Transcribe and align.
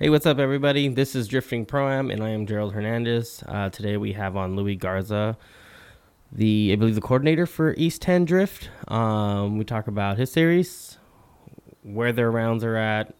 Hey, 0.00 0.10
what's 0.10 0.26
up, 0.26 0.38
everybody? 0.38 0.86
This 0.86 1.16
is 1.16 1.26
Drifting 1.26 1.66
Pro 1.66 1.88
Am, 1.88 2.08
and 2.08 2.22
I 2.22 2.28
am 2.28 2.46
Gerald 2.46 2.72
Hernandez. 2.72 3.42
Uh, 3.48 3.68
today 3.68 3.96
we 3.96 4.12
have 4.12 4.36
on 4.36 4.54
Louis 4.54 4.76
Garza, 4.76 5.36
the 6.30 6.70
I 6.72 6.76
believe 6.76 6.94
the 6.94 7.00
coordinator 7.00 7.46
for 7.46 7.74
East 7.76 8.00
10 8.02 8.24
Drift. 8.24 8.70
Um, 8.86 9.58
we 9.58 9.64
talk 9.64 9.88
about 9.88 10.16
his 10.16 10.30
series, 10.30 10.98
where 11.82 12.12
their 12.12 12.30
rounds 12.30 12.62
are 12.62 12.76
at, 12.76 13.12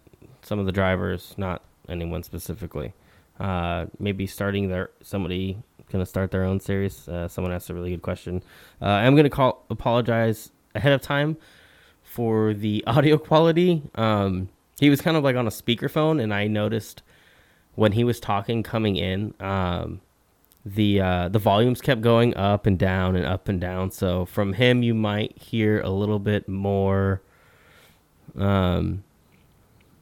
some 0.43 0.61
of 0.61 0.67
the 0.67 0.73
drivers, 0.73 1.35
not 1.37 1.65
anyone 1.89 2.23
specifically. 2.23 2.95
Uh, 3.41 3.87
maybe 3.99 4.29
starting 4.29 4.69
their 4.69 4.91
somebody 5.03 5.61
going 5.91 6.01
to 6.01 6.09
start 6.09 6.31
their 6.31 6.45
own 6.45 6.61
series. 6.61 7.09
Uh, 7.09 7.27
someone 7.27 7.53
asked 7.53 7.71
a 7.71 7.75
really 7.75 7.91
good 7.91 8.03
question. 8.03 8.41
Uh, 8.81 8.87
I'm 8.87 9.15
going 9.15 9.25
to 9.25 9.31
call 9.31 9.65
apologize 9.69 10.53
ahead 10.77 10.93
of 10.93 11.03
time 11.03 11.39
for 12.05 12.55
the 12.55 12.85
audio 12.87 13.19
quality. 13.19 13.83
Um, 13.97 14.49
he 14.79 14.91
was 14.91 15.01
kind 15.01 15.17
of 15.17 15.25
like 15.25 15.37
on 15.37 15.47
a 15.47 15.51
speakerphone, 15.51 16.23
and 16.23 16.33
I 16.33 16.47
noticed 16.47 17.03
when 17.75 17.93
he 17.93 18.05
was 18.05 18.21
talking 18.21 18.63
coming 18.63 18.97
in, 18.97 19.35
um, 19.41 20.01
the 20.65 21.01
uh, 21.01 21.29
the 21.29 21.39
volumes 21.39 21.81
kept 21.81 22.01
going 22.01 22.37
up 22.37 22.67
and 22.67 22.79
down 22.79 23.17
and 23.17 23.25
up 23.25 23.49
and 23.49 23.61
down. 23.61 23.91
So 23.91 24.25
from 24.25 24.55
him, 24.55 24.83
you 24.83 24.95
might 24.95 25.37
hear 25.39 25.81
a 25.81 25.91
little 25.91 26.19
bit 26.19 26.49
more 26.49 27.23
um, 28.37 29.05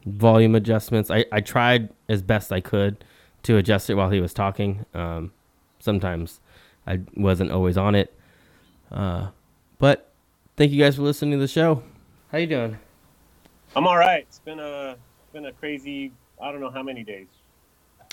volume 0.04 0.54
adjustments. 0.54 1.10
I, 1.10 1.24
I 1.30 1.40
tried 1.40 1.90
as 2.08 2.22
best 2.22 2.52
I 2.52 2.60
could 2.60 3.04
to 3.44 3.56
adjust 3.56 3.90
it 3.90 3.94
while 3.94 4.10
he 4.10 4.20
was 4.20 4.34
talking. 4.34 4.84
Um, 4.94 5.32
sometimes 5.78 6.40
I 6.86 7.00
wasn't 7.14 7.50
always 7.50 7.76
on 7.76 7.94
it, 7.94 8.14
uh, 8.90 9.28
but 9.78 10.12
thank 10.56 10.72
you 10.72 10.82
guys 10.82 10.96
for 10.96 11.02
listening 11.02 11.32
to 11.32 11.38
the 11.38 11.48
show. 11.48 11.82
How 12.32 12.38
you 12.38 12.46
doing? 12.46 12.78
I'm 13.76 13.86
all 13.86 13.98
right. 13.98 14.22
It's 14.22 14.38
been 14.38 14.58
a 14.58 14.96
been 15.34 15.44
a 15.44 15.52
crazy. 15.52 16.10
I 16.40 16.50
don't 16.50 16.62
know 16.62 16.70
how 16.70 16.82
many 16.82 17.04
days. 17.04 17.26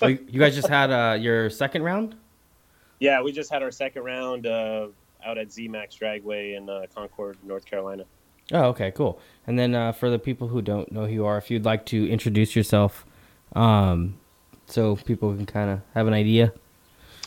Oh, 0.01 0.07
you 0.07 0.39
guys 0.39 0.55
just 0.55 0.67
had 0.67 0.91
uh, 0.91 1.13
your 1.13 1.49
second 1.49 1.83
round. 1.83 2.15
Yeah, 2.99 3.21
we 3.21 3.31
just 3.31 3.49
had 3.49 3.63
our 3.63 3.71
second 3.71 4.03
round 4.03 4.45
uh, 4.45 4.87
out 5.25 5.37
at 5.37 5.47
ZMAX 5.47 5.97
Dragway 5.97 6.57
in 6.57 6.69
uh, 6.69 6.85
Concord, 6.93 7.37
North 7.43 7.65
Carolina. 7.65 8.03
Oh, 8.51 8.65
okay, 8.65 8.91
cool. 8.91 9.21
And 9.47 9.57
then 9.57 9.73
uh, 9.73 9.93
for 9.93 10.09
the 10.09 10.19
people 10.19 10.49
who 10.49 10.61
don't 10.61 10.91
know 10.91 11.05
who 11.05 11.13
you 11.13 11.25
are, 11.25 11.37
if 11.37 11.49
you'd 11.49 11.63
like 11.63 11.85
to 11.87 12.09
introduce 12.09 12.57
yourself, 12.57 13.05
um, 13.55 14.15
so 14.67 14.97
people 14.97 15.33
can 15.33 15.45
kind 15.45 15.69
of 15.69 15.79
have 15.93 16.07
an 16.07 16.13
idea. 16.13 16.51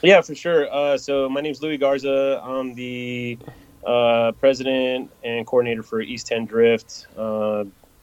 Yeah, 0.03 0.20
for 0.20 0.34
sure. 0.34 0.70
Uh, 0.70 0.98
so 0.98 1.27
my 1.30 1.41
name 1.41 1.53
is 1.53 1.62
Louis 1.62 1.78
Garza. 1.78 2.42
I'm 2.44 2.75
the 2.75 3.38
uh, 3.86 4.32
president 4.32 5.10
and 5.25 5.47
coordinator 5.47 5.82
for 5.82 6.03
East 6.03 6.27
10 6.27 6.44
Drift. 6.44 7.06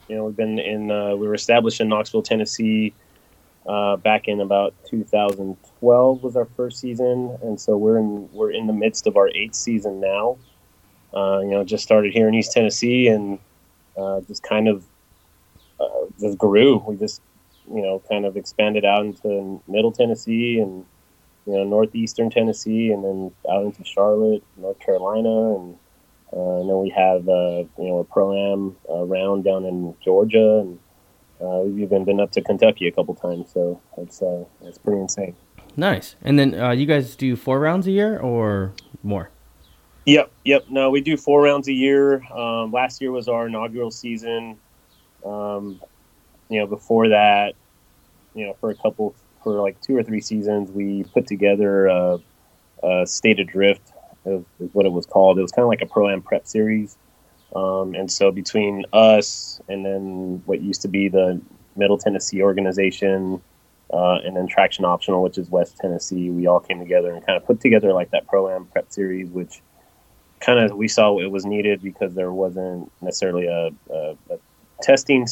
You 0.07 0.17
know, 0.17 0.25
we've 0.25 0.35
been 0.35 0.59
in, 0.59 0.91
uh, 0.91 1.15
we 1.15 1.27
were 1.27 1.33
established 1.33 1.79
in 1.79 1.87
Knoxville, 1.87 2.23
Tennessee, 2.23 2.93
uh, 3.65 3.95
back 3.97 4.27
in 4.27 4.41
about 4.41 4.73
2012 4.89 6.23
was 6.23 6.35
our 6.35 6.45
first 6.57 6.79
season, 6.79 7.37
and 7.41 7.59
so 7.59 7.77
we're 7.77 7.97
in 7.97 8.29
we're 8.33 8.51
in 8.51 8.67
the 8.67 8.73
midst 8.73 9.07
of 9.07 9.15
our 9.15 9.29
eighth 9.29 9.55
season 9.55 10.01
now. 10.01 10.37
Uh, 11.13 11.39
you 11.39 11.51
know, 11.51 11.63
just 11.63 11.83
started 11.83 12.11
here 12.11 12.27
in 12.27 12.33
East 12.33 12.51
Tennessee, 12.51 13.07
and 13.07 13.39
uh, 13.97 14.19
just 14.21 14.43
kind 14.43 14.67
of 14.67 14.83
uh, 15.79 16.05
just 16.19 16.38
grew. 16.38 16.83
We 16.85 16.97
just 16.97 17.21
you 17.73 17.81
know 17.81 18.01
kind 18.09 18.25
of 18.25 18.35
expanded 18.35 18.83
out 18.83 19.05
into 19.05 19.61
Middle 19.67 19.93
Tennessee 19.93 20.59
and 20.59 20.85
you 21.45 21.53
know 21.53 21.63
northeastern 21.63 22.29
Tennessee, 22.29 22.91
and 22.91 23.03
then 23.03 23.31
out 23.49 23.63
into 23.63 23.85
Charlotte, 23.85 24.43
North 24.57 24.79
Carolina, 24.79 25.55
and 25.55 25.77
uh, 26.35 26.59
and 26.59 26.69
then 26.69 26.79
we 26.79 26.89
have 26.89 27.27
uh, 27.29 27.63
you 27.77 27.89
know 27.89 27.99
a 27.99 28.03
pro 28.03 28.33
am 28.53 28.75
uh, 28.89 29.03
round 29.03 29.43
down 29.43 29.65
in 29.65 29.95
Georgia, 30.03 30.59
and 30.59 30.79
uh, 31.39 31.59
we've 31.59 31.83
even 31.83 32.05
been 32.05 32.19
up 32.19 32.31
to 32.31 32.41
Kentucky 32.41 32.87
a 32.87 32.91
couple 32.91 33.13
times. 33.13 33.51
So 33.53 33.79
that's 33.97 34.21
uh, 34.21 34.43
that's 34.61 34.77
pretty 34.77 34.99
insane. 34.99 35.35
Nice. 35.75 36.15
And 36.21 36.37
then 36.37 36.59
uh, 36.59 36.71
you 36.71 36.85
guys 36.85 37.15
do 37.15 37.35
four 37.35 37.59
rounds 37.59 37.87
a 37.87 37.91
year 37.91 38.19
or 38.19 38.73
more? 39.01 39.29
Yep, 40.05 40.31
yep. 40.43 40.65
No, 40.69 40.89
we 40.89 41.01
do 41.01 41.17
four 41.17 41.41
rounds 41.41 41.67
a 41.67 41.73
year. 41.73 42.23
Um, 42.31 42.72
last 42.72 43.01
year 43.01 43.11
was 43.11 43.27
our 43.27 43.47
inaugural 43.47 43.89
season. 43.89 44.57
Um, 45.25 45.81
you 46.49 46.59
know, 46.59 46.67
before 46.67 47.09
that, 47.09 47.53
you 48.35 48.45
know, 48.45 48.55
for 48.59 48.69
a 48.69 48.75
couple, 48.75 49.16
for 49.43 49.61
like 49.61 49.79
two 49.81 49.95
or 49.95 50.03
three 50.03 50.19
seasons, 50.19 50.69
we 50.72 51.03
put 51.13 51.25
together 51.25 51.88
a, 51.88 52.19
a 52.83 53.07
state 53.07 53.39
adrift 53.39 53.92
is, 54.25 54.44
is 54.59 54.69
what 54.73 54.85
it 54.85 54.91
was 54.91 55.06
called. 55.06 55.38
It 55.38 55.41
was 55.41 55.51
kind 55.51 55.63
of 55.63 55.69
like 55.69 55.81
a 55.81 55.85
pro 55.85 56.09
am 56.09 56.22
prep 56.22 56.47
series. 56.47 56.97
Um, 57.56 57.94
and 57.94 58.11
so 58.11 58.31
between 58.31 58.85
us 58.94 59.61
and 59.69 59.85
then 59.85 60.41
what 60.45 60.61
used 60.61 60.81
to 60.84 60.88
be 60.88 61.07
the 61.07 61.39
Middle 61.75 61.97
Tennessee 61.97 62.41
organization, 62.41 63.41
uh, 63.91 64.19
and 64.25 64.35
then 64.35 64.47
Traction 64.47 64.85
Optional, 64.85 65.22
which 65.22 65.38
is 65.38 65.50
West 65.50 65.78
Tennessee, 65.78 66.31
we 66.31 66.47
all 66.47 66.59
came 66.59 66.79
together 66.79 67.13
and 67.13 67.23
kind 67.25 67.38
of 67.38 67.45
put 67.45 67.59
together 67.59 67.94
like 67.94 68.09
that 68.11 68.25
pro 68.28 68.50
am 68.50 68.66
prep 68.66 68.91
series, 68.91 69.29
which 69.29 69.61
kind 70.40 70.59
of 70.59 70.75
we 70.75 70.88
saw 70.88 71.19
it 71.19 71.31
was 71.31 71.45
needed 71.45 71.81
because 71.81 72.13
there 72.16 72.31
wasn't 72.31 72.91
necessarily 73.01 73.45
a, 73.45 73.69
a, 73.91 74.17
a 74.31 74.38
testing, 74.81 75.28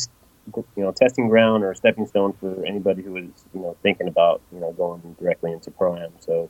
you 0.56 0.64
know, 0.84 0.92
testing 0.92 1.28
ground 1.28 1.64
or 1.64 1.74
stepping 1.74 2.06
stone 2.06 2.34
for 2.34 2.64
anybody 2.66 3.02
who 3.02 3.14
was 3.14 3.24
you 3.54 3.62
know 3.62 3.76
thinking 3.82 4.08
about 4.08 4.42
you 4.54 4.60
know 4.60 4.72
going 4.74 5.16
directly 5.20 5.52
into 5.52 5.72
pro 5.72 5.98
am. 5.98 6.12
So 6.20 6.50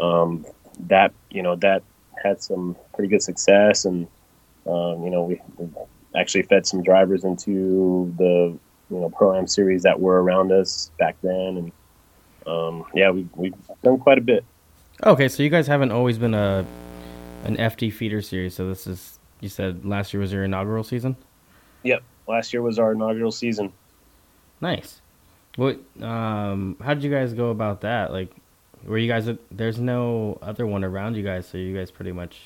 um, 0.00 0.44
that 0.86 1.12
you 1.30 1.42
know 1.42 1.56
that 1.56 1.82
had 2.22 2.42
some 2.42 2.76
pretty 2.94 3.08
good 3.08 3.22
success, 3.22 3.84
and 3.84 4.06
um, 4.66 5.02
you 5.04 5.10
know 5.10 5.24
we, 5.24 5.40
we, 5.56 5.68
actually 6.16 6.42
fed 6.42 6.66
some 6.66 6.82
drivers 6.82 7.22
into 7.24 8.12
the 8.16 8.58
you 8.90 9.00
know 9.00 9.10
pro 9.10 9.36
am 9.36 9.46
series 9.46 9.82
that 9.82 10.00
were 10.00 10.22
around 10.22 10.52
us 10.52 10.90
back 10.98 11.16
then, 11.22 11.56
and 11.56 11.72
um, 12.46 12.84
yeah, 12.94 13.10
we 13.10 13.28
we've 13.34 13.54
done 13.82 13.98
quite 13.98 14.18
a 14.18 14.22
bit. 14.22 14.44
Okay, 15.04 15.28
so 15.28 15.42
you 15.42 15.50
guys 15.50 15.66
haven't 15.66 15.92
always 15.92 16.18
been 16.18 16.34
a 16.34 16.64
an 17.44 17.56
FD 17.56 17.92
feeder 17.92 18.22
series. 18.22 18.54
So 18.54 18.68
this 18.68 18.86
is 18.86 19.18
you 19.40 19.48
said 19.48 19.84
last 19.84 20.12
year 20.12 20.20
was 20.20 20.32
your 20.32 20.44
inaugural 20.44 20.84
season. 20.84 21.16
Yep, 21.84 22.02
last 22.26 22.52
year 22.52 22.62
was 22.62 22.78
our 22.78 22.92
inaugural 22.92 23.32
season. 23.32 23.72
Nice. 24.60 25.00
What? 25.56 25.80
Um, 26.00 26.76
how 26.82 26.94
did 26.94 27.02
you 27.02 27.10
guys 27.10 27.34
go 27.34 27.50
about 27.50 27.82
that? 27.82 28.12
Like, 28.12 28.30
were 28.84 28.98
you 28.98 29.08
guys? 29.08 29.28
There's 29.50 29.78
no 29.78 30.38
other 30.42 30.66
one 30.66 30.84
around 30.84 31.16
you 31.16 31.22
guys, 31.22 31.46
so 31.46 31.58
you 31.58 31.76
guys 31.76 31.90
pretty 31.90 32.12
much. 32.12 32.40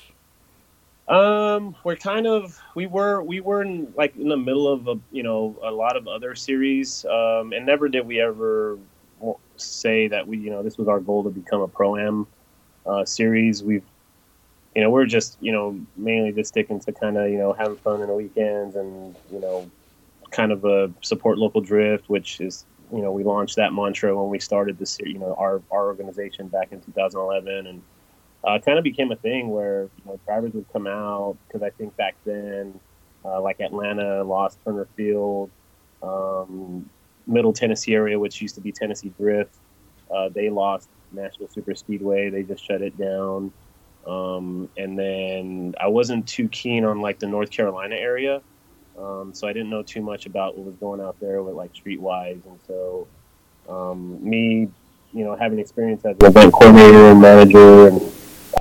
Um, 1.07 1.75
we're 1.83 1.97
kind 1.97 2.27
of 2.27 2.59
we 2.75 2.87
were 2.87 3.21
we 3.21 3.41
were 3.41 3.61
in 3.61 3.93
like 3.97 4.15
in 4.15 4.29
the 4.29 4.37
middle 4.37 4.71
of 4.71 4.87
a 4.87 4.99
you 5.11 5.23
know 5.23 5.57
a 5.61 5.71
lot 5.71 5.97
of 5.97 6.07
other 6.07 6.33
series, 6.35 7.05
um, 7.05 7.51
and 7.53 7.65
never 7.65 7.89
did 7.89 8.07
we 8.07 8.21
ever 8.21 8.77
say 9.57 10.07
that 10.07 10.27
we 10.27 10.37
you 10.37 10.49
know 10.49 10.63
this 10.63 10.77
was 10.77 10.87
our 10.87 10.99
goal 10.99 11.23
to 11.23 11.29
become 11.29 11.61
a 11.61 11.67
pro 11.67 11.97
am 11.97 12.27
uh, 12.85 13.03
series. 13.05 13.63
We've 13.63 13.83
you 14.75 14.81
know 14.81 14.89
we're 14.89 15.05
just 15.05 15.37
you 15.41 15.51
know 15.51 15.79
mainly 15.97 16.31
just 16.31 16.49
sticking 16.49 16.79
to 16.81 16.91
kind 16.91 17.17
of 17.17 17.29
you 17.29 17.37
know 17.37 17.53
having 17.53 17.77
fun 17.77 18.01
in 18.01 18.07
the 18.07 18.13
weekends 18.13 18.75
and 18.75 19.15
you 19.31 19.39
know 19.39 19.69
kind 20.31 20.51
of 20.51 20.65
a 20.65 20.91
support 21.01 21.37
local 21.37 21.61
drift, 21.61 22.09
which 22.09 22.41
is 22.41 22.65
you 22.93 23.01
know, 23.01 23.11
we 23.11 23.23
launched 23.23 23.55
that 23.55 23.73
mantra 23.73 24.15
when 24.15 24.29
we 24.29 24.39
started 24.39 24.77
this, 24.77 24.99
you 25.03 25.17
know, 25.17 25.33
our, 25.37 25.61
our 25.71 25.87
organization 25.87 26.47
back 26.47 26.71
in 26.71 26.79
2011 26.81 27.65
and 27.65 27.81
uh, 28.43 28.59
kind 28.59 28.77
of 28.77 28.83
became 28.83 29.11
a 29.11 29.15
thing 29.15 29.49
where, 29.49 29.83
you 29.83 30.05
know, 30.05 30.19
drivers 30.25 30.53
would 30.53 30.71
come 30.71 30.85
out 30.85 31.35
because 31.47 31.63
I 31.63 31.71
think 31.71 31.95
back 31.97 32.15
then, 32.23 32.79
uh, 33.25 33.41
like 33.41 33.59
Atlanta 33.61 34.23
lost 34.23 34.59
Turner 34.63 34.87
Field, 34.95 35.49
um, 36.03 36.87
Middle 37.25 37.53
Tennessee 37.53 37.95
area, 37.95 38.19
which 38.19 38.41
used 38.41 38.55
to 38.55 38.61
be 38.61 38.71
Tennessee 38.71 39.11
Drift. 39.17 39.55
Uh, 40.13 40.29
they 40.29 40.49
lost 40.49 40.87
Nashville 41.11 41.47
Super 41.47 41.73
Speedway. 41.73 42.29
They 42.29 42.43
just 42.43 42.63
shut 42.63 42.81
it 42.83 42.95
down. 42.97 43.51
Um, 44.05 44.69
and 44.77 44.99
then 44.99 45.73
I 45.79 45.87
wasn't 45.87 46.27
too 46.27 46.47
keen 46.49 46.85
on 46.85 47.01
like 47.01 47.19
the 47.19 47.27
North 47.27 47.49
Carolina 47.49 47.95
area. 47.95 48.41
Um, 48.97 49.33
so 49.33 49.47
I 49.47 49.53
didn't 49.53 49.69
know 49.69 49.83
too 49.83 50.01
much 50.01 50.25
about 50.25 50.57
what 50.57 50.67
was 50.67 50.75
going 50.75 51.01
out 51.01 51.19
there 51.19 51.41
with 51.41 51.55
like 51.55 51.73
Streetwise, 51.73 52.45
and 52.45 52.59
so 52.67 53.07
um, 53.67 54.23
me, 54.27 54.69
you 55.13 55.23
know, 55.23 55.35
having 55.35 55.59
experience 55.59 56.05
as 56.05 56.15
an 56.19 56.25
event 56.25 56.53
coordinator 56.53 57.11
and 57.11 57.21
manager, 57.21 57.87
and 57.87 58.01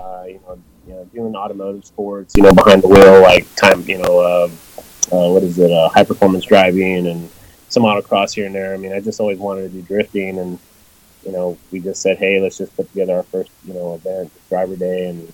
uh, 0.00 0.24
you 0.26 0.40
know, 0.46 0.58
you 0.86 0.94
know, 0.94 1.04
doing 1.12 1.36
automotive 1.36 1.84
sports, 1.84 2.34
you 2.36 2.42
know, 2.42 2.52
behind 2.52 2.82
the 2.82 2.88
wheel, 2.88 3.20
like 3.20 3.52
time, 3.56 3.82
you 3.82 3.98
know, 3.98 4.20
uh, 4.20 4.48
uh, 5.14 5.30
what 5.30 5.42
is 5.42 5.58
it, 5.58 5.70
uh, 5.70 5.88
high 5.90 6.04
performance 6.04 6.46
driving, 6.46 7.06
and 7.06 7.28
some 7.68 7.82
autocross 7.82 8.34
here 8.34 8.46
and 8.46 8.54
there. 8.54 8.72
I 8.72 8.78
mean, 8.78 8.92
I 8.92 9.00
just 9.00 9.20
always 9.20 9.38
wanted 9.38 9.62
to 9.62 9.68
do 9.68 9.82
drifting, 9.82 10.38
and 10.38 10.58
you 11.26 11.32
know, 11.32 11.58
we 11.70 11.80
just 11.80 12.00
said, 12.00 12.16
hey, 12.16 12.40
let's 12.40 12.56
just 12.56 12.74
put 12.74 12.88
together 12.88 13.16
our 13.16 13.22
first, 13.24 13.50
you 13.64 13.74
know, 13.74 13.94
event, 13.94 14.32
driver 14.48 14.76
day, 14.76 15.08
and 15.08 15.32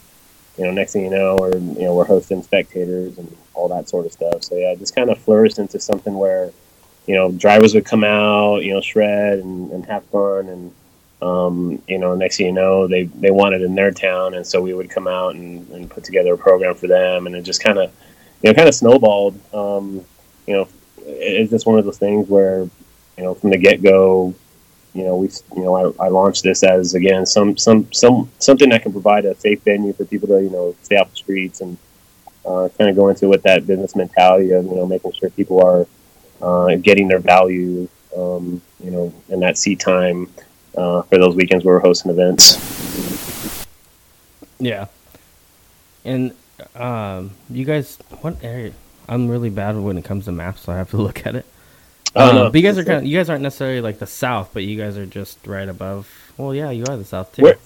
you 0.58 0.64
know, 0.64 0.72
next 0.72 0.92
thing 0.92 1.04
you 1.04 1.10
know, 1.10 1.36
we're 1.38 1.56
you 1.56 1.82
know 1.82 1.94
we're 1.94 2.04
hosting 2.04 2.42
spectators 2.42 3.16
and 3.16 3.36
all 3.58 3.68
that 3.68 3.88
sort 3.88 4.06
of 4.06 4.12
stuff. 4.12 4.44
So 4.44 4.56
yeah, 4.56 4.72
it 4.72 4.78
just 4.78 4.94
kind 4.94 5.10
of 5.10 5.18
flourished 5.18 5.58
into 5.58 5.80
something 5.80 6.14
where 6.14 6.50
you 7.06 7.14
know 7.14 7.32
drivers 7.32 7.74
would 7.74 7.84
come 7.84 8.04
out, 8.04 8.62
you 8.62 8.72
know, 8.72 8.80
shred 8.80 9.38
and, 9.40 9.70
and 9.72 9.84
have 9.86 10.04
fun, 10.06 10.48
and 10.48 10.72
um, 11.20 11.82
you 11.88 11.98
know, 11.98 12.14
next 12.14 12.36
thing 12.36 12.46
you 12.46 12.52
know, 12.52 12.86
they 12.86 13.04
they 13.04 13.30
wanted 13.30 13.62
in 13.62 13.74
their 13.74 13.90
town, 13.90 14.34
and 14.34 14.46
so 14.46 14.62
we 14.62 14.74
would 14.74 14.90
come 14.90 15.08
out 15.08 15.34
and, 15.34 15.68
and 15.70 15.90
put 15.90 16.04
together 16.04 16.34
a 16.34 16.38
program 16.38 16.74
for 16.74 16.86
them, 16.86 17.26
and 17.26 17.34
it 17.34 17.42
just 17.42 17.62
kind 17.62 17.78
of 17.78 17.92
you 18.42 18.50
know 18.50 18.54
kind 18.54 18.68
of 18.68 18.74
snowballed. 18.74 19.38
Um, 19.52 20.04
you 20.46 20.54
know, 20.54 20.68
it's 21.04 21.50
just 21.50 21.66
one 21.66 21.78
of 21.78 21.84
those 21.84 21.98
things 21.98 22.28
where 22.28 22.68
you 23.18 23.24
know, 23.24 23.34
from 23.34 23.50
the 23.50 23.58
get 23.58 23.82
go, 23.82 24.32
you 24.94 25.04
know, 25.04 25.16
we, 25.16 25.28
you 25.56 25.64
know, 25.64 25.74
I, 25.74 26.06
I 26.06 26.08
launched 26.08 26.44
this 26.44 26.62
as 26.62 26.94
again 26.94 27.26
some 27.26 27.56
some 27.56 27.92
some 27.92 28.30
something 28.38 28.70
that 28.70 28.82
can 28.82 28.92
provide 28.92 29.24
a 29.24 29.34
safe 29.34 29.62
venue 29.62 29.92
for 29.92 30.04
people 30.04 30.28
to 30.28 30.42
you 30.42 30.50
know 30.50 30.74
stay 30.82 30.96
off 30.96 31.10
the 31.10 31.16
streets 31.16 31.60
and 31.60 31.76
uh, 32.48 32.68
kind 32.78 32.88
of 32.90 32.96
go 32.96 33.08
into 33.08 33.28
with 33.28 33.42
that 33.42 33.66
business 33.66 33.94
mentality 33.94 34.50
of 34.52 34.64
you 34.64 34.74
know 34.74 34.86
making 34.86 35.12
sure 35.12 35.28
people 35.30 35.60
are 35.64 35.86
uh, 36.40 36.76
getting 36.76 37.08
their 37.08 37.18
value, 37.18 37.88
um, 38.16 38.62
you 38.82 38.90
know, 38.90 39.12
in 39.28 39.40
that 39.40 39.58
seat 39.58 39.78
time 39.80 40.28
uh, 40.76 41.02
for 41.02 41.18
those 41.18 41.34
weekends 41.34 41.64
where 41.64 41.74
we're 41.74 41.80
hosting 41.80 42.10
events. 42.10 43.66
Yeah, 44.60 44.86
and 46.04 46.32
um, 46.74 47.30
you 47.50 47.64
guys, 47.64 47.98
what 48.22 48.36
area? 48.42 48.72
I'm 49.08 49.28
really 49.28 49.50
bad 49.50 49.76
when 49.76 49.96
it 49.96 50.04
comes 50.04 50.24
to 50.26 50.32
maps, 50.32 50.62
so 50.62 50.72
I 50.72 50.76
have 50.76 50.90
to 50.90 50.96
look 51.08 51.26
at 51.26 51.36
it. 51.36 51.46
Oh, 52.16 52.30
Um, 52.30 52.34
no. 52.36 52.50
but 52.50 52.60
you 52.60 52.66
guys 52.66 52.78
are 52.78 52.84
kind 52.84 52.98
of, 52.98 53.04
you 53.06 53.16
guys 53.16 53.28
aren't 53.30 53.42
necessarily 53.42 53.80
like 53.80 53.98
the 53.98 54.06
south, 54.06 54.50
but 54.52 54.64
you 54.64 54.76
guys 54.76 54.96
are 54.98 55.06
just 55.06 55.46
right 55.46 55.68
above. 55.68 56.08
Well, 56.36 56.54
yeah, 56.54 56.70
you 56.70 56.84
are 56.88 56.96
the 56.96 57.04
south 57.04 57.34
too. 57.34 57.42
We're- 57.42 57.58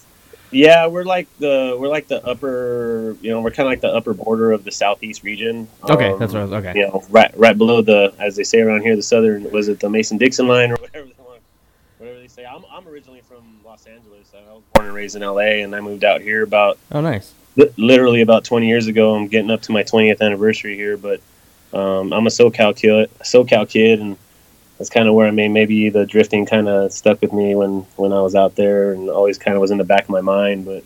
Yeah, 0.53 0.87
we're 0.87 1.05
like 1.05 1.27
the 1.39 1.77
we're 1.81 1.89
like 1.89 2.09
the 2.09 2.25
upper, 2.27 3.17
you 3.23 3.31
know, 3.31 3.41
we're 3.41 3.51
kind 3.51 3.67
of 3.67 3.73
like 3.73 3.81
the 3.81 3.89
upper 3.95 4.13
border 4.15 4.53
of 4.53 4.65
the 4.65 4.71
southeast 4.71 5.23
region. 5.23 5.67
okay, 5.89 6.11
Um, 6.11 6.19
that's 6.19 6.33
what 6.33 6.41
I 6.41 6.45
was. 6.45 6.53
Okay, 6.53 6.73
You 6.79 6.87
know, 6.89 7.05
right 7.11 7.33
right 7.39 7.57
below 7.57 7.81
the, 7.83 8.13
as 8.19 8.37
they 8.37 8.45
say 8.45 8.61
around 8.61 8.83
here, 8.83 8.95
the 8.95 9.03
southern 9.03 9.51
was 9.51 9.69
it 9.69 9.81
the 9.81 9.89
Mason 9.89 10.19
Dixon 10.19 10.47
line 10.47 10.71
or 10.71 10.77
whatever 10.77 11.07
they 11.07 11.25
want, 11.25 11.41
whatever 11.99 12.19
they 12.21 12.29
say. 12.29 12.45
I'm 12.45 12.63
I'm 12.71 12.87
originally 12.87 13.23
from 13.23 13.43
Los 13.65 13.87
Angeles. 13.87 14.31
I 14.37 14.53
was 14.53 14.63
born 14.75 14.87
and 14.87 14.95
raised 14.95 15.17
in 15.17 15.23
L.A. 15.23 15.63
and 15.63 15.75
I 15.75 15.81
moved 15.81 16.05
out 16.05 16.21
here 16.21 16.43
about 16.43 16.79
Oh, 16.93 17.01
nice. 17.01 17.33
li- 17.57 17.71
literally 17.79 18.21
about 18.21 18.45
20 18.45 18.69
years 18.69 18.87
ago. 18.89 19.15
I'm 19.15 19.29
getting 19.29 19.51
up 19.51 19.63
to 19.63 19.73
my 19.73 19.83
20th 19.83 20.21
anniversary 20.21 20.77
here, 20.77 20.97
but 20.99 21.21
um, 21.73 22.13
I'm 22.13 22.27
a 22.27 22.31
SoCal 22.31 22.77
kid, 22.77 23.09
SoCal 23.21 23.67
kid, 23.69 24.01
and 24.01 24.19
that's 24.83 24.91
kind 24.91 25.07
of 25.07 25.15
where 25.15 25.29
I 25.29 25.31
mean 25.31 25.53
maybe 25.53 25.91
the 25.91 26.05
drifting 26.05 26.45
kind 26.45 26.67
of 26.67 26.93
stuck 26.93 27.23
with 27.23 27.33
me 27.33 27.55
when 27.55 27.87
when 27.95 28.13
I 28.13 28.21
was 28.21 28.35
out 28.35 28.57
there, 28.57 28.95
and 28.95 29.09
always 29.09 29.39
kind 29.39 29.55
of 29.55 29.61
was 29.61 29.71
in 29.71 29.79
the 29.79 29.85
back 29.85 30.03
of 30.03 30.09
my 30.09 30.21
mind. 30.21 30.65
But 30.65 30.83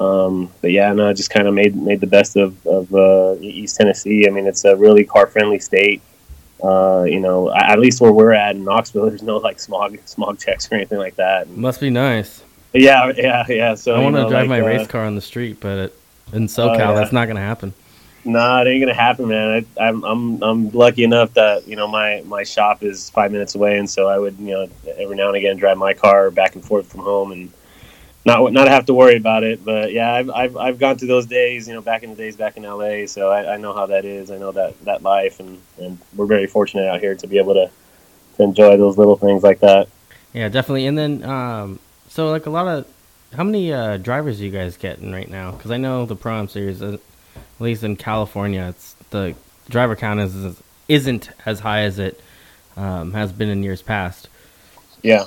um, 0.00 0.52
but 0.60 0.70
yeah, 0.70 0.92
no, 0.92 1.08
I 1.08 1.12
just 1.12 1.30
kind 1.30 1.48
of 1.48 1.52
made 1.52 1.74
made 1.74 2.00
the 2.00 2.06
best 2.06 2.36
of 2.36 2.64
of 2.68 2.94
uh, 2.94 3.34
East 3.40 3.78
Tennessee. 3.78 4.28
I 4.28 4.30
mean, 4.30 4.46
it's 4.46 4.64
a 4.64 4.76
really 4.76 5.04
car 5.04 5.26
friendly 5.26 5.58
state. 5.58 6.02
Uh, 6.62 7.02
you 7.02 7.18
know, 7.18 7.52
at 7.52 7.80
least 7.80 8.00
where 8.00 8.12
we're 8.12 8.32
at 8.32 8.54
in 8.54 8.62
Knoxville, 8.62 9.06
there's 9.08 9.24
no 9.24 9.38
like 9.38 9.58
smog 9.58 9.98
smog 10.04 10.38
checks 10.38 10.70
or 10.70 10.76
anything 10.76 10.98
like 10.98 11.16
that. 11.16 11.48
And, 11.48 11.56
Must 11.56 11.80
be 11.80 11.90
nice. 11.90 12.44
yeah, 12.74 13.10
yeah, 13.16 13.44
yeah. 13.48 13.74
So 13.74 13.96
I 13.96 13.98
want 13.98 14.14
to 14.14 14.28
drive 14.28 14.48
like, 14.48 14.48
my 14.48 14.60
uh, 14.60 14.66
race 14.66 14.86
car 14.86 15.04
on 15.04 15.16
the 15.16 15.20
street, 15.20 15.58
but 15.58 15.78
it, 15.78 15.98
in 16.32 16.46
SoCal, 16.46 16.78
yeah. 16.78 16.92
that's 16.92 17.12
not 17.12 17.26
gonna 17.26 17.40
happen. 17.40 17.74
Nah, 18.26 18.62
it 18.62 18.68
ain't 18.68 18.82
gonna 18.82 18.94
happen, 18.94 19.28
man. 19.28 19.64
I, 19.78 19.84
I'm 19.88 20.04
I'm 20.04 20.42
I'm 20.42 20.70
lucky 20.70 21.04
enough 21.04 21.34
that 21.34 21.66
you 21.68 21.76
know 21.76 21.86
my 21.86 22.22
my 22.26 22.42
shop 22.42 22.82
is 22.82 23.08
five 23.10 23.32
minutes 23.32 23.54
away, 23.54 23.78
and 23.78 23.88
so 23.88 24.08
I 24.08 24.18
would 24.18 24.38
you 24.38 24.52
know 24.52 24.68
every 24.96 25.16
now 25.16 25.28
and 25.28 25.36
again 25.36 25.56
drive 25.56 25.78
my 25.78 25.94
car 25.94 26.30
back 26.30 26.54
and 26.54 26.64
forth 26.64 26.86
from 26.90 27.00
home 27.00 27.32
and 27.32 27.52
not 28.24 28.52
not 28.52 28.68
have 28.68 28.86
to 28.86 28.94
worry 28.94 29.16
about 29.16 29.44
it. 29.44 29.64
But 29.64 29.92
yeah, 29.92 30.12
I've 30.12 30.30
I've, 30.30 30.56
I've 30.56 30.78
gone 30.78 30.98
through 30.98 31.08
those 31.08 31.26
days, 31.26 31.68
you 31.68 31.74
know, 31.74 31.80
back 31.80 32.02
in 32.02 32.10
the 32.10 32.16
days 32.16 32.36
back 32.36 32.56
in 32.56 32.64
LA, 32.64 33.06
so 33.06 33.30
I, 33.30 33.54
I 33.54 33.56
know 33.56 33.72
how 33.72 33.86
that 33.86 34.04
is. 34.04 34.30
I 34.30 34.38
know 34.38 34.52
that 34.52 34.78
that 34.84 35.02
life, 35.02 35.38
and 35.38 35.60
and 35.78 35.98
we're 36.16 36.26
very 36.26 36.46
fortunate 36.46 36.88
out 36.88 37.00
here 37.00 37.14
to 37.14 37.26
be 37.26 37.38
able 37.38 37.54
to 37.54 37.70
to 38.36 38.42
enjoy 38.42 38.76
those 38.76 38.98
little 38.98 39.16
things 39.16 39.42
like 39.42 39.60
that. 39.60 39.88
Yeah, 40.32 40.48
definitely. 40.48 40.86
And 40.86 40.98
then, 40.98 41.22
um, 41.24 41.78
so 42.08 42.30
like 42.30 42.46
a 42.46 42.50
lot 42.50 42.66
of, 42.66 42.86
how 43.32 43.44
many 43.44 43.72
uh, 43.72 43.96
drivers 43.96 44.40
are 44.40 44.44
you 44.44 44.50
guys 44.50 44.76
getting 44.76 45.12
right 45.12 45.30
now? 45.30 45.52
Because 45.52 45.70
I 45.70 45.78
know 45.78 46.04
the 46.04 46.16
Pro 46.16 46.38
Am 46.38 46.48
series, 46.48 46.82
uh, 46.82 46.98
at 47.36 47.60
least 47.60 47.82
in 47.82 47.96
California, 47.96 48.66
it's 48.70 48.94
the 49.10 49.34
driver 49.68 49.96
count 49.96 50.20
is 50.20 50.62
isn't 50.88 51.30
as 51.44 51.60
high 51.60 51.80
as 51.80 51.98
it 51.98 52.20
um, 52.76 53.12
has 53.12 53.32
been 53.32 53.48
in 53.48 53.62
years 53.62 53.82
past. 53.82 54.28
Yeah. 55.02 55.24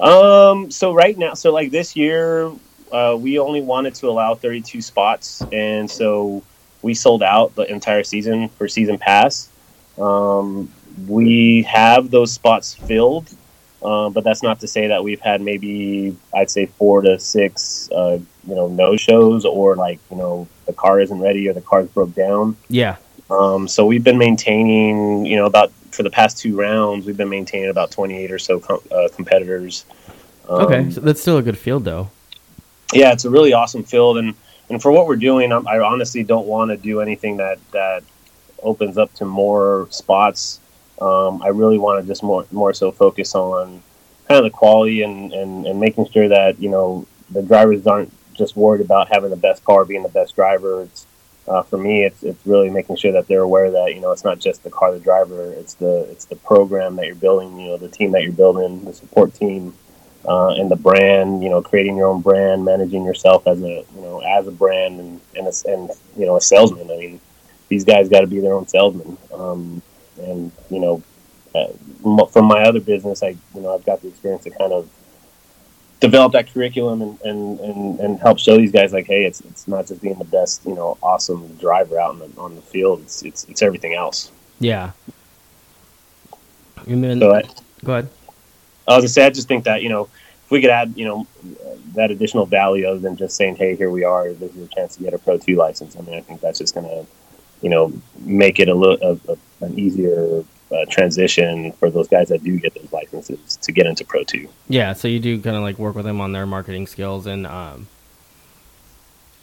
Um. 0.00 0.70
So 0.70 0.92
right 0.92 1.16
now, 1.16 1.34
so 1.34 1.52
like 1.52 1.70
this 1.70 1.94
year, 1.96 2.50
uh, 2.90 3.16
we 3.18 3.38
only 3.38 3.62
wanted 3.62 3.94
to 3.96 4.08
allow 4.08 4.34
32 4.34 4.82
spots, 4.82 5.42
and 5.52 5.90
so 5.90 6.42
we 6.82 6.94
sold 6.94 7.22
out 7.22 7.54
the 7.54 7.70
entire 7.70 8.02
season 8.02 8.48
for 8.48 8.68
season 8.68 8.98
pass. 8.98 9.48
Um, 9.98 10.70
we 11.06 11.62
have 11.62 12.10
those 12.10 12.32
spots 12.32 12.74
filled, 12.74 13.30
uh, 13.82 14.08
but 14.10 14.24
that's 14.24 14.42
not 14.42 14.60
to 14.60 14.68
say 14.68 14.86
that 14.88 15.02
we've 15.02 15.20
had 15.20 15.40
maybe 15.40 16.16
I'd 16.34 16.50
say 16.50 16.66
four 16.66 17.02
to 17.02 17.18
six, 17.18 17.90
uh, 17.90 18.18
you 18.46 18.54
know, 18.54 18.68
no 18.68 18.96
shows 18.96 19.44
or 19.44 19.76
like 19.76 19.98
you 20.10 20.16
know 20.16 20.46
the 20.66 20.72
car 20.72 21.00
isn't 21.00 21.18
ready 21.20 21.48
or 21.48 21.52
the 21.52 21.60
car's 21.60 21.88
broke 21.88 22.14
down. 22.14 22.56
Yeah, 22.68 22.96
Um, 23.30 23.66
so 23.66 23.84
we've 23.86 24.04
been 24.04 24.18
maintaining, 24.18 25.26
you 25.26 25.36
know, 25.36 25.46
about 25.46 25.72
for 25.90 26.02
the 26.02 26.10
past 26.10 26.38
two 26.38 26.56
rounds, 26.56 27.06
we've 27.06 27.16
been 27.16 27.28
maintaining 27.28 27.68
about 27.68 27.90
28 27.90 28.30
or 28.30 28.38
so 28.38 28.60
com- 28.60 28.80
uh, 28.90 29.08
competitors. 29.14 29.84
Um, 30.48 30.64
okay, 30.64 30.90
so 30.90 31.00
that's 31.00 31.20
still 31.20 31.38
a 31.38 31.42
good 31.42 31.58
field 31.58 31.84
though. 31.84 32.10
yeah, 32.92 33.12
it's 33.12 33.24
a 33.24 33.30
really 33.30 33.52
awesome 33.52 33.84
field, 33.84 34.18
and 34.18 34.34
and 34.70 34.80
for 34.80 34.90
what 34.92 35.06
we're 35.06 35.16
doing, 35.16 35.52
I'm, 35.52 35.66
I 35.66 35.78
honestly 35.80 36.22
don't 36.22 36.46
want 36.46 36.70
to 36.70 36.76
do 36.76 37.00
anything 37.00 37.36
that 37.38 37.58
that 37.72 38.04
opens 38.62 38.96
up 38.96 39.12
to 39.14 39.24
more 39.24 39.88
spots. 39.90 40.60
Um, 41.02 41.42
I 41.42 41.48
really 41.48 41.78
want 41.78 42.00
to 42.00 42.06
just 42.06 42.22
more 42.22 42.46
more 42.52 42.72
so 42.72 42.92
focus 42.92 43.34
on 43.34 43.82
kind 44.28 44.38
of 44.38 44.44
the 44.44 44.56
quality 44.56 45.02
and, 45.02 45.32
and 45.32 45.66
and 45.66 45.80
making 45.80 46.06
sure 46.10 46.28
that 46.28 46.60
you 46.60 46.70
know 46.70 47.06
the 47.30 47.42
drivers 47.42 47.86
aren't 47.86 48.12
just 48.34 48.56
worried 48.56 48.80
about 48.80 49.08
having 49.12 49.30
the 49.30 49.36
best 49.36 49.64
car, 49.64 49.84
being 49.84 50.02
the 50.02 50.08
best 50.08 50.36
driver. 50.36 50.82
It's 50.82 51.06
uh, 51.48 51.62
for 51.62 51.76
me, 51.76 52.04
it's 52.04 52.22
it's 52.22 52.46
really 52.46 52.70
making 52.70 52.96
sure 52.96 53.12
that 53.12 53.26
they're 53.26 53.40
aware 53.40 53.70
that 53.70 53.94
you 53.94 54.00
know 54.00 54.12
it's 54.12 54.22
not 54.22 54.38
just 54.38 54.62
the 54.62 54.70
car, 54.70 54.92
the 54.92 55.00
driver. 55.00 55.52
It's 55.54 55.74
the 55.74 56.06
it's 56.10 56.26
the 56.26 56.36
program 56.36 56.96
that 56.96 57.06
you're 57.06 57.16
building. 57.16 57.58
You 57.58 57.68
know, 57.68 57.76
the 57.78 57.88
team 57.88 58.12
that 58.12 58.22
you're 58.22 58.32
building, 58.32 58.84
the 58.84 58.94
support 58.94 59.34
team, 59.34 59.74
uh, 60.24 60.50
and 60.50 60.70
the 60.70 60.76
brand. 60.76 61.42
You 61.42 61.50
know, 61.50 61.60
creating 61.60 61.96
your 61.96 62.06
own 62.06 62.20
brand, 62.22 62.64
managing 62.64 63.04
yourself 63.04 63.46
as 63.48 63.60
a 63.60 63.84
you 63.96 64.02
know 64.02 64.20
as 64.20 64.46
a 64.46 64.52
brand 64.52 65.00
and 65.00 65.20
and 65.34 65.48
a, 65.48 65.52
and 65.68 65.90
you 66.16 66.26
know 66.26 66.36
a 66.36 66.40
salesman. 66.40 66.88
I 66.92 66.96
mean, 66.96 67.20
these 67.68 67.84
guys 67.84 68.08
got 68.08 68.20
to 68.20 68.28
be 68.28 68.38
their 68.38 68.52
own 68.52 68.68
salesman. 68.68 69.18
Um, 69.34 69.82
and 70.18 70.52
you 70.70 70.80
know, 70.80 71.02
uh, 71.54 72.26
from 72.26 72.46
my 72.46 72.62
other 72.62 72.80
business, 72.80 73.22
I 73.22 73.36
you 73.54 73.60
know 73.60 73.74
I've 73.74 73.84
got 73.84 74.02
the 74.02 74.08
experience 74.08 74.44
to 74.44 74.50
kind 74.50 74.72
of 74.72 74.88
develop 76.02 76.32
that 76.32 76.52
curriculum 76.52 77.00
and, 77.00 77.20
and, 77.22 77.60
and, 77.60 78.00
and 78.00 78.18
help 78.18 78.36
show 78.36 78.56
these 78.56 78.72
guys 78.72 78.92
like, 78.92 79.06
hey, 79.06 79.24
it's 79.24 79.40
it's 79.42 79.68
not 79.68 79.86
just 79.86 80.02
being 80.02 80.18
the 80.18 80.24
best, 80.24 80.66
you 80.66 80.74
know, 80.74 80.98
awesome 81.02 81.46
driver 81.56 81.98
out 81.98 82.10
on 82.10 82.18
the 82.18 82.30
on 82.38 82.54
the 82.56 82.62
field. 82.62 83.00
It's 83.02 83.22
it's 83.22 83.44
it's 83.44 83.62
everything 83.62 83.94
else. 83.94 84.32
Yeah. 84.58 84.90
And 86.86 87.02
then, 87.04 87.20
So 87.20 87.34
I, 87.34 87.42
go 87.84 87.92
ahead. 87.92 88.08
I 88.88 88.96
was 88.96 89.02
gonna 89.02 89.08
say, 89.08 89.24
I 89.24 89.30
just 89.30 89.46
think 89.46 89.64
that 89.64 89.82
you 89.82 89.88
know, 89.88 90.08
if 90.44 90.50
we 90.50 90.60
could 90.60 90.70
add, 90.70 90.94
you 90.96 91.04
know, 91.04 91.26
that 91.94 92.10
additional 92.10 92.46
value 92.46 92.86
other 92.86 92.98
than 92.98 93.16
just 93.16 93.36
saying, 93.36 93.56
hey, 93.56 93.76
here 93.76 93.90
we 93.90 94.02
are, 94.02 94.32
this 94.32 94.54
is 94.56 94.66
a 94.66 94.74
chance 94.74 94.96
to 94.96 95.04
get 95.04 95.14
a 95.14 95.18
Pro 95.18 95.38
Two 95.38 95.54
license. 95.54 95.96
I 95.96 96.00
mean, 96.00 96.16
I 96.16 96.20
think 96.20 96.40
that's 96.40 96.58
just 96.58 96.74
gonna, 96.74 97.06
you 97.62 97.70
know, 97.70 97.92
make 98.18 98.60
it 98.60 98.68
a 98.68 98.74
little 98.74 98.98
a, 99.02 99.32
a, 99.32 99.64
an 99.64 99.78
easier 99.78 100.44
uh, 100.72 100.84
transition 100.90 101.72
for 101.72 101.90
those 101.90 102.08
guys 102.08 102.28
that 102.28 102.42
do 102.42 102.58
get 102.58 102.74
those 102.74 102.92
licenses 102.92 103.56
to 103.56 103.72
get 103.72 103.86
into 103.86 104.04
Pro 104.04 104.24
Two. 104.24 104.48
Yeah, 104.68 104.92
so 104.92 105.08
you 105.08 105.20
do 105.20 105.40
kind 105.40 105.56
of 105.56 105.62
like 105.62 105.78
work 105.78 105.94
with 105.94 106.04
them 106.04 106.20
on 106.20 106.32
their 106.32 106.46
marketing 106.46 106.86
skills 106.86 107.26
and 107.26 107.46
um 107.46 107.86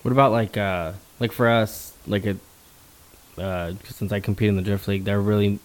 what 0.01 0.11
about 0.11 0.31
like 0.31 0.57
uh 0.57 0.93
like 1.19 1.31
for 1.31 1.47
us 1.47 1.93
like 2.07 2.25
it 2.25 2.37
uh 3.37 3.73
since 3.85 4.11
I 4.11 4.19
compete 4.19 4.49
in 4.49 4.55
the 4.55 4.61
drift 4.61 4.87
league 4.87 5.03
they're 5.03 5.21
really 5.21 5.59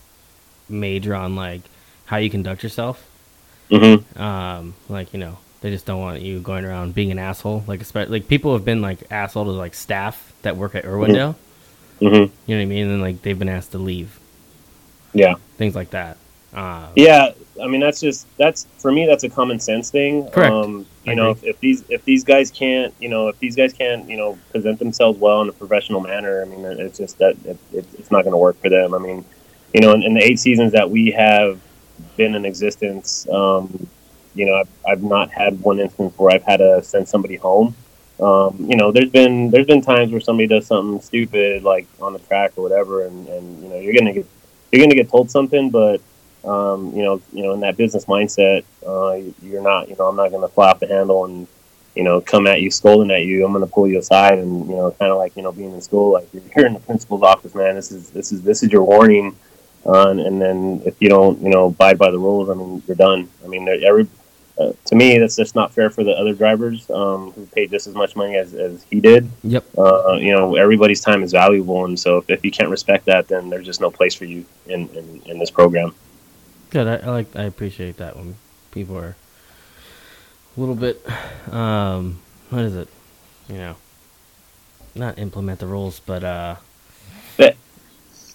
major 0.69 1.15
on 1.15 1.37
like 1.37 1.63
how 2.07 2.19
you 2.19 2.31
conduct 2.31 2.63
yourself. 2.63 3.09
Mm-hmm. 3.71 4.21
Um 4.21 4.75
like 4.89 5.13
you 5.13 5.19
know, 5.19 5.39
they 5.61 5.71
just 5.71 5.87
don't 5.87 6.01
want 6.01 6.21
you 6.21 6.41
going 6.41 6.65
around 6.65 6.95
being 6.95 7.11
an 7.11 7.19
asshole 7.19 7.65
like 7.67 7.81
especially 7.81 8.21
like 8.21 8.29
people 8.29 8.53
have 8.53 8.65
been 8.65 8.83
like 8.83 9.11
asshole 9.11 9.47
to 9.47 9.51
like 9.53 9.75
staff 9.75 10.33
that 10.43 10.57
work 10.57 10.75
at 10.75 10.85
Irwindale. 10.85 11.35
Mm-hmm. 11.35 11.44
You 12.01 12.11
know 12.11 12.31
what 12.47 12.55
I 12.55 12.65
mean? 12.65 12.83
And 12.83 12.91
then 12.91 13.01
like 13.01 13.23
they've 13.23 13.39
been 13.39 13.49
asked 13.49 13.73
to 13.73 13.79
leave. 13.79 14.19
Yeah. 15.13 15.35
Things 15.57 15.75
like 15.75 15.91
that. 15.91 16.17
Um, 16.53 16.89
Yeah, 16.95 17.33
I 17.63 17.67
mean 17.67 17.81
that's 17.81 18.01
just 18.01 18.27
that's 18.37 18.67
for 18.79 18.93
me 18.93 19.07
that's 19.07 19.25
a 19.25 19.29
common 19.29 19.59
sense 19.59 19.91
thing. 19.91 20.29
Correct. 20.29 20.53
Um, 20.53 20.87
you 21.05 21.13
I 21.13 21.15
know, 21.15 21.31
if, 21.31 21.45
if 21.45 21.61
these 21.61 21.85
if 21.89 22.05
these 22.05 22.25
guys 22.25 22.51
can't, 22.51 22.95
you 22.99 23.09
know, 23.09 23.29
if 23.29 23.39
these 23.39 23.57
guys 23.57 23.73
can't, 23.73 24.09
you 24.09 24.17
know, 24.17 24.39
present 24.51 24.79
themselves 24.79 25.19
well 25.19 25.43
in 25.43 25.49
a 25.49 25.53
professional 25.53 26.01
manner, 26.01 26.43
I 26.43 26.45
mean, 26.47 26.65
it's 26.65 26.99
just 26.99 27.19
that 27.19 27.37
it, 27.45 27.59
it, 27.73 27.87
it's 27.99 28.11
not 28.11 28.23
going 28.23 28.33
to 28.33 28.39
work 28.39 28.61
for 28.61 28.71
them. 28.71 28.95
I 28.95 28.99
mean, 28.99 29.25
you 29.73 29.81
know, 29.81 29.93
in, 29.93 30.03
in 30.03 30.15
the 30.15 30.23
eight 30.23 30.39
seasons 30.39 30.73
that 30.73 30.89
we 30.91 31.11
have 31.11 31.61
been 32.17 32.35
in 32.35 32.45
existence, 32.45 33.29
um, 33.29 33.89
you 34.35 34.47
know, 34.47 34.55
I've, 34.55 34.69
I've 34.87 35.03
not 35.03 35.31
had 35.31 35.61
one 35.61 35.79
instance 35.79 36.15
where 36.17 36.35
I've 36.35 36.43
had 36.45 36.59
to 36.59 36.83
send 36.83 37.09
somebody 37.09 37.37
home. 37.37 37.75
Um, 38.21 38.57
you 38.69 38.77
know, 38.77 38.93
there's 38.93 39.11
been 39.11 39.51
there's 39.51 39.67
been 39.67 39.83
times 39.83 40.13
where 40.13 40.21
somebody 40.21 40.47
does 40.47 40.67
something 40.67 41.01
stupid 41.01 41.65
like 41.65 41.87
on 42.01 42.13
the 42.13 42.21
track 42.21 42.53
or 42.57 42.63
whatever, 42.63 43.05
and, 43.07 43.27
and 43.29 43.63
you 43.63 43.69
know, 43.69 43.79
you're 43.79 43.95
gonna 43.95 44.13
get 44.13 44.27
you're 44.71 44.83
gonna 44.83 44.95
get 44.95 45.09
told 45.09 45.31
something, 45.31 45.71
but 45.71 46.01
um, 46.45 46.93
you 46.95 47.03
know, 47.03 47.21
you 47.33 47.43
know, 47.43 47.55
in 47.55 47.61
that 47.61 47.77
business 47.77 48.05
mindset, 48.05 48.65
uh, 48.87 49.19
you're 49.43 49.63
not, 49.63 49.89
you 49.89 49.97
know, 49.97 50.09
I'm 50.09 50.17
not 50.17 50.31
to 50.31 50.49
fly 50.49 50.71
off 50.71 50.81
the 50.81 50.87
handle 50.87 51.25
and, 51.25 51.47
you 51.95 52.03
know, 52.03 52.21
come 52.21 52.47
at 52.47 52.61
you, 52.61 52.71
scolding 52.71 53.11
at 53.11 53.25
you. 53.25 53.45
I'm 53.45 53.59
to 53.59 53.67
pull 53.67 53.89
you 53.89 53.99
aside 53.99 54.39
and, 54.39 54.69
you 54.69 54.77
know, 54.77 54.91
kind 54.91 55.11
of 55.11 55.19
like, 55.19 55.37
you 55.37 55.43
know, 55.43 55.53
being 55.53 55.73
in 55.73 55.81
school, 55.81 56.13
like 56.13 56.29
you're 56.55 56.67
in 56.67 56.75
the 56.75 56.81
principal's 56.81 57.23
office, 57.23 57.55
man. 57.55 57.77
This 57.77 57.93
is 57.93 58.11
this 58.11 58.33
is 58.33 58.43
this 58.43 58.63
is 58.63 58.71
your 58.71 58.85
warning. 58.85 59.37
uh, 59.87 60.09
and, 60.11 60.21
and 60.21 60.41
then 60.41 60.83
if 60.85 61.01
you 61.01 61.09
don't, 61.09 61.41
you 61.41 61.51
know, 61.51 61.67
abide 61.67 61.99
by 61.99 62.11
the 62.11 62.19
rules, 62.19 62.51
I 62.51 62.55
mean, 62.55 62.83
you're 62.87 62.97
done. 62.97 63.29
I 63.45 63.49
mean, 63.49 63.69
every 63.69 64.07
uh, 64.59 64.73
to 64.85 64.95
me, 64.95 65.19
that's 65.19 65.37
just 65.37 65.55
not 65.55 65.73
fair 65.73 65.91
for 65.91 66.05
the 66.05 66.13
other 66.13 66.33
drivers 66.33 66.89
um, 66.91 67.33
who 67.33 67.45
paid 67.47 67.71
just 67.71 67.87
as 67.87 67.95
much 67.95 68.15
money 68.15 68.37
as, 68.37 68.55
as 68.55 68.85
he 68.85 69.01
did. 69.01 69.29
Yep. 69.43 69.65
Uh, 69.77 70.13
you 70.13 70.33
know, 70.33 70.55
everybody's 70.55 71.01
time 71.01 71.23
is 71.23 71.33
valuable, 71.33 71.85
and 71.85 71.99
so 71.99 72.19
if, 72.19 72.31
if 72.31 72.45
you 72.45 72.53
can't 72.53 72.71
respect 72.71 73.07
that, 73.07 73.27
then 73.27 73.51
there's 73.51 73.67
just 73.67 73.81
no 73.81 73.91
place 73.91 74.15
for 74.15 74.27
you 74.27 74.45
in, 74.67 74.89
in, 74.91 75.23
in 75.27 75.39
this 75.39 75.51
program. 75.51 75.95
Good. 76.71 76.87
I, 76.87 76.97
I, 77.07 77.11
like. 77.11 77.35
I 77.37 77.43
appreciate 77.45 77.97
that 77.97 78.17
when 78.17 78.37
people 78.71 78.97
are 78.97 79.17
a 80.57 80.61
little 80.61 80.75
bit. 80.77 81.05
Um, 81.53 82.21
what 82.51 82.63
is 82.63 82.77
it? 82.77 82.89
You 83.49 83.57
know, 83.57 83.77
not 84.95 85.19
implement 85.19 85.59
the 85.59 85.67
rules, 85.67 86.01
but 86.01 86.23
uh, 86.23 86.57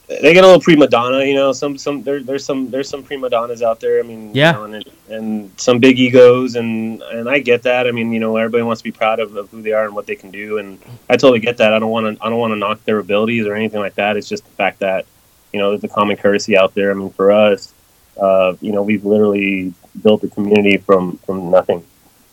they 0.09 0.33
get 0.33 0.43
a 0.43 0.47
little 0.47 0.61
prima 0.61 0.87
donna, 0.87 1.23
you 1.23 1.35
know. 1.35 1.51
Some 1.51 1.77
some 1.77 2.01
there, 2.01 2.21
there's 2.23 2.43
some 2.43 2.71
there's 2.71 2.89
some 2.89 3.03
prima 3.03 3.29
donnas 3.29 3.61
out 3.61 3.79
there. 3.79 3.99
I 3.99 4.01
mean, 4.01 4.33
yeah, 4.33 4.53
you 4.53 4.57
know, 4.57 4.73
and, 4.73 4.85
and, 5.09 5.59
some 5.59 5.77
big 5.77 5.99
egos, 5.99 6.55
and 6.55 7.01
and 7.03 7.29
I 7.29 7.37
get 7.37 7.61
that. 7.63 7.87
I 7.87 7.91
mean, 7.91 8.11
you 8.11 8.19
know, 8.19 8.35
everybody 8.35 8.63
wants 8.63 8.81
to 8.81 8.83
be 8.83 8.91
proud 8.91 9.19
of, 9.19 9.35
of 9.35 9.49
who 9.51 9.61
they 9.61 9.71
are 9.71 9.85
and 9.85 9.93
what 9.93 10.07
they 10.07 10.15
can 10.15 10.31
do, 10.31 10.57
and 10.57 10.79
I 11.09 11.15
totally 11.15 11.39
get 11.39 11.57
that. 11.57 11.73
I 11.73 11.79
don't 11.79 11.91
want 11.91 12.17
to 12.17 12.25
I 12.25 12.29
don't 12.29 12.39
want 12.39 12.51
to 12.53 12.57
knock 12.57 12.83
their 12.85 12.97
abilities 12.97 13.45
or 13.45 13.53
anything 13.53 13.79
like 13.79 13.95
that. 13.95 14.17
It's 14.17 14.27
just 14.27 14.45
the 14.45 14.51
fact 14.51 14.79
that 14.79 15.05
you 15.53 15.59
know 15.59 15.69
there's 15.69 15.83
a 15.83 15.93
common 15.93 16.17
courtesy 16.17 16.57
out 16.57 16.73
there. 16.73 16.89
I 16.89 16.95
mean, 16.95 17.11
for 17.11 17.31
us, 17.31 17.71
uh, 18.19 18.55
you 18.61 18.71
know, 18.71 18.81
we've 18.81 19.05
literally 19.05 19.75
built 20.01 20.23
a 20.23 20.27
community 20.27 20.77
from 20.77 21.17
from 21.19 21.51
nothing, 21.51 21.85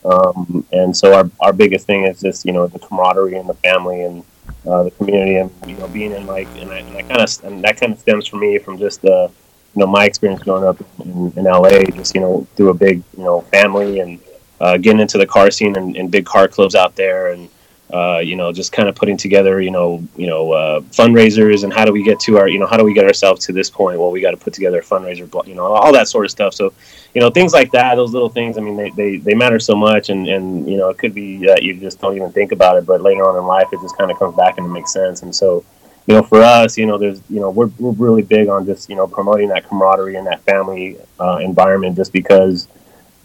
um, 0.02 0.66
and 0.72 0.96
so 0.96 1.12
our 1.12 1.30
our 1.40 1.52
biggest 1.52 1.86
thing 1.86 2.04
is 2.04 2.22
just 2.22 2.46
you 2.46 2.52
know 2.52 2.68
the 2.68 2.78
camaraderie 2.78 3.36
and 3.36 3.50
the 3.50 3.54
family 3.54 4.02
and 4.02 4.24
uh, 4.66 4.84
the 4.84 4.90
community 4.92 5.36
and 5.36 5.50
you 5.66 5.76
know 5.76 5.88
being 5.88 6.12
in 6.12 6.26
like 6.26 6.48
and 6.56 6.70
I, 6.70 6.78
and 6.78 6.96
I 6.96 7.02
kind 7.02 7.20
of 7.20 7.44
and 7.44 7.62
that 7.64 7.78
kind 7.78 7.92
of 7.92 7.98
stems 7.98 8.26
for 8.26 8.36
me 8.36 8.58
from 8.58 8.78
just 8.78 9.04
uh, 9.04 9.28
you 9.74 9.80
know 9.80 9.86
my 9.86 10.04
experience 10.04 10.42
growing 10.42 10.64
up 10.64 10.80
in, 11.04 11.32
in 11.36 11.44
LA 11.44 11.84
just 11.94 12.14
you 12.14 12.20
know 12.20 12.46
through 12.56 12.70
a 12.70 12.74
big 12.74 13.02
you 13.16 13.24
know 13.24 13.42
family 13.42 14.00
and 14.00 14.20
uh, 14.60 14.76
getting 14.76 15.00
into 15.00 15.18
the 15.18 15.26
car 15.26 15.50
scene 15.50 15.76
and, 15.76 15.96
and 15.96 16.10
big 16.10 16.24
car 16.24 16.48
clubs 16.48 16.74
out 16.74 16.96
there 16.96 17.32
and 17.32 17.48
uh, 17.92 18.18
you 18.18 18.34
know, 18.34 18.52
just 18.52 18.72
kind 18.72 18.88
of 18.88 18.94
putting 18.94 19.16
together, 19.16 19.60
you 19.60 19.70
know, 19.70 20.02
you 20.16 20.26
know, 20.26 20.52
uh, 20.52 20.80
fundraisers 20.80 21.62
and 21.62 21.72
how 21.72 21.84
do 21.84 21.92
we 21.92 22.02
get 22.02 22.18
to 22.18 22.36
our, 22.38 22.48
you 22.48 22.58
know, 22.58 22.66
how 22.66 22.76
do 22.76 22.84
we 22.84 22.92
get 22.92 23.04
ourselves 23.04 23.46
to 23.46 23.52
this 23.52 23.70
point? 23.70 23.98
Well, 23.98 24.10
we 24.10 24.20
got 24.20 24.32
to 24.32 24.36
put 24.36 24.52
together 24.52 24.80
a 24.80 24.82
fundraiser, 24.82 25.46
you 25.46 25.54
know, 25.54 25.66
all 25.66 25.92
that 25.92 26.08
sort 26.08 26.24
of 26.24 26.30
stuff. 26.32 26.52
So, 26.54 26.72
you 27.14 27.20
know, 27.20 27.30
things 27.30 27.52
like 27.52 27.70
that, 27.72 27.94
those 27.94 28.12
little 28.12 28.28
things. 28.28 28.58
I 28.58 28.60
mean, 28.60 28.76
they, 28.76 28.90
they, 28.90 29.16
they 29.18 29.34
matter 29.34 29.60
so 29.60 29.76
much, 29.76 30.10
and 30.10 30.26
and 30.28 30.68
you 30.68 30.76
know, 30.76 30.88
it 30.88 30.98
could 30.98 31.14
be 31.14 31.46
that 31.46 31.62
you 31.62 31.74
just 31.74 32.00
don't 32.00 32.16
even 32.16 32.32
think 32.32 32.52
about 32.52 32.76
it, 32.76 32.84
but 32.86 33.00
later 33.00 33.26
on 33.28 33.38
in 33.38 33.44
life, 33.44 33.68
it 33.72 33.80
just 33.80 33.96
kind 33.96 34.10
of 34.10 34.18
comes 34.18 34.36
back 34.36 34.58
and 34.58 34.66
it 34.66 34.70
makes 34.70 34.92
sense. 34.92 35.22
And 35.22 35.34
so, 35.34 35.64
you 36.06 36.14
know, 36.14 36.22
for 36.22 36.42
us, 36.42 36.76
you 36.76 36.86
know, 36.86 36.98
there's, 36.98 37.22
you 37.30 37.40
know, 37.40 37.50
we're 37.50 37.70
we're 37.78 37.92
really 37.92 38.22
big 38.22 38.48
on 38.48 38.66
just, 38.66 38.90
you 38.90 38.96
know, 38.96 39.06
promoting 39.06 39.48
that 39.48 39.66
camaraderie 39.68 40.16
and 40.16 40.26
that 40.26 40.42
family 40.42 40.98
uh, 41.20 41.38
environment, 41.38 41.96
just 41.96 42.12
because 42.12 42.68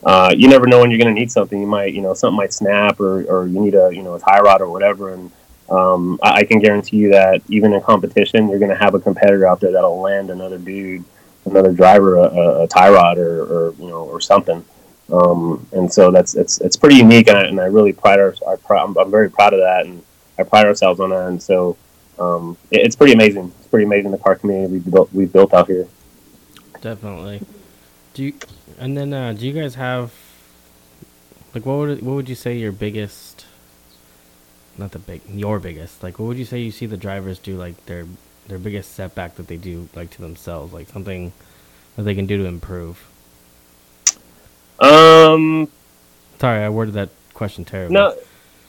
uh, 0.04 0.34
you 0.36 0.48
never 0.48 0.66
know 0.66 0.80
when 0.80 0.90
you're 0.90 1.00
going 1.00 1.14
to 1.14 1.20
need 1.20 1.32
something. 1.32 1.60
You 1.60 1.68
might, 1.68 1.94
you 1.94 2.02
know, 2.02 2.14
something 2.14 2.38
might 2.38 2.54
snap, 2.54 3.00
or, 3.00 3.24
or 3.24 3.48
you 3.48 3.60
need 3.60 3.76
a, 3.76 3.90
you 3.94 4.02
know, 4.02 4.16
a 4.16 4.20
tie 4.20 4.40
rod 4.40 4.62
or 4.62 4.70
whatever. 4.70 5.14
And 5.14 5.32
um, 5.70 6.20
I, 6.24 6.40
I, 6.40 6.44
can 6.44 6.60
guarantee 6.60 6.98
you 6.98 7.12
that 7.12 7.42
even 7.50 7.74
in 7.74 7.82
competition, 7.82 8.50
you're 8.50 8.60
going 8.60 8.72
to 8.72 8.78
have 8.78 8.96
a 8.96 9.00
competitor 9.00 9.46
out 9.46 9.60
there 9.60 9.72
that'll 9.72 10.02
land 10.02 10.30
another 10.30 10.58
dude, 10.58 11.04
another 11.46 11.72
driver, 11.72 12.18
a, 12.18 12.64
a, 12.64 12.68
tie 12.68 12.90
rod 12.90 13.18
or, 13.18 13.44
or, 13.44 13.74
you 13.76 13.88
know, 13.88 14.04
or 14.04 14.20
something. 14.20 14.66
Um, 15.12 15.68
and 15.74 15.92
so 15.92 16.10
that's 16.10 16.36
it's 16.36 16.62
it's 16.62 16.78
pretty 16.78 16.96
unique, 16.96 17.28
and 17.28 17.38
I, 17.38 17.44
and 17.44 17.60
I 17.60 17.66
really 17.66 17.92
pride 17.92 18.20
our, 18.20 18.34
our 18.48 18.78
I'm, 18.78 18.98
I'm, 18.98 19.12
very 19.12 19.30
proud 19.30 19.54
of 19.54 19.60
that, 19.60 19.86
and 19.86 20.02
I 20.40 20.44
pride 20.44 20.66
ourselves 20.66 21.02
on 21.02 21.10
that. 21.10 21.28
And 21.28 21.44
so 21.44 21.76
um, 22.18 22.58
it, 22.72 22.86
it's 22.86 22.96
pretty 22.96 23.12
amazing. 23.12 23.52
It's 23.60 23.68
pretty 23.68 23.86
amazing 23.86 24.12
the 24.12 24.18
car 24.18 24.36
community 24.36 24.72
we've 24.72 24.90
built 24.90 25.14
we've 25.14 25.32
built 25.32 25.54
out 25.54 25.68
here. 25.68 25.88
Definitely. 26.80 27.42
Do 28.14 28.24
you 28.24 28.34
and 28.80 28.98
then, 28.98 29.14
uh, 29.14 29.34
do 29.34 29.46
you 29.46 29.54
guys 29.54 29.76
have 29.76 30.12
like 31.54 31.66
what 31.66 31.78
would 31.78 32.02
what 32.02 32.16
would 32.16 32.30
you 32.30 32.36
say 32.36 32.58
your 32.58 32.72
biggest, 32.72 33.46
not 34.78 34.92
the 34.92 35.00
big 35.00 35.22
your 35.30 35.60
biggest 35.60 36.04
like 36.04 36.20
what 36.20 36.26
would 36.26 36.38
you 36.38 36.46
say 36.46 36.60
you 36.60 36.72
see 36.72 36.86
the 36.86 36.98
drivers 36.98 37.40
do 37.40 37.58
like 37.58 37.86
their 37.86 38.06
their 38.48 38.58
biggest 38.58 38.94
setback 38.94 39.36
that 39.36 39.48
they 39.48 39.58
do 39.58 39.88
like 39.96 40.10
to 40.12 40.22
themselves 40.22 40.74
like 40.74 40.90
something 40.90 41.32
that 41.96 42.04
they 42.04 42.16
can 42.16 42.26
do 42.26 42.38
to 42.38 42.46
improve? 42.46 43.08
Um, 44.80 45.70
sorry, 46.40 46.64
I 46.64 46.70
worded 46.70 46.96
that 46.96 47.10
question 47.34 47.66
terribly. 47.66 47.94
No, 47.94 48.16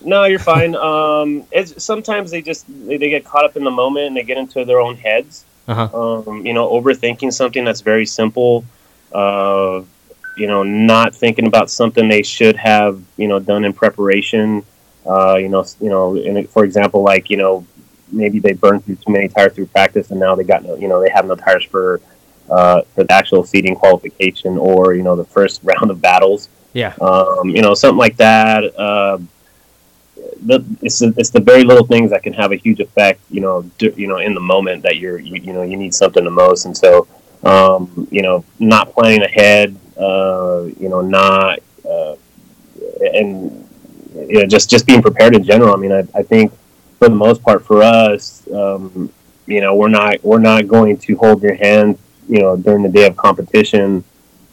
no, 0.02 0.24
you're 0.24 0.38
fine. 0.38 0.76
um, 0.90 1.44
it's 1.50 1.82
sometimes 1.82 2.30
they 2.30 2.42
just 2.42 2.66
they, 2.86 2.96
they, 2.96 3.08
get 3.08 3.24
caught 3.24 3.44
up 3.44 3.56
in 3.56 3.64
the 3.64 3.70
moment 3.70 4.08
and 4.08 4.16
they 4.16 4.22
get 4.22 4.38
into 4.38 4.64
their 4.64 4.80
own 4.80 4.96
heads. 4.96 5.44
Uh-huh. 5.68 6.22
Um, 6.28 6.44
you 6.44 6.52
know, 6.52 6.68
overthinking 6.68 7.32
something 7.32 7.64
that's 7.64 7.80
very 7.80 8.04
simple. 8.04 8.64
Uh, 9.14 9.82
you 10.36 10.46
know, 10.46 10.62
not 10.62 11.14
thinking 11.14 11.46
about 11.46 11.70
something 11.70 12.08
they 12.08 12.22
should 12.22 12.56
have, 12.56 13.02
you 13.16 13.28
know, 13.28 13.38
done 13.38 13.64
in 13.64 13.72
preparation. 13.72 14.64
Uh, 15.06 15.36
you 15.36 15.48
know, 15.48 15.64
you 15.80 15.90
know, 15.90 16.16
in, 16.16 16.46
for 16.46 16.64
example, 16.64 17.02
like 17.02 17.28
you 17.28 17.36
know, 17.36 17.66
maybe 18.10 18.38
they 18.38 18.52
burned 18.52 18.84
through 18.84 18.96
too 18.96 19.12
many 19.12 19.28
tires 19.28 19.52
through 19.52 19.66
practice, 19.66 20.10
and 20.10 20.20
now 20.20 20.34
they 20.34 20.44
got 20.44 20.64
no, 20.64 20.76
you 20.76 20.88
know, 20.88 21.00
they 21.00 21.10
have 21.10 21.26
no 21.26 21.34
tires 21.34 21.64
for 21.64 22.00
uh, 22.50 22.82
for 22.94 23.04
the 23.04 23.12
actual 23.12 23.44
seating 23.44 23.74
qualification 23.74 24.58
or 24.58 24.94
you 24.94 25.02
know 25.02 25.16
the 25.16 25.24
first 25.24 25.60
round 25.62 25.90
of 25.90 26.00
battles. 26.00 26.48
Yeah. 26.72 26.94
Um, 27.00 27.50
you 27.50 27.60
know, 27.60 27.74
something 27.74 27.98
like 27.98 28.16
that. 28.16 28.64
Uh, 28.76 29.18
the, 30.44 30.64
it's 30.80 30.98
the, 30.98 31.14
it's 31.16 31.30
the 31.30 31.40
very 31.40 31.64
little 31.64 31.86
things 31.86 32.10
that 32.10 32.22
can 32.22 32.32
have 32.32 32.52
a 32.52 32.56
huge 32.56 32.80
effect. 32.80 33.20
You 33.30 33.40
know, 33.40 33.62
do, 33.78 33.92
you 33.96 34.06
know, 34.06 34.18
in 34.18 34.34
the 34.34 34.40
moment 34.40 34.82
that 34.82 34.96
you're 34.96 35.18
you, 35.18 35.36
you 35.36 35.52
know 35.52 35.62
you 35.62 35.76
need 35.76 35.94
something 35.94 36.24
the 36.24 36.30
most, 36.30 36.64
and 36.64 36.76
so 36.76 37.06
um, 37.44 38.08
you 38.10 38.22
know, 38.22 38.44
not 38.58 38.92
planning 38.92 39.22
ahead, 39.22 39.76
uh, 39.98 40.62
you 40.78 40.88
know, 40.88 41.00
not, 41.00 41.58
uh, 41.88 42.16
and, 43.00 43.68
you 44.14 44.40
know, 44.40 44.46
just, 44.46 44.70
just 44.70 44.86
being 44.86 45.02
prepared 45.02 45.34
in 45.34 45.42
general. 45.42 45.74
I 45.74 45.76
mean, 45.76 45.92
I, 45.92 46.06
I 46.14 46.22
think 46.22 46.52
for 46.98 47.08
the 47.08 47.14
most 47.14 47.42
part 47.42 47.64
for 47.64 47.82
us, 47.82 48.48
um, 48.52 49.12
you 49.46 49.60
know, 49.60 49.74
we're 49.74 49.88
not, 49.88 50.22
we're 50.22 50.38
not 50.38 50.68
going 50.68 50.96
to 50.98 51.16
hold 51.16 51.42
your 51.42 51.54
hand, 51.54 51.98
you 52.28 52.40
know, 52.40 52.56
during 52.56 52.82
the 52.82 52.88
day 52.88 53.06
of 53.06 53.16
competition. 53.16 54.04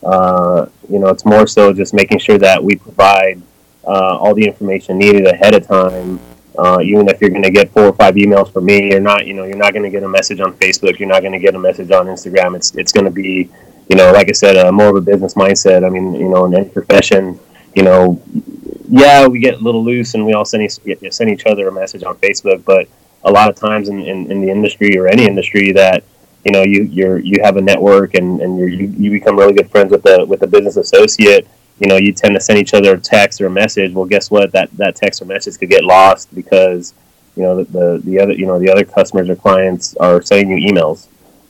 Uh, 0.04 0.68
you 0.90 0.98
know, 0.98 1.08
it's 1.08 1.26
more 1.26 1.46
so 1.46 1.74
just 1.74 1.94
making 1.94 2.18
sure 2.20 2.38
that 2.38 2.64
we 2.64 2.76
provide 2.76 3.42
uh, 3.86 4.18
all 4.18 4.34
the 4.34 4.46
information 4.46 4.98
needed 4.98 5.28
ahead 5.28 5.54
of 5.54 5.68
time 5.68 6.20
uh, 6.58 6.80
even 6.82 7.08
if 7.08 7.22
you're 7.22 7.30
going 7.30 7.44
to 7.44 7.52
get 7.52 7.72
four 7.72 7.86
or 7.86 7.94
five 7.94 8.16
emails 8.16 8.52
from 8.52 8.66
me, 8.66 8.90
you're 8.90 9.00
not, 9.00 9.26
you 9.26 9.34
know, 9.34 9.46
you're 9.46 9.58
not 9.58 9.74
going 9.74 9.84
to 9.84 9.90
get 9.90 10.04
a 10.04 10.10
message 10.10 10.40
on 10.40 10.54
Facebook. 10.54 11.00
You're 11.00 11.10
not 11.10 11.22
going 11.22 11.34
to 11.34 11.40
get 11.40 11.56
a 11.56 11.60
message 11.60 11.92
on 11.92 12.08
Instagram. 12.08 12.56
It's 12.56 12.76
it's 12.76 12.92
going 12.92 13.06
to 13.06 13.12
be, 13.12 13.50
you 13.90 13.96
know, 13.96 14.12
like 14.12 14.30
I 14.30 14.34
said, 14.34 14.58
uh, 14.58 14.72
more 14.72 14.90
of 14.90 14.96
a 14.96 15.02
business 15.02 15.36
mindset. 15.36 15.86
I 15.86 15.90
mean, 15.90 16.14
you 16.16 16.30
know, 16.30 16.46
in 16.46 16.56
any 16.56 16.70
profession, 16.70 17.40
you 17.76 17.84
know, 17.84 18.22
yeah, 18.90 19.28
we 19.28 19.40
get 19.40 19.56
a 19.56 19.64
little 19.64 19.84
loose 19.84 20.16
and 20.16 20.26
we 20.26 20.34
all 20.34 20.46
send 20.46 20.64
each, 20.64 21.14
send 21.14 21.30
each 21.30 21.46
other 21.46 21.68
a 21.68 21.72
message 21.72 22.04
on 22.04 22.18
Facebook, 22.18 22.66
but 22.66 22.88
a 23.24 23.32
lot 23.32 23.50
of 23.50 23.56
times 23.56 23.90
in, 23.90 24.00
in, 24.02 24.32
in 24.32 24.42
the 24.42 24.50
industry 24.50 24.98
or 24.98 25.08
any 25.08 25.26
industry 25.26 25.72
that 25.74 26.04
you 26.46 26.52
know 26.52 26.64
you 26.64 26.84
you're 26.84 27.20
you 27.20 27.38
have 27.44 27.58
a 27.58 27.62
network 27.62 28.14
and 28.16 28.42
and 28.42 28.58
you 28.58 28.94
you 28.98 29.12
become 29.12 29.38
really 29.38 29.54
good 29.54 29.70
friends 29.70 29.92
with 29.92 30.04
the 30.04 30.26
with 30.26 30.42
a 30.42 30.48
business 30.48 30.78
associate 30.78 31.48
you 31.80 31.88
know, 31.88 31.98
you 31.98 32.12
tend 32.14 32.36
to 32.36 32.42
send 32.42 32.60
each 32.60 32.74
other 32.74 32.96
a 32.96 33.00
text 33.00 33.40
or 33.42 33.48
a 33.48 33.50
message. 33.50 33.94
Well, 33.94 34.06
guess 34.06 34.30
what? 34.30 34.52
That 34.52 34.70
that 34.78 34.96
text 34.96 35.22
or 35.22 35.26
message 35.26 35.58
could 35.58 35.70
get 35.70 35.84
lost 35.84 36.34
because 36.36 36.94
you 37.36 37.44
know 37.44 37.64
the 37.64 37.72
the, 37.72 38.02
the 38.04 38.20
other 38.20 38.34
you 38.34 38.46
know 38.46 38.60
the 38.60 38.70
other 38.70 38.84
customers 38.84 39.30
or 39.30 39.36
clients 39.36 39.96
are 39.98 40.22
sending 40.22 40.58
you 40.58 40.72
emails, 40.72 41.08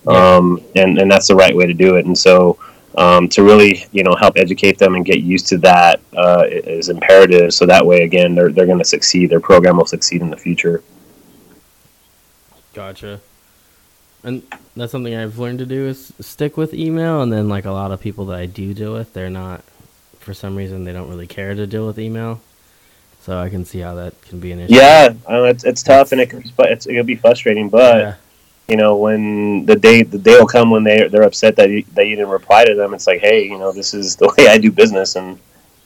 yeah. 0.08 0.36
um, 0.36 0.64
and 0.76 1.00
and 1.00 1.12
that's 1.12 1.28
the 1.28 1.36
right 1.36 1.56
way 1.56 1.66
to 1.66 1.74
do 1.74 1.96
it. 1.96 2.06
And 2.06 2.18
so. 2.18 2.58
Um, 2.98 3.30
to 3.30 3.44
really, 3.44 3.86
you 3.92 4.04
know, 4.04 4.16
help 4.16 4.36
educate 4.36 4.80
them 4.80 4.96
and 4.96 5.06
get 5.06 5.20
used 5.20 5.46
to 5.50 5.60
that 5.60 6.02
uh, 6.18 6.46
is 6.50 6.90
imperative. 6.90 7.54
So 7.54 7.68
that 7.68 7.86
way, 7.86 8.02
again, 8.02 8.34
they're 8.34 8.52
they're 8.52 8.66
going 8.66 8.80
to 8.80 8.84
succeed. 8.84 9.30
Their 9.30 9.40
program 9.40 9.78
will 9.78 9.86
succeed 9.86 10.22
in 10.22 10.32
the 10.32 10.36
future. 10.36 10.82
Gotcha. 12.74 13.22
And 14.24 14.42
that's 14.76 14.92
something 14.92 15.16
I've 15.16 15.38
learned 15.38 15.60
to 15.60 15.66
do 15.68 15.88
is 15.88 16.12
stick 16.20 16.58
with 16.58 16.74
email. 16.74 17.22
And 17.22 17.32
then, 17.32 17.48
like 17.48 17.66
a 17.66 17.72
lot 17.72 17.92
of 17.92 18.02
people 18.02 18.26
that 18.26 18.40
I 18.40 18.48
do 18.48 18.74
deal 18.74 18.94
with, 18.94 19.14
they're 19.14 19.30
not 19.30 19.64
for 20.20 20.34
some 20.34 20.56
reason 20.56 20.84
they 20.84 20.94
don't 20.94 21.10
really 21.10 21.28
care 21.28 21.56
to 21.56 21.66
deal 21.66 21.88
with 21.88 22.00
email. 22.00 22.42
So 23.22 23.38
I 23.38 23.50
can 23.50 23.66
see 23.66 23.80
how 23.80 23.96
that 23.96 24.20
can 24.22 24.40
be 24.40 24.52
an 24.52 24.60
issue. 24.62 24.76
Yeah, 24.76 25.14
it's, 25.28 25.64
it's 25.64 25.84
tough 25.84 26.12
and 26.12 26.22
it 26.22 26.30
can, 26.30 26.44
it's, 26.60 26.86
it 26.86 26.94
can 26.94 27.06
be 27.06 27.16
frustrating, 27.16 27.70
but 27.70 27.98
yeah. 27.98 28.16
you 28.68 28.78
know 28.78 28.96
when 28.96 29.66
the 29.66 29.76
day 29.76 30.04
the 30.04 30.18
day 30.18 30.38
will 30.40 30.48
come 30.48 30.72
when 30.72 30.84
they 30.84 31.08
they're 31.08 31.24
upset 31.24 31.56
that 31.58 31.70
you, 31.70 31.84
that 31.96 32.08
you 32.08 32.16
didn't 32.16 32.32
reply 32.32 32.66
to 32.66 32.76
them. 32.76 32.94
It's 32.94 33.08
like, 33.08 33.20
hey, 33.20 33.44
you 33.44 33.58
know, 33.58 33.72
this 33.72 33.94
is 33.94 34.16
the 34.16 34.34
way 34.38 34.48
I 34.48 34.58
do 34.58 34.72
business, 34.72 35.16
and 35.16 35.38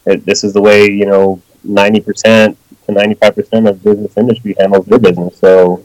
it, 0.06 0.26
this 0.26 0.44
is 0.44 0.54
the 0.54 0.62
way 0.62 0.86
you 0.86 1.06
know 1.06 1.42
ninety 1.64 2.00
percent 2.00 2.58
to 2.86 2.92
ninety 2.92 3.16
five 3.16 3.36
percent 3.36 3.68
of 3.68 3.84
business 3.84 4.16
industry 4.16 4.56
handles 4.60 4.86
their 4.86 5.00
business. 5.00 5.38
So 5.38 5.84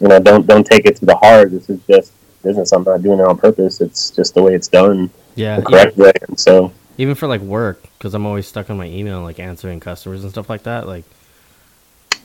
you 0.00 0.08
know, 0.08 0.18
don't 0.18 0.46
don't 0.46 0.66
take 0.66 0.84
it 0.84 0.96
to 0.96 1.06
the 1.06 1.16
heart. 1.16 1.52
This 1.52 1.70
is 1.70 1.80
just 1.88 2.12
business. 2.42 2.72
I'm 2.72 2.82
not 2.82 3.02
doing 3.02 3.20
it 3.20 3.26
on 3.26 3.38
purpose. 3.38 3.80
It's 3.80 4.10
just 4.10 4.34
the 4.34 4.42
way 4.42 4.54
it's 4.54 4.68
done. 4.68 5.10
Yeah, 5.36 5.56
the 5.56 5.62
correct 5.62 5.96
yeah. 5.96 6.04
way. 6.04 6.12
And 6.28 6.38
so 6.38 6.72
even 6.98 7.14
for 7.14 7.26
like 7.26 7.40
work 7.40 7.82
because 7.98 8.14
i'm 8.14 8.26
always 8.26 8.46
stuck 8.46 8.70
on 8.70 8.76
my 8.76 8.86
email 8.86 9.22
like 9.22 9.38
answering 9.38 9.80
customers 9.80 10.22
and 10.22 10.32
stuff 10.32 10.50
like 10.50 10.62
that 10.64 10.86
like 10.86 11.04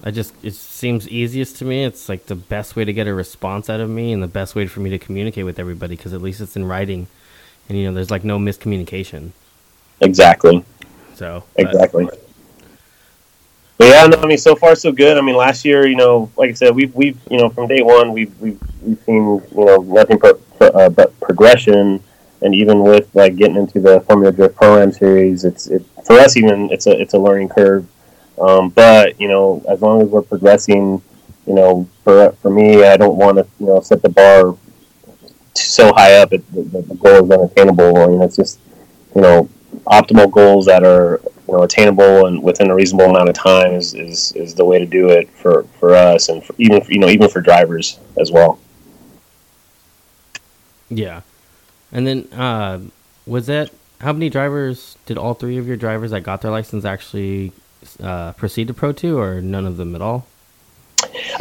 I 0.04 0.12
just 0.12 0.34
it 0.44 0.54
seems 0.54 1.10
easiest 1.10 1.58
to 1.58 1.66
me. 1.66 1.84
It's 1.84 2.08
like 2.08 2.28
the 2.28 2.36
best 2.36 2.76
way 2.76 2.86
to 2.86 2.94
get 2.94 3.08
a 3.08 3.14
response 3.14 3.70
out 3.70 3.80
of 3.80 3.90
me, 3.90 4.14
and 4.14 4.22
the 4.22 4.28
best 4.28 4.56
way 4.56 4.68
for 4.68 4.80
me 4.80 4.90
to 4.92 5.00
communicate 5.00 5.46
with 5.46 5.60
everybody 5.60 5.96
because 5.96 6.14
at 6.14 6.22
least 6.22 6.40
it's 6.40 6.56
in 6.56 6.66
writing, 6.66 7.08
and 7.68 7.78
you 7.78 7.86
know 7.86 7.94
there's 7.94 8.12
like 8.12 8.24
no 8.24 8.38
miscommunication. 8.38 9.32
Exactly. 10.02 10.64
So 11.16 11.44
exactly. 11.56 12.06
But, 12.06 12.24
but 13.80 13.88
yeah, 13.88 14.06
no, 14.06 14.22
I 14.22 14.28
mean, 14.28 14.38
so 14.38 14.56
far 14.56 14.76
so 14.76 14.92
good. 14.92 15.18
I 15.18 15.22
mean, 15.22 15.36
last 15.36 15.66
year, 15.66 15.88
you 15.88 15.96
know, 15.96 16.32
like 16.38 16.52
I 16.52 16.54
said, 16.54 16.76
we've 16.76 16.94
we've 16.94 17.20
you 17.30 17.38
know 17.38 17.50
from 17.50 17.68
day 17.68 17.82
one 17.82 18.14
we've 18.14 18.40
we've, 18.40 18.60
we've 18.84 19.00
seen 19.04 19.16
you 19.16 19.66
know 19.66 19.78
nothing 19.78 20.20
but 20.20 20.40
uh, 20.62 20.90
but 20.90 21.20
progression, 21.20 22.04
and 22.42 22.54
even 22.54 22.82
with 22.82 23.14
like 23.14 23.36
getting 23.36 23.58
into 23.58 23.80
the 23.80 24.02
Formula 24.02 24.32
Drift 24.32 24.56
Pro 24.56 24.82
Am 24.82 24.92
series, 24.92 25.44
it's 25.44 25.68
it 25.68 25.84
for 26.06 26.20
us 26.20 26.38
even 26.38 26.70
it's 26.72 26.88
a 26.88 27.00
it's 27.00 27.14
a 27.14 27.20
learning 27.20 27.50
curve. 27.50 27.88
Um, 28.40 28.70
but 28.70 29.20
you 29.20 29.28
know, 29.28 29.64
as 29.68 29.82
long 29.82 30.02
as 30.02 30.10
we're 30.10 30.22
progressing, 30.22 31.02
you 31.46 31.54
know, 31.54 31.88
for 32.04 32.32
for 32.34 32.50
me, 32.50 32.84
I 32.84 32.98
don't 32.98 33.18
want 33.18 33.38
to 33.38 33.48
you 33.60 33.68
know 33.68 33.82
set 33.82 34.02
the 34.02 34.10
bar 34.10 34.56
so 35.56 35.92
high 35.94 36.18
up 36.18 36.30
that 36.30 36.46
the, 36.52 36.62
the 36.62 36.96
goal 36.96 37.26
is 37.26 37.32
unattainable. 37.32 37.98
I 37.98 38.08
mean, 38.08 38.22
it's 38.22 38.36
just 38.36 38.60
you 39.16 39.22
know 39.22 39.50
optimal 39.86 40.32
goals 40.32 40.66
that 40.66 40.84
are 40.84 41.22
you 41.48 41.54
know 41.54 41.64
attainable 41.64 42.28
and 42.28 42.44
within 42.44 42.70
a 42.70 42.76
reasonable 42.76 43.10
amount 43.10 43.30
of 43.30 43.36
time 43.36 43.74
is, 43.74 43.94
is, 43.94 44.32
is 44.34 44.54
the 44.54 44.66
way 44.66 44.80
to 44.80 44.86
do 44.86 45.10
it 45.10 45.30
for, 45.30 45.64
for 45.80 45.96
us 45.96 46.30
and 46.30 46.44
for 46.44 46.54
even 46.58 46.82
you 46.90 47.00
know 47.00 47.10
even 47.10 47.30
for 47.30 47.42
drivers 47.42 48.00
as 48.20 48.32
well. 48.32 48.60
Yeah, 50.90 51.22
and 51.92 52.08
then 52.08 52.28
uh, 52.34 52.82
was 53.26 53.48
that 53.48 53.72
how 54.00 54.14
many 54.14 54.30
drivers 54.30 54.98
did 55.06 55.18
all 55.18 55.34
three 55.34 55.58
of 55.58 55.68
your 55.68 55.78
drivers 55.78 56.12
that 56.12 56.22
got 56.22 56.42
their 56.42 56.52
license 56.52 56.86
actually 56.86 57.52
uh, 58.02 58.34
proceed 58.34 58.68
to 58.68 58.74
Pro 58.74 58.92
Two 58.92 59.20
or 59.20 59.42
none 59.42 59.66
of 59.66 59.78
them 59.78 59.96
at 59.96 60.02
all? 60.02 60.28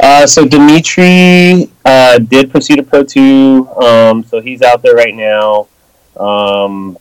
Uh, 0.01 0.25
so 0.25 0.45
Dimitri 0.45 1.69
uh, 1.85 2.19
did 2.19 2.51
proceed 2.51 2.77
to 2.77 2.83
Pro 2.83 3.03
Two, 3.03 3.67
um, 3.75 4.23
so 4.23 4.41
he's 4.41 4.61
out 4.61 4.81
there 4.81 4.95
right 4.95 5.15
now. 5.15 5.67
Um, 6.15 6.97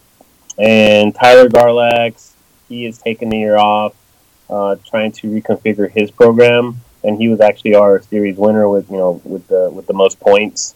and 0.59 1.15
Tyler 1.15 1.49
Garlax 1.49 2.33
he 2.69 2.85
has 2.85 2.99
taken 2.99 3.29
the 3.29 3.39
year 3.39 3.57
off 3.57 3.95
uh, 4.51 4.77
trying 4.87 5.13
to 5.13 5.29
reconfigure 5.29 5.91
his 5.91 6.11
program, 6.11 6.81
and 7.05 7.21
he 7.21 7.29
was 7.29 7.41
actually 7.41 7.75
our 7.75 8.01
series 8.03 8.37
winner 8.37 8.69
with 8.69 8.91
you 8.91 8.97
know 8.97 9.21
with 9.25 9.47
the 9.49 9.71
with 9.71 9.87
the 9.87 9.95
most 9.95 10.21
points. 10.21 10.75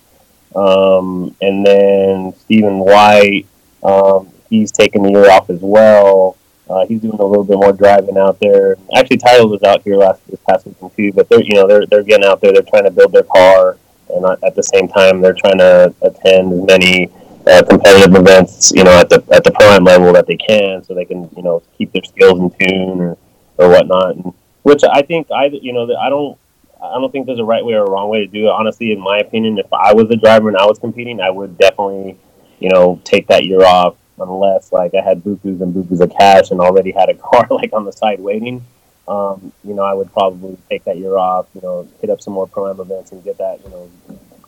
Um, 0.55 1.35
and 1.41 1.65
then 1.65 2.35
Stephen 2.41 2.79
White, 2.79 3.47
um, 3.83 4.29
he's 4.49 4.73
taking 4.73 5.03
the 5.03 5.11
year 5.11 5.31
off 5.31 5.51
as 5.51 5.61
well. 5.61 6.37
Uh, 6.69 6.87
he's 6.87 7.01
doing 7.01 7.19
a 7.19 7.25
little 7.25 7.45
bit 7.45 7.57
more 7.57 7.73
driving 7.73 8.17
out 8.17 8.39
there. 8.39 8.77
Actually, 8.95 9.17
Tyler 9.17 9.49
was 9.49 9.63
out 9.65 9.83
here 9.83 9.97
last 9.97 10.25
this 10.29 10.39
past 10.49 10.67
weekend 10.67 10.95
too, 10.97 11.13
but 11.13 11.29
they're 11.29 11.43
you 11.43 11.55
know 11.55 11.67
they're 11.67 11.85
they're 11.87 12.05
getting 12.05 12.25
out 12.25 12.41
there. 12.41 12.53
They're 12.53 12.63
trying 12.63 12.85
to 12.85 12.93
build 12.93 13.13
their 13.13 13.25
car, 13.25 13.77
and 14.09 14.25
at 14.45 14.55
the 14.55 14.63
same 14.63 14.87
time 14.87 15.21
they're 15.21 15.35
trying 15.35 15.59
to 15.59 15.93
attend 16.03 16.53
as 16.53 16.63
many 16.63 17.11
uh, 17.47 17.63
competitive 17.69 18.15
events, 18.15 18.73
you 18.75 18.85
know, 18.85 18.93
at 18.93 19.09
the 19.09 19.25
at 19.33 19.43
the 19.43 19.51
pro 19.51 19.79
level 19.79 20.13
that 20.13 20.27
they 20.29 20.37
can, 20.37 20.85
so 20.85 20.95
they 20.95 21.05
can 21.05 21.29
you 21.37 21.43
know 21.43 21.63
keep 21.77 21.91
their 21.93 22.05
skills 22.05 22.39
in 22.39 22.51
tune 22.51 23.01
or 23.01 23.19
or 23.59 23.69
whatnot. 23.69 24.17
And, 24.17 24.33
which 24.63 24.83
I 24.85 25.03
think 25.03 25.31
I 25.33 25.47
you 25.47 25.73
know 25.73 25.89
I 25.97 26.09
don't 26.09 26.39
I 26.83 26.95
don't 26.95 27.11
think 27.11 27.27
there's 27.27 27.39
a 27.39 27.45
right 27.45 27.65
way 27.65 27.75
or 27.75 27.85
a 27.85 27.91
wrong 27.91 28.09
way 28.09 28.21
to 28.21 28.27
do 28.27 28.47
it. 28.47 28.51
Honestly, 28.51 28.93
in 28.93 29.01
my 29.01 29.19
opinion, 29.19 29.59
if 29.59 29.73
I 29.73 29.93
was 29.93 30.11
a 30.11 30.17
driver 30.17 30.49
and 30.49 30.57
I 30.57 30.67
was 30.67 30.79
competing, 30.79 31.21
I 31.21 31.31
would 31.31 31.59
definitely 31.59 32.19
you 32.59 32.71
know 32.71 33.01
take 33.05 33.27
that 33.29 33.45
year 33.45 33.65
off 33.65 33.97
unless 34.19 34.73
like 34.73 34.95
I 34.95 35.03
had 35.03 35.23
bukus 35.23 35.61
and 35.61 35.75
bukus 35.75 36.01
of 36.01 36.11
cash 36.11 36.51
and 36.51 36.61
already 36.61 36.91
had 36.91 37.09
a 37.09 37.15
car 37.29 37.47
like 37.51 37.73
on 37.73 37.85
the 37.85 37.93
side 37.93 38.21
waiting. 38.21 38.65
Um, 39.09 39.53
you 39.65 39.75
know, 39.75 39.83
I 39.83 39.93
would 39.93 40.13
probably 40.13 40.57
take 40.69 40.85
that 40.85 40.99
year 40.99 41.17
off. 41.17 41.47
You 41.55 41.61
know, 41.63 41.89
hit 42.01 42.11
up 42.11 42.21
some 42.21 42.35
more 42.35 42.47
pro 42.47 42.71
am 42.71 42.81
events 42.81 43.13
and 43.13 43.23
get 43.25 43.39
that 43.39 43.63
you 43.65 43.71
know 43.71 43.91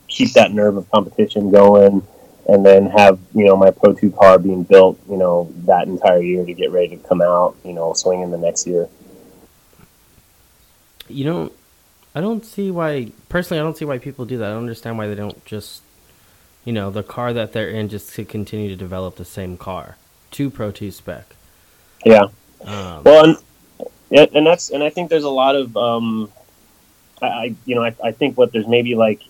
keep 0.07 0.33
that 0.33 0.51
nerve 0.51 0.77
of 0.77 0.89
competition 0.91 1.49
going 1.49 2.05
and 2.47 2.65
then 2.65 2.87
have 2.87 3.19
you 3.33 3.45
know 3.45 3.55
my 3.55 3.71
Pro 3.71 3.93
Two 3.93 4.11
car 4.11 4.37
being 4.37 4.63
built, 4.63 4.99
you 5.09 5.17
know, 5.17 5.51
that 5.65 5.87
entire 5.87 6.21
year 6.21 6.45
to 6.45 6.53
get 6.53 6.71
ready 6.71 6.89
to 6.89 6.97
come 6.97 7.21
out, 7.21 7.55
you 7.63 7.73
know, 7.73 7.93
swinging 7.93 8.31
the 8.31 8.37
next 8.37 8.67
year. 8.67 8.89
You 11.07 11.25
know, 11.25 11.51
I 12.15 12.21
don't 12.21 12.45
see 12.45 12.71
why. 12.71 13.11
Personally, 13.29 13.59
I 13.59 13.63
don't 13.63 13.77
see 13.77 13.85
why 13.85 13.97
people 13.97 14.25
do 14.25 14.37
that. 14.37 14.49
I 14.49 14.53
don't 14.53 14.61
understand 14.61 14.97
why 14.97 15.07
they 15.07 15.15
don't 15.15 15.43
just, 15.45 15.81
you 16.63 16.73
know, 16.73 16.91
the 16.91 17.03
car 17.03 17.33
that 17.33 17.53
they're 17.53 17.69
in 17.69 17.89
just 17.89 18.13
to 18.15 18.25
continue 18.25 18.69
to 18.69 18.75
develop 18.75 19.15
the 19.15 19.25
same 19.25 19.57
car, 19.57 19.97
to 20.31 20.49
Pro 20.49 20.71
Two 20.71 20.91
spec. 20.91 21.35
Yeah. 22.05 22.25
Um, 22.61 23.03
well, 23.03 23.37
and, 24.11 24.35
and 24.35 24.45
that's 24.45 24.69
and 24.69 24.83
I 24.83 24.89
think 24.89 25.09
there's 25.09 25.23
a 25.23 25.29
lot 25.29 25.55
of 25.55 25.75
um, 25.75 26.31
I 27.21 27.55
you 27.65 27.75
know 27.75 27.83
I, 27.83 27.95
I 28.03 28.11
think 28.11 28.37
what 28.37 28.51
there's 28.51 28.67
maybe 28.67 28.95
like 28.95 29.21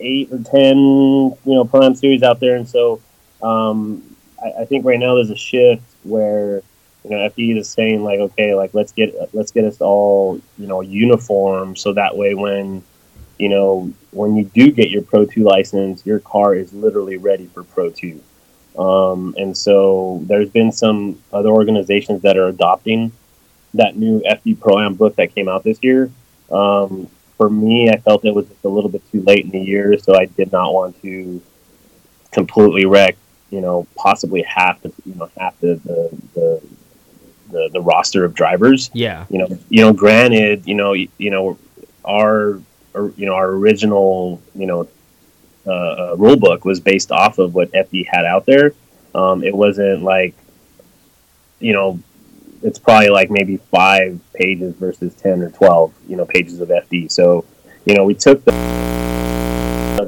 eight 0.00 0.30
or 0.32 0.38
ten, 0.38 0.76
you 0.76 1.38
know, 1.44 1.64
prime 1.64 1.94
series 1.94 2.22
out 2.22 2.40
there, 2.40 2.56
and 2.56 2.68
so 2.68 3.00
um, 3.42 4.02
I, 4.42 4.62
I, 4.62 4.64
think 4.64 4.84
right 4.84 4.98
now 4.98 5.14
there's 5.14 5.30
a 5.30 5.36
shift 5.36 5.82
where 6.02 6.62
you 7.04 7.10
know 7.10 7.16
FD 7.16 7.58
is 7.58 7.68
saying 7.68 8.02
like, 8.04 8.20
okay, 8.20 8.54
like 8.54 8.74
let's 8.74 8.92
get 8.92 9.34
let's 9.34 9.50
get 9.50 9.64
us 9.64 9.80
all 9.80 10.40
you 10.58 10.66
know 10.66 10.80
uniform, 10.80 11.76
so 11.76 11.92
that 11.92 12.16
way 12.16 12.34
when 12.34 12.82
you 13.38 13.48
know 13.48 13.92
when 14.10 14.36
you 14.36 14.44
do 14.44 14.70
get 14.70 14.90
your 14.90 15.02
Pro 15.02 15.26
Two 15.26 15.42
license, 15.42 16.04
your 16.06 16.20
car 16.20 16.54
is 16.54 16.72
literally 16.72 17.16
ready 17.16 17.46
for 17.46 17.62
Pro 17.64 17.90
Two. 17.90 18.20
Um, 18.78 19.34
and 19.36 19.56
so 19.56 20.22
there's 20.24 20.48
been 20.48 20.72
some 20.72 21.22
other 21.32 21.50
organizations 21.50 22.22
that 22.22 22.38
are 22.38 22.48
adopting 22.48 23.12
that 23.74 23.96
new 23.96 24.20
FD 24.20 24.60
Pro 24.60 24.78
Am 24.78 24.94
book 24.94 25.16
that 25.16 25.34
came 25.34 25.48
out 25.48 25.64
this 25.64 25.78
year. 25.82 26.10
Um, 26.50 27.08
for 27.36 27.50
me, 27.50 27.90
I 27.90 27.96
felt 27.96 28.24
it 28.24 28.34
was 28.34 28.46
just 28.46 28.64
a 28.64 28.68
little 28.68 28.90
bit 28.90 29.02
too 29.10 29.22
late 29.22 29.44
in 29.44 29.50
the 29.50 29.60
year, 29.60 29.98
so 29.98 30.16
I 30.16 30.26
did 30.26 30.52
not 30.52 30.72
want 30.72 31.00
to 31.02 31.42
completely 32.30 32.86
wreck, 32.86 33.16
you 33.50 33.60
know, 33.60 33.86
possibly 33.96 34.42
half 34.42 34.80
the, 34.82 34.92
you 35.04 35.14
know, 35.14 35.30
half 35.38 35.58
the 35.60 35.74
the, 35.84 36.22
the, 36.34 36.62
the, 37.52 37.70
the 37.72 37.80
roster 37.80 38.24
of 38.24 38.34
drivers. 38.34 38.90
Yeah. 38.92 39.26
You 39.30 39.38
know, 39.38 39.58
you 39.68 39.80
know, 39.82 39.92
granted, 39.92 40.66
you 40.66 40.74
know, 40.74 40.92
you 40.94 41.30
know, 41.30 41.58
our, 42.04 42.60
you 42.94 43.26
know, 43.26 43.34
our 43.34 43.50
original, 43.50 44.42
you 44.54 44.66
know, 44.66 44.88
uh, 45.66 45.70
uh, 45.70 46.16
rule 46.18 46.36
book 46.36 46.64
was 46.64 46.80
based 46.80 47.12
off 47.12 47.38
of 47.38 47.54
what 47.54 47.70
FD 47.70 48.06
had 48.08 48.24
out 48.24 48.46
there. 48.46 48.72
Um, 49.14 49.44
it 49.44 49.54
wasn't 49.54 50.02
like, 50.02 50.34
you 51.60 51.72
know, 51.72 52.00
it's 52.62 52.78
probably 52.78 53.10
like 53.10 53.30
maybe 53.30 53.58
five 53.70 54.20
pages 54.34 54.74
versus 54.74 55.14
10 55.14 55.42
or 55.42 55.50
12, 55.50 55.92
you 56.08 56.16
know, 56.16 56.24
pages 56.24 56.60
of 56.60 56.68
FD. 56.68 57.12
So, 57.12 57.44
you 57.84 57.94
know, 57.94 58.04
we 58.04 58.14
took 58.14 58.44
the, 58.44 58.52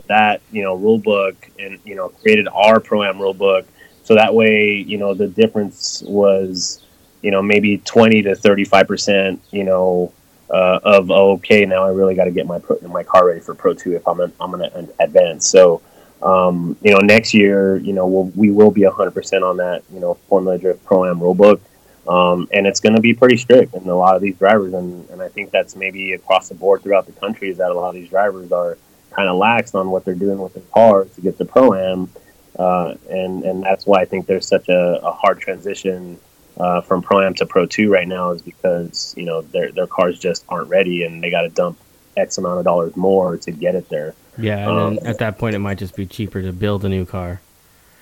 that, 0.09 0.41
you 0.51 0.63
know, 0.63 0.75
rule 0.75 0.99
book 0.99 1.37
and, 1.59 1.79
you 1.85 1.95
know, 1.95 2.09
created 2.09 2.49
our 2.49 2.81
Pro-Am 2.81 3.21
rule 3.21 3.35
book. 3.35 3.67
So 4.03 4.15
that 4.15 4.35
way, 4.35 4.75
you 4.75 4.99
know, 4.99 5.15
the 5.15 5.29
difference 5.29 6.03
was, 6.07 6.84
you 7.25 7.31
know, 7.31 7.41
maybe 7.41 7.79
20 7.79 8.21
to 8.23 8.33
35%, 8.33 9.39
you 9.51 9.65
know, 9.65 10.13
uh, 10.51 10.79
of, 10.85 11.11
oh, 11.11 11.33
okay, 11.33 11.65
now 11.65 11.83
I 11.83 11.89
really 11.89 12.15
got 12.15 12.27
to 12.27 12.31
get 12.31 12.47
my 12.47 12.59
pro, 12.59 12.79
my 12.83 13.03
car 13.03 13.27
ready 13.27 13.41
for 13.41 13.55
Pro 13.55 13.73
2 13.73 13.97
if 13.97 14.07
I'm, 14.07 14.21
an, 14.21 14.31
I'm 14.39 14.53
to 14.59 14.95
advance. 15.01 15.49
So, 15.49 15.81
um, 16.23 16.77
you 16.83 16.91
know, 16.91 16.99
next 16.99 17.33
year, 17.33 17.79
you 17.79 17.95
know, 17.95 18.07
we'll, 18.07 18.31
we 18.37 18.51
will 18.51 18.71
be 18.71 18.83
100% 18.83 19.43
on 19.43 19.57
that, 19.57 19.83
you 19.91 20.01
know, 20.01 20.15
Formula 20.29 20.59
Drift 20.59 20.85
Pro-Am 20.85 21.19
rule 21.19 21.35
book. 21.35 21.63
Um, 22.07 22.47
and 22.53 22.67
it's 22.67 22.81
going 22.81 22.95
to 22.95 23.01
be 23.01 23.15
pretty 23.15 23.39
strict 23.39 23.73
and 23.73 23.87
a 23.87 23.95
lot 23.95 24.15
of 24.17 24.21
these 24.21 24.37
drivers. 24.37 24.75
And, 24.75 25.09
and 25.09 25.23
I 25.23 25.29
think 25.29 25.51
that's 25.51 25.75
maybe 25.75 26.13
across 26.13 26.51
the 26.51 26.55
board 26.55 26.83
throughout 26.83 27.07
the 27.07 27.13
country 27.13 27.49
is 27.49 27.57
that 27.57 27.71
a 27.71 27.75
lot 27.75 27.89
of 27.89 27.95
these 27.95 28.11
drivers 28.11 28.53
are 28.53 28.77
kind 29.13 29.31
of 29.31 29.39
lax 29.39 29.75
on 29.75 29.89
what 29.89 30.05
they're 30.05 30.15
doing 30.15 30.39
with 30.39 30.53
their 30.53 30.63
cars 30.75 31.11
to 31.15 31.23
get 31.23 31.39
to 31.39 31.47
pro 31.47 31.73
am. 31.73 32.11
Uh, 32.59 32.97
and, 33.09 33.45
and 33.45 33.63
that's 33.63 33.87
why 33.87 34.03
I 34.03 34.05
think 34.05 34.27
there's 34.27 34.47
such 34.47 34.69
a, 34.69 35.01
a 35.03 35.11
hard 35.11 35.41
transition 35.41 36.21
uh, 36.57 36.81
from 36.81 37.03
pro 37.03 37.27
am 37.27 37.35
to 37.35 37.47
pro 37.47 37.67
two 37.67 37.91
right 37.91 38.07
now 38.07 38.31
is 38.31 38.43
because, 38.43 39.15
you 39.17 39.25
know, 39.25 39.43
their, 39.43 39.73
their 39.73 39.87
cars 39.87 40.19
just 40.19 40.45
aren't 40.49 40.69
ready 40.69 41.05
and 41.05 41.23
they 41.23 41.31
got 41.31 41.43
to 41.43 41.49
dump 41.49 41.79
X 42.17 42.39
amount 42.39 42.59
of 42.59 42.65
dollars 42.65 42.97
more 42.97 43.37
to 43.39 43.51
get 43.51 43.75
it 43.75 43.89
there. 43.89 44.15
Yeah. 44.39 44.69
And 44.69 44.79
um, 44.79 44.99
at 45.07 45.19
that 45.19 45.39
point, 45.39 45.55
it 45.55 45.61
might 45.61 45.79
just 45.79 45.97
be 45.97 46.07
cheaper 46.07 46.43
to 46.43 46.53
build 46.53 46.85
a 46.85 46.89
new 46.89 47.05
car. 47.05 47.41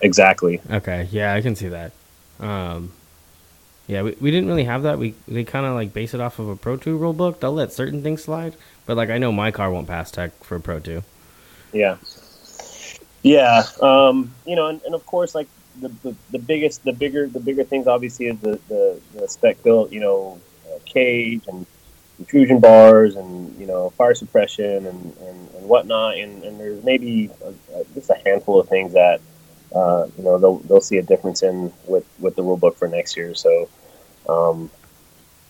Exactly. 0.01 0.61
Okay. 0.71 1.09
Yeah, 1.11 1.35
I 1.35 1.41
can 1.41 1.57
see 1.57 1.69
that. 1.69 1.93
Um, 2.41 2.93
yeah, 3.87 4.03
we, 4.03 4.17
we 4.21 4.31
didn't 4.31 4.49
really 4.49 4.65
have 4.65 4.83
that. 4.83 4.99
We 4.99 5.15
they 5.29 5.45
kind 5.45 5.67
of 5.67 5.75
like 5.75 5.93
base 5.93 6.15
it 6.15 6.21
off 6.21 6.39
of 6.39 6.49
a 6.49 6.57
Pro 6.57 6.77
2 6.77 6.97
rule 6.97 7.13
book. 7.13 7.41
They'll 7.41 7.53
let 7.53 7.73
certain 7.73 8.03
things 8.03 8.25
slide, 8.25 8.55
but 8.87 8.97
like 8.97 9.11
I 9.11 9.19
know 9.19 9.33
my 9.33 9.51
car 9.51 9.71
won't 9.71 9.87
pass 9.87 10.11
tech 10.11 10.33
for 10.43 10.59
Pro 10.59 10.79
2. 10.81 11.03
Yeah. 11.73 11.97
Yeah, 13.23 13.63
um, 13.81 14.35
you 14.45 14.57
know, 14.57 14.67
and, 14.67 14.83
and 14.83 14.95
of 14.95 15.07
course, 15.07 15.35
like 15.35 15.47
the, 15.81 16.15
the, 16.31 16.39
biggest, 16.39 16.85
the 16.85 16.93
bigger, 16.93 17.27
the 17.27 17.41
bigger 17.41 17.65
things 17.65 17.87
obviously 17.87 18.27
is 18.27 18.39
the, 18.41 18.59
the, 18.69 19.01
the 19.15 19.29
spec 19.29 19.63
built, 19.63 19.93
you 19.93 20.01
know, 20.01 20.41
uh, 20.69 20.79
cage 20.85 21.43
and 21.49 21.67
intrusion 22.19 22.61
bars 22.61 23.17
and 23.17 23.59
you 23.59 23.67
know 23.67 23.91
fire 23.91 24.15
suppression 24.15 24.87
and, 24.87 25.17
and, 25.21 25.51
and 25.55 25.69
whatnot. 25.69 26.17
And, 26.17 26.43
and 26.45 26.59
there's 26.59 26.83
maybe 26.85 27.31
a, 27.45 27.79
a, 27.79 27.85
just 27.95 28.11
a 28.11 28.19
handful 28.25 28.61
of 28.61 28.69
things 28.69 28.93
that 28.93 29.21
uh, 29.75 30.07
you 30.17 30.25
know 30.25 30.39
they'll 30.39 30.59
they'll 30.59 30.81
see 30.81 30.99
a 30.99 31.03
difference 31.03 31.43
in 31.43 31.73
with 31.87 32.07
with 32.21 32.37
the 32.37 32.43
rule 32.43 32.57
book 32.57 32.77
for 32.77 32.89
next 32.89 33.17
year. 33.17 33.35
So 33.35 33.69
um, 34.29 34.71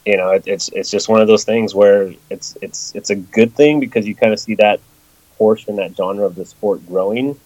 you 0.06 0.16
know, 0.16 0.30
it, 0.30 0.44
it's 0.46 0.68
it's 0.70 0.90
just 0.90 1.08
one 1.08 1.20
of 1.20 1.28
those 1.28 1.44
things 1.44 1.74
where 1.74 2.12
it's 2.30 2.56
it's 2.62 2.94
it's 2.94 3.10
a 3.10 3.16
good 3.16 3.54
thing 3.54 3.80
because 3.80 4.06
you 4.06 4.14
kind 4.14 4.32
of 4.32 4.40
see 4.40 4.54
that 4.56 4.80
portion, 5.36 5.76
that 5.76 5.96
genre 5.96 6.24
of 6.24 6.34
the 6.34 6.44
sport 6.44 6.86
growing. 6.86 7.38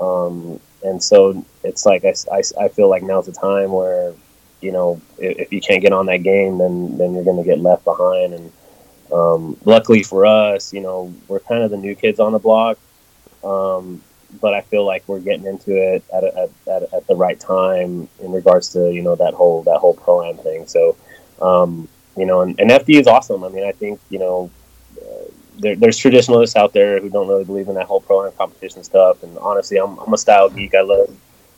Um, 0.00 0.60
and 0.84 1.02
so 1.02 1.44
it's 1.62 1.86
like 1.86 2.04
I, 2.04 2.14
I, 2.32 2.42
I, 2.60 2.68
feel 2.68 2.88
like 2.88 3.02
now's 3.02 3.26
the 3.26 3.32
time 3.32 3.72
where 3.72 4.14
you 4.60 4.72
know 4.72 5.00
if, 5.18 5.38
if 5.38 5.52
you 5.52 5.60
can't 5.60 5.82
get 5.82 5.92
on 5.92 6.06
that 6.06 6.18
game 6.18 6.58
then 6.58 6.98
then 6.98 7.14
you're 7.14 7.24
going 7.24 7.36
to 7.36 7.44
get 7.44 7.60
left 7.60 7.84
behind. 7.84 8.34
And 8.34 8.52
um, 9.12 9.56
luckily 9.64 10.02
for 10.02 10.26
us 10.26 10.72
you 10.72 10.80
know 10.80 11.12
we're 11.28 11.40
kind 11.40 11.62
of 11.62 11.70
the 11.70 11.76
new 11.76 11.94
kids 11.94 12.20
on 12.20 12.32
the 12.32 12.38
block. 12.38 12.78
Um, 13.44 14.02
but 14.40 14.54
I 14.54 14.62
feel 14.62 14.84
like 14.86 15.06
we're 15.06 15.20
getting 15.20 15.46
into 15.46 15.76
it 15.76 16.02
at, 16.14 16.24
a, 16.24 16.48
at, 16.66 16.94
at, 16.94 17.06
the 17.06 17.14
right 17.14 17.38
time 17.38 18.08
in 18.20 18.32
regards 18.32 18.72
to 18.72 18.90
you 18.90 19.02
know 19.02 19.14
that 19.16 19.34
whole 19.34 19.62
that 19.64 19.78
whole 19.78 19.94
pro 19.94 20.28
am 20.28 20.38
thing. 20.38 20.66
So 20.66 20.96
um, 21.40 21.88
you 22.16 22.26
know 22.26 22.40
and, 22.40 22.58
and 22.58 22.70
FD 22.70 23.00
is 23.00 23.06
awesome. 23.06 23.44
I 23.44 23.48
mean 23.48 23.64
I 23.64 23.72
think 23.72 24.00
you 24.10 24.18
know 24.18 24.50
there, 25.62 25.76
there's 25.76 25.96
traditionalists 25.96 26.56
out 26.56 26.72
there 26.72 27.00
who 27.00 27.08
don't 27.08 27.28
really 27.28 27.44
believe 27.44 27.68
in 27.68 27.76
that 27.76 27.86
whole 27.86 28.00
pro 28.00 28.26
am 28.26 28.32
competition 28.32 28.82
stuff. 28.82 29.22
And 29.22 29.38
honestly, 29.38 29.78
I'm, 29.78 29.98
I'm 29.98 30.12
a 30.12 30.18
style 30.18 30.50
geek. 30.50 30.74
I 30.74 30.82
love 30.82 31.16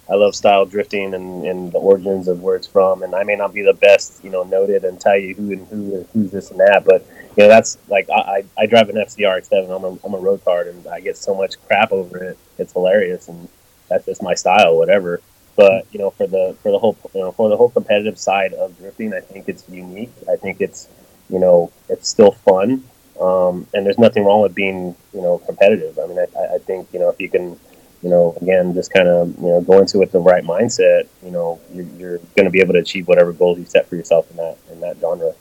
I 0.09 0.15
love 0.15 0.35
style 0.35 0.67
drifting 0.67 1.15
and, 1.15 1.47
and 1.47 1.73
the 1.73 1.79
origins 1.79 2.29
of 2.29 2.43
where 2.43 2.57
it's 2.57 2.67
from. 2.67 3.03
And 3.03 3.15
I 3.15 3.25
may 3.25 3.37
not 3.37 3.55
be 3.55 3.63
the 3.63 3.73
best, 3.73 4.23
you 4.23 4.29
know, 4.29 4.43
noted 4.43 4.85
and 4.85 5.01
tell 5.01 5.17
you 5.17 5.35
who 5.35 5.53
and 5.53 5.67
who 5.69 5.97
and 5.97 6.07
who's 6.13 6.31
this 6.31 6.51
and 6.51 6.61
that, 6.61 6.85
but 6.85 7.07
you 7.37 7.43
know, 7.43 7.49
that's 7.49 7.79
like 7.89 8.09
I, 8.11 8.45
I 8.57 8.67
drive 8.67 8.91
an 8.91 8.97
FC 8.97 9.29
RX-7. 9.29 9.75
I'm 9.75 9.85
a, 9.85 9.99
I'm 10.05 10.15
a 10.15 10.19
road 10.19 10.45
card 10.45 10.69
and 10.69 10.87
I 10.87 11.01
get 11.01 11.17
so 11.17 11.35
much 11.35 11.55
crap 11.67 11.91
over 11.91 12.23
it. 12.23 12.39
It's 12.59 12.75
hilarious, 12.75 13.29
and 13.29 13.49
that's 13.89 14.07
just 14.07 14.23
my 14.23 14.35
style, 14.35 14.77
whatever. 14.77 15.21
But 15.57 15.87
you 15.91 15.99
know, 15.99 16.11
for 16.11 16.27
the 16.27 16.55
for 16.63 16.71
the 16.71 16.79
whole 16.79 16.97
you 17.15 17.23
know 17.23 17.33
for 17.33 17.49
the 17.49 17.57
whole 17.57 17.71
competitive 17.71 18.19
side 18.19 18.53
of 18.53 18.79
drifting, 18.79 19.13
I 19.15 19.21
think 19.21 19.49
it's 19.49 19.69
unique. 19.69 20.13
I 20.31 20.37
think 20.37 20.61
it's 20.61 20.89
you 21.29 21.41
know 21.41 21.73
it's 21.89 22.09
still 22.09 22.33
fun. 22.33 22.85
Um, 23.21 23.67
and 23.73 23.87
there's 23.87 23.99
nothing 23.99 24.25
wrong 24.25 24.43
with 24.43 24.55
being, 24.55 24.97
you 25.13 25.21
know, 25.21 25.39
competitive. 25.39 25.99
I 25.99 26.07
mean, 26.07 26.19
I, 26.19 26.55
I 26.55 26.59
think, 26.59 26.89
you 26.93 26.99
know, 26.99 27.09
if 27.09 27.21
you 27.21 27.29
can, 27.29 27.59
you 28.03 28.11
know, 28.11 28.37
again, 28.41 28.75
just 28.75 28.93
kind 28.93 29.09
of, 29.09 29.37
you 29.39 29.47
know, 29.47 29.61
go 29.61 29.79
into 29.79 29.99
it 29.99 30.01
with 30.01 30.13
the 30.13 30.19
right 30.19 30.45
mindset, 30.45 31.07
you 31.23 31.31
know, 31.31 31.61
you're, 31.73 31.87
you're 31.97 32.19
going 32.37 32.45
to 32.45 32.51
be 32.51 32.61
able 32.61 32.75
to 32.75 32.81
achieve 32.81 33.07
whatever 33.07 33.33
goals 33.33 33.59
you 33.59 33.65
set 33.65 33.89
for 33.89 33.97
yourself 33.97 34.31
in 34.31 34.37
that, 34.37 34.59
in 34.71 34.81
that 34.81 34.97
genre. 35.01 35.33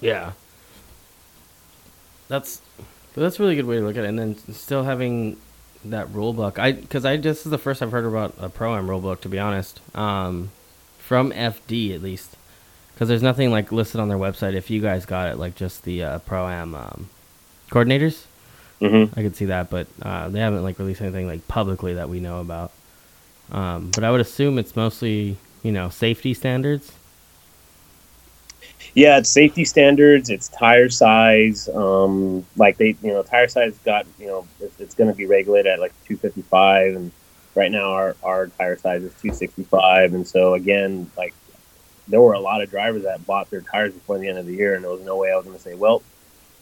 Yeah. 0.00 0.32
That's, 2.28 2.62
that's 3.14 3.38
a 3.38 3.42
really 3.42 3.56
good 3.56 3.66
way 3.66 3.76
to 3.76 3.82
look 3.82 3.96
at 3.96 4.04
it. 4.04 4.08
And 4.08 4.18
then 4.18 4.36
still 4.54 4.84
having 4.84 5.36
that 5.84 6.10
rule 6.10 6.32
book. 6.32 6.58
I, 6.58 6.72
cause 6.72 7.04
I, 7.04 7.18
this 7.18 7.44
is 7.44 7.50
the 7.50 7.58
first 7.58 7.82
I've 7.82 7.92
heard 7.92 8.06
about 8.06 8.34
a 8.38 8.48
pro 8.48 8.74
am 8.74 8.88
rule 8.88 9.00
book, 9.00 9.20
to 9.22 9.28
be 9.28 9.38
honest. 9.38 9.80
Um, 9.94 10.50
from 10.98 11.30
FD 11.32 11.94
at 11.94 12.02
least 12.02 12.36
because 12.94 13.08
there's 13.08 13.22
nothing 13.22 13.50
like 13.50 13.72
listed 13.72 14.00
on 14.00 14.08
their 14.08 14.18
website. 14.18 14.54
If 14.54 14.70
you 14.70 14.80
guys 14.80 15.06
got 15.06 15.28
it, 15.28 15.38
like 15.38 15.54
just 15.54 15.84
the 15.84 16.02
uh, 16.02 16.18
pro 16.20 16.48
am 16.48 16.74
um, 16.74 17.08
coordinators, 17.70 18.24
mm-hmm. 18.80 19.18
I 19.18 19.22
could 19.22 19.36
see 19.36 19.46
that, 19.46 19.70
but 19.70 19.86
uh, 20.02 20.28
they 20.28 20.40
haven't 20.40 20.62
like 20.62 20.78
released 20.78 21.00
anything 21.00 21.26
like 21.26 21.46
publicly 21.48 21.94
that 21.94 22.08
we 22.08 22.20
know 22.20 22.40
about. 22.40 22.72
Um, 23.50 23.90
but 23.94 24.04
I 24.04 24.10
would 24.10 24.20
assume 24.20 24.58
it's 24.58 24.76
mostly 24.76 25.36
you 25.62 25.72
know 25.72 25.88
safety 25.88 26.34
standards. 26.34 26.92
Yeah, 28.94 29.18
it's 29.18 29.30
safety 29.30 29.64
standards. 29.64 30.28
It's 30.28 30.48
tire 30.48 30.90
size. 30.90 31.68
Um, 31.68 32.44
like 32.56 32.76
they, 32.76 32.96
you 33.02 33.12
know, 33.12 33.22
tire 33.22 33.48
size 33.48 33.76
got 33.84 34.06
you 34.18 34.26
know 34.26 34.46
it's, 34.60 34.78
it's 34.80 34.94
going 34.94 35.10
to 35.10 35.16
be 35.16 35.26
regulated 35.26 35.72
at 35.72 35.80
like 35.80 35.92
255, 36.04 36.96
and 36.96 37.12
right 37.54 37.70
now 37.70 37.92
our 37.92 38.16
our 38.22 38.46
tire 38.48 38.76
size 38.76 39.02
is 39.02 39.12
265, 39.14 40.14
and 40.14 40.26
so 40.26 40.54
again, 40.54 41.10
like 41.16 41.34
there 42.08 42.20
were 42.20 42.32
a 42.32 42.40
lot 42.40 42.62
of 42.62 42.70
drivers 42.70 43.04
that 43.04 43.24
bought 43.26 43.50
their 43.50 43.60
tires 43.60 43.92
before 43.92 44.18
the 44.18 44.28
end 44.28 44.38
of 44.38 44.46
the 44.46 44.54
year, 44.54 44.74
and 44.74 44.84
there 44.84 44.90
was 44.90 45.02
no 45.02 45.16
way 45.16 45.32
I 45.32 45.36
was 45.36 45.44
going 45.44 45.56
to 45.56 45.62
say, 45.62 45.74
well, 45.74 46.02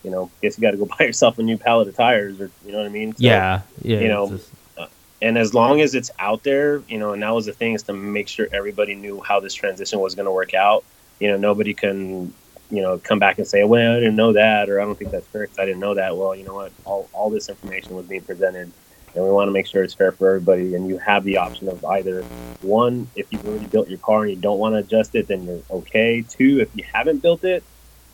you 0.02 0.10
know, 0.10 0.30
guess 0.42 0.58
you 0.58 0.62
got 0.62 0.72
to 0.72 0.76
go 0.76 0.86
buy 0.98 1.06
yourself 1.06 1.38
a 1.38 1.42
new 1.42 1.58
pallet 1.58 1.88
of 1.88 1.96
tires, 1.96 2.40
or 2.40 2.50
you 2.64 2.72
know 2.72 2.78
what 2.78 2.86
I 2.86 2.90
mean? 2.90 3.12
So, 3.12 3.18
yeah, 3.20 3.62
yeah. 3.82 4.00
You 4.00 4.08
know, 4.08 4.28
just... 4.30 4.50
uh, 4.78 4.86
and 5.22 5.38
as 5.38 5.54
long 5.54 5.80
as 5.80 5.94
it's 5.94 6.10
out 6.18 6.42
there, 6.42 6.82
you 6.88 6.98
know, 6.98 7.12
and 7.12 7.22
that 7.22 7.30
was 7.30 7.46
the 7.46 7.52
thing 7.52 7.74
is 7.74 7.82
to 7.84 7.92
make 7.92 8.28
sure 8.28 8.48
everybody 8.52 8.94
knew 8.94 9.20
how 9.20 9.40
this 9.40 9.54
transition 9.54 10.00
was 10.00 10.14
going 10.14 10.26
to 10.26 10.32
work 10.32 10.54
out. 10.54 10.84
You 11.18 11.28
know, 11.28 11.36
nobody 11.36 11.74
can, 11.74 12.32
you 12.70 12.82
know, 12.82 12.98
come 12.98 13.18
back 13.18 13.38
and 13.38 13.46
say, 13.46 13.64
well, 13.64 13.96
I 13.96 14.00
didn't 14.00 14.16
know 14.16 14.32
that, 14.32 14.70
or 14.70 14.80
I 14.80 14.84
don't 14.84 14.98
think 14.98 15.10
that's 15.10 15.26
fair 15.26 15.42
because 15.42 15.58
I 15.58 15.66
didn't 15.66 15.80
know 15.80 15.94
that. 15.94 16.16
Well, 16.16 16.34
you 16.34 16.44
know 16.44 16.54
what? 16.54 16.72
All 16.84 17.08
all 17.12 17.30
this 17.30 17.48
information 17.48 17.94
was 17.94 18.06
being 18.06 18.22
presented 18.22 18.72
and 19.14 19.24
we 19.24 19.30
want 19.30 19.48
to 19.48 19.52
make 19.52 19.66
sure 19.66 19.82
it's 19.82 19.94
fair 19.94 20.12
for 20.12 20.28
everybody. 20.28 20.74
And 20.74 20.88
you 20.88 20.98
have 20.98 21.24
the 21.24 21.36
option 21.38 21.68
of 21.68 21.84
either 21.84 22.22
one, 22.62 23.08
if 23.16 23.32
you've 23.32 23.46
already 23.46 23.66
built 23.66 23.88
your 23.88 23.98
car 23.98 24.22
and 24.22 24.30
you 24.30 24.36
don't 24.36 24.58
want 24.58 24.74
to 24.74 24.78
adjust 24.78 25.14
it, 25.14 25.28
then 25.28 25.44
you're 25.44 25.60
okay. 25.70 26.22
Two, 26.22 26.60
if 26.60 26.68
you 26.74 26.84
haven't 26.84 27.18
built 27.18 27.44
it, 27.44 27.64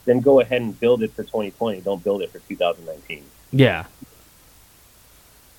then 0.05 0.21
go 0.21 0.41
ahead 0.41 0.63
and 0.63 0.79
build 0.79 1.03
it 1.03 1.13
for 1.13 1.23
2020. 1.23 1.81
Don't 1.81 2.03
build 2.03 2.23
it 2.23 2.31
for 2.31 2.39
2019. 2.39 3.25
Yeah. 3.53 3.85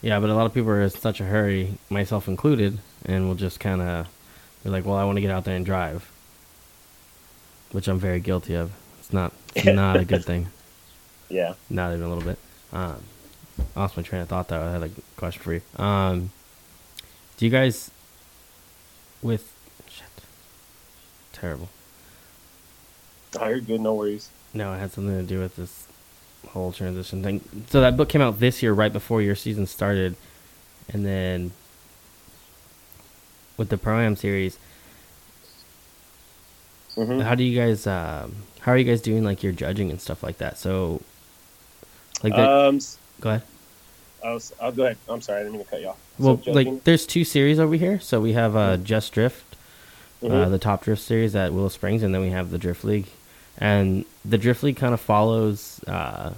Yeah, 0.02 0.20
but 0.20 0.30
a 0.30 0.36
lot 0.36 0.46
of 0.46 0.54
people 0.54 0.70
are 0.70 0.82
in 0.82 0.90
such 0.90 1.20
a 1.20 1.24
hurry, 1.26 1.78
myself 1.90 2.28
included, 2.28 2.80
and 3.06 3.26
we'll 3.26 3.36
just 3.36 3.60
kind 3.60 3.82
of 3.82 4.08
be 4.64 4.70
like, 4.70 4.86
"Well, 4.86 4.96
I 4.96 5.04
want 5.04 5.18
to 5.18 5.22
get 5.22 5.32
out 5.32 5.44
there 5.44 5.56
and 5.56 5.66
drive," 5.66 6.10
which 7.72 7.88
I'm 7.88 7.98
very 7.98 8.20
guilty 8.20 8.54
of. 8.54 8.72
It's 9.00 9.12
not, 9.12 9.34
it's 9.56 9.66
not 9.66 9.98
a 9.98 10.06
good 10.06 10.24
thing. 10.24 10.48
Yeah, 11.30 11.56
not 11.70 11.92
even 11.92 12.06
a 12.06 12.08
little 12.08 12.24
bit. 12.24 12.40
Um, 12.72 13.04
lost 13.76 13.98
my 13.98 14.04
train 14.04 14.22
of 14.22 14.30
thought 14.30 14.48
though. 14.48 14.62
I 14.62 14.72
had 14.72 14.84
a 14.84 14.90
question 15.16 15.42
for 15.42 15.54
you. 15.54 15.62
Um, 15.78 16.32
do 17.38 17.46
you 17.46 17.52
guys 17.52 17.92
with 19.22 19.54
shit 19.90 20.06
terrible? 21.34 21.70
Oh, 23.40 23.48
you're 23.48 23.60
good. 23.60 23.82
No 23.82 23.94
worries. 23.94 24.30
No, 24.54 24.74
it 24.74 24.80
had 24.80 24.92
something 24.92 25.16
to 25.16 25.24
do 25.24 25.40
with 25.40 25.56
this 25.56 25.88
whole 26.50 26.72
transition 26.72 27.22
thing. 27.22 27.42
So 27.70 27.82
that 27.82 27.98
book 27.98 28.10
came 28.10 28.22
out 28.22 28.40
this 28.40 28.64
year, 28.64 28.74
right 28.74 28.92
before 28.92 29.22
your 29.22 29.36
season 29.36 29.68
started, 29.68 30.16
and 30.90 31.06
then 31.06 31.52
with 33.58 33.70
the 33.70 33.78
pro 33.78 34.00
am 34.00 34.16
series. 34.16 34.58
Mm-hmm. 36.96 37.20
How 37.20 37.36
do 37.36 37.44
you 37.44 37.60
guys? 37.60 37.86
Um, 37.86 38.36
how 38.62 38.72
are 38.72 38.78
you 38.78 38.86
guys 38.86 39.02
doing? 39.02 39.24
Like 39.24 39.44
your 39.44 39.52
judging 39.52 39.92
and 39.92 40.02
stuff 40.02 40.24
like 40.24 40.38
that. 40.40 40.58
So, 40.58 41.02
like, 42.24 42.34
that, 42.34 42.50
um, 42.50 42.80
Go 43.20 43.30
ahead. 43.30 43.44
I 44.24 44.34
was, 44.34 44.54
I'll 44.62 44.72
go 44.72 44.84
ahead. 44.84 44.98
I'm 45.08 45.22
sorry, 45.22 45.42
I 45.42 45.44
didn't 45.44 45.58
mean 45.58 45.64
to 45.66 45.70
cut 45.70 45.82
you 45.82 45.90
off. 45.90 46.00
Well, 46.18 46.42
so, 46.44 46.52
like, 46.52 46.84
there's 46.84 47.06
two 47.06 47.24
series 47.24 47.60
over 47.60 47.76
here. 47.76 48.00
So 48.00 48.20
we 48.20 48.34
have 48.34 48.56
uh, 48.56 48.76
mm-hmm. 48.76 48.84
Just 48.84 49.14
Drift, 49.14 49.56
uh, 50.22 50.26
mm-hmm. 50.26 50.36
uh, 50.36 50.50
the 50.50 50.58
Top 50.58 50.84
Drift 50.84 51.02
series 51.02 51.36
at 51.36 51.54
Willow 51.54 51.70
Springs, 51.70 52.04
and 52.04 52.14
then 52.14 52.22
we 52.22 52.30
have 52.30 52.52
the 52.52 52.58
Drift 52.58 52.84
League. 52.84 53.08
And 53.58 54.06
the 54.26 54.38
Drift 54.38 54.64
League 54.64 54.78
kind 54.78 54.94
of 54.94 55.02
follows 55.02 55.82
uh, 55.88 56.34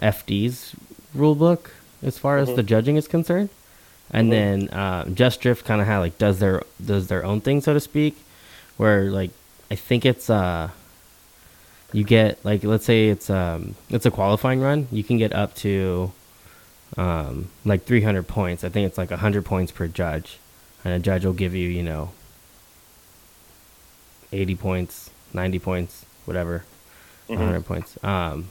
FD's 0.00 0.74
rule 1.14 1.34
book 1.34 1.72
as 2.02 2.18
far 2.18 2.38
mm-hmm. 2.38 2.50
as 2.50 2.56
the 2.56 2.62
judging 2.62 2.96
is 2.96 3.08
concerned. 3.08 3.50
And 4.10 4.30
mm-hmm. 4.32 4.66
then 4.66 4.68
uh, 4.70 5.08
Just 5.10 5.40
Drift 5.40 5.64
kind 5.64 5.80
of 5.80 5.88
like 5.88 6.18
does 6.18 6.38
their 6.38 6.62
does 6.84 7.08
their 7.08 7.24
own 7.24 7.40
thing, 7.40 7.60
so 7.60 7.74
to 7.74 7.80
speak, 7.80 8.16
where 8.76 9.10
like 9.10 9.30
I 9.70 9.74
think 9.74 10.06
it's 10.06 10.30
uh 10.30 10.70
you 11.92 12.04
get 12.04 12.44
like 12.44 12.64
let's 12.64 12.84
say 12.84 13.08
it's 13.08 13.30
um 13.30 13.74
it's 13.88 14.04
a 14.04 14.10
qualifying 14.10 14.60
run 14.60 14.86
you 14.92 15.02
can 15.02 15.16
get 15.16 15.32
up 15.32 15.54
to 15.54 16.12
um 16.96 17.48
like 17.64 17.84
300 17.84 18.26
points. 18.26 18.64
I 18.64 18.68
think 18.68 18.86
it's 18.86 18.98
like 18.98 19.10
100 19.10 19.44
points 19.44 19.72
per 19.72 19.86
judge 19.86 20.38
and 20.84 20.94
a 20.94 20.98
judge 20.98 21.24
will 21.24 21.32
give 21.32 21.54
you 21.54 21.68
you 21.68 21.82
know 21.82 22.10
80 24.32 24.56
points 24.56 25.10
90 25.32 25.58
points 25.58 26.06
whatever 26.24 26.64
mm-hmm. 27.28 27.40
100 27.40 27.64
points. 27.64 28.02
Um 28.02 28.48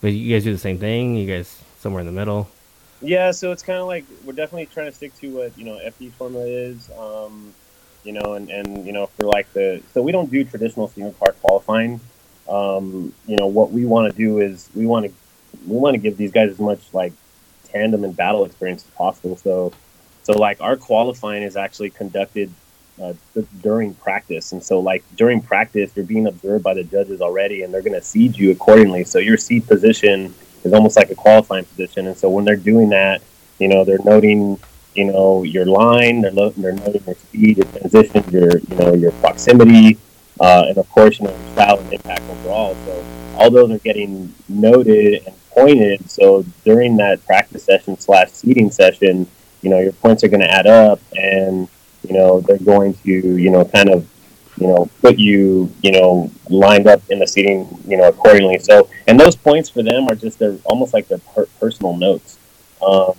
but 0.00 0.12
you 0.12 0.34
guys 0.34 0.44
do 0.44 0.52
the 0.52 0.58
same 0.58 0.78
thing? 0.78 1.16
You 1.16 1.26
guys 1.26 1.60
somewhere 1.78 2.00
in 2.00 2.06
the 2.06 2.12
middle? 2.12 2.48
Yeah 3.00 3.30
so 3.30 3.52
it's 3.52 3.62
kind 3.62 3.78
of 3.78 3.86
like 3.86 4.04
we're 4.24 4.32
definitely 4.32 4.66
trying 4.66 4.86
to 4.86 4.92
stick 4.92 5.14
to 5.20 5.28
what 5.34 5.58
you 5.58 5.64
know 5.64 5.78
fd 5.78 6.12
formula 6.12 6.46
is 6.46 6.90
um 6.98 7.52
you 8.04 8.12
know 8.12 8.34
and 8.34 8.50
and 8.50 8.86
you 8.86 8.92
know 8.92 9.06
for 9.06 9.26
like 9.26 9.52
the 9.52 9.82
so 9.92 10.02
we 10.02 10.12
don't 10.12 10.30
do 10.30 10.44
traditional 10.44 10.88
single 10.88 11.12
car 11.12 11.32
qualifying 11.40 12.00
um, 12.50 13.14
you 13.26 13.36
know, 13.36 13.46
what 13.46 13.70
we 13.70 13.86
want 13.86 14.10
to 14.10 14.16
do 14.16 14.40
is 14.40 14.68
we 14.74 14.84
want 14.84 15.06
to 15.06 15.12
we 15.66 15.76
want 15.76 15.94
to 15.94 15.98
give 15.98 16.16
these 16.16 16.32
guys 16.32 16.50
as 16.50 16.58
much 16.58 16.80
like 16.92 17.12
tandem 17.64 18.04
and 18.04 18.16
battle 18.16 18.44
experience 18.44 18.84
as 18.84 18.90
possible. 18.94 19.36
So, 19.36 19.72
so 20.24 20.32
like 20.32 20.60
our 20.60 20.76
qualifying 20.76 21.42
is 21.42 21.56
actually 21.56 21.90
conducted 21.90 22.52
uh, 23.00 23.14
during 23.62 23.94
practice, 23.94 24.52
and 24.52 24.62
so 24.62 24.80
like 24.80 25.04
during 25.16 25.40
practice, 25.40 25.92
you're 25.94 26.04
being 26.04 26.26
observed 26.26 26.64
by 26.64 26.74
the 26.74 26.82
judges 26.84 27.20
already, 27.20 27.62
and 27.62 27.72
they're 27.72 27.82
going 27.82 27.94
to 27.94 28.02
seed 28.02 28.36
you 28.36 28.50
accordingly. 28.50 29.04
So 29.04 29.18
your 29.20 29.36
seat 29.36 29.66
position 29.68 30.34
is 30.64 30.72
almost 30.72 30.96
like 30.96 31.10
a 31.10 31.14
qualifying 31.14 31.64
position, 31.66 32.08
and 32.08 32.16
so 32.16 32.28
when 32.28 32.44
they're 32.44 32.56
doing 32.56 32.88
that, 32.90 33.22
you 33.60 33.68
know, 33.68 33.84
they're 33.84 34.04
noting 34.04 34.58
you 34.96 35.04
know 35.04 35.44
your 35.44 35.66
line, 35.66 36.22
they're, 36.22 36.32
lo- 36.32 36.50
they're 36.50 36.72
noting 36.72 37.02
your 37.06 37.14
speed, 37.14 37.58
your 37.58 37.66
transition, 37.66 38.24
your 38.30 38.58
you 38.58 38.76
know 38.76 38.94
your 38.94 39.12
proximity 39.12 39.98
uh, 40.40 40.64
and 40.68 40.78
of 40.78 40.88
course, 40.90 41.20
you 41.20 41.26
know, 41.26 41.36
style 41.52 41.78
and 41.78 41.92
impact 41.92 42.22
overall. 42.30 42.74
So 42.86 43.04
all 43.36 43.50
those 43.50 43.70
are 43.70 43.78
getting 43.78 44.34
noted 44.48 45.26
and 45.26 45.36
pointed. 45.50 46.10
So 46.10 46.44
during 46.64 46.96
that 46.96 47.24
practice 47.26 47.64
session 47.64 47.98
slash 47.98 48.30
seating 48.30 48.70
session, 48.70 49.26
you 49.62 49.70
know, 49.70 49.78
your 49.78 49.92
points 49.92 50.24
are 50.24 50.28
going 50.28 50.40
to 50.40 50.50
add 50.50 50.66
up, 50.66 51.00
and 51.14 51.68
you 52.08 52.14
know 52.14 52.40
they're 52.40 52.58
going 52.58 52.94
to, 52.94 53.10
you 53.36 53.50
know, 53.50 53.64
kind 53.64 53.90
of 53.90 54.08
you 54.60 54.66
know, 54.66 54.88
put 55.00 55.18
you, 55.18 55.72
you 55.82 55.90
know, 55.90 56.30
lined 56.50 56.86
up 56.86 57.00
in 57.08 57.18
the 57.18 57.26
seating, 57.26 57.66
you 57.86 57.96
know, 57.96 58.08
accordingly. 58.08 58.58
So, 58.58 58.88
and 59.06 59.18
those 59.18 59.34
points 59.34 59.70
for 59.70 59.82
them 59.82 60.06
are 60.08 60.14
just 60.14 60.38
they're 60.38 60.58
almost 60.66 60.92
like 60.92 61.08
their 61.08 61.18
per- 61.18 61.46
personal 61.58 61.96
notes. 61.96 62.38
Um, 62.86 63.14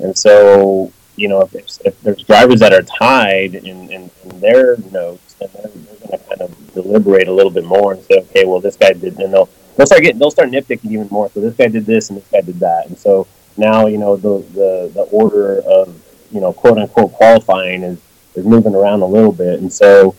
and 0.00 0.18
so, 0.18 0.92
you 1.14 1.28
know, 1.28 1.42
if, 1.42 1.54
if, 1.84 2.00
there's 2.00 2.22
drivers 2.24 2.60
that 2.60 2.72
are 2.72 2.82
tied 2.82 3.54
in, 3.54 3.90
in, 3.90 4.10
in 4.24 4.40
their 4.40 4.78
notes, 4.90 5.29
then 5.40 5.50
they're, 5.52 5.70
they're 5.70 6.08
going 6.08 6.18
to 6.18 6.28
kind 6.28 6.40
of 6.42 6.74
deliberate 6.74 7.28
a 7.28 7.32
little 7.32 7.50
bit 7.50 7.64
more 7.64 7.92
and 7.92 8.02
say, 8.04 8.18
okay, 8.18 8.44
well, 8.44 8.60
this 8.60 8.76
guy 8.76 8.92
did, 8.92 9.18
and 9.18 9.32
they'll 9.32 9.48
they'll 9.76 9.86
start 9.86 10.02
getting 10.02 10.18
they'll 10.18 10.30
start 10.30 10.50
nitpicking 10.50 10.90
even 10.90 11.08
more. 11.10 11.30
So 11.30 11.40
this 11.40 11.54
guy 11.54 11.68
did 11.68 11.86
this 11.86 12.10
and 12.10 12.18
this 12.18 12.28
guy 12.28 12.40
did 12.40 12.60
that, 12.60 12.86
and 12.86 12.98
so 12.98 13.26
now 13.56 13.86
you 13.86 13.98
know 13.98 14.16
the 14.16 14.38
the, 14.52 14.90
the 14.94 15.02
order 15.10 15.60
of 15.60 16.00
you 16.30 16.40
know 16.40 16.52
quote 16.52 16.78
unquote 16.78 17.12
qualifying 17.12 17.82
is 17.82 18.00
is 18.34 18.44
moving 18.44 18.74
around 18.74 19.02
a 19.02 19.06
little 19.06 19.32
bit, 19.32 19.60
and 19.60 19.72
so 19.72 20.14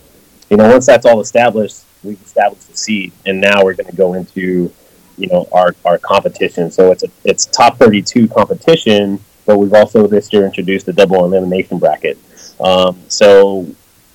you 0.50 0.58
know 0.58 0.70
once 0.70 0.86
that's 0.86 1.06
all 1.06 1.22
established, 1.22 1.84
we've 2.04 2.22
established 2.22 2.70
the 2.70 2.78
seed, 2.78 3.12
and 3.26 3.40
now 3.40 3.64
we're 3.64 3.74
going 3.74 3.90
to 3.90 3.96
go 3.96 4.14
into 4.14 4.72
you 5.18 5.28
know 5.28 5.48
our 5.52 5.76
our 5.86 5.98
competition. 5.98 6.72
So 6.72 6.92
it's 6.92 7.04
a 7.04 7.10
it's 7.24 7.46
top 7.46 7.78
thirty 7.78 8.02
two 8.02 8.28
competition, 8.28 9.20
but 9.46 9.58
we've 9.58 9.74
also 9.74 10.08
this 10.08 10.32
year 10.34 10.46
introduced 10.46 10.86
the 10.86 10.94
double 10.94 11.24
elimination 11.26 11.78
bracket. 11.78 12.18
Um, 12.60 13.00
so 13.08 13.68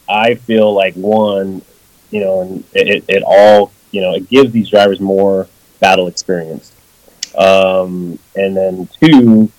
I 0.08 0.34
feel 0.34 0.72
like 0.72 0.94
one, 0.94 1.62
you 2.10 2.20
know, 2.20 2.40
and 2.42 2.64
it, 2.72 3.04
it 3.08 3.22
all 3.26 3.72
you 3.90 4.00
know 4.00 4.14
it 4.14 4.28
gives 4.28 4.52
these 4.52 4.68
drivers 4.68 5.00
more 5.00 5.48
battle 5.80 6.06
experience. 6.06 6.72
Um, 7.36 8.18
and 8.34 8.56
then 8.56 8.88
two, 9.00 9.50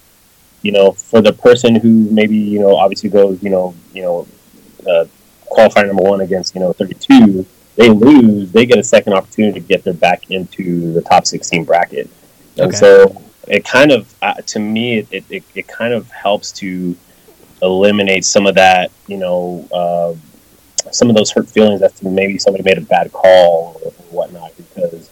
you 0.62 0.72
know, 0.72 0.92
for 0.92 1.22
the 1.22 1.34
person 1.34 1.76
who 1.76 2.10
maybe 2.10 2.36
you 2.36 2.60
know 2.60 2.76
obviously 2.76 3.10
goes 3.10 3.42
you 3.44 3.50
know 3.50 3.76
you 3.94 4.02
know 4.04 4.28
uh, 4.88 5.06
qualifier 5.52 5.88
number 5.88 6.04
one 6.04 6.22
against 6.22 6.56
you 6.56 6.62
know 6.62 6.74
32, 6.74 7.46
they 7.76 7.90
lose, 7.90 8.52
they 8.52 8.66
get 8.66 8.78
a 8.80 8.84
second 8.84 9.14
opportunity 9.14 9.60
to 9.60 9.66
get 9.66 9.84
their 9.84 9.94
back 9.94 10.32
into 10.32 10.94
the 10.94 11.02
top 11.02 11.26
16 11.26 11.64
bracket. 11.64 12.10
And 12.58 12.76
so 12.76 13.22
it 13.48 13.64
kind 13.64 13.92
of, 13.92 14.14
uh, 14.22 14.34
to 14.34 14.60
me, 14.60 14.98
it, 15.12 15.24
it, 15.30 15.44
it, 15.54 15.68
kind 15.68 15.94
of 15.94 16.10
helps 16.10 16.52
to 16.54 16.96
eliminate 17.62 18.26
some 18.26 18.48
of 18.48 18.56
that, 18.56 18.92
you 19.06 19.18
know, 19.18 19.68
uh, 19.72 20.16
some 20.92 21.10
of 21.10 21.16
those 21.16 21.32
hurt 21.32 21.48
feelings 21.48 21.82
that 21.82 22.02
maybe 22.04 22.38
somebody 22.38 22.64
made 22.64 22.78
a 22.78 22.82
bad 22.82 23.12
call 23.12 23.80
or, 23.84 23.92
whatnot. 24.10 24.52
Because 24.58 25.10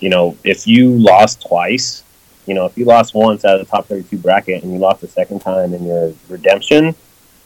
you 0.00 0.10
know, 0.10 0.36
if 0.44 0.66
you 0.66 0.90
lost 0.90 1.46
twice, 1.46 2.02
you 2.46 2.54
know, 2.54 2.66
if 2.66 2.76
you 2.76 2.84
lost 2.84 3.14
once 3.14 3.44
out 3.44 3.58
of 3.58 3.66
the 3.66 3.70
top 3.70 3.86
32 3.86 4.18
bracket 4.18 4.62
and 4.62 4.72
you 4.72 4.78
lost 4.78 5.00
the 5.00 5.08
second 5.08 5.40
time 5.40 5.72
in 5.72 5.84
your 5.86 6.12
redemption, 6.28 6.94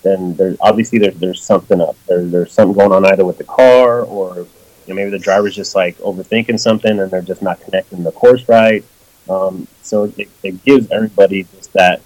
then 0.02 0.34
there's 0.34 0.56
obviously 0.60 0.98
there's 0.98 1.16
there's 1.16 1.42
something 1.42 1.80
up. 1.80 1.96
There, 2.06 2.24
there's 2.24 2.52
something 2.52 2.76
going 2.76 2.92
on 2.92 3.04
either 3.06 3.24
with 3.24 3.38
the 3.38 3.44
car 3.44 4.02
or 4.02 4.38
you 4.38 4.46
know, 4.88 4.94
maybe 4.94 5.10
the 5.10 5.18
driver's 5.18 5.54
just 5.54 5.74
like 5.74 5.96
overthinking 5.98 6.58
something 6.58 6.98
and 6.98 7.10
they're 7.10 7.22
just 7.22 7.42
not 7.42 7.60
connecting 7.60 8.02
the 8.02 8.12
course 8.12 8.48
right. 8.48 8.84
Um, 9.28 9.68
so 9.82 10.04
it, 10.16 10.28
it 10.42 10.64
gives 10.64 10.90
everybody 10.90 11.44
just 11.44 11.72
that 11.74 12.00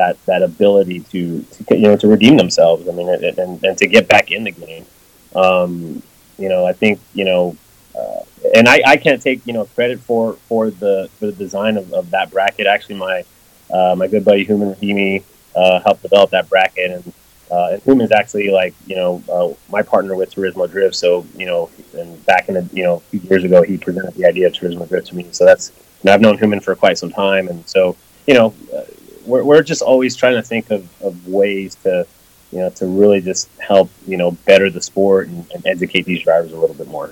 that 0.00 0.24
that 0.24 0.42
ability 0.42 1.00
to, 1.00 1.42
to 1.42 1.76
you 1.76 1.88
know 1.88 1.96
to 1.96 2.08
redeem 2.08 2.36
themselves. 2.38 2.88
I 2.88 2.92
mean, 2.92 3.08
and, 3.08 3.62
and, 3.62 3.78
to 3.78 3.86
get 3.86 4.08
back 4.08 4.30
in 4.32 4.44
the 4.44 4.50
game. 4.50 4.86
Um, 5.34 6.02
you 6.38 6.48
know, 6.48 6.66
I 6.66 6.72
think 6.72 7.00
you 7.12 7.26
know, 7.26 7.56
uh, 7.94 8.22
and 8.54 8.66
I, 8.66 8.80
I 8.86 8.96
can't 8.96 9.20
take 9.20 9.46
you 9.46 9.52
know 9.52 9.66
credit 9.66 10.00
for 10.00 10.34
for 10.48 10.70
the 10.70 11.10
for 11.18 11.26
the 11.26 11.32
design 11.32 11.76
of, 11.76 11.92
of 11.92 12.10
that 12.10 12.30
bracket. 12.30 12.66
Actually, 12.66 12.96
my 12.96 13.24
uh, 13.70 13.94
my 13.94 14.08
good 14.08 14.24
buddy 14.24 14.44
Human 14.44 14.74
Rahimi 14.74 15.22
uh, 15.54 15.80
helped 15.80 16.02
develop 16.02 16.30
that 16.30 16.48
bracket, 16.48 16.90
and 16.92 17.12
uh, 17.50 17.68
and 17.72 17.82
Human's 17.82 18.12
actually 18.12 18.48
like 18.50 18.74
you 18.86 18.96
know 18.96 19.22
uh, 19.30 19.52
my 19.70 19.82
partner 19.82 20.16
with 20.16 20.34
Turismo 20.34 20.70
Drift. 20.70 20.96
So 20.96 21.26
you 21.36 21.44
know, 21.44 21.68
and 21.92 22.24
back 22.24 22.48
in 22.48 22.54
the 22.54 22.68
you 22.72 22.84
know 22.84 22.96
a 22.96 23.00
few 23.00 23.20
years 23.20 23.44
ago, 23.44 23.62
he 23.62 23.76
presented 23.76 24.14
the 24.14 24.24
idea 24.24 24.46
of 24.46 24.54
Turismo 24.54 24.88
Drift 24.88 25.08
to 25.08 25.16
me. 25.16 25.26
So 25.32 25.44
that's 25.44 25.72
and 26.00 26.08
I've 26.08 26.22
known 26.22 26.38
Human 26.38 26.60
for 26.60 26.74
quite 26.74 26.96
some 26.96 27.10
time, 27.10 27.48
and 27.48 27.68
so 27.68 27.96
you 28.26 28.34
know, 28.34 28.54
uh, 28.74 28.84
we're 29.30 29.44
we're 29.44 29.62
just 29.62 29.82
always 29.82 30.16
trying 30.16 30.34
to 30.34 30.42
think 30.42 30.70
of, 30.70 30.88
of 31.02 31.26
ways 31.26 31.74
to 31.76 32.06
you 32.52 32.58
know 32.58 32.70
to 32.70 32.86
really 32.86 33.20
just 33.20 33.48
help 33.58 33.90
you 34.06 34.16
know 34.16 34.32
better 34.32 34.70
the 34.70 34.82
sport 34.82 35.28
and, 35.28 35.50
and 35.52 35.66
educate 35.66 36.04
these 36.04 36.22
drivers 36.22 36.52
a 36.52 36.58
little 36.58 36.76
bit 36.76 36.88
more. 36.88 37.10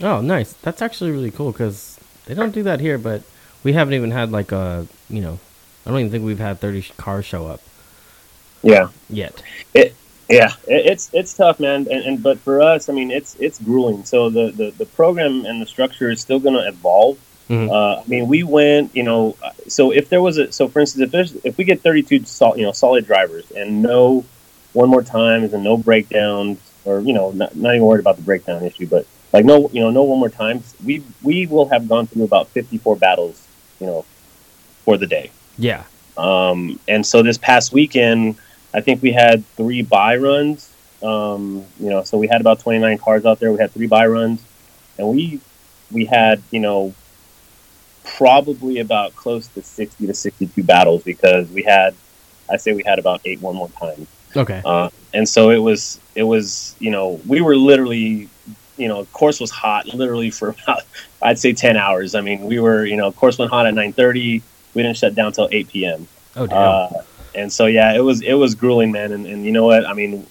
Oh, 0.00 0.20
nice! 0.20 0.52
That's 0.54 0.80
actually 0.80 1.10
really 1.10 1.30
cool 1.30 1.52
because 1.52 1.98
they 2.26 2.34
don't 2.34 2.52
do 2.52 2.62
that 2.62 2.80
here, 2.80 2.98
but 2.98 3.22
we 3.64 3.72
haven't 3.72 3.94
even 3.94 4.12
had 4.12 4.30
like 4.30 4.52
a 4.52 4.86
you 5.10 5.20
know, 5.20 5.38
I 5.84 5.90
don't 5.90 6.00
even 6.00 6.12
think 6.12 6.24
we've 6.24 6.38
had 6.38 6.60
thirty 6.60 6.82
cars 6.96 7.24
show 7.24 7.46
up. 7.46 7.60
Yeah. 8.62 8.88
Yet. 9.08 9.42
It 9.74 9.94
yeah, 10.28 10.52
it's 10.66 11.08
it's 11.14 11.34
tough, 11.34 11.58
man. 11.58 11.86
And, 11.90 12.04
and 12.04 12.22
but 12.22 12.38
for 12.40 12.60
us, 12.60 12.88
I 12.88 12.92
mean, 12.92 13.10
it's 13.10 13.34
it's 13.36 13.58
grueling. 13.58 14.04
So 14.04 14.28
the 14.28 14.50
the, 14.50 14.70
the 14.72 14.84
program 14.84 15.46
and 15.46 15.60
the 15.62 15.66
structure 15.66 16.10
is 16.10 16.20
still 16.20 16.38
going 16.38 16.54
to 16.54 16.68
evolve. 16.68 17.18
Mm-hmm. 17.48 17.70
Uh, 17.70 18.02
I 18.02 18.06
mean, 18.06 18.28
we 18.28 18.42
went, 18.42 18.94
you 18.94 19.02
know, 19.02 19.36
so 19.68 19.90
if 19.90 20.08
there 20.08 20.20
was 20.20 20.38
a, 20.38 20.52
so 20.52 20.68
for 20.68 20.80
instance, 20.80 21.04
if 21.04 21.10
there's, 21.10 21.34
if 21.44 21.56
we 21.56 21.64
get 21.64 21.80
32, 21.80 22.24
sol- 22.24 22.56
you 22.58 22.64
know, 22.64 22.72
solid 22.72 23.06
drivers 23.06 23.50
and 23.50 23.82
no 23.82 24.24
one 24.74 24.88
more 24.90 25.02
times 25.02 25.54
and 25.54 25.64
no 25.64 25.76
breakdowns 25.76 26.58
or, 26.84 27.00
you 27.00 27.12
know, 27.12 27.30
not, 27.30 27.56
not 27.56 27.74
even 27.74 27.86
worried 27.86 28.00
about 28.00 28.16
the 28.16 28.22
breakdown 28.22 28.62
issue, 28.64 28.86
but 28.86 29.06
like 29.32 29.44
no, 29.44 29.70
you 29.72 29.80
know, 29.80 29.90
no 29.90 30.02
one 30.02 30.18
more 30.18 30.28
times, 30.28 30.74
we, 30.84 31.02
we 31.22 31.46
will 31.46 31.68
have 31.68 31.88
gone 31.88 32.06
through 32.06 32.24
about 32.24 32.48
54 32.48 32.96
battles, 32.96 33.46
you 33.80 33.86
know, 33.86 34.04
for 34.84 34.98
the 34.98 35.06
day. 35.06 35.30
Yeah. 35.56 35.84
Um, 36.18 36.78
and 36.88 37.06
so 37.06 37.22
this 37.22 37.38
past 37.38 37.72
weekend, 37.72 38.36
I 38.74 38.80
think 38.80 39.02
we 39.02 39.12
had 39.12 39.46
three 39.56 39.82
bye 39.82 40.16
runs. 40.16 40.74
Um, 41.02 41.64
you 41.78 41.88
know, 41.88 42.02
so 42.02 42.18
we 42.18 42.26
had 42.26 42.40
about 42.40 42.60
29 42.60 42.98
cars 42.98 43.24
out 43.24 43.38
there. 43.38 43.52
We 43.52 43.58
had 43.58 43.70
three 43.70 43.86
bye 43.86 44.06
runs, 44.06 44.42
and 44.98 45.08
we 45.08 45.40
we 45.90 46.04
had 46.04 46.42
you 46.50 46.60
know 46.60 46.94
probably 48.16 48.78
about 48.78 49.14
close 49.16 49.46
to 49.48 49.62
60 49.62 50.06
to 50.06 50.14
62 50.14 50.62
battles 50.62 51.02
because 51.02 51.50
we 51.50 51.62
had 51.62 51.94
I 52.50 52.56
say 52.56 52.72
we 52.72 52.82
had 52.84 52.98
about 52.98 53.20
eight 53.24 53.40
one 53.42 53.56
more 53.56 53.68
time. 53.68 54.06
Okay. 54.34 54.62
Uh, 54.64 54.90
and 55.12 55.28
so 55.28 55.50
it 55.50 55.58
was 55.58 56.00
it 56.14 56.22
was 56.22 56.74
you 56.78 56.90
know 56.90 57.20
we 57.26 57.40
were 57.40 57.56
literally 57.56 58.28
you 58.76 58.88
know 58.88 59.04
course 59.06 59.40
was 59.40 59.50
hot 59.50 59.86
literally 59.86 60.30
for 60.30 60.48
about 60.62 60.82
I'd 61.22 61.38
say 61.38 61.52
10 61.52 61.76
hours. 61.76 62.14
I 62.14 62.20
mean 62.20 62.46
we 62.46 62.58
were 62.60 62.84
you 62.84 62.96
know 62.96 63.12
course 63.12 63.38
went 63.38 63.50
hot 63.50 63.66
at 63.66 63.74
9:30. 63.74 64.42
We 64.74 64.82
didn't 64.82 64.96
shut 64.96 65.14
down 65.14 65.32
till 65.32 65.48
8 65.50 65.68
p.m. 65.68 66.08
Oh 66.36 66.46
damn. 66.46 66.58
Uh, 66.58 66.88
and 67.34 67.52
so 67.52 67.66
yeah, 67.66 67.94
it 67.94 68.00
was 68.00 68.22
it 68.22 68.34
was 68.34 68.54
grueling, 68.54 68.92
man. 68.92 69.12
And, 69.12 69.26
and 69.26 69.44
you 69.44 69.52
know 69.52 69.64
what? 69.64 69.86
I 69.86 69.92
mean, 69.92 70.26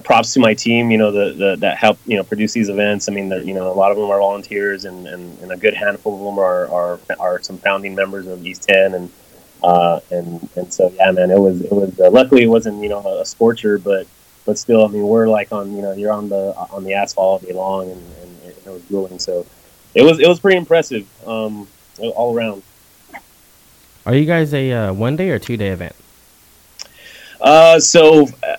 props 0.00 0.32
to 0.34 0.40
my 0.40 0.54
team. 0.54 0.90
You 0.90 0.98
know 0.98 1.12
the, 1.12 1.32
the 1.32 1.56
that 1.56 1.76
help 1.76 1.98
you 2.06 2.16
know 2.16 2.22
produce 2.22 2.52
these 2.52 2.68
events. 2.68 3.08
I 3.08 3.12
mean, 3.12 3.30
you 3.46 3.54
know 3.54 3.70
a 3.70 3.74
lot 3.74 3.90
of 3.90 3.96
them 3.96 4.10
are 4.10 4.18
volunteers, 4.18 4.84
and, 4.84 5.06
and, 5.06 5.38
and 5.40 5.52
a 5.52 5.56
good 5.56 5.74
handful 5.74 6.14
of 6.14 6.24
them 6.24 6.38
are, 6.38 6.68
are 6.68 7.00
are 7.18 7.42
some 7.42 7.58
founding 7.58 7.94
members 7.94 8.26
of 8.26 8.44
East 8.46 8.64
Ten, 8.64 8.94
and 8.94 9.10
uh, 9.62 10.00
and 10.10 10.48
and 10.56 10.72
so 10.72 10.92
yeah, 10.96 11.10
man, 11.12 11.30
it 11.30 11.38
was 11.38 11.60
it 11.60 11.72
was 11.72 11.98
uh, 12.00 12.10
luckily 12.10 12.42
it 12.44 12.48
wasn't 12.48 12.82
you 12.82 12.88
know 12.88 13.20
a, 13.20 13.24
scorcher, 13.24 13.78
but 13.78 14.06
but 14.44 14.58
still, 14.58 14.84
I 14.84 14.88
mean, 14.88 15.06
we're 15.06 15.28
like 15.28 15.52
on 15.52 15.74
you 15.74 15.82
know 15.82 15.92
you're 15.92 16.12
on 16.12 16.28
the 16.28 16.54
on 16.70 16.84
the 16.84 16.94
asphalt 16.94 17.42
all 17.42 17.46
day 17.46 17.54
long, 17.54 17.90
and, 17.90 18.02
and 18.22 18.56
it 18.66 18.70
was 18.70 18.82
grueling. 18.84 19.18
So 19.18 19.46
it 19.94 20.02
was 20.02 20.18
it 20.18 20.28
was 20.28 20.40
pretty 20.40 20.56
impressive 20.56 21.06
um, 21.26 21.68
all 21.98 22.34
around. 22.34 22.62
Are 24.04 24.14
you 24.14 24.26
guys 24.26 24.52
a 24.52 24.72
uh, 24.72 24.92
one 24.92 25.16
day 25.16 25.30
or 25.30 25.38
two 25.38 25.56
day 25.56 25.68
event? 25.68 25.94
Uh, 27.40 27.78
so 27.78 28.26
uh, 28.42 28.56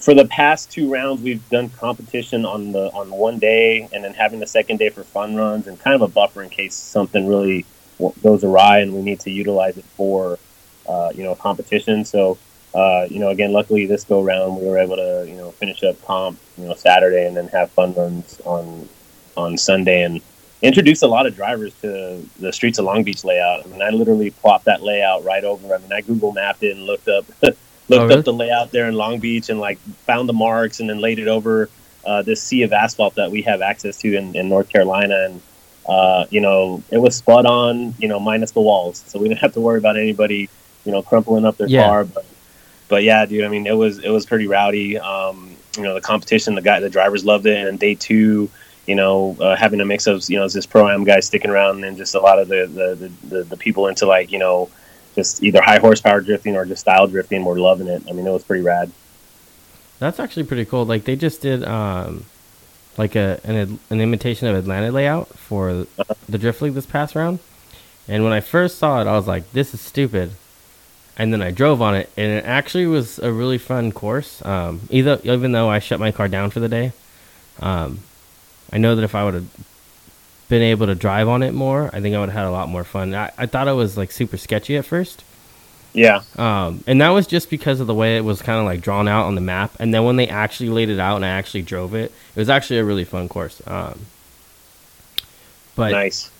for 0.00 0.14
the 0.14 0.24
past 0.26 0.70
two 0.70 0.90
rounds, 0.90 1.22
we've 1.22 1.46
done 1.50 1.68
competition 1.70 2.44
on 2.44 2.72
the 2.72 2.90
on 2.92 3.10
one 3.10 3.38
day, 3.38 3.88
and 3.92 4.02
then 4.02 4.14
having 4.14 4.40
the 4.40 4.46
second 4.46 4.78
day 4.78 4.88
for 4.88 5.04
fun 5.04 5.36
runs 5.36 5.66
and 5.66 5.78
kind 5.78 5.94
of 5.94 6.02
a 6.02 6.08
buffer 6.08 6.42
in 6.42 6.50
case 6.50 6.74
something 6.74 7.26
really 7.26 7.64
goes 8.22 8.42
awry 8.42 8.78
and 8.78 8.94
we 8.94 9.02
need 9.02 9.20
to 9.20 9.30
utilize 9.30 9.76
it 9.76 9.84
for 9.84 10.38
uh, 10.88 11.12
you 11.14 11.22
know 11.22 11.34
competition. 11.34 12.04
So 12.04 12.38
uh, 12.74 13.06
you 13.10 13.18
know, 13.18 13.28
again, 13.28 13.52
luckily 13.52 13.86
this 13.86 14.04
go 14.04 14.22
round 14.22 14.56
we 14.56 14.66
were 14.66 14.78
able 14.78 14.96
to 14.96 15.26
you 15.28 15.36
know 15.36 15.50
finish 15.52 15.82
up 15.82 16.00
comp 16.04 16.38
you 16.56 16.66
know 16.66 16.74
Saturday 16.74 17.26
and 17.26 17.36
then 17.36 17.48
have 17.48 17.70
fun 17.70 17.94
runs 17.94 18.40
on 18.44 18.88
on 19.36 19.58
Sunday 19.58 20.02
and 20.02 20.20
introduce 20.62 21.02
a 21.02 21.08
lot 21.08 21.26
of 21.26 21.34
drivers 21.34 21.74
to 21.80 22.24
the 22.38 22.52
streets 22.52 22.78
of 22.78 22.84
Long 22.84 23.02
Beach 23.02 23.24
layout. 23.24 23.64
I 23.64 23.68
mean, 23.68 23.82
I 23.82 23.90
literally 23.90 24.30
plopped 24.30 24.66
that 24.66 24.82
layout 24.82 25.24
right 25.24 25.42
over. 25.42 25.74
I 25.74 25.78
mean, 25.78 25.92
I 25.92 26.00
Google 26.00 26.32
mapped 26.32 26.62
it 26.62 26.76
and 26.76 26.84
looked 26.84 27.08
up 27.08 27.24
looked 27.90 28.02
oh, 28.02 28.06
really? 28.06 28.18
up 28.20 28.24
the 28.24 28.32
layout 28.32 28.70
there 28.70 28.88
in 28.88 28.94
Long 28.94 29.18
Beach 29.18 29.50
and 29.50 29.60
like 29.60 29.78
found 30.06 30.28
the 30.28 30.32
marks 30.32 30.80
and 30.80 30.88
then 30.88 31.00
laid 31.00 31.18
it 31.18 31.28
over 31.28 31.68
uh, 32.04 32.22
this 32.22 32.42
sea 32.42 32.62
of 32.62 32.72
asphalt 32.72 33.16
that 33.16 33.30
we 33.30 33.42
have 33.42 33.60
access 33.60 33.98
to 33.98 34.16
in, 34.16 34.34
in 34.34 34.48
North 34.48 34.70
Carolina. 34.70 35.26
And, 35.26 35.42
uh, 35.86 36.24
you 36.30 36.40
know, 36.40 36.82
it 36.90 36.98
was 36.98 37.16
spot 37.16 37.44
on, 37.44 37.94
you 37.98 38.08
know, 38.08 38.18
minus 38.20 38.52
the 38.52 38.60
walls. 38.60 39.02
So 39.06 39.18
we 39.18 39.28
didn't 39.28 39.40
have 39.40 39.52
to 39.54 39.60
worry 39.60 39.78
about 39.78 39.98
anybody, 39.98 40.48
you 40.84 40.92
know, 40.92 41.02
crumpling 41.02 41.44
up 41.44 41.56
their 41.56 41.68
yeah. 41.68 41.86
car. 41.86 42.04
But, 42.04 42.24
but 42.88 43.02
yeah, 43.02 43.26
dude, 43.26 43.44
I 43.44 43.48
mean, 43.48 43.66
it 43.66 43.76
was, 43.76 43.98
it 43.98 44.10
was 44.10 44.24
pretty 44.24 44.46
rowdy. 44.46 44.98
Um, 44.98 45.56
you 45.76 45.82
know, 45.82 45.94
the 45.94 46.00
competition, 46.00 46.54
the 46.54 46.62
guy, 46.62 46.80
the 46.80 46.90
drivers 46.90 47.24
loved 47.24 47.46
it. 47.46 47.66
And 47.66 47.78
day 47.78 47.96
two, 47.96 48.48
you 48.86 48.94
know, 48.94 49.36
uh, 49.40 49.56
having 49.56 49.80
a 49.80 49.84
mix 49.84 50.06
of, 50.06 50.28
you 50.28 50.38
know, 50.38 50.48
this 50.48 50.66
pro 50.66 50.88
am 50.88 51.04
guys 51.04 51.26
sticking 51.26 51.50
around 51.50 51.84
and 51.84 51.96
just 51.96 52.14
a 52.14 52.20
lot 52.20 52.38
of 52.38 52.48
the, 52.48 52.66
the, 52.66 52.94
the, 52.94 53.36
the, 53.36 53.44
the 53.44 53.56
people 53.56 53.88
into 53.88 54.06
like, 54.06 54.32
you 54.32 54.38
know, 54.38 54.70
just 55.14 55.42
either 55.42 55.60
high 55.62 55.78
horsepower 55.78 56.20
drifting 56.20 56.56
or 56.56 56.64
just 56.64 56.82
style 56.82 57.06
drifting. 57.06 57.44
We're 57.44 57.58
loving 57.58 57.88
it. 57.88 58.02
I 58.08 58.12
mean, 58.12 58.26
it 58.26 58.30
was 58.30 58.44
pretty 58.44 58.62
rad. 58.62 58.90
That's 59.98 60.18
actually 60.18 60.44
pretty 60.44 60.64
cool. 60.64 60.84
Like 60.84 61.04
they 61.04 61.16
just 61.16 61.42
did 61.42 61.62
um, 61.64 62.24
like 62.96 63.16
a 63.16 63.40
an, 63.44 63.78
an 63.90 64.00
imitation 64.00 64.48
of 64.48 64.56
Atlanta 64.56 64.90
layout 64.90 65.28
for 65.28 65.86
the 66.28 66.38
Drift 66.38 66.62
League 66.62 66.74
this 66.74 66.86
past 66.86 67.14
round. 67.14 67.38
And 68.08 68.24
when 68.24 68.32
I 68.32 68.40
first 68.40 68.78
saw 68.78 69.00
it, 69.00 69.06
I 69.06 69.12
was 69.12 69.26
like, 69.26 69.52
"This 69.52 69.74
is 69.74 69.80
stupid." 69.80 70.32
And 71.16 71.32
then 71.34 71.42
I 71.42 71.50
drove 71.50 71.82
on 71.82 71.94
it, 71.94 72.10
and 72.16 72.30
it 72.32 72.44
actually 72.46 72.86
was 72.86 73.18
a 73.18 73.30
really 73.30 73.58
fun 73.58 73.92
course. 73.92 74.44
Um, 74.44 74.82
either 74.88 75.20
even 75.22 75.52
though 75.52 75.68
I 75.68 75.78
shut 75.78 76.00
my 76.00 76.12
car 76.12 76.28
down 76.28 76.50
for 76.50 76.60
the 76.60 76.68
day, 76.68 76.92
um, 77.60 78.00
I 78.72 78.78
know 78.78 78.96
that 78.96 79.02
if 79.02 79.14
I 79.14 79.24
would 79.24 79.34
have 79.34 79.46
been 80.50 80.60
able 80.60 80.86
to 80.86 80.94
drive 80.94 81.28
on 81.28 81.42
it 81.42 81.54
more, 81.54 81.88
I 81.94 82.02
think 82.02 82.14
I 82.14 82.20
would 82.20 82.28
have 82.28 82.38
had 82.38 82.46
a 82.46 82.50
lot 82.50 82.68
more 82.68 82.84
fun. 82.84 83.14
I, 83.14 83.30
I 83.38 83.46
thought 83.46 83.68
it 83.68 83.72
was 83.72 83.96
like 83.96 84.10
super 84.10 84.36
sketchy 84.36 84.76
at 84.76 84.84
first. 84.84 85.24
Yeah. 85.92 86.22
Um, 86.36 86.84
and 86.86 87.00
that 87.00 87.10
was 87.10 87.26
just 87.26 87.48
because 87.48 87.80
of 87.80 87.86
the 87.86 87.94
way 87.94 88.16
it 88.16 88.24
was 88.24 88.42
kind 88.42 88.58
of 88.58 88.64
like 88.64 88.80
drawn 88.80 89.08
out 89.08 89.26
on 89.26 89.36
the 89.36 89.40
map. 89.40 89.72
And 89.78 89.94
then 89.94 90.04
when 90.04 90.16
they 90.16 90.28
actually 90.28 90.68
laid 90.68 90.90
it 90.90 90.98
out 90.98 91.16
and 91.16 91.24
I 91.24 91.28
actually 91.28 91.62
drove 91.62 91.94
it, 91.94 92.12
it 92.34 92.38
was 92.38 92.50
actually 92.50 92.80
a 92.80 92.84
really 92.84 93.04
fun 93.04 93.28
course. 93.28 93.62
Um, 93.66 94.00
but 95.76 95.92
nice. 95.92 96.30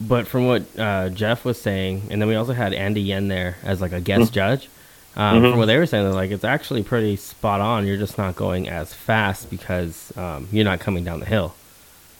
But 0.00 0.26
from 0.26 0.46
what 0.46 0.64
uh, 0.78 1.08
Jeff 1.08 1.44
was 1.44 1.60
saying, 1.60 2.08
and 2.10 2.20
then 2.20 2.28
we 2.28 2.34
also 2.34 2.52
had 2.52 2.74
Andy 2.74 3.00
Yen 3.00 3.28
there 3.28 3.56
as 3.62 3.80
like 3.80 3.92
a 3.92 4.00
guest 4.00 4.26
mm-hmm. 4.26 4.34
judge. 4.34 4.68
Um, 5.16 5.36
mm-hmm. 5.36 5.50
From 5.52 5.58
what 5.58 5.66
they 5.66 5.78
were 5.78 5.86
saying, 5.86 6.10
like 6.12 6.32
it's 6.32 6.44
actually 6.44 6.82
pretty 6.82 7.16
spot 7.16 7.60
on. 7.60 7.86
You're 7.86 7.96
just 7.96 8.18
not 8.18 8.36
going 8.36 8.68
as 8.68 8.92
fast 8.92 9.48
because 9.48 10.14
um, 10.18 10.48
you're 10.52 10.64
not 10.64 10.80
coming 10.80 11.04
down 11.04 11.20
the 11.20 11.26
hill. 11.26 11.54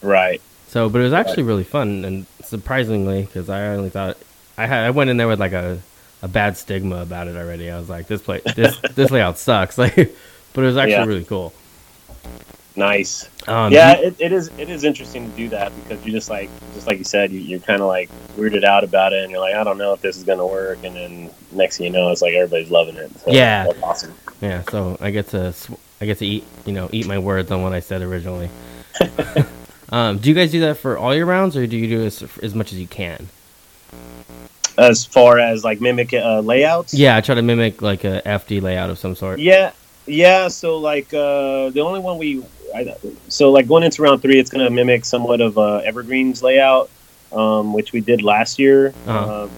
Right. 0.01 0.41
So, 0.75 0.89
but 0.89 0.99
it 0.99 1.05
was 1.05 1.13
actually 1.13 1.43
really 1.43 1.63
fun, 1.63 2.03
and 2.03 2.25
surprisingly, 2.43 3.21
because 3.21 3.49
I 3.49 3.67
only 3.67 3.89
thought 3.89 4.17
I 4.57 4.67
had 4.67 4.83
I 4.83 4.89
went 4.89 5.09
in 5.09 5.15
there 5.15 5.29
with 5.29 5.39
like 5.39 5.53
a, 5.53 5.79
a 6.21 6.27
bad 6.27 6.57
stigma 6.57 6.97
about 6.97 7.29
it 7.29 7.37
already. 7.37 7.71
I 7.71 7.79
was 7.79 7.87
like, 7.87 8.07
this 8.07 8.21
play 8.21 8.41
this 8.57 8.77
this 8.93 9.09
layout 9.09 9.37
sucks. 9.37 9.77
Like, 9.85 9.95
but 9.95 10.65
it 10.65 10.67
was 10.67 10.75
actually 10.75 10.91
yeah. 10.91 11.05
really 11.05 11.23
cool. 11.23 11.53
Nice. 12.75 13.29
Um, 13.47 13.71
yeah, 13.71 13.93
it, 13.93 14.17
it 14.19 14.33
is. 14.33 14.51
It 14.57 14.69
is 14.69 14.83
interesting 14.83 15.31
to 15.31 15.37
do 15.37 15.47
that 15.47 15.71
because 15.81 16.05
you 16.05 16.11
just 16.11 16.29
like, 16.29 16.49
just 16.73 16.87
like 16.87 16.97
you 16.97 17.05
said, 17.05 17.31
you, 17.31 17.55
are 17.55 17.59
kind 17.61 17.79
of 17.79 17.87
like 17.87 18.09
weirded 18.35 18.65
out 18.65 18.83
about 18.83 19.13
it, 19.13 19.23
and 19.23 19.31
you're 19.31 19.39
like, 19.39 19.55
I 19.55 19.63
don't 19.63 19.77
know 19.77 19.93
if 19.93 20.01
this 20.01 20.17
is 20.17 20.25
going 20.25 20.39
to 20.39 20.45
work, 20.45 20.79
and 20.83 20.93
then 20.93 21.29
next 21.53 21.77
thing 21.77 21.85
you 21.85 21.93
know, 21.93 22.11
it's 22.11 22.21
like 22.21 22.33
everybody's 22.33 22.69
loving 22.69 22.97
it. 22.97 23.17
So 23.19 23.31
yeah, 23.31 23.63
that's 23.63 23.81
awesome. 23.81 24.13
Yeah, 24.41 24.61
so 24.63 24.97
I 24.99 25.11
get 25.11 25.29
to, 25.29 25.55
I 26.01 26.05
get 26.05 26.17
to 26.17 26.25
eat, 26.25 26.43
you 26.65 26.73
know, 26.73 26.89
eat 26.91 27.07
my 27.07 27.17
words 27.17 27.49
on 27.49 27.63
what 27.63 27.71
I 27.71 27.79
said 27.79 28.01
originally. 28.01 28.49
um, 29.95 30.17
do 30.17 30.27
you 30.27 30.35
guys 30.35 30.51
do 30.51 30.59
that 30.59 30.75
for 30.75 30.97
all 30.97 31.15
your 31.15 31.25
rounds, 31.25 31.55
or 31.55 31.65
do 31.65 31.77
you 31.77 31.87
do 31.87 32.03
as 32.03 32.21
as 32.43 32.53
much 32.53 32.73
as 32.73 32.79
you 32.79 32.85
can? 32.85 33.29
As 34.77 35.05
far 35.05 35.39
as 35.39 35.63
like 35.63 35.79
mimic 35.79 36.13
uh, 36.13 36.41
layouts? 36.41 36.93
Yeah, 36.93 37.15
I 37.15 37.21
try 37.21 37.35
to 37.35 37.41
mimic 37.41 37.81
like 37.81 38.03
a 38.03 38.21
FD 38.25 38.61
layout 38.61 38.89
of 38.89 38.99
some 38.99 39.15
sort. 39.15 39.39
Yeah, 39.39 39.71
yeah. 40.05 40.49
So 40.49 40.79
like 40.79 41.13
uh, 41.13 41.69
the 41.69 41.79
only 41.79 42.01
one 42.01 42.17
we 42.17 42.43
I, 42.75 42.93
so 43.29 43.53
like 43.53 43.69
going 43.69 43.83
into 43.83 44.01
round 44.01 44.21
three, 44.21 44.37
it's 44.37 44.49
going 44.49 44.65
to 44.65 44.69
mimic 44.69 45.05
somewhat 45.05 45.39
of 45.39 45.57
uh, 45.57 45.77
Evergreen's 45.77 46.43
layout, 46.43 46.89
um, 47.31 47.71
which 47.71 47.93
we 47.93 48.01
did 48.01 48.21
last 48.21 48.59
year. 48.59 48.93
Uh-huh. 49.07 49.43
Uh, 49.45 49.49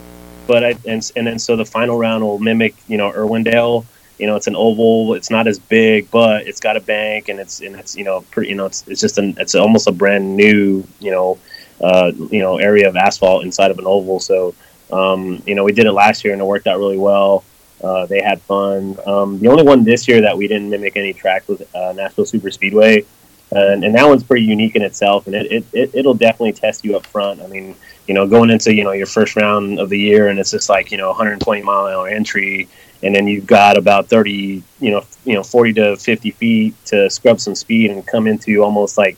but 0.46 0.64
I 0.64 0.76
and 0.86 1.12
and 1.16 1.26
then 1.26 1.40
so 1.40 1.56
the 1.56 1.66
final 1.66 1.98
round 1.98 2.24
will 2.24 2.38
mimic 2.38 2.76
you 2.88 2.98
know 2.98 3.12
Irwindale. 3.12 3.86
You 4.18 4.28
know, 4.28 4.36
it's 4.36 4.48
an 4.48 4.56
oval. 4.56 5.14
It's 5.14 5.30
not 5.30 5.48
as 5.48 5.60
big, 5.60 6.10
but 6.10 6.48
it's 6.48 6.60
got 6.60 6.76
a 6.76 6.80
bank, 6.80 7.30
and 7.30 7.40
it's 7.40 7.62
and 7.62 7.76
it's 7.76 7.96
you 7.96 8.04
know 8.04 8.22
pretty. 8.32 8.50
You 8.50 8.56
know, 8.56 8.66
it's 8.66 8.88
it's 8.88 9.02
just 9.02 9.18
an 9.18 9.36
it's 9.38 9.56
almost 9.56 9.88
a 9.88 9.92
brand 9.92 10.36
new 10.36 10.84
you 11.00 11.12
know 11.12 11.38
uh, 11.82 12.12
you 12.32 12.40
know 12.40 12.58
area 12.58 12.90
of 12.90 12.96
asphalt 12.96 13.44
inside 13.44 13.72
of 13.72 13.80
an 13.80 13.86
oval. 13.86 14.20
So 14.20 14.56
um, 14.92 15.42
you 15.46 15.56
know 15.56 15.64
we 15.64 15.72
did 15.72 15.86
it 15.86 15.92
last 15.92 16.24
year, 16.24 16.34
and 16.34 16.42
it 16.42 16.46
worked 16.46 16.68
out 16.68 16.80
really 16.80 16.98
well. 16.98 17.44
Uh, 17.84 18.08
they 18.08 18.22
had 18.22 18.42
fun. 18.42 18.98
Um, 19.06 19.40
the 19.40 19.50
only 19.50 19.64
one 19.64 19.84
this 19.84 20.08
year 20.08 20.22
that 20.22 20.36
we 20.36 20.48
didn't 20.48 20.70
mimic 20.70 20.98
any 20.98 21.14
tracks 21.14 21.48
was 21.48 21.62
uh, 21.76 21.94
Nashville 21.96 22.26
Super 22.26 22.50
Speedway, 22.50 23.06
and, 23.52 23.84
and, 23.84 23.94
that 23.94 24.08
one's 24.08 24.24
pretty 24.24 24.46
unique 24.46 24.76
in 24.76 24.82
itself, 24.82 25.28
and 25.28 25.36
it, 25.36 25.52
it, 25.52 25.66
it 25.74 25.92
it'll 25.94 26.16
definitely 26.16 26.54
test 26.54 26.84
you 26.84 26.98
up 26.98 27.06
front. 27.06 27.40
I 27.40 27.48
mean, 27.48 27.76
you 28.08 28.14
know, 28.14 28.28
going 28.28 28.50
into 28.50 28.74
you 28.74 28.84
know 28.84 28.92
your 28.92 29.06
first 29.06 29.36
round 29.36 29.80
of 29.80 29.90
the 29.90 30.00
year, 30.00 30.30
and 30.30 30.40
it's 30.40 30.52
just 30.52 30.70
like 30.70 30.92
you 30.92 30.98
know 30.98 31.10
120 31.10 31.62
mile 31.62 31.86
an 31.86 31.94
hour 31.94 32.08
entry, 32.08 32.68
and 33.04 33.16
then 33.16 33.28
you've 33.28 33.48
got 33.48 33.78
about 33.78 34.08
30, 34.08 34.64
you 34.80 34.92
know, 34.92 35.04
you 35.26 35.34
know 35.34 35.44
40 35.44 35.74
to 35.74 35.98
50 35.98 36.32
feet 36.32 36.86
to 36.86 37.10
scrub 37.10 37.40
some 37.40 37.56
speed 37.56 37.92
and 37.92 38.06
come 38.06 38.28
into 38.28 38.64
almost 38.64 38.98
like, 38.98 39.18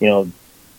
you 0.00 0.08
know, 0.08 0.30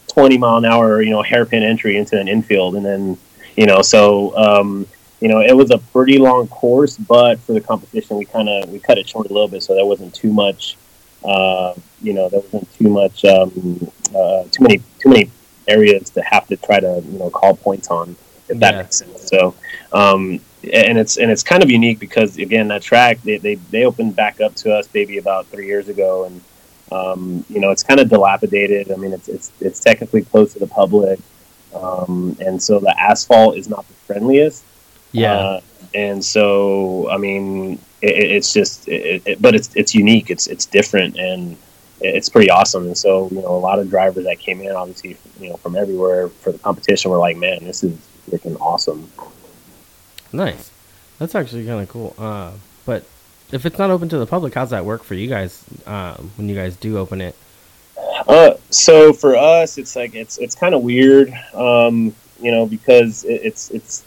20 0.07 0.37
mile 0.37 0.57
an 0.57 0.65
hour, 0.65 1.01
you 1.01 1.11
know, 1.11 1.21
hairpin 1.21 1.63
entry 1.63 1.97
into 1.97 2.19
an 2.19 2.27
infield, 2.27 2.75
and 2.75 2.85
then 2.85 3.17
you 3.55 3.65
know, 3.65 3.81
so. 3.81 4.35
Um, 4.37 4.87
you 5.19 5.27
know, 5.27 5.41
it 5.41 5.55
was 5.55 5.69
a 5.71 5.77
pretty 5.77 6.17
long 6.17 6.47
course, 6.47 6.97
but 6.97 7.39
for 7.39 7.53
the 7.53 7.61
competition, 7.61 8.17
we 8.17 8.25
kind 8.25 8.47
of 8.47 8.69
we 8.69 8.79
cut 8.79 8.97
it 8.97 9.07
short 9.07 9.29
a 9.29 9.33
little 9.33 9.49
bit, 9.49 9.61
so 9.63 9.75
there 9.75 9.85
wasn't 9.85 10.13
too 10.15 10.31
much. 10.31 10.77
Uh, 11.23 11.73
you 12.01 12.13
know, 12.13 12.29
there 12.29 12.39
wasn't 12.39 12.71
too 12.73 12.87
much, 12.87 13.25
um, 13.25 13.91
uh, 14.15 14.43
too 14.51 14.63
many, 14.63 14.81
too 14.99 15.09
many 15.09 15.29
areas 15.67 16.09
to 16.11 16.21
have 16.21 16.47
to 16.47 16.55
try 16.55 16.79
to 16.79 17.03
you 17.05 17.19
know 17.19 17.29
call 17.29 17.55
points 17.55 17.89
on, 17.89 18.15
if 18.47 18.59
that 18.59 18.73
yeah. 18.73 18.81
makes 18.81 18.95
sense. 18.97 19.27
So, 19.27 19.53
um, 19.91 20.39
and 20.73 20.97
it's 20.97 21.17
and 21.17 21.31
it's 21.31 21.43
kind 21.43 21.63
of 21.63 21.69
unique 21.69 21.99
because 21.99 22.37
again, 22.37 22.67
that 22.69 22.81
track 22.81 23.21
they 23.23 23.37
they, 23.37 23.55
they 23.55 23.85
opened 23.85 24.15
back 24.15 24.41
up 24.41 24.55
to 24.55 24.73
us 24.73 24.87
maybe 24.93 25.17
about 25.17 25.47
three 25.47 25.67
years 25.67 25.89
ago, 25.89 26.25
and 26.25 26.41
um, 26.91 27.45
you 27.49 27.59
know, 27.59 27.71
it's 27.71 27.83
kind 27.83 27.99
of 27.99 28.09
dilapidated. 28.09 28.91
I 28.91 28.95
mean, 28.95 29.13
it's 29.13 29.27
it's 29.27 29.51
it's 29.59 29.79
technically 29.79 30.23
closed 30.23 30.53
to 30.53 30.59
the 30.59 30.67
public, 30.67 31.19
um, 31.73 32.35
and 32.39 32.61
so 32.61 32.79
the 32.79 32.95
asphalt 32.99 33.57
is 33.57 33.69
not 33.69 33.87
the 33.87 33.93
friendliest. 33.93 34.63
Yeah. 35.11 35.33
Uh, 35.33 35.61
and 35.93 36.23
so, 36.23 37.09
I 37.09 37.17
mean, 37.17 37.73
it, 38.01 38.11
it's 38.11 38.53
just, 38.53 38.87
it, 38.87 39.23
it, 39.25 39.41
but 39.41 39.55
it's 39.55 39.75
it's 39.75 39.95
unique. 39.95 40.29
It's 40.29 40.47
it's 40.47 40.65
different, 40.65 41.17
and 41.17 41.57
it's 42.01 42.29
pretty 42.29 42.49
awesome. 42.49 42.85
And 42.85 42.97
so, 42.97 43.27
you 43.31 43.41
know, 43.41 43.55
a 43.55 43.59
lot 43.59 43.79
of 43.79 43.89
drivers 43.89 44.25
that 44.25 44.39
came 44.39 44.61
in, 44.61 44.71
obviously, 44.71 45.17
you 45.39 45.49
know, 45.49 45.57
from 45.57 45.75
everywhere 45.75 46.29
for 46.29 46.51
the 46.51 46.59
competition, 46.59 47.11
were 47.11 47.17
like, 47.17 47.37
"Man, 47.37 47.63
this 47.63 47.83
is 47.83 47.97
freaking 48.29 48.59
awesome." 48.61 49.11
Nice. 50.31 50.71
That's 51.17 51.35
actually 51.35 51.65
kind 51.65 51.81
of 51.81 51.89
cool. 51.89 52.15
Uh, 52.17 52.51
but 52.85 53.03
if 53.51 53.65
it's 53.65 53.77
not 53.77 53.89
open 53.89 54.09
to 54.09 54.17
the 54.17 54.25
public, 54.25 54.53
how's 54.53 54.69
that 54.69 54.85
work 54.85 55.03
for 55.03 55.15
you 55.15 55.27
guys 55.27 55.63
uh, 55.85 56.15
when 56.37 56.47
you 56.47 56.55
guys 56.55 56.75
do 56.75 56.97
open 56.97 57.21
it? 57.21 57.35
Uh, 58.27 58.55
so 58.69 59.13
for 59.13 59.35
us, 59.35 59.77
it's 59.77 59.95
like 59.95 60.13
it's 60.13 60.37
it's 60.37 60.55
kind 60.55 60.75
of 60.75 60.83
weird, 60.83 61.33
um, 61.53 62.13
you 62.39 62.51
know, 62.51 62.65
because 62.65 63.23
it, 63.23 63.41
it's 63.43 63.69
it's 63.71 64.03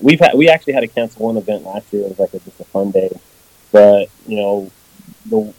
we've 0.00 0.20
had 0.20 0.34
we 0.34 0.48
actually 0.48 0.74
had 0.74 0.80
to 0.80 0.86
cancel 0.86 1.26
one 1.26 1.36
event 1.36 1.64
last 1.64 1.92
year. 1.92 2.02
It 2.02 2.10
was 2.10 2.18
like 2.18 2.34
a, 2.34 2.38
just 2.38 2.60
a 2.60 2.64
fun 2.64 2.90
day, 2.90 3.10
but 3.72 4.08
you 4.26 4.36
know 4.36 4.70
the 5.26 5.52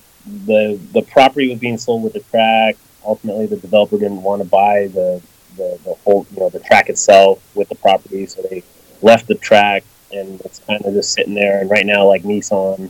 the 0.46 0.80
the 0.94 1.02
property 1.02 1.50
was 1.50 1.60
being 1.60 1.78
sold 1.78 2.04
with 2.04 2.14
the 2.14 2.20
track. 2.22 2.78
Ultimately, 3.04 3.46
the 3.46 3.58
developer 3.58 3.98
didn't 3.98 4.24
want 4.24 4.42
to 4.42 4.48
buy 4.48 4.88
the, 4.88 5.22
the 5.58 5.80
the 5.84 5.94
whole 6.04 6.26
you 6.32 6.40
know 6.40 6.50
the 6.50 6.60
track 6.60 6.90
itself 6.90 7.44
with 7.56 7.70
the 7.70 7.76
property, 7.76 8.26
so 8.26 8.42
they 8.44 8.64
left 9.02 9.28
the 9.28 9.36
track 9.36 9.84
and 10.12 10.40
it's 10.42 10.60
kind 10.60 10.84
of 10.86 10.94
just 10.94 11.14
sitting 11.14 11.34
there. 11.34 11.62
And 11.62 11.70
right 11.70 11.86
now, 11.86 12.08
like 12.08 12.24
Nissan 12.24 12.90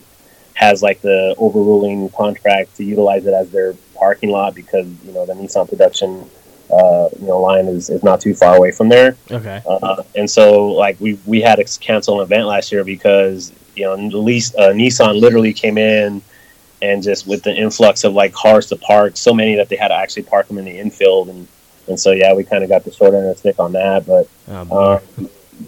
has 0.54 0.82
like 0.82 1.02
the 1.02 1.36
overruling 1.38 2.10
contract 2.10 2.76
to 2.78 2.84
utilize 2.84 3.26
it 3.26 3.34
as 3.34 3.52
their 3.52 3.74
parking 3.96 4.30
lot 4.30 4.56
because 4.56 4.88
you 5.04 5.12
know 5.12 5.26
the 5.26 5.34
Nissan 5.34 5.70
production 5.70 6.30
uh, 6.72 7.10
you 7.20 7.28
know, 7.28 7.40
line 7.40 7.68
is, 7.68 7.90
is 7.90 8.04
not 8.04 8.20
too 8.20 8.34
far 8.34 8.56
away 8.58 8.72
from 8.72 8.90
there. 8.90 9.16
Okay. 9.32 9.62
Uh, 9.68 10.04
and 10.16 10.30
so, 10.30 10.68
like, 10.68 11.00
we 11.00 11.20
we 11.26 11.42
had 11.42 11.56
to 11.56 11.80
cancel 11.80 12.20
an 12.20 12.26
event 12.26 12.48
last 12.48 12.72
year 12.72 12.84
because 12.84 13.54
you 13.76 13.84
know, 13.84 13.94
at 13.94 14.14
least 14.14 14.56
uh, 14.56 14.72
Nissan 14.72 15.20
literally 15.20 15.54
came 15.54 15.78
in 15.78 16.22
and 16.82 17.04
just 17.04 17.28
with 17.28 17.44
the 17.44 17.56
influx 17.56 18.04
of 18.04 18.14
like 18.14 18.34
cars 18.34 18.68
to 18.68 18.76
park, 18.78 19.18
so 19.18 19.34
many 19.34 19.56
that 19.56 19.70
they 19.70 19.76
had 19.76 19.90
to 19.90 19.96
actually 19.96 20.24
park 20.24 20.48
them 20.48 20.58
in 20.58 20.66
the 20.66 20.78
infield, 20.78 21.30
and 21.30 21.48
and 21.88 22.00
so 22.00 22.12
yeah, 22.12 22.34
we 22.34 22.44
kind 22.44 22.64
of 22.64 22.70
got 22.70 22.84
the 22.84 22.92
short 22.92 23.14
end 23.14 23.28
of 23.28 23.36
the 23.36 23.40
stick 23.40 23.60
on 23.60 23.74
that, 23.74 24.06
but. 24.06 24.28
Oh, 24.72 25.02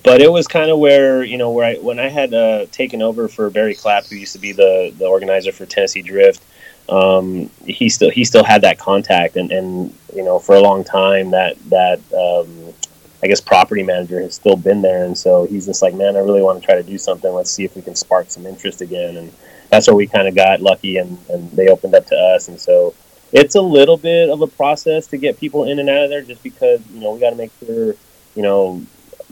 but 0.03 0.21
it 0.21 0.31
was 0.31 0.47
kind 0.47 0.69
of 0.69 0.79
where 0.79 1.23
you 1.23 1.37
know 1.37 1.51
where 1.51 1.65
I 1.65 1.75
when 1.75 1.99
I 1.99 2.09
had 2.09 2.33
uh, 2.33 2.65
taken 2.71 3.01
over 3.01 3.27
for 3.27 3.49
Barry 3.49 3.75
Clapp, 3.75 4.05
who 4.05 4.15
used 4.15 4.33
to 4.33 4.39
be 4.39 4.51
the 4.51 4.93
the 4.97 5.05
organizer 5.05 5.51
for 5.51 5.65
Tennessee 5.65 6.01
Drift 6.01 6.41
um, 6.89 7.49
he 7.65 7.89
still 7.89 8.09
he 8.09 8.23
still 8.23 8.43
had 8.43 8.61
that 8.61 8.79
contact, 8.79 9.35
and, 9.35 9.51
and 9.51 9.93
you 10.15 10.23
know 10.23 10.39
for 10.39 10.55
a 10.55 10.61
long 10.61 10.83
time 10.83 11.31
that 11.31 11.57
that 11.69 11.99
um, 12.13 12.73
I 13.21 13.27
guess 13.27 13.41
property 13.41 13.83
manager 13.83 14.21
has 14.21 14.35
still 14.35 14.55
been 14.55 14.81
there, 14.81 15.03
and 15.03 15.17
so 15.17 15.45
he's 15.45 15.65
just 15.65 15.81
like, 15.81 15.93
man, 15.93 16.15
I 16.15 16.19
really 16.19 16.41
want 16.41 16.61
to 16.61 16.65
try 16.65 16.75
to 16.75 16.83
do 16.83 16.97
something. 16.97 17.31
Let's 17.31 17.51
see 17.51 17.65
if 17.65 17.75
we 17.75 17.81
can 17.81 17.95
spark 17.95 18.29
some 18.29 18.45
interest 18.45 18.81
again, 18.81 19.17
and 19.17 19.33
that's 19.69 19.87
where 19.87 19.95
we 19.95 20.07
kind 20.07 20.27
of 20.27 20.35
got 20.35 20.61
lucky, 20.61 20.97
and, 20.97 21.17
and 21.29 21.51
they 21.51 21.67
opened 21.67 21.93
up 21.93 22.05
to 22.07 22.15
us, 22.15 22.47
and 22.47 22.59
so 22.59 22.93
it's 23.33 23.55
a 23.55 23.61
little 23.61 23.97
bit 23.97 24.29
of 24.29 24.41
a 24.41 24.47
process 24.47 25.07
to 25.07 25.17
get 25.17 25.37
people 25.37 25.65
in 25.65 25.79
and 25.79 25.89
out 25.89 26.05
of 26.05 26.09
there, 26.09 26.21
just 26.21 26.41
because 26.41 26.79
you 26.93 27.01
know 27.01 27.11
we 27.11 27.19
got 27.19 27.31
to 27.31 27.35
make 27.35 27.51
sure 27.59 27.95
you 28.33 28.43
know 28.43 28.81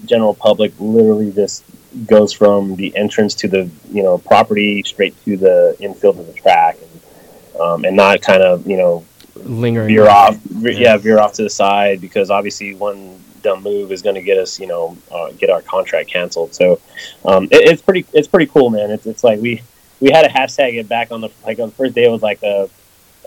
general 0.05 0.33
public 0.33 0.73
literally 0.79 1.31
just 1.31 1.63
goes 2.05 2.33
from 2.33 2.75
the 2.75 2.95
entrance 2.95 3.33
to 3.35 3.47
the 3.47 3.69
you 3.91 4.03
know 4.03 4.17
property 4.17 4.83
straight 4.83 5.15
to 5.23 5.37
the 5.37 5.75
infield 5.79 6.19
of 6.19 6.27
the 6.27 6.33
track 6.33 6.77
and 6.81 7.61
um, 7.61 7.85
and 7.85 7.95
not 7.95 8.21
kind 8.21 8.43
of 8.43 8.67
you 8.67 8.77
know 8.77 9.05
lingering 9.35 9.87
veer 9.87 10.07
off, 10.07 10.39
yeah. 10.59 10.71
yeah. 10.71 10.97
veer 10.97 11.19
off 11.19 11.33
to 11.33 11.43
the 11.43 11.49
side 11.49 12.01
because 12.01 12.29
obviously 12.29 12.75
one 12.75 13.19
dumb 13.41 13.63
move 13.63 13.91
is 13.91 14.01
going 14.01 14.15
to 14.15 14.21
get 14.21 14.37
us, 14.37 14.59
you 14.59 14.67
know, 14.67 14.97
uh, 15.11 15.31
get 15.37 15.49
our 15.49 15.61
contract 15.61 16.09
canceled. 16.09 16.53
So 16.53 16.81
um, 17.23 17.45
it, 17.45 17.69
it's 17.69 17.81
pretty, 17.81 18.05
it's 18.11 18.27
pretty 18.27 18.47
cool, 18.47 18.69
man. 18.71 18.89
It's, 18.91 19.05
it's 19.05 19.23
like 19.23 19.39
we 19.39 19.61
we 20.01 20.11
had 20.11 20.25
a 20.25 20.29
hashtag 20.29 20.77
it 20.79 20.89
back 20.89 21.11
on 21.11 21.21
the 21.21 21.29
like 21.45 21.59
on 21.59 21.69
the 21.69 21.75
first 21.75 21.95
day. 21.95 22.05
It 22.05 22.11
was 22.11 22.21
like 22.21 22.41
a 22.43 22.69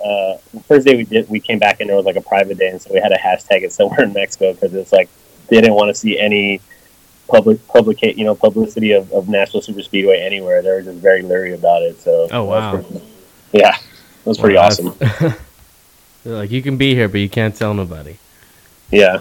uh, 0.05 0.39
the 0.53 0.61
first 0.67 0.87
day 0.87 0.97
we 0.97 1.05
did, 1.05 1.29
we 1.29 1.41
came 1.41 1.59
back 1.59 1.81
and 1.81 1.89
there 1.89 1.97
was 1.97 2.07
like 2.07 2.17
a 2.17 2.21
private 2.21 2.59
day, 2.59 2.69
and 2.69 2.81
so 2.81 2.93
we 2.93 3.01
had 3.01 3.13
a 3.13 3.19
hashtag 3.19 3.63
it 3.63 3.73
somewhere 3.73 4.03
in 4.03 4.13
Mexico 4.13 4.53
because 4.53 4.75
it's 4.75 4.93
like 4.93 5.09
they 5.49 5.61
didn't 5.61 5.75
want 5.75 5.89
to 5.89 5.95
see 5.95 6.19
any 6.19 6.61
public 7.29 7.67
publicate 7.69 8.17
you 8.17 8.25
know 8.25 8.35
publicity 8.35 8.93
of, 8.93 9.13
of 9.13 9.29
Nashville 9.29 9.61
Super 9.63 9.83
Speedway 9.83 10.21
anywhere. 10.21 10.63
They 10.63 10.71
were 10.71 10.83
just 10.83 10.99
very 10.99 11.23
leery 11.23 11.55
about 11.55 11.83
it. 11.83 12.01
So 12.01 12.29
Oh, 12.31 12.45
wow. 12.45 12.73
pretty- 12.81 13.03
yeah, 13.53 13.77
it 13.77 14.27
was 14.27 14.39
pretty 14.39 14.57
Wow, 14.57 14.67
awesome. 14.67 14.95
like 16.25 16.51
you 16.51 16.63
can 16.63 16.77
be 16.77 16.95
here, 16.95 17.09
but 17.09 17.19
you 17.21 17.29
can't 17.29 17.55
tell 17.55 17.73
nobody. 17.75 18.17
Yeah. 18.91 19.21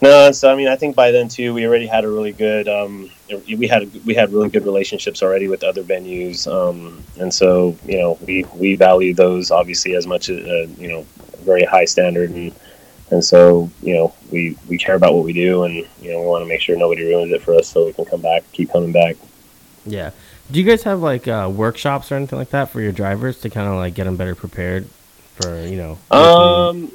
No, 0.00 0.32
so 0.32 0.50
I 0.52 0.56
mean, 0.56 0.66
I 0.66 0.74
think 0.74 0.96
by 0.96 1.12
then 1.12 1.28
too, 1.28 1.54
we 1.54 1.64
already 1.64 1.86
had 1.86 2.04
a 2.04 2.08
really 2.08 2.32
good. 2.32 2.66
Um, 2.68 3.08
we 3.46 3.68
had 3.68 3.88
we 4.04 4.14
had 4.14 4.32
really 4.32 4.48
good 4.50 4.64
relationships 4.64 5.22
already 5.22 5.46
with 5.46 5.62
other 5.62 5.84
venues, 5.84 6.50
um, 6.52 7.04
and 7.20 7.32
so 7.32 7.76
you 7.86 7.98
know 7.98 8.18
we 8.26 8.44
we 8.56 8.74
value 8.74 9.14
those 9.14 9.52
obviously 9.52 9.94
as 9.94 10.04
much 10.08 10.28
as 10.28 10.44
uh, 10.44 10.66
you 10.76 10.88
know 10.88 11.06
very 11.44 11.62
high 11.62 11.84
standard, 11.84 12.30
and 12.30 12.52
and 13.12 13.22
so 13.22 13.70
you 13.82 13.94
know 13.94 14.14
we 14.30 14.56
we 14.68 14.78
care 14.78 14.94
about 14.94 15.14
what 15.14 15.24
we 15.24 15.32
do, 15.32 15.64
and 15.64 15.86
you 16.00 16.12
know 16.12 16.20
we 16.20 16.26
want 16.26 16.42
to 16.42 16.48
make 16.48 16.60
sure 16.60 16.76
nobody 16.76 17.04
ruins 17.04 17.30
it 17.30 17.42
for 17.42 17.54
us, 17.54 17.68
so 17.68 17.86
we 17.86 17.92
can 17.92 18.06
come 18.06 18.22
back, 18.22 18.42
keep 18.52 18.72
coming 18.72 18.90
back. 18.90 19.16
Yeah. 19.86 20.10
Do 20.50 20.58
you 20.58 20.66
guys 20.66 20.82
have 20.82 21.00
like 21.00 21.28
uh, 21.28 21.50
workshops 21.54 22.10
or 22.10 22.16
anything 22.16 22.38
like 22.38 22.50
that 22.50 22.70
for 22.70 22.80
your 22.80 22.92
drivers 22.92 23.40
to 23.40 23.50
kind 23.50 23.68
of 23.68 23.76
like 23.76 23.94
get 23.94 24.04
them 24.04 24.16
better 24.16 24.34
prepared 24.34 24.86
for 25.40 25.60
you 25.60 25.76
know? 25.76 25.98
Um, 26.16 26.90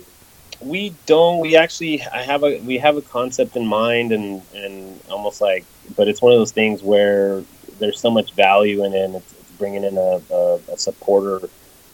we 0.59 0.93
don't. 1.05 1.39
We 1.39 1.55
actually, 1.55 2.01
I 2.01 2.23
have 2.23 2.43
a 2.43 2.59
we 2.61 2.77
have 2.79 2.97
a 2.97 3.01
concept 3.01 3.55
in 3.55 3.65
mind, 3.65 4.11
and 4.11 4.41
and 4.55 4.99
almost 5.09 5.39
like, 5.39 5.65
but 5.95 6.07
it's 6.07 6.21
one 6.21 6.33
of 6.33 6.39
those 6.39 6.51
things 6.51 6.81
where 6.81 7.43
there's 7.79 7.99
so 7.99 8.09
much 8.09 8.33
value 8.33 8.83
in 8.83 8.93
it. 8.93 9.03
And 9.03 9.15
it's, 9.15 9.33
it's 9.33 9.51
bringing 9.51 9.83
in 9.83 9.97
a, 9.97 10.21
a, 10.31 10.59
a 10.73 10.77
supporter 10.77 11.47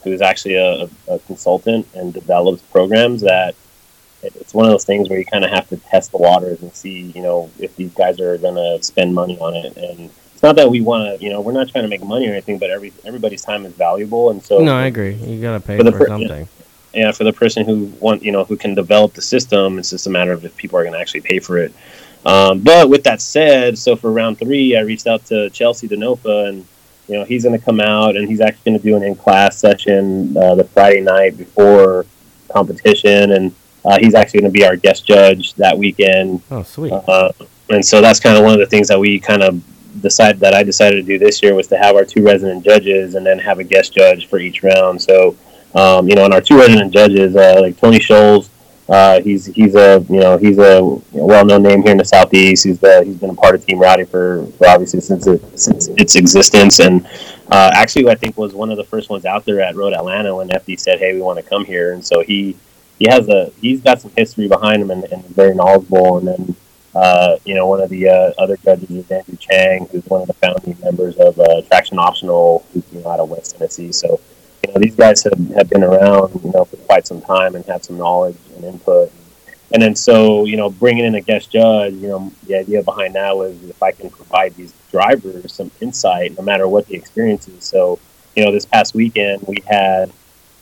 who's 0.04 0.22
actually 0.22 0.56
a, 0.56 0.90
a 1.10 1.20
consultant 1.20 1.88
and 1.94 2.14
develops 2.14 2.62
programs 2.62 3.22
that 3.22 3.56
it's 4.24 4.54
one 4.54 4.66
of 4.66 4.72
those 4.72 4.86
things 4.86 5.10
where 5.10 5.20
you 5.20 5.26
kind 5.26 5.44
of 5.44 5.52
have 5.52 5.68
to 5.70 5.78
test 5.78 6.12
the 6.12 6.18
waters 6.18 6.62
and 6.62 6.74
see, 6.74 7.12
you 7.16 7.22
know, 7.22 7.50
if 7.60 7.76
these 7.76 7.94
guys 7.94 8.20
are 8.20 8.38
going 8.38 8.56
to 8.56 8.84
spend 8.84 9.14
money 9.14 9.38
on 9.40 9.56
it. 9.56 9.76
And 9.78 10.10
it's 10.34 10.44
not 10.44 10.56
that 10.56 10.70
we 10.70 10.82
want 10.82 11.20
to, 11.20 11.24
you 11.24 11.30
know, 11.30 11.42
we're 11.42 11.52
not 11.54 11.70
trying 11.70 11.84
to 11.84 11.88
make 11.90 12.04
money 12.04 12.28
or 12.28 12.32
anything, 12.32 12.58
but 12.58 12.70
every 12.70 12.92
everybody's 13.06 13.42
time 13.44 13.66
is 13.66 13.74
valuable, 13.74 14.30
and 14.32 14.42
so 14.44 14.60
no, 14.60 14.76
I 14.76 14.86
agree. 14.86 15.14
You 15.16 15.42
gotta 15.42 15.60
pay 15.60 15.78
For 15.78 15.92
for, 15.92 15.98
per- 15.98 16.08
something. 16.08 16.48
yeah, 16.94 17.12
for 17.12 17.24
the 17.24 17.34
person 17.34 17.66
who 17.66 17.86
want 18.00 18.24
you 18.24 18.32
know 18.32 18.44
who 18.44 18.56
can 18.58 18.76
develop 18.76 19.14
the 19.14 19.22
system, 19.22 19.80
it's 19.80 19.90
just 19.92 20.08
a 20.08 20.10
matter 20.10 20.32
of 20.32 20.44
if 20.46 20.56
people 20.58 20.78
are 20.80 20.84
going 20.84 20.94
to 20.94 21.00
actually 21.00 21.22
pay 21.22 21.40
for 21.40 21.58
it. 21.58 21.74
Um, 22.26 22.60
but 22.62 22.90
with 22.90 23.04
that 23.04 23.22
said, 23.22 23.78
so 23.78 23.96
for 23.96 24.12
round 24.12 24.40
three, 24.40 24.78
I 24.78 24.82
reached 24.82 25.08
out 25.08 25.26
to 25.26 25.50
Chelsea 25.50 25.88
DeNofa, 25.88 26.50
and 26.50 26.66
you 27.08 27.16
know 27.16 27.26
he's 27.26 27.44
going 27.44 27.58
to 27.58 27.64
come 27.64 27.80
out 27.80 28.16
and 28.16 28.28
he's 28.30 28.40
actually 28.42 28.72
going 28.72 28.80
to 28.82 28.86
do 28.86 28.96
an 28.96 29.04
in 29.04 29.16
class 29.16 29.58
session 29.58 30.36
uh, 30.38 30.56
the 30.56 30.64
Friday 30.64 31.02
night 31.02 31.38
before 31.38 32.06
competition, 32.50 33.32
and 33.32 33.54
uh, 33.86 33.98
he's 34.00 34.16
actually 34.16 34.42
going 34.42 34.52
to 34.54 34.58
be 34.58 34.66
our 34.66 34.76
guest 34.76 35.06
judge 35.06 35.54
that 35.56 35.78
weekend. 35.78 36.42
Oh, 36.50 36.64
sweet. 36.64 36.92
Uh, 36.92 37.32
and 37.70 37.86
so 37.86 38.02
that's 38.02 38.20
kind 38.20 38.38
of 38.38 38.44
one 38.44 38.54
of 38.54 38.60
the 38.60 38.66
things 38.66 38.88
that 38.88 39.00
we 39.00 39.20
kind 39.20 39.44
of 39.44 39.62
decided 40.02 40.40
that 40.42 40.54
I 40.54 40.64
decided 40.64 40.98
to 40.98 41.04
do 41.04 41.20
this 41.20 41.42
year 41.42 41.54
was 41.54 41.68
to 41.68 41.78
have 41.78 41.96
our 41.96 42.06
two 42.06 42.24
resident 42.24 42.64
judges 42.64 43.16
and 43.16 43.26
then 43.26 43.40
have 43.40 43.60
a 43.60 43.64
guest 43.64 43.94
judge 43.94 44.28
for 44.28 44.40
each 44.40 44.64
round. 44.64 45.02
So, 45.02 45.36
um, 45.76 46.08
you 46.08 46.16
know, 46.16 46.26
and 46.26 46.34
our 46.34 46.42
two 46.42 46.58
resident 46.58 46.94
judges, 46.94 47.36
uh, 47.36 47.58
like 47.62 47.78
Tony 47.78 48.00
Scholes, 48.00 48.50
uh, 48.90 49.22
he's 49.22 49.46
he's 49.46 49.76
a 49.76 50.06
you 50.10 50.20
know 50.20 50.38
he's 50.38 50.58
a 50.58 50.84
well 51.14 51.46
known 51.46 51.64
name 51.64 51.82
here 51.82 51.92
in 51.92 51.98
the 51.98 52.06
southeast. 52.06 52.66
He's 52.66 52.80
the, 52.80 53.04
he's 53.06 53.16
been 53.16 53.30
a 53.30 53.36
part 53.36 53.56
of 53.56 53.66
Team 53.66 53.80
Rowdy 53.80 54.04
for, 54.04 54.46
for 54.58 54.68
obviously 54.68 55.00
since 55.00 55.26
it, 55.26 55.42
since 55.58 55.88
its 55.98 56.16
existence, 56.16 56.80
and 56.80 57.06
uh, 57.50 57.72
actually 57.74 58.10
I 58.10 58.16
think 58.16 58.38
was 58.38 58.54
one 58.54 58.72
of 58.72 58.78
the 58.78 58.84
first 58.84 59.10
ones 59.10 59.26
out 59.26 59.46
there 59.46 59.62
at 59.62 59.76
Road 59.76 59.94
Atlanta 59.94 60.36
when 60.36 60.50
FD 60.50 60.78
said, 60.80 61.00
"Hey, 61.00 61.14
we 61.14 61.22
want 61.22 61.40
to 61.40 61.44
come 61.44 61.64
here," 61.64 61.94
and 61.94 62.06
so 62.06 62.22
he 62.24 62.58
he 63.00 63.08
has 63.10 63.28
a 63.28 63.52
he's 63.60 63.82
got 63.82 64.02
some 64.02 64.12
history 64.16 64.48
behind 64.48 64.82
him 64.82 64.92
and, 64.92 65.26
very 65.28 65.56
knowledgeable. 65.56 66.20
And 66.20 66.28
then 66.28 66.56
uh, 66.96 67.38
you 67.46 67.56
know 67.56 67.68
one 67.68 67.82
of 67.82 67.90
the 67.90 68.10
uh, 68.10 68.34
other 68.38 68.58
judges 68.58 68.90
is 68.92 69.10
Andrew 69.10 69.38
Chang, 69.38 69.88
who's 69.88 70.06
one 70.06 70.22
of 70.22 70.28
the 70.28 70.34
founding 70.34 70.78
members 70.84 71.18
of 71.18 71.40
uh, 71.40 71.62
Traction 71.64 71.98
Optional, 72.00 72.66
you 72.74 72.84
know, 72.94 73.10
out 73.10 73.20
of 73.20 73.30
West 73.30 73.58
Tennessee. 73.58 73.92
So 73.92 74.20
you 74.66 74.74
know 74.74 74.80
these 74.80 74.96
guys 74.96 75.24
have, 75.24 75.38
have 75.56 75.70
been 75.70 75.84
around 75.84 76.40
you 76.44 76.52
know 76.52 76.66
for 76.66 76.78
quite 76.78 77.08
some 77.08 77.22
time 77.22 77.56
and 77.56 77.66
have 77.66 77.84
some 77.84 77.98
knowledge 77.98 78.38
and 78.56 78.66
input. 78.66 79.12
And 79.72 79.82
then 79.82 79.96
so 79.96 80.46
you 80.46 80.56
know 80.56 80.70
bringing 80.70 81.06
in 81.06 81.16
a 81.16 81.22
guest 81.22 81.52
judge, 81.52 81.94
you 81.96 82.08
know 82.08 82.32
the 82.48 82.56
idea 82.56 82.84
behind 82.84 83.16
that 83.16 83.36
was 83.36 83.62
if 83.64 83.82
I 83.82 83.92
can 83.92 84.10
provide 84.10 84.56
these 84.56 84.74
drivers 84.92 85.52
some 85.52 85.72
insight, 85.82 86.38
no 86.38 86.44
matter 86.44 86.68
what 86.68 86.88
the 86.88 86.96
experience 86.96 87.48
is. 87.48 87.64
So 87.64 87.98
you 88.36 88.46
know 88.46 88.52
this 88.52 88.66
past 88.66 88.94
weekend 88.94 89.44
we 89.48 89.58
had. 89.66 90.12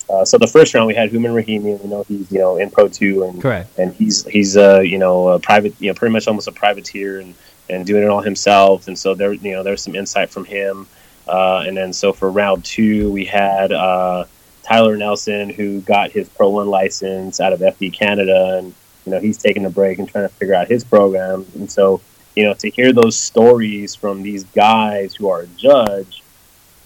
Uh, 0.09 0.25
so 0.25 0.37
the 0.37 0.47
first 0.47 0.73
round 0.73 0.87
we 0.87 0.95
had 0.95 1.09
Human 1.09 1.31
Rahimi, 1.31 1.71
and 1.71 1.81
we 1.81 1.89
know 1.89 2.03
he's 2.03 2.31
you 2.31 2.39
know 2.39 2.57
in 2.57 2.69
Pro 2.69 2.87
Two, 2.87 3.23
and 3.23 3.41
Correct. 3.41 3.77
and 3.77 3.93
he's 3.93 4.25
he's 4.25 4.57
uh, 4.57 4.79
you 4.79 4.97
know 4.97 5.29
a 5.29 5.39
private 5.39 5.73
you 5.79 5.89
know 5.89 5.93
pretty 5.93 6.13
much 6.13 6.27
almost 6.27 6.47
a 6.47 6.51
privateer 6.51 7.19
and 7.19 7.35
and 7.69 7.85
doing 7.85 8.03
it 8.03 8.09
all 8.09 8.21
himself. 8.21 8.87
And 8.87 8.97
so 8.97 9.15
there 9.15 9.33
you 9.33 9.51
know 9.53 9.63
there's 9.63 9.81
some 9.81 9.95
insight 9.95 10.29
from 10.29 10.45
him. 10.45 10.87
Uh, 11.27 11.63
and 11.65 11.77
then 11.77 11.93
so 11.93 12.11
for 12.11 12.29
round 12.29 12.65
two 12.65 13.11
we 13.11 13.25
had 13.25 13.71
uh, 13.71 14.25
Tyler 14.63 14.97
Nelson 14.97 15.49
who 15.49 15.81
got 15.81 16.11
his 16.11 16.27
Pro 16.29 16.49
One 16.49 16.67
license 16.67 17.39
out 17.39 17.53
of 17.53 17.59
FD 17.59 17.93
Canada, 17.93 18.57
and 18.57 18.73
you 19.05 19.11
know 19.11 19.19
he's 19.19 19.37
taking 19.37 19.65
a 19.65 19.69
break 19.69 19.99
and 19.99 20.07
trying 20.07 20.27
to 20.27 20.33
figure 20.35 20.55
out 20.55 20.67
his 20.67 20.83
program. 20.83 21.45
And 21.55 21.71
so 21.71 22.01
you 22.35 22.43
know 22.43 22.53
to 22.55 22.69
hear 22.69 22.91
those 22.91 23.17
stories 23.17 23.95
from 23.95 24.23
these 24.23 24.43
guys 24.43 25.15
who 25.15 25.29
are 25.29 25.41
a 25.41 25.47
judge 25.47 26.23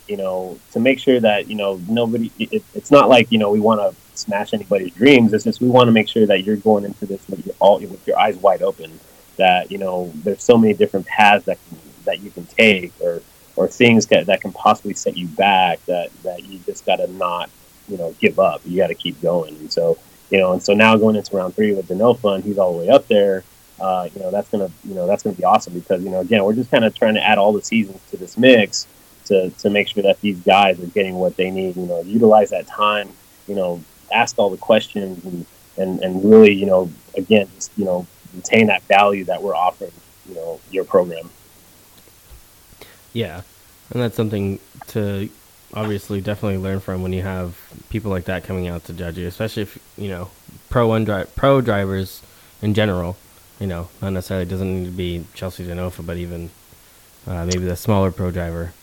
you 0.07 0.17
know, 0.17 0.59
to 0.71 0.79
make 0.79 0.99
sure 0.99 1.19
that 1.19 1.47
you 1.47 1.55
know 1.55 1.81
nobody. 1.87 2.31
It, 2.39 2.63
it's 2.73 2.91
not 2.91 3.09
like 3.09 3.31
you 3.31 3.37
know 3.37 3.51
we 3.51 3.59
want 3.59 3.81
to 3.81 3.95
smash 4.17 4.53
anybody's 4.53 4.93
dreams. 4.93 5.33
It's 5.33 5.43
just 5.43 5.61
we 5.61 5.67
want 5.67 5.87
to 5.87 5.91
make 5.91 6.07
sure 6.07 6.25
that 6.25 6.43
you're 6.43 6.57
going 6.57 6.85
into 6.85 7.05
this 7.05 7.27
with 7.27 7.45
your 7.45 7.55
all 7.59 7.79
with 7.79 8.05
your 8.07 8.19
eyes 8.19 8.37
wide 8.37 8.61
open. 8.61 8.99
That 9.37 9.71
you 9.71 9.77
know 9.77 10.11
there's 10.15 10.43
so 10.43 10.57
many 10.57 10.73
different 10.73 11.05
paths 11.05 11.45
that 11.45 11.57
can, 11.67 11.79
that 12.05 12.21
you 12.21 12.29
can 12.29 12.45
take, 12.45 12.93
or 13.01 13.21
or 13.55 13.67
things 13.67 14.05
that, 14.07 14.25
that 14.25 14.41
can 14.41 14.51
possibly 14.51 14.93
set 14.93 15.17
you 15.17 15.27
back. 15.27 15.83
That 15.85 16.11
that 16.23 16.43
you 16.43 16.59
just 16.59 16.85
got 16.85 16.97
to 16.97 17.07
not 17.07 17.49
you 17.89 17.97
know 17.97 18.15
give 18.19 18.39
up. 18.39 18.61
You 18.65 18.77
got 18.77 18.87
to 18.87 18.95
keep 18.95 19.21
going. 19.21 19.55
And 19.55 19.71
so 19.71 19.97
you 20.29 20.39
know, 20.39 20.53
and 20.53 20.61
so 20.61 20.73
now 20.73 20.95
going 20.97 21.15
into 21.15 21.35
round 21.35 21.55
three 21.55 21.73
with 21.73 21.87
the 21.87 21.95
no 21.95 22.13
he's 22.13 22.57
all 22.57 22.73
the 22.73 22.79
way 22.79 22.89
up 22.89 23.07
there. 23.07 23.43
Uh, 23.77 24.07
you 24.15 24.21
know 24.21 24.31
that's 24.31 24.47
gonna 24.49 24.71
you 24.85 24.93
know 24.93 25.05
that's 25.05 25.23
gonna 25.23 25.35
be 25.35 25.43
awesome 25.43 25.73
because 25.73 26.01
you 26.01 26.09
know 26.09 26.21
again 26.21 26.43
we're 26.45 26.53
just 26.53 26.71
kind 26.71 26.85
of 26.85 26.95
trying 26.95 27.15
to 27.15 27.21
add 27.21 27.37
all 27.37 27.51
the 27.51 27.61
seasons 27.61 27.99
to 28.09 28.15
this 28.15 28.37
mix 28.37 28.87
to, 29.25 29.49
to 29.49 29.69
make 29.69 29.87
sure 29.87 30.03
that 30.03 30.21
these 30.21 30.39
guys 30.39 30.79
are 30.81 30.87
getting 30.87 31.15
what 31.15 31.35
they 31.35 31.51
need. 31.51 31.75
You 31.75 31.85
know, 31.85 32.01
utilize 32.01 32.49
that 32.51 32.67
time. 32.67 33.09
You 33.47 33.55
know, 33.55 33.83
ask 34.11 34.37
all 34.37 34.49
the 34.49 34.57
questions 34.57 35.23
and 35.25 35.45
and, 35.77 35.99
and 36.01 36.23
really, 36.23 36.53
you 36.53 36.65
know, 36.65 36.89
again, 37.15 37.47
just 37.55 37.71
you 37.77 37.85
know, 37.85 38.07
retain 38.33 38.67
that 38.67 38.83
value 38.83 39.25
that 39.25 39.41
we're 39.41 39.55
offering. 39.55 39.91
You 40.27 40.35
know, 40.35 40.59
your 40.71 40.85
program. 40.85 41.29
Yeah, 43.13 43.41
and 43.91 44.01
that's 44.01 44.15
something 44.15 44.59
to 44.87 45.29
obviously 45.73 46.21
definitely 46.21 46.57
learn 46.57 46.79
from 46.79 47.03
when 47.03 47.13
you 47.13 47.21
have 47.21 47.57
people 47.89 48.09
like 48.09 48.25
that 48.25 48.43
coming 48.43 48.67
out 48.67 48.85
to 48.85 48.93
judge 48.93 49.17
you, 49.17 49.27
especially 49.27 49.63
if 49.63 49.77
you 49.97 50.09
know 50.09 50.29
pro 50.69 50.97
dri- 51.03 51.25
pro 51.35 51.61
drivers 51.61 52.21
in 52.61 52.73
general. 52.73 53.17
You 53.59 53.67
know, 53.67 53.89
not 54.01 54.09
necessarily 54.09 54.45
doesn't 54.45 54.83
need 54.83 54.85
to 54.85 54.91
be 54.91 55.25
Chelsea 55.33 55.65
DeNofa, 55.65 56.05
but 56.05 56.17
even 56.17 56.49
uh, 57.25 57.45
maybe 57.45 57.59
the 57.59 57.75
smaller 57.75 58.11
pro 58.11 58.31
driver. 58.31 58.73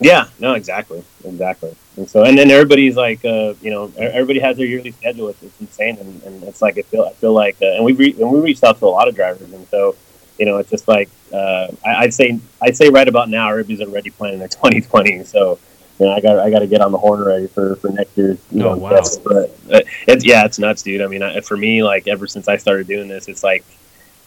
Yeah, 0.00 0.28
no, 0.38 0.54
exactly, 0.54 1.04
exactly. 1.24 1.76
And 1.96 2.08
so, 2.08 2.24
and 2.24 2.36
then 2.38 2.50
everybody's 2.50 2.96
like, 2.96 3.22
uh, 3.24 3.54
you 3.60 3.70
know, 3.70 3.92
everybody 3.98 4.40
has 4.40 4.56
their 4.56 4.66
yearly 4.66 4.92
schedule. 4.92 5.28
It's, 5.28 5.42
it's 5.42 5.60
insane, 5.60 5.98
and, 5.98 6.22
and 6.22 6.42
it's 6.44 6.62
like 6.62 6.78
I 6.78 6.82
feel, 6.82 7.02
I 7.02 7.12
feel 7.12 7.34
like, 7.34 7.56
uh, 7.60 7.66
and 7.76 7.84
we 7.84 7.92
re- 7.92 8.16
and 8.18 8.30
we 8.32 8.40
reached 8.40 8.64
out 8.64 8.78
to 8.78 8.86
a 8.86 8.88
lot 8.88 9.08
of 9.08 9.14
drivers, 9.14 9.52
and 9.52 9.66
so, 9.68 9.94
you 10.38 10.46
know, 10.46 10.56
it's 10.56 10.70
just 10.70 10.88
like 10.88 11.10
uh, 11.34 11.68
I, 11.84 11.96
I'd 12.04 12.14
say, 12.14 12.38
I'd 12.62 12.76
say 12.76 12.88
right 12.88 13.06
about 13.06 13.28
now, 13.28 13.50
everybody's 13.50 13.82
already 13.82 14.08
planning 14.10 14.38
their 14.38 14.48
2020. 14.62 15.24
So, 15.24 15.58
you 15.98 16.06
know, 16.06 16.12
I 16.12 16.20
got, 16.20 16.38
I 16.38 16.50
got 16.50 16.60
to 16.60 16.66
get 16.66 16.80
on 16.80 16.92
the 16.92 16.98
horn 16.98 17.20
already 17.20 17.46
for 17.48 17.76
for 17.76 17.88
next 17.90 18.16
year's. 18.16 18.38
You 18.50 18.62
Oh, 18.64 18.70
know, 18.74 18.76
wow. 18.78 19.02
But 19.22 19.50
uh, 19.70 19.80
it's 20.08 20.24
yeah, 20.24 20.46
it's 20.46 20.58
nuts, 20.58 20.82
dude. 20.82 21.02
I 21.02 21.08
mean, 21.08 21.22
I, 21.22 21.40
for 21.40 21.58
me, 21.58 21.82
like 21.82 22.08
ever 22.08 22.26
since 22.26 22.48
I 22.48 22.56
started 22.56 22.86
doing 22.86 23.06
this, 23.08 23.28
it's 23.28 23.44
like 23.44 23.64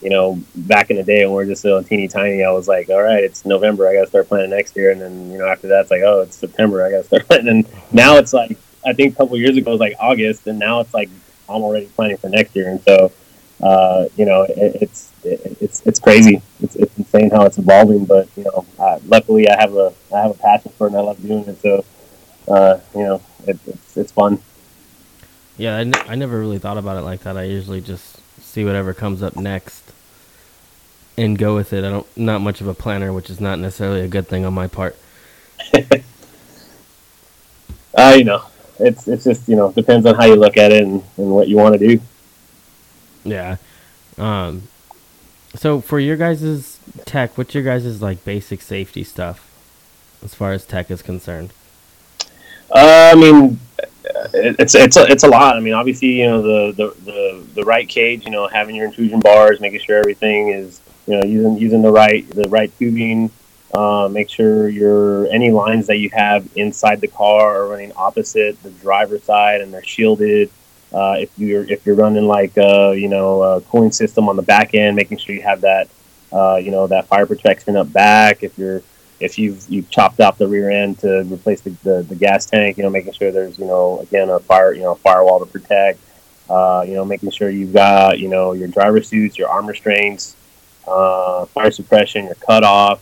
you 0.01 0.09
know, 0.09 0.41
back 0.55 0.89
in 0.89 0.97
the 0.97 1.03
day 1.03 1.25
when 1.25 1.35
we 1.35 1.43
are 1.43 1.47
just 1.47 1.63
little 1.63 1.83
teeny 1.83 2.07
tiny, 2.07 2.43
I 2.43 2.51
was 2.51 2.67
like, 2.67 2.89
all 2.89 3.01
right, 3.01 3.23
it's 3.23 3.45
November, 3.45 3.87
I 3.87 3.93
got 3.93 4.01
to 4.01 4.07
start 4.07 4.27
planning 4.27 4.49
next 4.49 4.75
year. 4.75 4.91
And 4.91 5.01
then, 5.01 5.31
you 5.31 5.37
know, 5.37 5.47
after 5.47 5.67
that, 5.69 5.81
it's 5.81 5.91
like, 5.91 6.01
oh, 6.01 6.21
it's 6.21 6.35
September, 6.35 6.83
I 6.83 6.91
got 6.91 6.97
to 6.97 7.03
start 7.03 7.27
planning. 7.27 7.47
And 7.47 7.67
now 7.91 8.17
it's 8.17 8.33
like, 8.33 8.57
I 8.85 8.93
think 8.93 9.13
a 9.13 9.17
couple 9.17 9.37
years 9.37 9.55
ago 9.57 9.71
it 9.71 9.73
was 9.73 9.79
like 9.79 9.95
August, 9.99 10.47
and 10.47 10.59
now 10.59 10.79
it's 10.81 10.93
like 10.93 11.09
I'm 11.49 11.61
already 11.61 11.87
planning 11.87 12.17
for 12.17 12.29
next 12.29 12.55
year. 12.55 12.69
And 12.69 12.81
so, 12.81 13.11
uh, 13.61 14.05
you 14.17 14.25
know, 14.25 14.43
it, 14.43 14.81
it's 14.81 15.11
it, 15.23 15.57
it's 15.61 15.81
it's 15.85 15.99
crazy. 15.99 16.41
It's, 16.61 16.75
it's 16.75 16.97
insane 16.97 17.29
how 17.29 17.45
it's 17.45 17.57
evolving. 17.57 18.05
But 18.05 18.27
you 18.35 18.43
know, 18.43 18.65
uh, 18.79 18.99
luckily 19.07 19.47
I 19.47 19.59
have 19.59 19.73
a 19.73 19.93
I 20.13 20.21
have 20.21 20.31
a 20.31 20.35
passion 20.35 20.71
for 20.77 20.87
it, 20.87 20.91
and 20.91 20.97
I 20.97 21.01
love 21.01 21.21
doing 21.21 21.45
it. 21.45 21.61
So, 21.61 21.85
uh, 22.47 22.79
you 22.93 23.03
know, 23.03 23.21
it, 23.47 23.57
it's 23.65 23.97
it's 23.97 24.11
fun. 24.11 24.39
Yeah, 25.57 25.77
I, 25.77 25.81
n- 25.81 25.93
I 26.07 26.15
never 26.15 26.39
really 26.39 26.57
thought 26.57 26.79
about 26.79 26.97
it 26.97 27.01
like 27.01 27.21
that. 27.21 27.37
I 27.37 27.43
usually 27.43 27.79
just 27.79 28.19
see 28.54 28.64
whatever 28.64 28.93
comes 28.93 29.24
up 29.24 29.36
next 29.36 29.91
and 31.18 31.38
go 31.38 31.56
with 31.56 31.74
it. 31.74 31.84
I 31.84 31.89
don't 31.89 32.06
not 32.16 32.41
much 32.41 32.62
of 32.62 32.68
a 32.68 32.76
planner, 32.76 33.12
which 33.12 33.32
is 33.32 33.41
not 33.41 33.58
necessarily 33.60 34.01
a 34.01 34.08
good 34.08 34.28
thing 34.28 34.45
on 34.45 34.54
my 34.54 34.68
part. 34.68 34.95
I 37.97 38.22
know, 38.22 38.43
it's 38.80 39.08
it's 39.08 39.24
just 39.24 39.47
you 39.49 39.56
know 39.56 39.72
depends 39.72 40.06
on 40.06 40.14
how 40.16 40.26
you 40.26 40.36
look 40.36 40.58
at 40.58 40.72
it 40.72 40.84
and, 40.84 41.04
and 41.18 41.32
what 41.32 41.47
you 41.47 41.58
want 41.58 41.80
to 41.80 41.88
do. 41.88 41.99
Yeah. 43.24 43.58
Um. 44.18 44.64
So 45.56 45.82
for 45.82 45.99
your 45.99 46.16
guys' 46.16 46.80
tech, 47.06 47.38
what's 47.38 47.56
your 47.56 47.64
guys' 47.64 48.01
like 48.01 48.24
basic 48.24 48.62
safety 48.62 49.04
stuff 49.04 49.49
as 50.24 50.36
far 50.36 50.51
as 50.54 50.66
tech 50.66 50.91
is 50.91 51.01
concerned? 51.01 51.54
Uh, 52.72 53.12
I 53.14 53.16
mean, 53.16 53.60
it's 54.34 54.76
it's 54.76 54.97
a, 54.97 55.06
it's 55.06 55.24
a 55.24 55.28
lot. 55.28 55.56
I 55.56 55.60
mean, 55.60 55.74
obviously, 55.74 56.20
you 56.20 56.26
know 56.26 56.41
the, 56.41 56.74
the, 56.74 57.01
the, 57.04 57.47
the 57.56 57.64
right 57.64 57.88
cage, 57.88 58.26
you 58.26 58.32
know, 58.32 58.47
having 58.47 58.76
your 58.76 58.86
intrusion 58.86 59.20
bars, 59.20 59.60
making 59.60 59.80
sure 59.80 59.97
everything 59.97 60.49
is 60.49 60.82
you 61.08 61.20
know 61.20 61.28
using 61.28 61.58
using 61.58 61.82
the 61.82 61.91
right 61.91 62.30
the 62.30 62.47
right 62.49 62.72
tubing. 62.78 63.32
Uh, 63.74 64.08
make 64.12 64.30
sure 64.30 64.70
your 64.70 65.28
any 65.32 65.49
lines 65.49 65.88
that 65.88 65.97
you 65.97 66.10
have 66.12 66.47
inside 66.56 67.01
the 67.01 67.08
car 67.08 67.64
are 67.64 67.68
running 67.68 67.91
opposite 67.95 68.62
the 68.62 68.70
driver's 68.70 69.24
side 69.24 69.62
and 69.62 69.74
they're 69.74 69.84
shielded. 69.84 70.51
Uh, 70.93 71.16
if 71.20 71.32
you're 71.39 71.64
if 71.64 71.84
you're 71.86 71.95
running 71.95 72.28
like 72.28 72.56
uh, 72.58 72.91
you 72.91 73.08
know 73.08 73.41
a 73.41 73.62
cooling 73.62 73.91
system 73.91 74.30
on 74.30 74.36
the 74.36 74.43
back 74.43 74.76
end, 74.76 74.95
making 74.95 75.18
sure 75.18 75.34
you 75.34 75.41
have 75.41 75.62
that 75.62 75.89
uh, 76.32 76.56
you 76.56 76.70
know 76.70 76.86
that 76.86 77.08
fire 77.08 77.26
protection 77.26 77.76
up 77.76 77.91
back. 77.91 78.43
If 78.43 78.58
you're 78.60 78.84
if 79.20 79.38
you've 79.38 79.66
you've 79.70 79.89
chopped 79.89 80.20
off 80.20 80.38
the 80.38 80.47
rear 80.47 80.70
end 80.70 80.99
to 80.99 81.24
replace 81.24 81.61
the, 81.61 81.72
the, 81.84 82.03
the, 82.03 82.16
gas 82.16 82.45
tank, 82.45 82.78
you 82.78 82.84
know, 82.84 82.89
making 82.89 83.14
sure 83.14 83.32
there's 83.32 83.57
you 83.57 83.66
know 83.66 83.99
again 83.99 84.30
a 84.30 84.39
fire 84.39 84.74
you 84.74 84.82
know 84.82 84.95
firewall 84.95 85.39
to 85.39 85.45
protect. 85.45 85.99
Uh, 86.49 86.84
you 86.86 86.93
know, 86.93 87.05
making 87.05 87.32
sure 87.32 87.49
you've 87.49 87.74
got 87.74 88.20
you 88.20 88.28
know 88.28 88.53
your 88.53 88.68
driver 88.68 89.01
suits, 89.01 89.38
your 89.38 89.49
arm 89.49 89.66
restraints, 89.66 90.36
uh, 90.88 91.45
fire 91.45 91.72
suppression, 91.72 92.26
your 92.26 92.36
cutoff. 92.36 93.01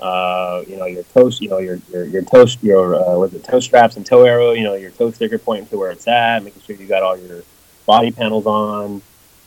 Uh, 0.00 0.62
you 0.68 0.76
know 0.76 0.86
your 0.86 1.04
toast, 1.04 1.40
you 1.40 1.48
know 1.48 1.58
your 1.58 1.78
your 1.90 2.04
your 2.04 2.22
toast, 2.22 2.62
your 2.62 2.96
uh, 2.96 3.26
the 3.28 3.38
toe 3.38 3.60
straps 3.60 3.96
and 3.96 4.04
toe 4.04 4.24
arrow. 4.24 4.52
You 4.52 4.64
know 4.64 4.74
your 4.74 4.90
toe 4.90 5.10
sticker 5.12 5.38
pointing 5.38 5.68
to 5.68 5.78
where 5.78 5.92
it's 5.92 6.06
at. 6.08 6.42
Making 6.42 6.62
sure 6.62 6.76
you 6.76 6.86
got 6.86 7.02
all 7.02 7.16
your 7.16 7.42
body 7.86 8.10
panels 8.10 8.46
on. 8.46 9.02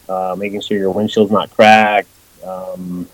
Uh, 0.08 0.36
making 0.38 0.62
sure 0.62 0.78
your 0.78 0.92
windshield's 0.92 1.32
not 1.32 1.52
cracked. 1.52 2.08
Um, 2.46 3.10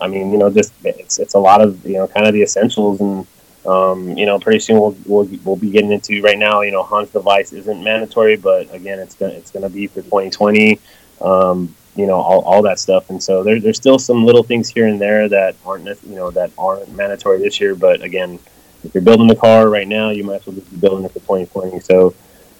I 0.00 0.08
mean, 0.08 0.32
you 0.32 0.38
know, 0.38 0.50
just 0.50 0.72
it's 0.84 1.18
it's 1.18 1.34
a 1.34 1.38
lot 1.38 1.60
of 1.60 1.84
you 1.86 1.94
know 1.94 2.06
kind 2.06 2.26
of 2.26 2.34
the 2.34 2.42
essentials, 2.42 3.00
and 3.00 3.26
um, 3.66 4.16
you 4.16 4.26
know, 4.26 4.38
pretty 4.38 4.60
soon 4.60 4.80
we'll, 4.80 4.96
we'll 5.06 5.28
we'll 5.44 5.56
be 5.56 5.70
getting 5.70 5.92
into 5.92 6.22
right 6.22 6.38
now. 6.38 6.60
You 6.62 6.72
know, 6.72 6.82
Hans 6.82 7.10
device 7.10 7.52
isn't 7.52 7.82
mandatory, 7.82 8.36
but 8.36 8.72
again, 8.74 8.98
it's 8.98 9.14
gonna 9.14 9.32
it's 9.32 9.50
gonna 9.50 9.68
be 9.68 9.86
for 9.86 10.02
2020. 10.02 10.80
Um, 11.20 11.74
you 11.94 12.06
know, 12.06 12.16
all, 12.16 12.42
all 12.42 12.60
that 12.62 12.78
stuff, 12.78 13.08
and 13.08 13.22
so 13.22 13.42
there, 13.42 13.58
there's 13.58 13.78
still 13.78 13.98
some 13.98 14.26
little 14.26 14.42
things 14.42 14.68
here 14.68 14.86
and 14.86 15.00
there 15.00 15.30
that 15.30 15.56
aren't 15.64 15.86
you 15.86 16.14
know 16.14 16.30
that 16.30 16.50
aren't 16.58 16.94
mandatory 16.94 17.38
this 17.38 17.58
year. 17.58 17.74
But 17.74 18.02
again, 18.02 18.38
if 18.84 18.94
you're 18.94 19.02
building 19.02 19.26
the 19.26 19.36
car 19.36 19.68
right 19.68 19.88
now, 19.88 20.10
you 20.10 20.22
might 20.22 20.36
as 20.36 20.46
well 20.46 20.56
just 20.56 20.70
be 20.70 20.76
building 20.76 21.04
it 21.06 21.12
for 21.12 21.20
2020. 21.20 21.80
So, 21.80 22.14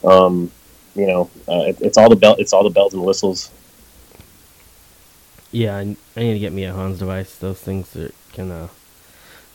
um, 0.04 0.50
you 0.94 1.06
know, 1.06 1.30
uh, 1.48 1.68
it, 1.68 1.78
it's 1.82 1.98
all 1.98 2.08
the 2.08 2.16
belt, 2.16 2.40
it's 2.40 2.54
all 2.54 2.64
the 2.64 2.70
bells 2.70 2.94
and 2.94 3.04
whistles 3.04 3.50
yeah, 5.52 5.76
I, 5.76 5.96
I 6.16 6.20
need 6.20 6.34
to 6.34 6.38
get 6.38 6.52
me 6.52 6.64
a 6.64 6.72
Hans 6.72 6.98
device. 6.98 7.36
Those 7.36 7.60
things 7.60 7.90
that 7.92 8.14
can 8.32 8.50
uh, 8.50 8.68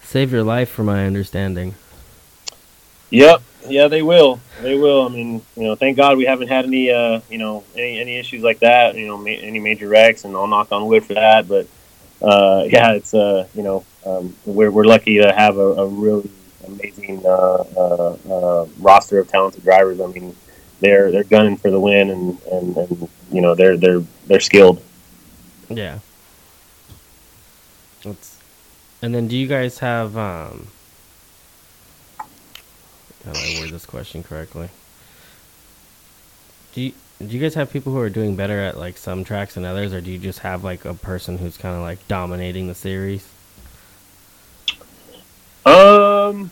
save 0.02 0.32
your 0.32 0.44
life, 0.44 0.70
from 0.70 0.88
my 0.88 1.06
understanding. 1.06 1.76
Yep. 3.10 3.42
Yeah, 3.68 3.88
they 3.88 4.02
will. 4.02 4.40
They 4.62 4.76
will. 4.76 5.06
I 5.06 5.10
mean, 5.10 5.42
you 5.56 5.64
know, 5.64 5.76
thank 5.76 5.98
God 5.98 6.18
we 6.18 6.26
haven't 6.26 6.48
had 6.48 6.66
any, 6.66 6.90
uh, 6.90 7.22
you 7.30 7.38
know, 7.38 7.64
any 7.76 8.00
any 8.00 8.18
issues 8.18 8.42
like 8.42 8.60
that. 8.60 8.96
You 8.96 9.06
know, 9.06 9.18
ma- 9.18 9.30
any 9.30 9.60
major 9.60 9.88
wrecks, 9.88 10.26
and 10.26 10.36
I'll 10.36 10.48
knock 10.48 10.72
on 10.72 10.88
wood 10.88 11.06
for 11.06 11.14
that. 11.14 11.48
But 11.48 11.68
uh, 12.22 12.66
yeah, 12.70 12.94
it's 12.94 13.14
uh, 13.14 13.48
you 13.54 13.62
know, 13.62 13.86
um, 14.06 14.36
we're 14.46 14.72
we're 14.72 14.86
lucky 14.86 15.20
to 15.20 15.32
have 15.32 15.58
a, 15.58 15.68
a 15.74 15.88
really 15.88 16.30
amazing 16.66 17.24
uh, 17.26 17.64
uh, 17.78 18.18
uh, 18.30 18.66
roster 18.80 19.20
of 19.20 19.28
talented 19.28 19.64
drivers. 19.64 20.02
I 20.02 20.08
mean, 20.08 20.36
they're 20.80 21.12
they're 21.12 21.24
gunning 21.24 21.58
for 21.58 21.70
the 21.70 21.80
win, 21.80 22.10
and, 22.10 22.42
and, 22.52 22.78
and 22.78 23.10
you 23.32 23.42
know, 23.42 23.54
they're 23.54 23.78
they're 23.78 24.02
they're 24.26 24.40
skilled. 24.40 24.82
Yeah. 25.76 26.00
Let's. 28.04 28.38
And 29.02 29.16
then, 29.16 29.28
do 29.28 29.38
you 29.38 29.48
guys 29.48 29.80
have 29.80 30.16
um? 30.18 30.68
How 33.26 33.34
do 33.34 33.40
I 33.40 33.60
word 33.60 33.70
this 33.70 33.86
question 33.86 34.24
correctly? 34.24 34.70
Do 36.74 36.82
you 36.82 36.94
do 37.20 37.28
you 37.28 37.40
guys 37.40 37.54
have 37.56 37.72
people 37.72 37.92
who 37.92 38.00
are 38.00 38.10
doing 38.10 38.36
better 38.36 38.60
at 38.60 38.78
like 38.78 38.98
some 38.98 39.24
tracks 39.24 39.56
than 39.56 39.66
others, 39.66 39.94
or 39.94 40.02
do 40.02 40.12
you 40.12 40.18
just 40.18 40.40
have 40.40 40.64
like 40.64 40.86
a 40.86 40.94
person 40.94 41.38
who's 41.38 41.58
kind 41.58 41.76
of 41.76 41.82
like 41.82 42.06
dominating 42.08 42.68
the 42.68 42.76
series? 42.76 43.28
Um, 45.66 46.50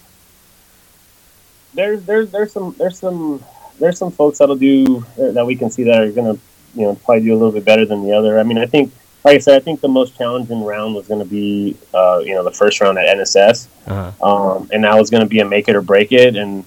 there's 1.73 2.03
there's 2.03 2.31
there's 2.31 2.51
some 2.51 2.75
there's 2.77 2.99
some 2.99 3.43
there's 3.79 3.97
some 3.97 4.11
folks 4.11 4.37
that'll 4.37 4.55
do 4.55 5.05
that 5.17 5.45
we 5.45 5.55
can 5.55 5.71
see 5.71 5.83
that 5.83 6.01
are 6.01 6.11
gonna 6.11 6.37
you 6.75 6.83
know 6.83 6.95
probably 6.95 7.23
do 7.23 7.33
a 7.33 7.37
little 7.37 7.51
bit 7.51 7.65
better 7.65 7.85
than 7.85 8.03
the 8.03 8.13
other. 8.13 8.39
I 8.39 8.43
mean, 8.43 8.57
I 8.57 8.65
think 8.65 8.93
like 9.23 9.35
I 9.35 9.37
said, 9.39 9.55
I 9.55 9.59
think 9.59 9.81
the 9.81 9.89
most 9.89 10.17
challenging 10.17 10.63
round 10.63 10.95
was 10.95 11.07
going 11.07 11.19
to 11.19 11.29
be, 11.29 11.75
uh, 11.93 12.21
you 12.23 12.33
know, 12.33 12.43
the 12.43 12.51
first 12.51 12.79
round 12.79 12.97
at 12.97 13.17
NSS, 13.17 13.67
uh-huh. 13.87 14.55
um, 14.55 14.69
and 14.71 14.83
that 14.83 14.97
was 14.97 15.09
going 15.09 15.23
to 15.23 15.29
be 15.29 15.39
a 15.39 15.45
make 15.45 15.67
it 15.67 15.75
or 15.75 15.81
break 15.81 16.11
it. 16.11 16.35
And 16.35 16.63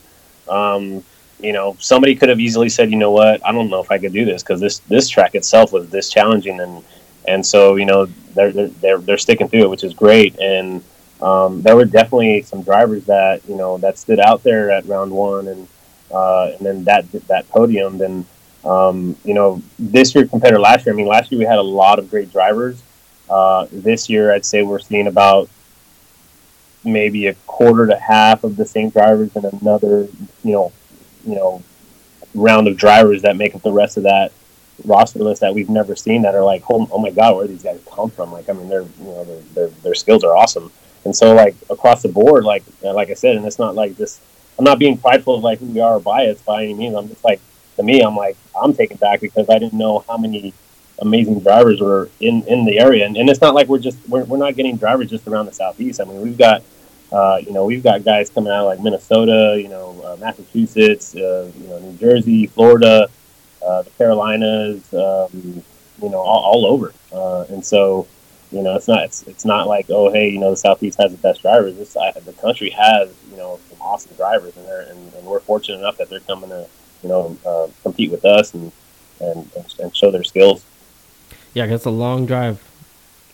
um, 0.49 1.05
you 1.41 1.53
know, 1.53 1.77
somebody 1.81 2.15
could 2.15 2.29
have 2.29 2.41
easily 2.41 2.69
said, 2.69 2.91
you 2.91 2.97
know 2.97 3.11
what, 3.11 3.45
I 3.45 3.53
don't 3.53 3.69
know 3.69 3.81
if 3.81 3.91
I 3.91 3.99
could 3.99 4.13
do 4.13 4.25
this 4.25 4.43
because 4.43 4.61
this 4.61 4.79
this 4.81 5.09
track 5.09 5.35
itself 5.35 5.73
was 5.73 5.89
this 5.91 6.11
challenging, 6.11 6.61
and 6.61 6.85
and 7.27 7.45
so 7.45 7.77
you 7.77 7.87
know 7.87 8.07
they're 8.35 8.53
they're 8.53 8.99
they're 8.99 9.19
sticking 9.19 9.49
through 9.49 9.63
it, 9.63 9.71
which 9.71 9.85
is 9.85 9.95
great. 9.95 10.39
And 10.39 10.83
um, 11.21 11.63
there 11.63 11.77
were 11.77 11.85
definitely 11.85 12.43
some 12.43 12.63
drivers 12.63 13.07
that 13.07 13.43
you 13.49 13.57
know 13.57 13.79
that 13.79 13.99
stood 13.99 14.21
out 14.21 14.43
there 14.43 14.71
at 14.71 14.87
round 14.87 15.11
one, 15.11 15.49
and 15.49 15.69
uh, 16.13 16.53
and 16.57 16.67
then 16.67 16.85
that 16.85 17.11
that 17.29 17.49
podium, 17.49 17.99
then 17.99 18.27
um, 18.65 19.17
you 19.25 19.35
know, 19.35 19.63
this 19.79 20.15
year 20.15 20.27
compared 20.27 20.55
to 20.55 20.61
last 20.61 20.87
year, 20.87 20.95
I 20.95 20.97
mean, 20.97 21.07
last 21.07 21.31
year 21.33 21.39
we 21.39 21.45
had 21.45 21.59
a 21.59 21.63
lot 21.63 21.99
of 21.99 22.11
great 22.11 22.33
drivers. 22.33 22.83
Uh, 23.29 23.67
this 23.73 24.09
year, 24.09 24.33
I'd 24.33 24.45
say 24.45 24.63
we're 24.63 24.79
seeing 24.79 25.07
about 25.07 25.49
maybe 26.85 27.27
a 27.29 27.35
quarter 27.47 27.87
to 27.87 27.97
half 27.97 28.45
of 28.45 28.57
the 28.57 28.67
same 28.67 28.91
drivers 28.91 29.35
and 29.37 29.45
another, 29.45 30.09
you 30.45 30.53
know, 30.53 30.73
you 31.25 31.35
know, 31.35 31.63
round 32.35 32.69
of 32.69 32.77
drivers 32.77 33.23
that 33.23 33.37
make 33.37 33.55
up 33.55 33.63
the 33.63 33.73
rest 33.73 33.97
of 33.97 34.05
that 34.05 34.33
roster 34.85 35.21
list 35.21 35.41
that 35.41 35.55
we've 35.55 35.71
never 35.71 35.95
seen 35.95 36.23
that 36.23 36.35
are 36.35 36.45
like, 36.45 36.63
oh, 36.71 36.89
oh 36.91 36.99
my 36.99 37.11
god, 37.11 37.37
where 37.37 37.47
do 37.47 37.53
these 37.53 37.63
guys 37.63 37.81
come 37.91 38.11
from? 38.11 38.33
Like, 38.33 38.49
I 38.49 38.53
mean, 38.53 38.69
they're 38.69 38.83
you 38.83 39.05
know, 39.05 39.25
their 39.25 39.41
their 39.55 39.69
their 39.69 39.95
skills 39.95 40.25
are 40.25 40.37
awesome. 40.37 40.71
And 41.05 41.15
so, 41.15 41.35
like 41.35 41.55
across 41.71 42.03
the 42.03 42.09
board, 42.09 42.45
like 42.45 42.65
like 42.83 43.11
I 43.11 43.15
said, 43.15 43.37
and 43.37 43.47
it's 43.47 43.59
not 43.59 43.75
like 43.75 43.97
this. 43.97 44.21
I'm 44.59 44.65
not 44.65 44.79
being 44.79 44.99
prideful 44.99 45.37
of 45.37 45.43
like 45.43 45.59
who 45.59 45.67
we 45.67 45.81
are 45.81 45.97
or 45.97 46.01
biased 46.01 46.45
by 46.45 46.65
any 46.65 46.75
means. 46.75 46.95
I'm 46.95 47.09
just 47.09 47.25
like 47.25 47.41
to 47.77 47.83
me, 47.83 48.01
I'm 48.01 48.17
like, 48.17 48.37
I'm 48.61 48.75
taken 48.75 48.97
back 48.97 49.21
because 49.21 49.49
I 49.49 49.59
didn't 49.59 49.79
know 49.79 50.05
how 50.09 50.17
many 50.17 50.53
amazing 51.01 51.41
drivers 51.41 51.81
were 51.81 52.09
in, 52.21 52.43
in 52.45 52.65
the 52.65 52.79
area. 52.79 53.07
And, 53.07 53.17
and 53.17 53.29
it's 53.29 53.41
not 53.41 53.55
like 53.55 53.69
we're 53.69 53.79
just, 53.79 53.99
we're, 54.09 54.25
we're 54.25 54.39
not 54.39 54.55
getting 54.57 54.77
drivers 54.77 55.11
just 55.11 55.27
around 55.27 55.47
the 55.47 55.53
Southeast. 55.53 56.01
I 56.01 56.05
mean, 56.05 56.21
we've 56.21 56.39
got, 56.39 56.63
uh, 57.11 57.41
you 57.45 57.53
know, 57.53 57.65
we've 57.65 57.83
got 57.83 58.05
guys 58.05 58.31
coming 58.31 58.53
out 58.53 58.61
of 58.61 58.67
like 58.67 58.81
Minnesota, 58.81 59.59
you 59.61 59.69
know, 59.69 60.01
uh, 60.05 60.17
Massachusetts, 60.17 61.15
uh, 61.15 61.51
you 61.59 61.69
know, 61.69 61.79
New 61.79 61.97
Jersey, 61.99 62.47
Florida, 62.47 63.09
uh, 63.67 63.83
the 63.83 63.91
Carolinas, 63.91 64.93
um, 64.95 65.63
you 66.03 66.09
know, 66.09 66.19
all, 66.19 66.45
all 66.45 66.67
over. 66.67 66.93
Uh, 67.13 67.45
and 67.49 67.65
so, 67.65 68.07
you 68.53 68.63
know, 68.63 68.77
it's 68.77 68.87
not 68.87 69.05
it's, 69.05 69.23
it's 69.23 69.45
not 69.47 69.67
like 69.67 69.87
oh 69.89 70.13
hey 70.13 70.29
you 70.29 70.39
know 70.39 70.51
the 70.51 70.57
southeast 70.57 71.01
has 71.01 71.11
the 71.11 71.19
best 71.19 71.41
drivers. 71.41 71.75
This 71.77 71.95
the 71.95 72.35
country 72.39 72.69
has 72.71 73.11
you 73.31 73.37
know 73.39 73.59
some 73.71 73.81
awesome 73.81 74.15
drivers, 74.17 74.57
and 74.57 74.67
they're 74.67 74.83
and, 74.83 75.13
and 75.15 75.27
we're 75.27 75.41
fortunate 75.41 75.79
enough 75.79 75.97
that 75.97 76.11
they're 76.11 76.21
coming 76.21 76.51
to 76.51 76.69
you 77.03 77.09
know, 77.09 77.37
uh, 77.47 77.69
compete 77.83 78.11
with 78.11 78.25
us 78.25 78.55
and, 78.55 78.73
and 79.21 79.51
and 79.81 79.97
show 79.97 80.11
their 80.11 80.25
skills. 80.25 80.65
Yeah, 81.55 81.65
it's 81.65 81.85
a 81.85 81.91
long 81.91 82.27
drive 82.27 82.61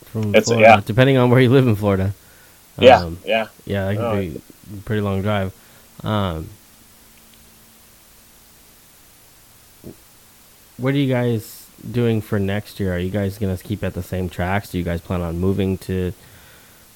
from 0.06 0.34
it's 0.34 0.48
Florida, 0.48 0.68
yeah. 0.68 0.80
depending 0.84 1.16
on 1.16 1.30
where 1.30 1.40
you 1.40 1.50
live 1.50 1.66
in 1.66 1.76
Florida. 1.76 2.14
Yeah, 2.78 3.00
um, 3.00 3.18
yeah, 3.24 3.48
yeah. 3.64 3.86
That 3.86 3.96
could 3.96 4.04
oh, 4.04 4.20
be 4.20 4.42
a 4.78 4.82
pretty 4.82 5.02
long 5.02 5.22
drive. 5.22 5.54
Um, 6.04 6.48
what 10.76 10.94
are 10.94 10.98
you 10.98 11.12
guys 11.12 11.66
doing 11.90 12.20
for 12.20 12.38
next 12.38 12.80
year? 12.80 12.94
Are 12.94 12.98
you 12.98 13.10
guys 13.10 13.38
gonna 13.38 13.56
keep 13.56 13.82
at 13.84 13.94
the 13.94 14.02
same 14.02 14.28
tracks? 14.28 14.70
Do 14.70 14.78
you 14.78 14.84
guys 14.84 15.00
plan 15.00 15.20
on 15.20 15.38
moving 15.38 15.78
to 15.78 16.12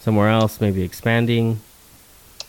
somewhere 0.00 0.28
else? 0.28 0.60
Maybe 0.60 0.82
expanding? 0.82 1.60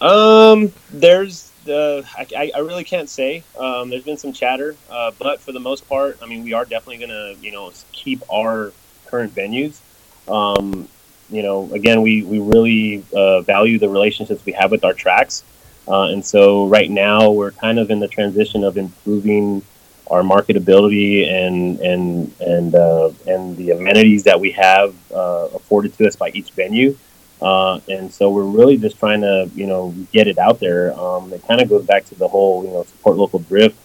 Um, 0.02 0.74
there's 0.92 1.52
uh, 1.70 2.04
I, 2.18 2.52
I 2.56 2.60
really 2.60 2.84
can't 2.84 3.10
say. 3.10 3.44
Um, 3.58 3.90
there's 3.90 4.04
been 4.04 4.18
some 4.18 4.34
chatter, 4.34 4.76
uh, 4.90 5.12
but 5.20 5.40
for 5.40 5.52
the 5.52 5.60
most 5.60 5.88
part, 5.88 6.20
I 6.22 6.26
mean, 6.26 6.44
we 6.44 6.54
are 6.54 6.66
definitely 6.66 6.98
going 6.98 7.10
to, 7.10 7.36
you 7.42 7.52
know, 7.52 7.72
keep 7.92 8.22
our 8.32 8.74
current 9.08 9.34
venues. 9.36 9.80
Um, 10.28 10.88
you 11.30 11.42
know, 11.42 11.72
again, 11.74 12.02
we, 12.02 12.24
we 12.24 12.40
really 12.40 13.04
uh, 13.16 13.42
value 13.42 13.80
the 13.80 13.90
relationships 13.90 14.46
we 14.46 14.52
have 14.54 14.72
with 14.72 14.84
our 14.84 14.94
tracks. 14.94 15.44
Uh, 15.88 16.04
and 16.06 16.26
so 16.26 16.68
right 16.68 16.90
now 16.90 17.32
we're 17.32 17.52
kind 17.52 17.80
of 17.80 17.92
in 17.92 18.00
the 18.00 18.08
transition 18.08 18.64
of 18.64 18.78
improving 18.78 19.62
our 20.10 20.22
marketability 20.22 21.28
and, 21.28 21.80
and, 21.80 22.34
and, 22.40 22.76
uh, 22.76 23.10
and 23.26 23.58
the 23.58 23.72
amenities 23.72 24.24
that 24.24 24.40
we 24.40 24.52
have 24.52 24.96
uh, 25.12 25.48
afforded 25.54 25.94
to 25.98 26.08
us 26.08 26.16
by 26.16 26.30
each 26.30 26.52
venue. 26.52 26.98
Uh, 27.44 27.82
and 27.90 28.12
so 28.12 28.32
we're 28.32 28.46
really 28.46 28.78
just 28.78 28.98
trying 28.98 29.20
to, 29.20 29.50
you 29.54 29.68
know, 29.68 29.94
get 30.14 30.28
it 30.28 30.38
out 30.38 30.62
there. 30.62 30.98
Um, 30.98 31.34
it 31.34 31.46
kind 31.46 31.60
of 31.60 31.68
goes 31.68 31.86
back 31.86 32.06
to 32.06 32.16
the 32.16 32.28
whole, 32.28 32.64
you 32.64 32.72
know, 32.72 32.84
support 32.84 33.18
local 33.18 33.40
drift 33.40 33.78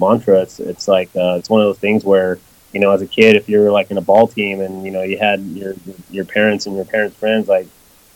mantra. 0.00 0.42
It's, 0.42 0.58
it's 0.58 0.88
like, 0.88 1.10
uh, 1.14 1.36
it's 1.38 1.48
one 1.48 1.60
of 1.60 1.66
those 1.66 1.78
things 1.78 2.04
where, 2.04 2.40
you 2.72 2.80
know, 2.80 2.90
as 2.90 3.02
a 3.02 3.06
kid, 3.06 3.36
if 3.36 3.48
you're 3.48 3.70
like 3.70 3.92
in 3.92 3.98
a 3.98 4.00
ball 4.00 4.26
team 4.26 4.60
and, 4.60 4.84
you 4.84 4.90
know, 4.90 5.02
you 5.02 5.16
had 5.16 5.40
your, 5.40 5.74
your 6.10 6.24
parents 6.24 6.66
and 6.66 6.74
your 6.74 6.84
parents' 6.84 7.16
friends, 7.16 7.46
like, 7.46 7.68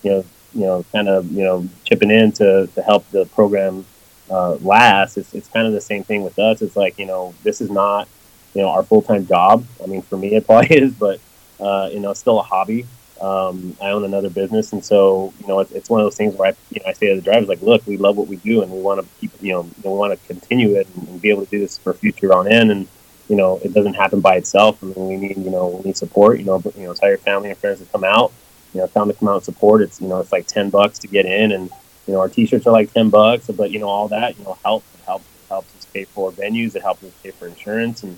you 0.03 0.11
know, 0.11 0.24
you 0.53 0.62
know, 0.62 0.84
kind 0.90 1.09
of, 1.09 1.30
you 1.30 1.44
know, 1.44 1.68
chipping 1.84 2.11
in 2.11 2.32
to, 2.32 2.66
to 2.74 2.82
help 2.82 3.09
the 3.11 3.24
program 3.26 3.86
uh, 4.30 4.55
last, 4.57 5.16
it's, 5.16 5.32
it's 5.32 5.49
kind 5.49 5.68
of 5.68 5.72
the 5.74 5.80
same 5.80 6.03
thing 6.03 6.24
with 6.24 6.38
us. 6.40 6.61
It's 6.61 6.74
like, 6.74 6.99
you 6.99 7.07
know, 7.07 7.34
this 7.44 7.61
is 7.61 7.70
not, 7.70 8.09
you 8.55 8.62
know, 8.62 8.68
our 8.70 8.82
full 8.82 9.03
time 9.03 9.26
job. 9.26 9.64
I 9.80 9.86
mean, 9.86 10.03
for 10.03 10.16
me, 10.16 10.34
it 10.34 10.44
probably 10.44 10.76
is, 10.76 10.92
but, 10.92 11.20
uh, 11.61 11.88
you 11.92 12.01
know, 12.01 12.12
still 12.14 12.40
a 12.40 12.42
hobby. 12.42 12.86
Um, 13.20 13.76
I 13.80 13.90
own 13.90 14.04
another 14.04 14.30
business, 14.30 14.72
and 14.72 14.84
so 14.84 15.32
you 15.40 15.46
know 15.46 15.60
it's, 15.60 15.72
it's 15.72 15.90
one 15.90 16.00
of 16.00 16.06
those 16.06 16.16
things 16.16 16.36
where 16.36 16.50
I, 16.50 16.56
you 16.70 16.80
know, 16.80 16.86
I 16.86 16.92
say 16.92 17.08
to 17.08 17.16
the 17.16 17.22
drivers 17.22 17.48
like, 17.48 17.62
"Look, 17.62 17.86
we 17.86 17.96
love 17.96 18.16
what 18.16 18.28
we 18.28 18.36
do, 18.36 18.62
and 18.62 18.70
we 18.70 18.80
want 18.80 19.00
to 19.00 19.06
keep, 19.20 19.32
you 19.40 19.52
know, 19.52 19.62
we 19.82 19.90
want 19.90 20.18
to 20.18 20.26
continue 20.26 20.76
it 20.76 20.86
and, 20.94 21.08
and, 21.08 21.20
be 21.20 21.30
able 21.30 21.44
to 21.44 21.50
do 21.50 21.58
this 21.58 21.78
for 21.78 21.92
future 21.92 22.32
on 22.32 22.46
end." 22.46 22.70
And 22.70 22.86
you 23.28 23.36
know, 23.36 23.60
it 23.64 23.74
doesn't 23.74 23.94
happen 23.94 24.20
by 24.20 24.36
itself. 24.36 24.82
I 24.82 24.86
mean, 24.86 25.08
we 25.08 25.16
need, 25.16 25.36
you 25.36 25.50
know, 25.50 25.68
we 25.68 25.88
need 25.88 25.96
support. 25.96 26.38
You 26.38 26.44
know, 26.44 26.62
you 26.76 26.84
know, 26.84 26.94
tell 26.94 27.08
your 27.08 27.18
family 27.18 27.50
and 27.50 27.58
friends 27.58 27.80
to 27.80 27.86
come 27.86 28.04
out. 28.04 28.32
You 28.72 28.80
know, 28.80 28.86
tell 28.86 29.04
them 29.04 29.12
to 29.12 29.18
come 29.18 29.28
out 29.28 29.36
and 29.36 29.44
support. 29.44 29.82
It's 29.82 30.00
you 30.00 30.08
know, 30.08 30.20
it's 30.20 30.32
like 30.32 30.46
ten 30.46 30.70
bucks 30.70 30.98
to 31.00 31.08
get 31.08 31.26
in, 31.26 31.52
and 31.52 31.70
you 32.06 32.14
know, 32.14 32.20
our 32.20 32.28
T-shirts 32.28 32.66
are 32.66 32.72
like 32.72 32.92
ten 32.92 33.10
bucks. 33.10 33.48
But 33.48 33.70
you 33.70 33.80
know, 33.80 33.88
all 33.88 34.08
that 34.08 34.38
you 34.38 34.44
know 34.44 34.56
helps 34.64 34.86
helps 35.04 35.26
helps 35.48 35.74
us 35.76 35.86
pay 35.86 36.04
for 36.04 36.30
venues. 36.30 36.76
It 36.76 36.82
helps 36.82 37.02
us 37.02 37.12
pay 37.22 37.32
for 37.32 37.48
insurance 37.48 38.02
and 38.04 38.16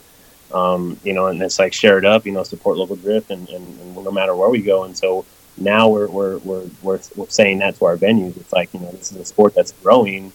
um, 0.53 0.98
you 1.05 1.12
know, 1.12 1.26
and 1.26 1.40
it's 1.42 1.59
like 1.59 1.72
share 1.72 1.98
it 1.98 2.05
up, 2.05 2.26
you 2.26 2.32
know, 2.32 2.42
support 2.42 2.76
local 2.76 2.96
drift, 2.96 3.30
and, 3.30 3.48
and, 3.48 3.80
and, 3.80 3.94
no 3.94 4.11
matter 4.11 4.34
where 4.34 4.48
we 4.48 4.62
go. 4.62 4.84
And 4.84 4.96
so 4.96 5.24
now 5.57 5.88
we're, 5.88 6.09
we're, 6.09 6.38
we're, 6.38 6.66
we're, 6.82 7.01
we're 7.16 7.28
saying 7.28 7.59
that 7.59 7.76
to 7.76 7.84
our 7.84 7.96
venues. 7.96 8.36
It's 8.36 8.53
like, 8.53 8.72
you 8.72 8.80
know, 8.80 8.90
this 8.92 9.12
is 9.12 9.18
a 9.18 9.24
sport 9.24 9.55
that's 9.55 9.72
growing. 9.72 10.32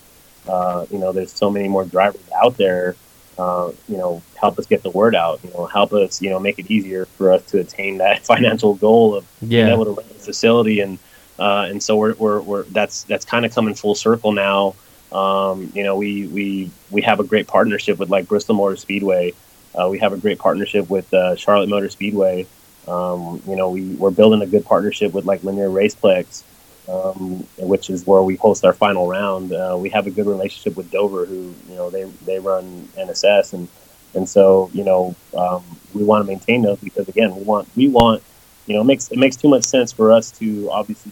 Uh, 0.48 0.86
you 0.92 1.00
know, 1.00 1.12
there's 1.12 1.34
so 1.34 1.50
many 1.50 1.68
more 1.68 1.86
drivers 1.86 2.22
out 2.36 2.58
there. 2.58 2.96
Uh, 3.38 3.72
you 3.90 3.98
know, 3.98 4.22
help 4.36 4.58
us 4.60 4.66
get 4.66 4.84
the 4.84 4.90
word 4.92 5.16
out. 5.16 5.44
You 5.44 5.50
know, 5.52 5.66
help 5.66 5.92
us, 5.92 6.22
you 6.22 6.30
know, 6.30 6.40
make 6.40 6.60
it 6.60 6.72
easier 6.72 7.06
for 7.06 7.34
us 7.34 7.44
to 7.48 7.60
attain 7.60 7.98
that 7.98 8.20
financial 8.26 8.76
goal 8.76 9.16
of 9.16 9.26
yeah. 9.42 9.66
being 9.66 9.74
able 9.74 9.86
to 9.86 9.92
run 9.92 10.06
a 10.10 10.14
facility. 10.14 10.80
And 10.80 11.00
uh, 11.38 11.68
and 11.70 11.84
so 11.84 11.98
we're, 11.98 12.14
we're, 12.14 12.42
we're 12.42 12.64
that's 12.64 13.04
that's 13.04 13.26
kind 13.26 13.46
of 13.46 13.54
coming 13.54 13.74
full 13.74 13.96
circle 13.96 14.32
now. 14.32 14.76
Um, 15.12 15.72
you 15.76 15.84
know, 15.84 15.98
we 15.98 16.28
we 16.28 16.72
we 16.92 17.02
have 17.02 17.20
a 17.20 17.24
great 17.24 17.48
partnership 17.48 18.00
with 18.00 18.10
like 18.10 18.28
Bristol 18.28 18.56
Motor 18.56 18.78
Speedway. 18.78 19.34
Uh, 19.78 19.90
we 19.90 20.00
have 20.00 20.14
a 20.14 20.18
great 20.18 20.40
partnership 20.40 20.90
with 20.90 21.14
uh, 21.14 21.36
Charlotte 21.36 21.70
Motor 21.70 21.90
Speedway. 21.90 22.48
Um, 22.88 23.42
you 23.48 23.56
know, 23.56 23.70
we, 23.70 23.84
we're 23.96 24.12
building 24.12 24.42
a 24.42 24.48
good 24.48 24.66
partnership 24.66 25.14
with 25.14 25.26
like 25.26 25.44
Lanier 25.44 25.70
Raceplex, 25.70 26.44
um, 26.88 27.46
which 27.58 27.90
is 27.90 28.06
where 28.06 28.22
we 28.22 28.36
host 28.36 28.64
our 28.64 28.74
final 28.74 29.08
round. 29.08 29.52
Uh, 29.52 29.76
we 29.80 29.90
have 29.90 30.08
a 30.08 30.12
good 30.12 30.28
relationship 30.28 30.78
with 30.78 30.92
Dover, 30.92 31.26
who 31.26 31.54
you 31.68 31.76
know 31.76 31.90
they 31.90 32.04
they 32.26 32.40
run 32.40 32.88
NSS, 32.98 33.54
and 33.54 33.68
and 34.14 34.30
so 34.30 34.70
you 34.74 34.84
know 34.84 35.16
um, 35.36 35.64
we 35.94 36.04
want 36.04 36.24
to 36.24 36.28
maintain 36.28 36.62
those 36.62 36.80
because 36.80 37.08
again 37.10 37.36
we 37.36 37.44
want 37.44 37.68
we 37.76 37.88
want 37.88 38.22
you 38.68 38.76
know 38.76 38.82
it 38.82 38.86
makes 38.86 39.12
it 39.12 39.18
makes 39.18 39.36
too 39.36 39.50
much 39.50 39.64
sense 39.64 39.92
for 39.92 40.12
us 40.12 40.32
to 40.32 40.70
obviously 40.72 41.12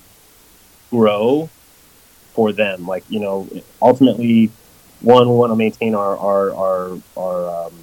grow 0.91 1.49
for 2.34 2.51
them. 2.51 2.86
Like 2.86 3.03
you 3.09 3.20
know, 3.20 3.49
ultimately, 3.82 4.51
one 5.01 5.28
we 5.28 5.36
want 5.36 5.51
to 5.51 5.55
maintain 5.55 5.95
our 5.95 6.18
our 6.18 6.53
our 6.53 6.97
our 7.18 7.66
um, 7.66 7.74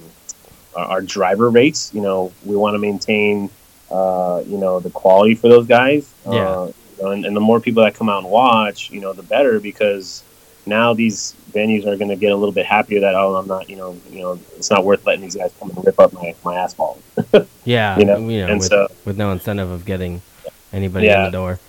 our 0.75 1.01
driver 1.01 1.49
rates. 1.49 1.91
You 1.93 2.01
know, 2.01 2.33
we 2.45 2.55
want 2.55 2.75
to 2.75 2.79
maintain, 2.79 3.49
uh, 3.89 4.43
you 4.45 4.57
know, 4.57 4.79
the 4.79 4.89
quality 4.89 5.35
for 5.35 5.49
those 5.49 5.67
guys. 5.67 6.13
Yeah. 6.25 6.49
Uh, 6.49 6.71
and, 7.03 7.25
and, 7.25 7.35
the 7.35 7.41
more 7.41 7.59
people 7.59 7.83
that 7.83 7.95
come 7.95 8.09
out 8.09 8.23
and 8.23 8.31
watch, 8.31 8.91
you 8.91 9.01
know, 9.01 9.11
the 9.11 9.23
better 9.23 9.59
because 9.59 10.23
now 10.67 10.93
these 10.93 11.35
venues 11.51 11.85
are 11.85 11.97
going 11.97 12.09
to 12.09 12.15
get 12.15 12.31
a 12.31 12.35
little 12.35 12.53
bit 12.53 12.65
happier 12.65 12.99
that 13.01 13.15
oh, 13.15 13.35
I'm 13.35 13.47
not, 13.47 13.69
you 13.69 13.75
know, 13.75 13.97
you 14.11 14.19
know, 14.19 14.39
it's 14.55 14.69
not 14.69 14.85
worth 14.85 15.05
letting 15.05 15.21
these 15.21 15.35
guys 15.35 15.51
come 15.59 15.71
and 15.71 15.85
rip 15.85 15.99
up 15.99 16.13
my, 16.13 16.35
my 16.43 16.55
asphalt. 16.55 17.01
yeah, 17.65 17.97
you 17.97 18.05
know, 18.05 18.17
you 18.17 18.45
know 18.45 18.53
with, 18.53 18.65
so, 18.65 18.87
with 19.05 19.17
no 19.17 19.31
incentive 19.31 19.71
of 19.71 19.85
getting 19.85 20.21
anybody 20.71 21.07
yeah. 21.07 21.25
in 21.25 21.25
the 21.25 21.31
door. 21.31 21.59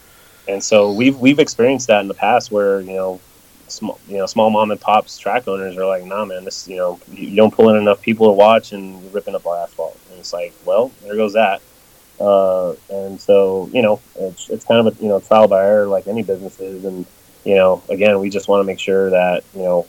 And 0.48 0.62
so 0.62 0.92
we've 0.92 1.16
we've 1.18 1.38
experienced 1.38 1.86
that 1.86 2.00
in 2.00 2.08
the 2.08 2.14
past 2.14 2.50
where 2.50 2.80
you 2.80 2.94
know 2.94 3.20
small, 3.72 3.98
you 4.08 4.18
know, 4.18 4.26
small 4.26 4.50
mom 4.50 4.70
and 4.70 4.80
pops 4.80 5.18
track 5.18 5.48
owners 5.48 5.76
are 5.76 5.86
like, 5.86 6.04
nah, 6.04 6.24
man, 6.24 6.44
this, 6.44 6.68
you 6.68 6.76
know, 6.76 7.00
you 7.10 7.36
don't 7.36 7.52
pull 7.52 7.68
in 7.70 7.76
enough 7.76 8.00
people 8.00 8.26
to 8.26 8.32
watch 8.32 8.72
and 8.72 9.02
you're 9.02 9.12
ripping 9.12 9.34
up 9.34 9.46
our 9.46 9.58
asphalt. 9.58 9.98
And 10.10 10.18
it's 10.20 10.32
like, 10.32 10.52
well, 10.64 10.90
there 11.02 11.16
goes 11.16 11.32
that. 11.34 11.60
Uh, 12.20 12.74
and 12.90 13.20
so, 13.20 13.68
you 13.72 13.82
know, 13.82 14.00
it's, 14.16 14.48
it's 14.50 14.64
kind 14.64 14.86
of 14.86 14.96
a, 14.96 15.02
you 15.02 15.08
know, 15.08 15.20
trial 15.20 15.48
by 15.48 15.64
error 15.64 15.86
like 15.86 16.06
any 16.06 16.22
business 16.22 16.60
is. 16.60 16.84
And, 16.84 17.04
you 17.44 17.56
know, 17.56 17.82
again, 17.88 18.20
we 18.20 18.30
just 18.30 18.48
want 18.48 18.60
to 18.60 18.64
make 18.64 18.78
sure 18.78 19.10
that, 19.10 19.44
you 19.54 19.62
know, 19.62 19.86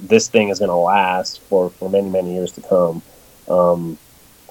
this 0.00 0.28
thing 0.28 0.48
is 0.48 0.58
going 0.58 0.70
to 0.70 0.76
last 0.76 1.40
for, 1.42 1.70
for 1.70 1.88
many, 1.88 2.08
many 2.08 2.34
years 2.34 2.52
to 2.52 2.62
come. 2.62 3.02
Um, 3.48 3.98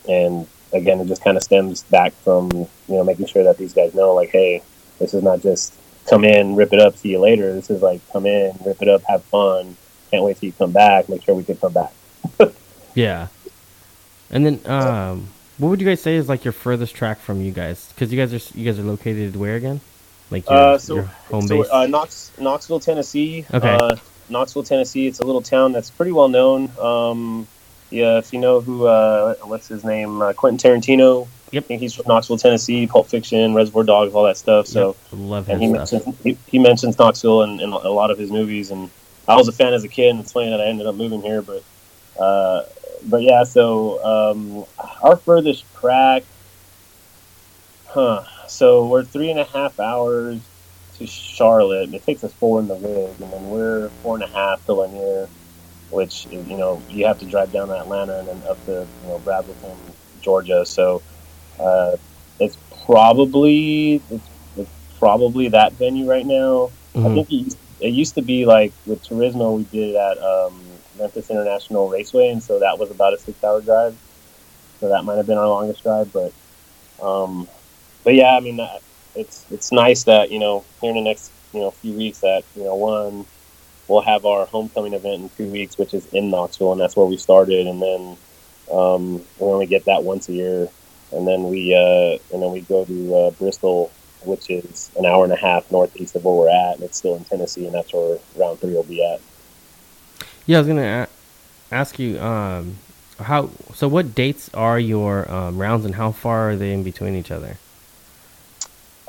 and 0.08 0.48
again, 0.74 1.00
it 1.00 1.08
just 1.08 1.24
kind 1.24 1.38
of 1.38 1.44
stems 1.44 1.84
back 1.84 2.14
from, 2.14 2.50
you 2.52 2.70
know, 2.88 3.04
making 3.04 3.28
sure 3.28 3.44
that 3.44 3.58
these 3.58 3.74
guys 3.74 3.94
know, 3.94 4.14
like, 4.14 4.30
hey, 4.30 4.62
this 5.00 5.14
is 5.14 5.24
not 5.24 5.42
just 5.42 5.77
come 6.10 6.24
in, 6.24 6.56
rip 6.56 6.74
it 6.74 6.80
up, 6.80 6.98
see 6.98 7.10
you 7.10 7.20
later. 7.20 7.54
This 7.54 7.70
is 7.70 7.82
like 7.82 8.02
come 8.12 8.26
in, 8.26 8.58
rip 8.66 8.82
it 8.82 8.88
up, 8.88 9.04
have 9.08 9.24
fun. 9.26 9.76
Can't 10.12 10.24
wait 10.24 10.38
till 10.38 10.48
you 10.48 10.54
come 10.54 10.72
back. 10.72 11.10
Make 11.10 11.24
sure 11.24 11.36
we 11.36 11.44
can 11.44 11.58
come 11.58 11.74
back. 11.74 11.92
yeah. 12.96 13.28
And 14.30 14.46
then, 14.46 14.60
um, 14.66 15.28
what 15.58 15.70
would 15.70 15.82
you 15.82 15.88
guys 15.88 16.02
say 16.02 16.16
is 16.16 16.30
like 16.30 16.46
your 16.46 16.52
furthest 16.52 16.96
track 16.96 17.20
from 17.20 17.42
you 17.42 17.52
guys? 17.52 17.92
Because 17.94 18.12
you 18.12 18.18
guys 18.20 18.34
are 18.34 18.58
you 18.58 18.66
guys 18.66 18.80
are 18.80 18.84
located 18.84 19.36
where 19.36 19.56
again? 19.56 19.82
Like 20.30 20.50
your, 20.50 20.58
uh, 20.58 20.78
so, 20.78 20.96
your 20.96 21.04
home 21.04 21.48
so, 21.48 21.62
base? 21.62 21.72
Uh, 21.72 21.88
Knox, 21.88 22.32
Knoxville, 22.38 22.80
Tennessee. 22.80 23.46
Okay. 23.54 23.70
Uh, 23.70 23.96
Knoxville, 24.30 24.64
Tennessee. 24.64 25.08
It's 25.08 25.20
a 25.20 25.26
little 25.26 25.42
town 25.42 25.72
that's 25.72 25.90
pretty 25.90 26.12
well 26.12 26.28
known. 26.28 26.70
Um, 26.80 27.48
yeah, 27.90 28.18
if 28.18 28.34
you 28.34 28.40
know 28.40 28.62
who, 28.62 28.88
uh, 28.88 29.36
what's 29.44 29.68
his 29.68 29.84
name, 29.84 30.22
uh, 30.22 30.34
Quentin 30.34 30.58
Tarantino 30.58 31.28
Yep. 31.52 31.64
I 31.64 31.68
think 31.68 31.82
he's 31.82 31.94
from 31.94 32.06
Knoxville, 32.08 32.38
Tennessee, 32.38 32.88
Pulp 32.88 33.08
Fiction, 33.08 33.54
Reservoir 33.54 33.84
Dogs, 33.84 34.14
all 34.14 34.26
that 34.26 34.38
stuff. 34.38 34.68
So, 34.68 34.88
yep. 34.88 34.96
love 35.14 35.50
and 35.50 35.62
he 35.62 35.70
stuff. 35.70 35.92
mentions 35.92 36.22
he, 36.22 36.38
he, 36.48 36.60
mentions 36.60 37.00
Knoxville 37.00 37.44
in, 37.44 37.62
in, 37.62 37.70
a 37.70 37.90
lot 37.90 38.12
of 38.12 38.18
his 38.18 38.32
movies, 38.32 38.70
and 38.70 38.90
I 39.28 39.36
was 39.36 39.48
a 39.48 39.54
fan 39.54 39.74
as 39.74 39.84
a 39.84 39.88
kid. 39.88 40.10
And 40.10 40.20
it's 40.20 40.34
funny 40.34 40.50
that 40.50 40.60
I 40.60 40.66
ended 40.66 40.88
up 40.88 40.96
moving 40.96 41.22
here, 41.22 41.42
but 41.42 41.64
uh, 42.20 42.64
but 43.06 43.22
yeah. 43.22 43.44
So 43.44 44.04
um, 44.04 44.66
our 45.02 45.16
furthest 45.16 45.64
track, 45.76 46.24
huh? 47.88 48.26
So 48.50 48.88
we're 48.88 49.06
three 49.06 49.32
and 49.32 49.40
a 49.40 49.46
half 49.46 49.80
hours 49.80 50.42
to 50.98 51.08
Charlotte. 51.08 51.94
It 51.94 52.04
takes 52.04 52.26
us 52.26 52.34
four 52.34 52.60
in 52.60 52.68
the 52.68 52.76
rig, 52.76 53.22
and 53.22 53.32
then 53.32 53.50
we're 53.50 53.88
four 54.04 54.16
and 54.16 54.24
a 54.24 54.28
half 54.28 54.66
to 54.66 54.74
Lanier, 54.74 55.30
which 55.90 56.28
you 56.28 56.58
know 56.58 56.82
you 56.90 57.06
have 57.06 57.20
to 57.20 57.26
drive 57.26 57.52
down 57.52 57.68
to 57.70 57.78
Atlanta 57.78 58.20
and 58.20 58.28
then 58.28 58.42
up 58.50 58.64
to 58.66 58.88
you 59.04 59.08
know 59.08 59.20
Braselton, 59.20 59.78
Georgia. 60.22 60.66
So 60.66 61.02
uh, 61.60 61.98
it's 62.40 62.58
probably 62.86 64.02
it's, 64.10 64.30
it's, 64.58 64.70
probably 65.00 65.48
that 65.50 65.74
venue 65.74 66.10
right 66.10 66.26
now. 66.26 66.72
Mm-hmm. 66.96 67.06
I 67.06 67.14
think 67.14 67.32
it 67.32 67.36
used, 67.36 67.58
it 67.80 67.90
used, 67.90 68.16
to 68.16 68.22
be 68.24 68.46
like 68.46 68.74
with 68.88 69.04
Turismo, 69.04 69.58
we 69.58 69.64
did 69.66 69.90
it 69.90 69.96
at 69.96 70.18
um, 70.18 70.60
Memphis 70.98 71.30
International 71.30 71.88
Raceway, 71.88 72.30
and 72.30 72.42
so 72.42 72.60
that 72.60 72.80
was 72.80 72.90
about 72.90 73.14
a 73.14 73.20
six-hour 73.20 73.62
drive. 73.62 73.96
So 74.80 74.90
that 74.90 75.04
might 75.04 75.18
have 75.18 75.28
been 75.28 75.38
our 75.38 75.48
longest 75.48 75.84
drive, 75.84 76.12
but 76.12 76.34
um, 77.02 77.48
but 78.04 78.16
yeah, 78.16 78.36
I 78.36 78.40
mean, 78.40 78.60
it's 79.16 79.46
it's 79.52 79.72
nice 79.72 80.04
that 80.06 80.32
you 80.32 80.40
know 80.40 80.66
here 80.82 80.90
in 80.90 80.96
the 80.96 81.04
next 81.04 81.32
you 81.54 81.60
know 81.60 81.72
few 81.72 81.94
weeks 81.94 82.20
that 82.20 82.44
you 82.56 82.64
know 82.64 82.76
one 82.76 83.26
we'll 83.88 84.02
have 84.02 84.26
our 84.26 84.46
homecoming 84.46 84.94
event 84.94 85.22
in 85.22 85.30
two 85.38 85.50
weeks, 85.52 85.78
which 85.78 85.94
is 85.94 86.06
in 86.14 86.30
Knoxville, 86.30 86.74
and 86.74 86.82
that's 86.82 86.96
where 86.96 87.06
we 87.06 87.18
started, 87.18 87.68
and 87.68 87.82
then 87.82 88.18
um, 88.72 89.16
we 89.40 89.48
only 89.48 89.66
get 89.66 89.86
that 89.86 90.04
once 90.04 90.30
a 90.30 90.34
year 90.34 90.70
and 91.12 91.28
then 91.28 91.50
we 91.50 91.74
uh, 91.74 92.18
and 92.34 92.42
then 92.42 92.52
we 92.52 92.62
go 92.62 92.86
to 92.86 93.16
uh, 93.16 93.32
Bristol, 93.32 93.92
which 94.24 94.50
is 94.50 94.92
an 94.98 95.06
hour 95.06 95.24
and 95.24 95.34
a 95.34 95.38
half 95.38 95.72
northeast 95.72 96.16
of 96.16 96.26
where 96.26 96.34
we're 96.34 96.50
at, 96.50 96.76
and 96.76 96.84
it's 96.84 96.98
still 96.98 97.16
in 97.16 97.24
Tennessee, 97.24 97.66
and 97.66 97.74
that's 97.74 97.94
where 97.94 98.18
round 98.36 98.60
three 98.60 98.74
will 98.74 98.84
be 98.84 99.06
at. 99.06 99.22
Yeah, 100.46 100.58
I 100.58 100.60
was 100.62 100.68
gonna 100.68 101.08
a- 101.72 101.74
ask 101.76 101.98
you 102.00 102.20
um, 102.20 102.78
how. 103.20 103.50
So, 103.74 103.88
what 103.88 104.16
dates 104.16 104.50
are 104.54 104.80
your 104.80 105.30
um, 105.32 105.58
rounds, 105.58 105.86
and 105.86 105.96
how 105.96 106.12
far 106.12 106.52
are 106.52 106.56
they 106.56 106.74
in 106.74 106.84
between 106.84 107.16
each 107.16 107.32
other? 107.32 107.58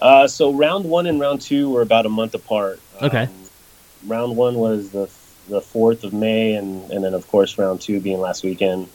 Uh, 0.01 0.29
so 0.29 0.53
round 0.53 0.85
one 0.85 1.07
and 1.07 1.18
round 1.18 1.41
two 1.41 1.70
were 1.70 1.83
about 1.83 2.07
a 2.07 2.09
month 2.09 2.33
apart. 2.33 2.79
Okay. 3.03 3.24
Um, 3.24 3.47
round 4.07 4.36
one 4.36 4.57
was 4.57 4.90
the 4.90 5.11
the 5.49 5.61
fourth 5.61 6.05
of 6.05 6.12
May, 6.12 6.55
and 6.55 6.90
and 6.90 7.05
then 7.05 7.14
of 7.14 7.26
course 7.28 7.59
round 7.59 7.80
two 7.80 8.01
being 8.01 8.20
last 8.20 8.44
weekend. 8.44 8.88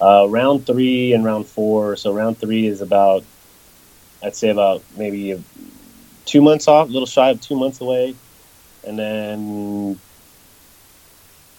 Uh, 0.00 0.26
round 0.28 0.66
three 0.66 1.12
and 1.12 1.24
round 1.24 1.46
four. 1.46 1.96
So 1.96 2.12
round 2.12 2.38
three 2.38 2.66
is 2.66 2.82
about, 2.82 3.24
I'd 4.22 4.36
say 4.36 4.50
about 4.50 4.82
maybe 4.96 5.42
two 6.26 6.42
months 6.42 6.68
off, 6.68 6.88
a 6.88 6.92
little 6.92 7.06
shy 7.06 7.30
of 7.30 7.40
two 7.40 7.56
months 7.56 7.80
away, 7.80 8.14
and 8.86 8.98
then 8.98 9.98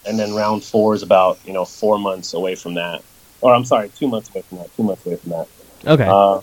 and 0.05 0.19
then 0.19 0.35
round 0.35 0.63
four 0.63 0.93
is 0.93 1.01
about 1.01 1.39
you 1.45 1.53
know 1.53 1.65
four 1.65 1.97
months 1.97 2.33
away 2.33 2.55
from 2.55 2.75
that. 2.75 3.03
Or 3.41 3.53
I'm 3.53 3.65
sorry, 3.65 3.89
two 3.89 4.07
months 4.07 4.29
away 4.29 4.43
from 4.43 4.59
that. 4.59 4.75
Two 4.75 4.83
months 4.83 5.05
away 5.05 5.15
from 5.17 5.31
that. 5.31 5.47
Okay. 5.85 6.07
Uh, 6.07 6.41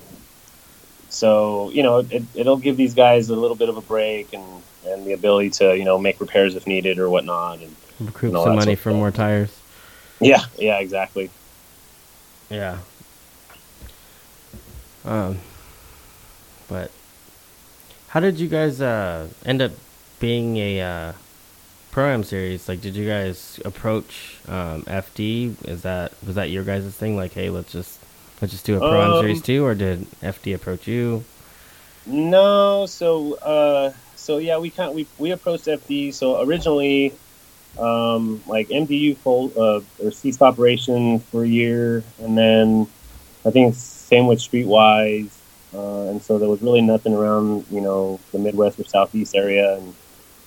so 1.09 1.71
you 1.71 1.83
know 1.83 1.99
it, 1.99 2.23
it'll 2.35 2.57
give 2.57 2.77
these 2.77 2.95
guys 2.95 3.31
a 3.31 3.37
little 3.37 3.57
bit 3.57 3.69
of 3.69 3.77
a 3.77 3.81
break 3.81 4.33
and 4.33 4.63
and 4.87 5.05
the 5.07 5.13
ability 5.13 5.51
to 5.51 5.77
you 5.77 5.85
know 5.85 5.99
make 5.99 6.21
repairs 6.21 6.55
if 6.55 6.67
needed 6.67 6.99
or 6.99 7.09
whatnot 7.11 7.61
and 7.61 7.75
Recoup 8.01 8.35
and 8.35 8.43
some 8.43 8.57
money 8.57 8.75
for 8.75 8.93
more 8.93 9.11
tires. 9.11 9.57
yeah 10.21 10.45
yeah 10.59 10.79
exactly 10.79 11.31
Yeah. 12.51 12.79
Um, 15.05 15.39
but 16.69 16.91
how 18.09 18.21
did 18.21 18.39
you 18.41 18.49
guys 18.49 18.81
uh, 18.81 19.29
end 19.45 19.61
up 19.61 19.73
being 20.19 20.57
a 20.57 20.81
uh, 20.81 21.13
pro 21.91 22.09
am 22.09 22.25
series? 22.25 22.69
Like, 22.69 22.81
did 22.81 22.95
you 22.97 23.07
guys 23.07 23.61
approach 23.65 24.37
um, 24.49 24.83
FD? 24.85 25.69
Is 25.69 25.83
that 25.83 26.13
was 26.25 26.37
that 26.37 26.51
your 26.51 26.65
guys' 26.65 26.87
thing? 26.95 27.17
Like, 27.17 27.33
hey, 27.33 27.51
let's 27.51 27.71
just 27.71 27.99
let's 28.41 28.53
just 28.53 28.65
do 28.65 28.77
a 28.77 28.79
program 28.79 29.13
Um, 29.13 29.21
series 29.21 29.43
too, 29.43 29.65
or 29.65 29.75
did 29.75 30.07
FD 30.23 30.55
approach 30.55 30.87
you? 30.89 31.25
No, 32.07 32.87
so 32.87 33.35
uh, 33.35 33.93
so 34.25 34.39
yeah, 34.39 34.57
we 34.57 34.71
kind 34.71 34.89
of, 34.89 34.97
we 34.97 35.07
we 35.19 35.31
approached 35.33 35.67
FD. 35.67 36.15
So 36.15 36.41
originally, 36.41 37.13
um, 37.79 38.43
like 38.47 38.69
MDU 38.69 39.17
full 39.19 39.53
uh, 39.57 39.81
or 40.03 40.11
ceased 40.11 40.41
operation 40.41 41.21
for 41.21 41.45
a 41.45 41.49
year, 41.49 42.03
and 42.21 42.37
then 42.37 42.87
I 43.45 43.51
think 43.51 43.75
same 43.75 44.27
with 44.27 44.39
Streetwise, 44.39 45.31
uh, 45.75 46.09
and 46.09 46.23
so 46.23 46.39
there 46.39 46.49
was 46.49 46.63
really 46.63 46.81
nothing 46.81 47.13
around 47.13 47.67
you 47.71 47.83
know 47.83 48.19
the 48.33 48.39
Midwest 48.39 48.81
or 48.81 48.85
Southeast 48.85 49.35
area, 49.35 49.77
and 49.77 49.95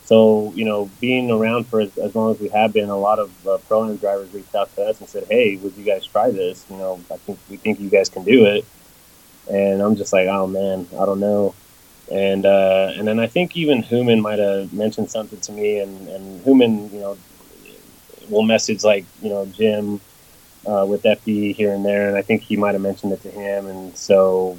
so 0.05 0.51
you 0.55 0.65
know 0.65 0.89
being 0.99 1.29
around 1.29 1.67
for 1.67 1.81
as, 1.81 1.95
as 1.99 2.15
long 2.15 2.31
as 2.31 2.39
we 2.39 2.49
have 2.49 2.73
been, 2.73 2.89
a 2.89 2.97
lot 2.97 3.19
of 3.19 3.47
uh, 3.47 3.59
pro 3.67 3.95
drivers 3.95 4.33
reached 4.33 4.55
out 4.55 4.73
to 4.75 4.81
us 4.81 4.99
and 4.99 5.07
said, 5.07 5.25
"Hey, 5.29 5.55
would 5.57 5.77
you 5.77 5.83
guys 5.83 6.03
try 6.03 6.31
this? 6.31 6.65
You 6.71 6.77
know, 6.77 6.99
I 7.11 7.17
think 7.17 7.37
we 7.47 7.57
think 7.57 7.79
you 7.79 7.89
guys 7.89 8.09
can 8.09 8.23
do 8.23 8.45
it." 8.45 8.65
and 9.49 9.81
I'm 9.81 9.95
just 9.95 10.11
like, 10.13 10.27
oh 10.27 10.47
man, 10.47 10.87
I 10.99 11.05
don't 11.05 11.19
know. 11.19 11.55
And 12.11 12.45
uh, 12.45 12.93
and 12.95 13.07
then 13.07 13.19
I 13.19 13.27
think 13.27 13.57
even 13.57 13.81
Human 13.83 14.21
might 14.21 14.39
have 14.39 14.71
mentioned 14.73 15.11
something 15.11 15.39
to 15.41 15.51
me, 15.51 15.79
and 15.79 16.07
and 16.07 16.41
Human, 16.43 16.91
you 16.91 16.99
know, 16.99 17.17
will 18.29 18.43
message 18.43 18.83
like 18.83 19.05
you 19.21 19.29
know 19.29 19.45
Jim 19.45 19.99
uh, 20.65 20.85
with 20.87 21.03
FD 21.03 21.53
here 21.55 21.73
and 21.73 21.85
there, 21.85 22.07
and 22.07 22.17
I 22.17 22.21
think 22.21 22.43
he 22.43 22.55
might 22.55 22.73
have 22.73 22.81
mentioned 22.81 23.11
it 23.11 23.21
to 23.23 23.29
him, 23.29 23.67
and 23.67 23.97
so 23.97 24.57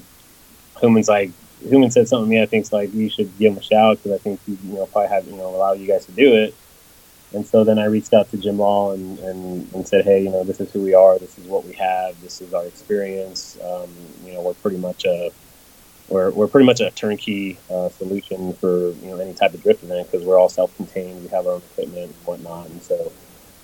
Human's 0.81 1.09
like. 1.09 1.31
Human 1.69 1.91
said 1.91 2.07
something 2.07 2.27
to 2.27 2.31
me. 2.31 2.41
I 2.41 2.47
think's 2.47 2.73
like 2.73 2.95
you 2.95 3.11
should 3.11 3.37
give 3.37 3.51
him 3.51 3.59
a 3.59 3.63
shout 3.63 3.97
because 3.97 4.13
I 4.13 4.19
think 4.19 4.39
he, 4.47 4.53
you 4.63 4.75
know 4.75 4.87
probably 4.87 5.09
have 5.09 5.27
you 5.27 5.37
know 5.37 5.49
allow 5.49 5.73
you 5.73 5.89
guys 5.89 6.07
to 6.07 6.13
do 6.13 6.33
it. 6.35 6.55
And 7.35 7.47
so 7.47 7.65
then 7.65 7.79
I 7.79 7.87
reached 7.87 8.15
out 8.15 8.31
to 8.31 8.37
Jim 8.39 8.57
Liaw 8.57 8.95
and, 8.95 9.19
and, 9.19 9.75
and 9.75 9.87
said, 9.87 10.05
hey, 10.05 10.23
you 10.23 10.31
know, 10.31 10.45
this 10.45 10.61
is 10.61 10.73
who 10.73 10.83
we 10.83 10.95
are. 10.95 11.19
This 11.19 11.37
is 11.37 11.47
what 11.47 11.65
we 11.65 11.75
have. 11.75 12.19
This 12.23 12.41
is 12.41 12.55
our 12.55 12.65
experience. 12.65 13.59
Um, 13.63 13.91
you 14.25 14.33
know, 14.33 14.41
we're 14.41 14.55
pretty 14.55 14.79
much 14.79 15.05
a 15.05 15.31
we're, 16.09 16.31
we're 16.31 16.49
pretty 16.49 16.67
much 16.67 16.81
a 16.81 16.91
turnkey 16.91 17.59
uh, 17.71 17.89
solution 17.91 18.53
for 18.55 18.91
you 18.93 19.09
know 19.09 19.19
any 19.19 19.35
type 19.35 19.55
of 19.55 19.63
drift 19.63 19.83
event 19.83 20.11
because 20.11 20.27
we're 20.27 20.39
all 20.39 20.49
self-contained. 20.49 21.23
We 21.23 21.29
have 21.29 21.47
our 21.47 21.55
own 21.55 21.63
equipment 21.73 22.05
and 22.07 22.15
whatnot. 22.25 22.69
And 22.69 22.83
so, 22.83 23.13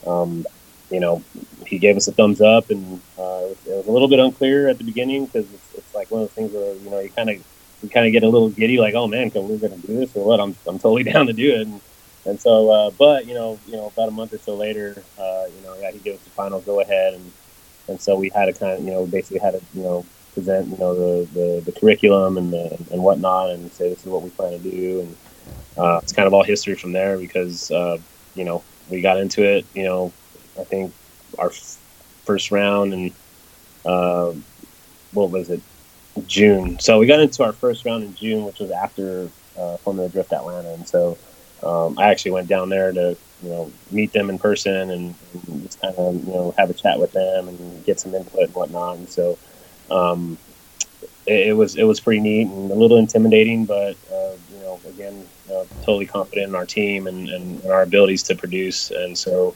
um, 0.07 0.47
you 0.91 1.01
know, 1.01 1.23
he 1.67 1.79
gave 1.79 1.97
us 1.97 2.07
a 2.09 2.13
thumbs 2.13 2.41
up, 2.41 2.71
and 2.71 3.01
uh, 3.19 3.23
it, 3.23 3.49
was, 3.49 3.67
it 3.67 3.77
was 3.77 3.87
a 3.87 3.93
little 3.93 4.09
bit 4.09 4.21
unclear 4.21 4.69
at 4.69 4.79
the 4.79 4.85
beginning 4.85 5.27
because 5.27 5.51
it's, 5.53 5.75
it's 5.75 5.95
like 5.95 6.11
one 6.11 6.23
of 6.23 6.29
those 6.29 6.35
things 6.35 6.53
where 6.53 6.75
you 6.75 6.91
know 6.91 7.01
you 7.01 7.09
kind 7.11 7.31
of 7.31 7.43
you 7.83 7.89
kind 7.89 8.07
of 8.07 8.13
get 8.13 8.23
a 8.23 8.29
little 8.29 8.49
giddy, 8.51 8.79
like, 8.79 8.95
oh 8.95 9.07
man, 9.07 9.31
can 9.31 9.49
we 9.49 9.59
to 9.59 9.69
do 9.69 9.99
this 9.99 10.15
or 10.17 10.25
what? 10.25 10.41
I'm 10.41 10.57
I'm 10.67 10.79
totally 10.79 11.03
down 11.13 11.27
to 11.27 11.33
do 11.33 11.55
it. 11.55 11.67
And, 11.67 11.81
and 12.27 12.41
so, 12.41 12.71
uh, 12.71 12.91
but 12.91 13.27
you 13.27 13.35
know, 13.35 13.59
you 13.67 13.77
know, 13.77 13.87
about 13.87 14.09
a 14.09 14.13
month 14.13 14.33
or 14.33 14.39
so 14.39 14.55
later, 14.55 15.03
uh, 15.19 15.45
you 15.55 15.63
know, 15.63 15.75
yeah, 15.81 15.91
he 15.91 15.99
gave 15.99 16.15
us 16.15 16.21
the 16.21 16.31
final 16.31 16.61
go 16.61 16.81
ahead, 16.81 17.15
and 17.15 17.33
and 17.89 18.01
so 18.01 18.17
we 18.17 18.31
had 18.31 18.47
to 18.47 18.53
kind 18.53 18.79
of, 18.79 18.85
you 18.85 18.91
know, 18.91 19.07
basically 19.07 19.39
had 19.39 19.53
to, 19.53 19.61
you 19.75 19.83
know, 19.83 20.07
present, 20.35 20.70
you 20.70 20.78
know, 20.78 20.95
the 20.97 21.28
the, 21.32 21.62
the 21.66 21.80
curriculum 21.80 22.39
and 22.39 22.53
the 22.53 22.78
and 22.93 23.03
whatnot, 23.03 23.51
and 23.53 23.72
say 23.72 23.91
this 23.91 24.01
is 24.01 24.07
what 24.07 24.22
we 24.22 24.30
plan 24.30 24.53
to 24.53 24.59
do, 24.61 25.01
and 25.03 25.16
uh, 25.78 25.99
it's 26.03 26.12
kind 26.12 26.28
of 26.28 26.35
all 26.35 26.45
history 26.45 26.76
from 26.76 26.93
there 26.93 27.18
because, 27.18 27.70
uh, 27.72 27.99
you 28.35 28.45
know, 28.45 28.64
we 28.89 29.03
got 29.03 29.18
into 29.18 29.45
it, 29.45 29.66
you 29.74 29.85
know, 29.85 30.14
I 30.61 30.64
think 30.64 30.95
our 31.39 31.49
f- 31.51 31.78
first 32.26 32.53
round 32.53 32.95
and 32.95 33.16
uh, 33.85 34.32
what 35.12 35.30
was 35.30 35.51
it, 35.51 35.62
June. 36.26 36.78
So 36.80 36.99
we 36.99 37.07
got 37.07 37.20
into 37.20 37.45
our 37.45 37.55
first 37.55 37.85
round 37.85 38.05
in 38.05 38.14
June, 38.14 38.45
which 38.45 38.61
was 38.61 38.70
after 38.70 39.32
uh, 39.57 39.78
Formula 39.78 40.11
Drift 40.11 40.32
Atlanta, 40.32 40.74
and 40.74 40.89
so 40.89 41.18
um, 41.62 41.99
I 41.99 42.11
actually 42.11 42.32
went 42.32 42.49
down 42.49 42.68
there 42.70 42.93
to 42.93 43.18
you 43.43 43.51
know 43.51 43.74
meet 43.91 44.12
them 44.12 44.30
in 44.30 44.39
person 44.39 44.91
and, 44.91 45.16
and 45.32 45.62
just 45.64 45.80
kind 45.80 45.95
of 45.97 46.14
you 46.16 46.32
know 46.32 46.55
have 46.59 46.70
a 46.70 46.74
chat 46.74 46.99
with 47.01 47.12
them 47.12 47.49
and 47.49 47.85
get 47.85 48.01
some 48.01 48.14
input 48.14 48.45
and 48.45 48.55
whatnot. 48.55 48.99
And 48.99 49.11
so 49.11 49.39
um, 49.91 50.39
it, 51.26 51.49
it 51.49 51.53
was 51.53 51.76
it 51.76 51.85
was 51.85 52.01
pretty 52.01 52.20
neat 52.20 52.49
and 52.49 52.70
a 52.70 52.74
little 52.74 52.99
intimidating, 52.99 53.64
but 53.64 53.97
uh, 54.12 54.32
you 54.53 54.61
know 54.61 54.80
again 54.89 55.26
uh, 55.51 55.64
totally 55.80 56.07
confident 56.07 56.49
in 56.49 56.55
our 56.55 56.66
team 56.66 57.07
and, 57.07 57.28
and, 57.28 57.62
and 57.62 57.70
our 57.70 57.82
abilities 57.82 58.22
to 58.24 58.35
produce. 58.35 58.91
And 58.91 59.16
so 59.16 59.55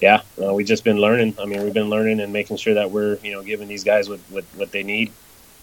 yeah, 0.00 0.22
uh, 0.42 0.52
we've 0.52 0.66
just 0.66 0.84
been 0.84 0.98
learning. 0.98 1.34
I 1.40 1.46
mean, 1.46 1.62
we've 1.62 1.74
been 1.74 1.90
learning 1.90 2.20
and 2.20 2.32
making 2.32 2.56
sure 2.56 2.74
that 2.74 2.90
we're 2.90 3.18
you 3.22 3.32
know 3.32 3.42
giving 3.42 3.68
these 3.68 3.84
guys 3.84 4.08
what 4.08 4.20
what, 4.30 4.44
what 4.56 4.72
they 4.72 4.82
need. 4.82 5.12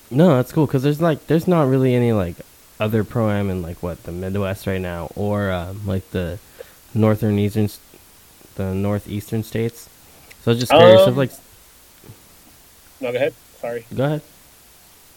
No, 0.09 0.35
that's 0.35 0.51
cool 0.51 0.65
because 0.65 0.83
there's 0.83 1.01
like 1.01 1.27
there's 1.27 1.47
not 1.47 1.67
really 1.67 1.95
any 1.95 2.11
like 2.11 2.35
other 2.79 3.03
pro 3.03 3.29
am 3.29 3.49
in 3.49 3.61
like 3.61 3.81
what 3.83 4.03
the 4.03 4.11
Midwest 4.11 4.67
right 4.67 4.81
now 4.81 5.11
or 5.15 5.51
um, 5.51 5.85
like 5.85 6.09
the 6.11 6.39
northern 6.93 7.37
eastern, 7.39 7.69
the 8.55 8.73
northeastern 8.73 9.43
states. 9.43 9.87
So 10.41 10.51
I 10.51 10.53
was 10.53 10.59
just 10.59 10.71
curious. 10.71 11.01
Um, 11.01 11.09
of 11.09 11.17
like, 11.17 11.31
No, 12.99 13.11
go 13.11 13.17
ahead. 13.17 13.33
Sorry. 13.61 13.85
go 13.95 14.05
ahead. 14.05 14.21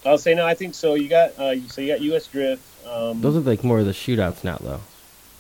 I'll 0.07 0.19
say 0.19 0.35
no. 0.35 0.47
I 0.47 0.55
think 0.55 0.75
so. 0.75 0.95
You 0.95 1.09
got 1.09 1.31
uh, 1.39 1.59
so 1.69 1.81
you 1.81 1.89
got 1.93 2.01
U.S. 2.03 2.27
Drift. 2.27 2.63
Um, 2.87 3.21
Those 3.23 3.37
are 3.37 3.41
like 3.41 3.65
more 3.65 3.79
of 3.81 3.87
the 3.87 3.93
shootouts 3.93 4.45
now, 4.45 4.59
though. 4.61 4.81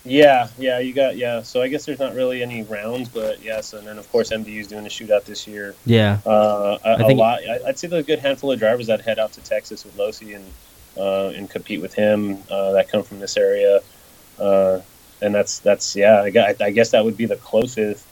Yeah, 0.06 0.48
yeah, 0.58 0.78
you 0.80 0.92
got 0.94 1.16
yeah. 1.16 1.42
So 1.42 1.60
I 1.62 1.68
guess 1.68 1.84
there's 1.84 1.98
not 1.98 2.14
really 2.14 2.42
any 2.42 2.62
rounds, 2.62 3.08
but 3.08 3.42
yes, 3.42 3.72
and 3.74 3.86
then 3.86 3.98
of 3.98 4.10
course 4.10 4.30
MDU's 4.30 4.66
doing 4.66 4.84
a 4.86 4.88
shootout 4.88 5.24
this 5.24 5.46
year. 5.46 5.74
Yeah, 5.86 6.18
Uh, 6.26 6.78
a, 6.84 6.88
I 6.88 6.92
a 6.94 7.06
think- 7.06 7.18
lot. 7.18 7.40
I- 7.48 7.60
I'd 7.68 7.78
say 7.78 7.88
there's 7.88 8.04
a 8.04 8.06
good 8.06 8.18
handful 8.20 8.52
of 8.52 8.58
drivers 8.58 8.86
that 8.88 9.00
head 9.02 9.18
out 9.18 9.32
to 9.34 9.40
Texas 9.42 9.84
with 9.84 9.96
Losi 9.96 10.34
and 10.36 10.44
uh, 10.96 11.28
and 11.36 11.48
compete 11.50 11.80
with 11.82 11.92
him 11.94 12.38
uh, 12.50 12.72
that 12.72 12.88
come 12.88 13.02
from 13.02 13.18
this 13.18 13.36
area. 13.36 13.80
Uh, 14.38 14.80
and 15.20 15.34
that's 15.34 15.58
that's 15.60 15.94
yeah. 15.96 16.22
I, 16.22 16.54
I 16.60 16.70
guess 16.70 16.90
that 16.92 17.04
would 17.04 17.16
be 17.16 17.26
the 17.26 17.36
closest 17.36 18.04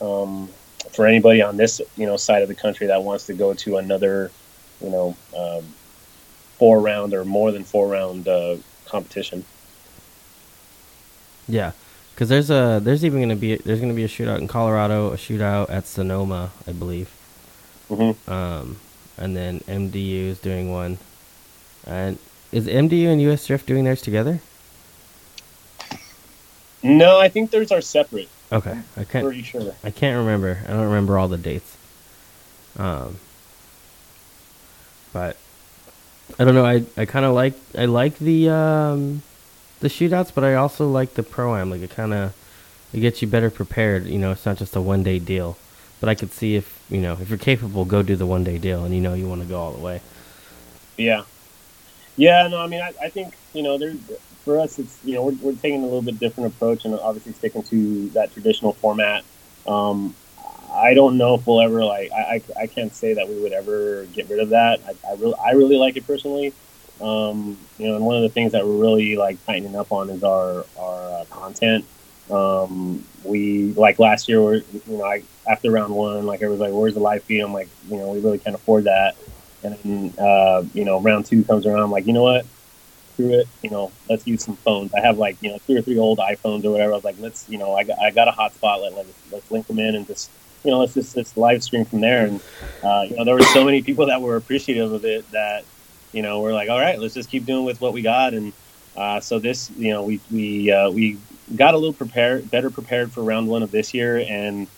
um, 0.00 0.48
for 0.92 1.06
anybody 1.06 1.42
on 1.42 1.56
this 1.56 1.80
you 1.96 2.06
know 2.06 2.16
side 2.16 2.42
of 2.42 2.48
the 2.48 2.54
country 2.54 2.88
that 2.88 3.02
wants 3.04 3.26
to 3.26 3.34
go 3.34 3.54
to 3.54 3.76
another 3.78 4.32
you 4.80 4.90
know 4.90 5.18
um, 5.36 5.76
four 6.58 6.80
round 6.80 7.14
or 7.14 7.24
more 7.24 7.52
than 7.52 7.64
four 7.64 7.88
round 7.88 8.28
uh, 8.28 8.56
competition. 8.86 9.46
yeah. 11.48 11.72
Because 12.14 12.28
there's 12.28 12.50
a 12.50 12.80
there's 12.82 13.04
even 13.04 13.20
gonna 13.20 13.36
be 13.36 13.56
there's 13.56 13.80
gonna 13.80 13.94
be 13.94 14.04
a 14.04 14.08
shootout 14.08 14.38
in 14.38 14.48
Colorado, 14.48 15.12
a 15.12 15.16
shootout 15.16 15.70
at 15.70 15.86
Sonoma, 15.86 16.52
I 16.66 16.72
believe. 16.72 17.10
hmm 17.88 18.12
Um, 18.26 18.80
and 19.16 19.36
then 19.36 19.60
MDU 19.68 20.28
is 20.28 20.40
doing 20.40 20.70
one. 20.70 20.98
And 21.86 22.18
is 22.52 22.66
MDU 22.68 23.08
and 23.08 23.20
US 23.22 23.46
Drift 23.46 23.66
doing 23.66 23.84
theirs 23.84 24.02
together? 24.02 24.40
No, 26.82 27.18
I 27.18 27.28
think 27.28 27.50
theirs 27.50 27.70
are 27.72 27.80
separate. 27.80 28.30
Okay, 28.50 28.78
I 28.96 29.04
can't 29.04 29.26
Pretty 29.26 29.42
sure. 29.42 29.74
I 29.84 29.90
can't 29.90 30.18
remember. 30.18 30.60
I 30.66 30.70
don't 30.70 30.84
remember 30.84 31.18
all 31.18 31.28
the 31.28 31.36
dates. 31.36 31.76
Um, 32.78 33.18
but 35.12 35.36
I 36.38 36.44
don't 36.44 36.54
know. 36.54 36.64
I, 36.64 36.84
I 36.96 37.04
kind 37.04 37.26
of 37.26 37.34
like 37.34 37.54
I 37.76 37.84
like 37.84 38.18
the 38.18 38.48
um, 38.48 39.22
the 39.80 39.88
shootouts, 39.88 40.32
but 40.34 40.44
I 40.44 40.54
also 40.54 40.88
like 40.88 41.14
the 41.14 41.22
pro 41.22 41.56
am. 41.56 41.70
Like 41.70 41.82
it 41.82 41.90
kind 41.90 42.14
of 42.14 42.34
it 42.92 43.00
gets 43.00 43.20
you 43.20 43.28
better 43.28 43.50
prepared. 43.50 44.06
You 44.06 44.18
know, 44.18 44.32
it's 44.32 44.46
not 44.46 44.56
just 44.56 44.76
a 44.76 44.80
one 44.80 45.02
day 45.02 45.18
deal. 45.18 45.58
But 46.00 46.08
I 46.08 46.14
could 46.14 46.32
see 46.32 46.54
if 46.54 46.80
you 46.88 47.00
know 47.00 47.18
if 47.20 47.28
you're 47.28 47.38
capable, 47.38 47.84
go 47.84 48.02
do 48.02 48.16
the 48.16 48.26
one 48.26 48.44
day 48.44 48.56
deal, 48.58 48.84
and 48.84 48.94
you 48.94 49.00
know 49.00 49.14
you 49.14 49.28
want 49.28 49.42
to 49.42 49.48
go 49.48 49.60
all 49.60 49.72
the 49.72 49.82
way. 49.82 50.00
Yeah. 50.96 51.24
Yeah, 52.18 52.48
no, 52.48 52.60
I 52.60 52.66
mean, 52.66 52.80
I, 52.80 52.92
I 53.00 53.08
think, 53.10 53.34
you 53.54 53.62
know, 53.62 53.78
there 53.78 53.94
for 54.48 54.58
us, 54.58 54.78
it's, 54.78 54.98
you 55.04 55.14
know, 55.14 55.24
we're, 55.24 55.36
we're 55.42 55.52
taking 55.52 55.82
a 55.82 55.84
little 55.84 56.00
bit 56.00 56.18
different 56.18 56.54
approach 56.54 56.86
and 56.86 56.94
obviously 56.94 57.34
sticking 57.34 57.62
to 57.64 58.08
that 58.10 58.32
traditional 58.32 58.72
format. 58.72 59.22
Um, 59.66 60.14
I 60.72 60.94
don't 60.94 61.18
know 61.18 61.34
if 61.34 61.46
we'll 61.46 61.60
ever, 61.60 61.84
like, 61.84 62.10
I, 62.12 62.40
I, 62.56 62.62
I 62.62 62.66
can't 62.66 62.94
say 62.94 63.12
that 63.12 63.28
we 63.28 63.38
would 63.38 63.52
ever 63.52 64.06
get 64.06 64.30
rid 64.30 64.40
of 64.40 64.48
that. 64.50 64.80
I, 64.86 65.10
I, 65.10 65.12
really, 65.16 65.34
I 65.34 65.50
really 65.50 65.76
like 65.76 65.98
it 65.98 66.06
personally. 66.06 66.54
Um, 66.98 67.58
you 67.78 67.88
know, 67.88 67.96
and 67.96 68.06
one 68.06 68.16
of 68.16 68.22
the 68.22 68.30
things 68.30 68.52
that 68.52 68.66
we're 68.66 68.80
really, 68.80 69.16
like, 69.16 69.44
tightening 69.44 69.76
up 69.76 69.92
on 69.92 70.08
is 70.08 70.24
our, 70.24 70.64
our 70.78 71.20
uh, 71.20 71.24
content. 71.28 71.84
Um, 72.30 73.04
we, 73.24 73.74
like, 73.74 73.98
last 73.98 74.30
year, 74.30 74.42
we're, 74.42 74.62
you 74.86 74.96
know, 74.96 75.04
I, 75.04 75.24
after 75.46 75.70
round 75.70 75.94
one, 75.94 76.24
like, 76.24 76.40
everyone's 76.40 76.60
like, 76.60 76.72
where's 76.72 76.94
the 76.94 77.00
live 77.00 77.22
feed? 77.24 77.40
I'm 77.40 77.52
like, 77.52 77.68
you 77.90 77.98
know, 77.98 78.08
we 78.08 78.20
really 78.20 78.38
can't 78.38 78.56
afford 78.56 78.84
that. 78.84 79.14
And 79.62 79.74
then, 79.74 80.14
uh, 80.18 80.64
you 80.72 80.86
know, 80.86 81.02
round 81.02 81.26
two 81.26 81.44
comes 81.44 81.66
around. 81.66 81.80
I'm 81.80 81.90
like, 81.90 82.06
you 82.06 82.14
know 82.14 82.22
what? 82.22 82.46
Screw 83.18 83.34
it. 83.34 83.48
You 83.62 83.70
know, 83.70 83.90
let's 84.08 84.24
use 84.28 84.44
some 84.44 84.54
phones. 84.54 84.94
I 84.94 85.00
have 85.00 85.18
like, 85.18 85.38
you 85.40 85.50
know, 85.50 85.58
two 85.66 85.76
or 85.76 85.82
three 85.82 85.98
old 85.98 86.18
iPhones 86.18 86.64
or 86.64 86.70
whatever. 86.70 86.92
I 86.92 86.94
was 86.94 87.04
like, 87.04 87.16
let's, 87.18 87.48
you 87.48 87.58
know, 87.58 87.74
I 87.74 87.82
got, 87.82 87.98
I 87.98 88.12
got 88.12 88.28
a 88.28 88.30
hotspot. 88.30 88.80
Let, 88.80 88.94
let's, 88.94 89.32
let's 89.32 89.50
link 89.50 89.66
them 89.66 89.80
in 89.80 89.96
and 89.96 90.06
just, 90.06 90.30
you 90.62 90.70
know, 90.70 90.78
let's 90.78 90.94
just, 90.94 91.16
just 91.16 91.36
live 91.36 91.64
stream 91.64 91.84
from 91.84 92.00
there. 92.00 92.26
And, 92.26 92.40
uh, 92.84 93.06
you 93.10 93.16
know, 93.16 93.24
there 93.24 93.34
were 93.34 93.42
so 93.42 93.64
many 93.64 93.82
people 93.82 94.06
that 94.06 94.22
were 94.22 94.36
appreciative 94.36 94.92
of 94.92 95.04
it 95.04 95.28
that, 95.32 95.64
you 96.12 96.22
know, 96.22 96.40
we're 96.42 96.54
like, 96.54 96.70
all 96.70 96.78
right, 96.78 96.96
let's 96.96 97.14
just 97.14 97.28
keep 97.28 97.44
doing 97.44 97.64
with 97.64 97.80
what 97.80 97.92
we 97.92 98.02
got. 98.02 98.34
And 98.34 98.52
uh, 98.96 99.18
so 99.18 99.40
this, 99.40 99.68
you 99.76 99.90
know, 99.90 100.04
we 100.04 100.20
we 100.30 100.70
uh, 100.70 100.88
we 100.90 101.18
got 101.56 101.74
a 101.74 101.76
little 101.76 101.92
prepared, 101.94 102.48
better 102.52 102.70
prepared 102.70 103.10
for 103.10 103.24
round 103.24 103.48
one 103.48 103.64
of 103.64 103.72
this 103.72 103.94
year, 103.94 104.18
and 104.18 104.68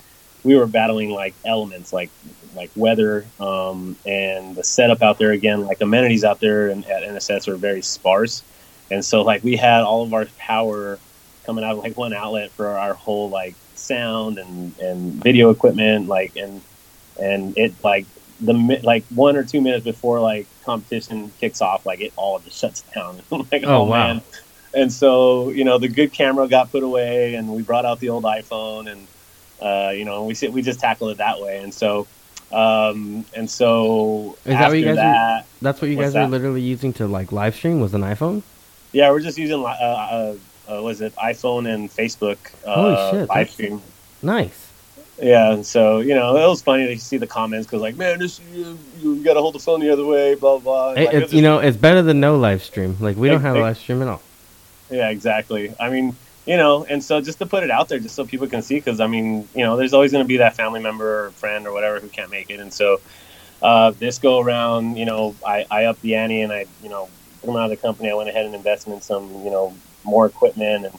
we 0.45 0.57
were 0.57 0.67
battling 0.67 1.11
like 1.11 1.35
elements, 1.45 1.93
like 1.93 2.09
like 2.55 2.71
weather, 2.77 3.25
um, 3.39 3.97
and 4.07 4.57
the 4.57 4.65
setup 4.65 5.03
out 5.03 5.19
there 5.19 5.33
again, 5.33 5.67
like 5.67 5.81
amenities 5.81 6.25
out 6.25 6.41
there 6.41 6.69
and 6.69 6.85
at 6.87 7.03
NSS 7.03 7.49
are 7.49 7.57
very 7.57 7.83
sparse, 7.83 8.43
and 8.91 9.05
so 9.05 9.23
like 9.23 9.43
we 9.45 9.57
had 9.57 9.83
all 9.83 10.03
of 10.03 10.13
our 10.13 10.27
power 10.39 10.99
coming 11.45 11.65
out 11.65 11.73
of 11.73 11.79
like 11.79 11.97
one 11.97 12.13
outlet 12.13 12.51
for 12.51 12.69
our 12.69 12.95
whole 12.95 13.31
like 13.31 13.55
sound 13.75 14.39
and 14.39 14.79
and 14.79 15.13
video 15.15 15.51
equipment, 15.51 16.09
like 16.09 16.37
and 16.37 16.61
and 17.21 17.57
it 17.57 17.73
like 17.83 18.07
the 18.41 18.53
like 18.83 19.05
one 19.09 19.37
or 19.37 19.45
two 19.45 19.61
minutes 19.61 19.85
before 19.85 20.21
like 20.21 20.47
competition 20.65 21.31
kicks 21.41 21.61
off, 21.61 21.85
like 21.87 22.01
it 22.01 22.13
all 22.17 22.39
just 22.39 22.59
shuts 22.59 22.83
down. 22.95 23.21
like, 23.31 23.63
oh, 23.65 23.83
oh 23.83 23.85
wow. 23.85 24.07
man. 24.15 24.23
And 24.73 24.93
so, 24.93 25.51
you 25.51 25.65
know, 25.65 25.79
the 25.79 25.89
good 25.89 26.13
camera 26.13 26.47
got 26.49 26.71
put 26.71 26.83
away 26.83 27.35
and 27.35 27.49
we 27.49 27.63
brought 27.63 27.85
out 27.85 27.99
the 27.99 28.11
old 28.11 28.25
iPhone 28.25 28.91
and, 28.91 29.07
uh, 29.61 29.91
you 29.91 30.05
know, 30.05 30.25
we 30.25 30.35
we 30.49 30.63
just 30.63 30.81
tackled 30.81 31.11
it 31.13 31.19
that 31.19 31.41
way. 31.41 31.59
And 31.59 31.75
so, 31.75 32.07
um, 32.53 33.25
and 33.35 33.49
so 33.49 34.37
is 34.45 34.53
that 34.53 34.69
what 34.69 34.79
you 34.79 34.85
guys 34.85 34.97
that, 34.97 35.41
are, 35.41 35.45
that's 35.63 35.81
what 35.81 35.91
you 35.91 35.97
guys 35.97 36.15
that? 36.15 36.25
are 36.25 36.29
literally 36.29 36.63
using 36.63 36.93
to 36.95 37.07
like 37.07 37.33
live 37.33 37.55
stream 37.55 37.81
was 37.81 37.95
an 37.95 38.03
iPhone? 38.03 38.43
Yeah, 38.93 39.11
we're 39.11 39.21
just 39.21 39.39
using, 39.39 39.63
uh, 39.63 39.69
uh, 39.69 40.35
uh 40.69 40.83
was 40.83 41.01
it 41.01 41.15
iPhone 41.17 41.73
and 41.73 41.89
Facebook, 41.89 42.39
uh, 42.67 42.75
Holy 42.75 43.19
shit, 43.19 43.29
live 43.29 43.51
stream. 43.51 43.83
Nice. 44.23 44.71
Yeah, 45.23 45.53
and 45.53 45.67
so 45.67 46.01
you 46.01 46.15
know 46.15 46.37
it 46.37 46.49
was 46.49 46.63
funny 46.63 46.87
to 46.87 46.99
see 46.99 47.19
the 47.19 47.27
comments 47.27 47.67
because 47.67 47.83
like, 47.83 47.97
man, 47.97 48.19
this 48.19 48.41
you, 48.53 48.79
you 49.01 49.23
got 49.23 49.35
to 49.35 49.41
hold 49.41 49.55
the 49.55 49.59
phone 49.59 49.81
the 49.81 49.91
other 49.91 50.07
way, 50.07 50.35
blah 50.35 50.59
blah. 50.59 50.93
It, 50.93 51.05
like, 51.05 51.15
it's, 51.15 51.33
you 51.33 51.43
know, 51.43 51.59
it's 51.59 51.77
better 51.77 52.03
than 52.03 52.21
no 52.21 52.39
live 52.39 52.63
stream. 52.63 52.97
Like 53.01 53.17
we 53.17 53.29
don't 53.29 53.43
have 53.43 53.57
a 53.57 53.61
live 53.61 53.77
stream 53.77 54.01
at 54.03 54.09
all. 54.09 54.23
Yeah, 54.91 55.11
exactly. 55.11 55.75
I 55.79 55.91
mean, 55.91 56.17
you 56.51 56.57
know, 56.57 56.85
and 56.85 57.03
so 57.03 57.21
just 57.21 57.39
to 57.39 57.47
put 57.47 57.63
it 57.63 57.71
out 57.71 57.89
there, 57.89 58.01
just 58.01 58.17
so 58.17 58.27
people 58.27 58.49
can 58.49 58.61
see, 58.61 58.75
because 58.75 58.99
I 58.99 59.07
mean, 59.07 59.49
you 59.55 59.63
know, 59.63 59.77
there's 59.77 59.95
always 59.95 60.11
going 60.11 60.25
to 60.25 60.29
be 60.29 60.39
that 60.39 60.57
family 60.57 60.81
member 60.81 61.27
or 61.27 61.31
friend 61.31 61.65
or 61.65 61.73
whatever 61.73 62.01
who 62.01 62.09
can't 62.09 62.29
make 62.29 62.51
it, 62.51 62.59
and 62.59 62.73
so 62.73 63.01
uh, 63.63 63.93
this 63.93 64.19
go 64.19 64.41
around, 64.41 64.97
you 64.97 65.05
know, 65.05 65.37
I, 65.47 65.65
I 65.71 65.85
upped 65.85 66.03
the 66.03 66.17
ante 66.17 66.41
and 66.41 66.53
I, 66.53 66.67
you 66.83 66.89
know, 66.89 67.09
coming 67.43 67.55
out 67.55 67.67
of 67.67 67.71
the 67.71 67.77
company, 67.77 68.11
I 68.11 68.15
went 68.15 68.31
ahead 68.31 68.47
and 68.47 68.57
invested 68.57 68.93
in 68.93 69.01
some, 69.01 69.31
you 69.45 69.51
know, 69.51 69.77
more 70.03 70.27
equipment 70.27 70.87
and 70.87 70.95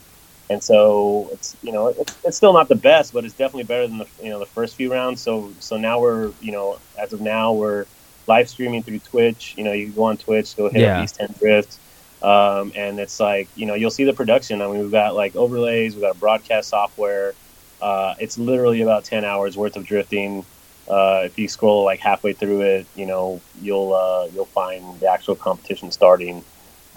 and 0.49 0.63
so 0.63 1.29
it's 1.31 1.55
you 1.63 1.71
know 1.71 1.87
it's, 1.87 2.17
it's 2.25 2.37
still 2.37 2.53
not 2.53 2.67
the 2.67 2.75
best, 2.75 3.13
but 3.13 3.23
it's 3.25 3.33
definitely 3.33 3.63
better 3.63 3.87
than 3.87 3.97
the 3.99 4.07
you 4.21 4.29
know 4.29 4.39
the 4.39 4.45
first 4.45 4.75
few 4.75 4.91
rounds. 4.91 5.21
So 5.21 5.51
so 5.59 5.77
now 5.77 5.99
we're 6.01 6.31
you 6.41 6.51
know 6.51 6.77
as 6.97 7.13
of 7.13 7.21
now 7.21 7.53
we're 7.53 7.85
live 8.27 8.49
streaming 8.49 8.83
through 8.83 8.99
Twitch. 8.99 9.55
You 9.57 9.63
know 9.63 9.71
you 9.71 9.89
go 9.89 10.03
on 10.03 10.17
Twitch, 10.17 10.55
go 10.57 10.69
hit 10.69 10.81
yeah. 10.81 10.97
up 10.97 11.03
East 11.05 11.15
Ten 11.15 11.33
Drift, 11.39 11.77
um, 12.21 12.71
and 12.75 12.99
it's 12.99 13.19
like 13.19 13.49
you 13.55 13.65
know 13.65 13.73
you'll 13.73 13.91
see 13.91 14.03
the 14.03 14.13
production. 14.13 14.61
I 14.61 14.67
mean 14.67 14.79
we've 14.79 14.91
got 14.91 15.15
like 15.15 15.35
overlays, 15.35 15.95
we've 15.95 16.03
got 16.03 16.19
broadcast 16.19 16.69
software. 16.69 17.33
Uh, 17.81 18.13
it's 18.19 18.37
literally 18.37 18.81
about 18.81 19.03
ten 19.03 19.25
hours 19.25 19.57
worth 19.57 19.75
of 19.75 19.85
drifting. 19.85 20.45
Uh, 20.87 21.21
if 21.25 21.37
you 21.37 21.47
scroll 21.47 21.85
like 21.85 21.99
halfway 21.99 22.33
through 22.33 22.61
it, 22.61 22.85
you 22.95 23.05
know 23.05 23.41
you'll 23.61 23.93
uh, 23.93 24.27
you'll 24.33 24.45
find 24.45 24.99
the 24.99 25.07
actual 25.11 25.35
competition 25.35 25.91
starting. 25.91 26.43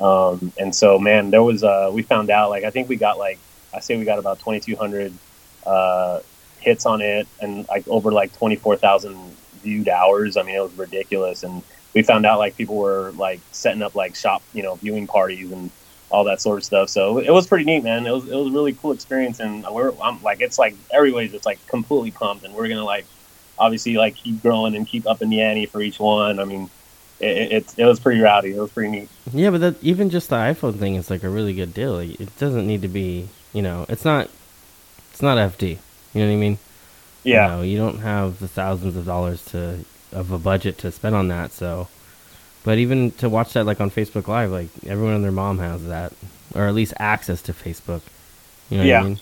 Um, 0.00 0.52
and 0.58 0.74
so, 0.74 0.98
man, 0.98 1.30
there 1.30 1.42
was 1.42 1.62
uh, 1.62 1.90
we 1.92 2.02
found 2.02 2.30
out 2.30 2.50
like 2.50 2.64
I 2.64 2.70
think 2.70 2.88
we 2.88 2.96
got 2.96 3.18
like 3.18 3.38
I 3.72 3.80
say 3.80 3.96
we 3.96 4.04
got 4.04 4.18
about 4.18 4.38
2,200 4.40 5.12
uh, 5.66 6.20
hits 6.60 6.86
on 6.86 7.00
it, 7.00 7.28
and 7.40 7.66
like 7.68 7.86
over 7.88 8.12
like 8.12 8.32
24,000 8.36 9.36
viewed 9.62 9.88
hours. 9.88 10.36
I 10.36 10.42
mean, 10.42 10.56
it 10.56 10.62
was 10.62 10.74
ridiculous, 10.74 11.42
and 11.42 11.62
we 11.94 12.02
found 12.02 12.26
out 12.26 12.38
like 12.38 12.56
people 12.56 12.76
were 12.76 13.12
like 13.12 13.40
setting 13.52 13.82
up 13.82 13.94
like 13.94 14.14
shop, 14.16 14.42
you 14.52 14.62
know, 14.62 14.74
viewing 14.76 15.06
parties 15.06 15.52
and 15.52 15.70
all 16.10 16.24
that 16.24 16.40
sort 16.40 16.58
of 16.58 16.64
stuff. 16.64 16.88
So 16.88 17.18
it 17.18 17.30
was 17.30 17.46
pretty 17.46 17.64
neat, 17.64 17.84
man. 17.84 18.06
It 18.06 18.10
was 18.10 18.28
it 18.28 18.34
was 18.34 18.48
a 18.48 18.50
really 18.50 18.74
cool 18.74 18.92
experience, 18.92 19.40
and 19.40 19.64
we're 19.70 19.92
I'm 20.02 20.22
like 20.22 20.40
it's 20.40 20.58
like 20.58 20.74
everybody's 20.92 21.32
just 21.32 21.46
like 21.46 21.64
completely 21.66 22.10
pumped, 22.10 22.44
and 22.44 22.54
we're 22.54 22.68
gonna 22.68 22.84
like 22.84 23.06
obviously 23.58 23.94
like 23.94 24.16
keep 24.16 24.42
growing 24.42 24.74
and 24.74 24.86
keep 24.86 25.06
up 25.06 25.22
in 25.22 25.30
the 25.30 25.40
ante 25.40 25.66
for 25.66 25.80
each 25.80 25.98
one. 25.98 26.40
I 26.40 26.44
mean 26.44 26.68
it, 27.20 27.52
it, 27.52 27.74
it 27.78 27.84
was 27.84 28.00
pretty 28.00 28.20
rowdy. 28.20 28.50
It 28.50 28.60
was 28.60 28.70
pretty 28.70 28.90
neat. 28.90 29.08
Yeah, 29.32 29.50
but 29.50 29.60
that, 29.60 29.82
even 29.82 30.10
just 30.10 30.30
the 30.30 30.36
iPhone 30.36 30.78
thing 30.78 30.96
is 30.96 31.10
like 31.10 31.22
a 31.22 31.28
really 31.28 31.54
good 31.54 31.74
deal. 31.74 31.94
Like, 31.94 32.20
it 32.20 32.36
doesn't 32.38 32.66
need 32.66 32.82
to 32.82 32.88
be, 32.88 33.28
you 33.52 33.62
know, 33.62 33.86
it's 33.88 34.04
not, 34.04 34.28
it's 35.10 35.22
not 35.22 35.38
FD. 35.38 35.78
You 36.12 36.20
know 36.20 36.26
what 36.26 36.32
I 36.32 36.36
mean? 36.36 36.58
Yeah. 37.22 37.44
You, 37.44 37.56
know, 37.56 37.62
you 37.62 37.78
don't 37.78 37.98
have 38.00 38.40
the 38.40 38.48
thousands 38.48 38.96
of 38.96 39.06
dollars 39.06 39.44
to 39.46 39.84
of 40.14 40.30
a 40.30 40.38
budget 40.38 40.78
to 40.78 40.92
spend 40.92 41.14
on 41.14 41.28
that. 41.28 41.52
So, 41.52 41.88
but 42.62 42.78
even 42.78 43.10
to 43.12 43.28
watch 43.28 43.52
that 43.52 43.66
like 43.66 43.80
on 43.80 43.90
Facebook 43.90 44.28
Live, 44.28 44.50
like 44.50 44.68
everyone 44.86 45.14
and 45.14 45.24
their 45.24 45.32
mom 45.32 45.58
has 45.58 45.86
that, 45.86 46.12
or 46.54 46.66
at 46.66 46.74
least 46.74 46.94
access 46.98 47.42
to 47.42 47.52
Facebook. 47.52 48.02
You 48.70 48.78
know 48.78 48.84
yeah. 48.84 49.00
I 49.00 49.04
mean? 49.04 49.20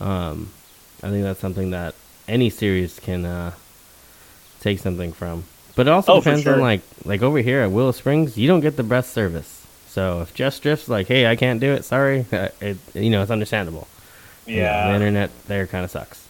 Um, 0.00 0.50
I 1.02 1.10
think 1.10 1.24
that's 1.24 1.40
something 1.40 1.70
that 1.70 1.94
any 2.28 2.50
series 2.50 2.98
can 2.98 3.24
uh, 3.24 3.52
take 4.60 4.78
something 4.78 5.12
from. 5.12 5.44
But 5.74 5.86
it 5.86 5.90
also 5.90 6.14
oh, 6.14 6.20
depends 6.20 6.42
sure. 6.42 6.54
on 6.54 6.60
like 6.60 6.82
like 7.04 7.22
over 7.22 7.38
here 7.38 7.60
at 7.60 7.70
Willow 7.70 7.92
Springs, 7.92 8.36
you 8.36 8.48
don't 8.48 8.60
get 8.60 8.76
the 8.76 8.82
best 8.82 9.12
service. 9.12 9.66
So 9.88 10.22
if 10.22 10.32
Just 10.32 10.62
Drift's 10.62 10.88
like, 10.88 11.06
hey, 11.06 11.26
I 11.26 11.36
can't 11.36 11.60
do 11.60 11.72
it, 11.72 11.84
sorry, 11.84 12.26
it, 12.32 12.78
you 12.94 13.10
know 13.10 13.22
it's 13.22 13.30
understandable. 13.30 13.88
Yeah, 14.46 14.54
you 14.54 14.62
know, 14.62 14.88
the 14.88 14.94
internet 14.94 15.46
there 15.46 15.66
kind 15.66 15.84
of 15.84 15.90
sucks, 15.90 16.26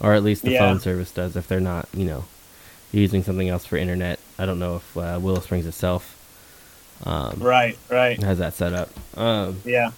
or 0.00 0.14
at 0.14 0.22
least 0.22 0.42
the 0.42 0.52
yeah. 0.52 0.60
phone 0.60 0.80
service 0.80 1.10
does 1.10 1.36
if 1.36 1.48
they're 1.48 1.60
not, 1.60 1.88
you 1.94 2.04
know, 2.04 2.24
using 3.00 3.22
something 3.22 3.48
else 3.48 3.64
for 3.64 3.76
internet. 3.76 4.18
I 4.38 4.46
don't 4.46 4.58
know 4.58 4.76
if 4.76 4.96
uh, 4.96 5.18
Willow 5.20 5.40
Springs 5.40 5.66
itself, 5.66 6.12
um, 7.04 7.38
right, 7.38 7.76
right, 7.90 8.22
has 8.22 8.38
that 8.38 8.54
set 8.54 8.72
up. 8.72 8.88
Um, 9.16 9.60
yeah. 9.64 9.90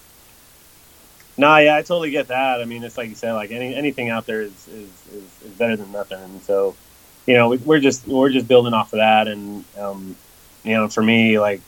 No, 1.37 1.55
yeah, 1.55 1.77
I 1.77 1.83
totally 1.83 2.11
get 2.11 2.27
that. 2.27 2.59
I 2.61 2.65
mean, 2.65 2.83
it's 2.83 2.97
like 2.97 3.07
you 3.07 3.15
said, 3.15 3.31
like 3.31 3.51
any 3.51 3.73
anything 3.73 4.09
out 4.09 4.25
there 4.25 4.41
is 4.41 4.67
is, 4.67 4.89
is, 5.13 5.43
is 5.45 5.51
better 5.57 5.77
than 5.77 5.89
nothing. 5.93 6.21
And 6.21 6.41
so, 6.41 6.75
you 7.25 7.33
know, 7.35 7.55
we're 7.55 7.79
just 7.79 8.05
we're 8.07 8.29
just 8.29 8.45
building 8.47 8.73
off 8.73 8.91
of 8.91 8.97
that, 8.97 9.29
and 9.29 9.63
um, 9.77 10.17
you 10.65 10.73
know, 10.73 10.89
for 10.89 11.01
me, 11.01 11.39
like, 11.39 11.61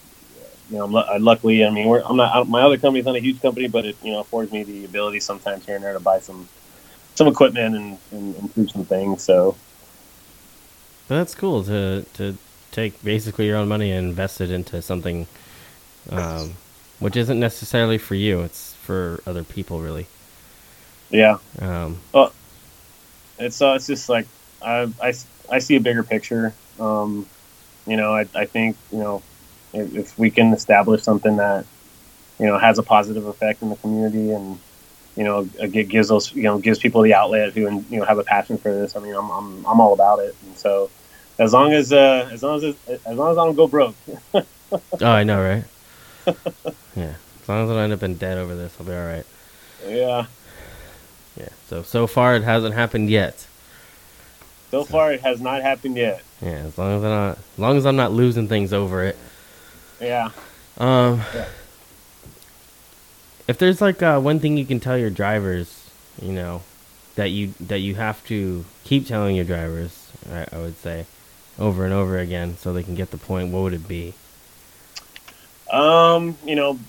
you 0.69 0.77
know, 0.77 0.87
luckily, 0.87 1.65
I 1.65 1.69
mean, 1.69 1.87
we're, 1.87 2.01
I'm 2.01 2.17
not 2.17 2.49
my 2.49 2.61
other 2.63 2.77
company's 2.77 3.05
not 3.05 3.15
a 3.15 3.21
huge 3.21 3.41
company, 3.41 3.69
but 3.69 3.85
it 3.85 3.95
you 4.03 4.11
know 4.11 4.19
affords 4.19 4.51
me 4.51 4.63
the 4.63 4.83
ability 4.83 5.21
sometimes 5.21 5.65
here 5.65 5.75
and 5.75 5.83
there 5.85 5.93
to 5.93 6.01
buy 6.01 6.19
some 6.19 6.49
some 7.15 7.27
equipment 7.27 7.75
and, 7.75 7.97
and 8.11 8.35
improve 8.35 8.71
some 8.71 8.83
things. 8.83 9.23
So 9.23 9.55
that's 11.17 11.35
cool 11.35 11.63
to 11.65 12.05
to 12.15 12.37
take 12.71 13.03
basically 13.03 13.47
your 13.47 13.57
own 13.57 13.67
money 13.67 13.91
and 13.91 14.07
invest 14.07 14.41
it 14.41 14.51
into 14.51 14.81
something, 14.81 15.27
um, 16.09 16.53
which 16.99 17.15
isn't 17.15 17.39
necessarily 17.39 17.97
for 17.97 18.15
you; 18.15 18.41
it's 18.41 18.73
for 18.75 19.21
other 19.25 19.43
people, 19.43 19.79
really. 19.79 20.07
Yeah. 21.09 21.37
Um, 21.59 21.97
well, 22.13 22.33
it's 23.37 23.61
uh, 23.61 23.73
it's 23.75 23.87
just 23.87 24.09
like 24.09 24.27
I, 24.61 24.89
I 25.01 25.13
I 25.49 25.59
see 25.59 25.75
a 25.75 25.81
bigger 25.81 26.03
picture. 26.03 26.53
Um, 26.79 27.27
you 27.85 27.97
know, 27.97 28.13
I, 28.15 28.25
I 28.33 28.45
think 28.45 28.77
you 28.91 28.99
know 28.99 29.21
if, 29.73 29.95
if, 29.95 30.19
we 30.19 30.31
can 30.31 30.53
establish 30.53 31.03
something 31.03 31.37
that 31.37 31.65
you 32.39 32.45
know 32.45 32.57
has 32.57 32.79
a 32.79 32.83
positive 32.83 33.25
effect 33.25 33.61
in 33.61 33.69
the 33.69 33.75
community 33.75 34.31
and 34.31 34.59
you 35.15 35.23
know 35.23 35.47
it 35.59 35.89
gives 35.89 36.07
those 36.07 36.33
you 36.33 36.43
know 36.43 36.59
gives 36.59 36.79
people 36.79 37.01
the 37.01 37.13
outlet 37.13 37.53
who 37.53 37.83
you 37.89 37.99
know 37.99 38.05
have 38.05 38.17
a 38.17 38.23
passion 38.23 38.57
for 38.57 38.73
this. 38.73 38.95
I 38.95 38.99
mean, 38.99 39.13
I'm 39.13 39.29
I'm, 39.29 39.65
I'm 39.65 39.81
all 39.81 39.93
about 39.93 40.19
it. 40.19 40.35
And 40.45 40.57
so 40.57 40.89
as 41.41 41.53
long 41.53 41.73
as 41.73 41.91
uh, 41.91 42.29
as 42.31 42.43
long 42.43 42.63
as 42.63 42.75
as 42.87 43.17
long 43.17 43.31
as 43.31 43.37
I 43.37 43.45
don't 43.45 43.55
go 43.55 43.67
broke. 43.67 43.95
oh, 44.33 44.45
I 45.01 45.23
know, 45.23 45.41
right? 45.41 45.63
yeah, 46.95 47.15
as 47.41 47.49
long 47.49 47.63
as 47.63 47.69
I 47.69 47.73
don't 47.73 47.83
end 47.83 47.93
up 47.93 48.03
in 48.03 48.15
debt 48.15 48.37
over 48.37 48.55
this, 48.55 48.75
I'll 48.79 48.85
be 48.85 48.93
all 48.93 49.05
right. 49.05 49.25
Yeah. 49.87 50.25
Yeah. 51.35 51.49
So 51.67 51.81
so 51.81 52.05
far 52.05 52.35
it 52.35 52.43
hasn't 52.43 52.75
happened 52.75 53.09
yet. 53.09 53.47
So 54.69 54.85
far, 54.85 55.11
it 55.11 55.19
has 55.19 55.41
not 55.41 55.61
happened 55.61 55.97
yet. 55.97 56.23
Yeah, 56.41 56.51
as 56.51 56.77
long 56.77 56.97
as 56.97 57.03
I'm 57.03 57.09
not, 57.09 57.37
as 57.37 57.59
long 57.59 57.77
as 57.77 57.85
I'm 57.85 57.95
not 57.97 58.13
losing 58.13 58.47
things 58.47 58.71
over 58.71 59.03
it. 59.03 59.17
Yeah. 59.99 60.29
Um. 60.77 61.21
Yeah. 61.33 61.47
If 63.47 63.57
there's 63.57 63.81
like 63.81 64.01
uh, 64.03 64.19
one 64.19 64.39
thing 64.39 64.57
you 64.57 64.65
can 64.65 64.79
tell 64.79 64.97
your 64.97 65.09
drivers, 65.09 65.89
you 66.21 66.31
know, 66.31 66.61
that 67.15 67.31
you 67.31 67.53
that 67.59 67.79
you 67.79 67.95
have 67.95 68.25
to 68.27 68.63
keep 68.83 69.07
telling 69.07 69.35
your 69.35 69.43
drivers, 69.43 70.11
I, 70.31 70.45
I 70.53 70.59
would 70.59 70.77
say, 70.77 71.05
over 71.61 71.85
and 71.85 71.93
over 71.93 72.17
again, 72.17 72.57
so 72.57 72.73
they 72.73 72.83
can 72.83 72.95
get 72.95 73.11
the 73.11 73.17
point. 73.17 73.51
What 73.51 73.63
would 73.63 73.73
it 73.73 73.87
be? 73.87 74.13
Um, 75.71 76.37
you 76.43 76.55
know, 76.55 76.79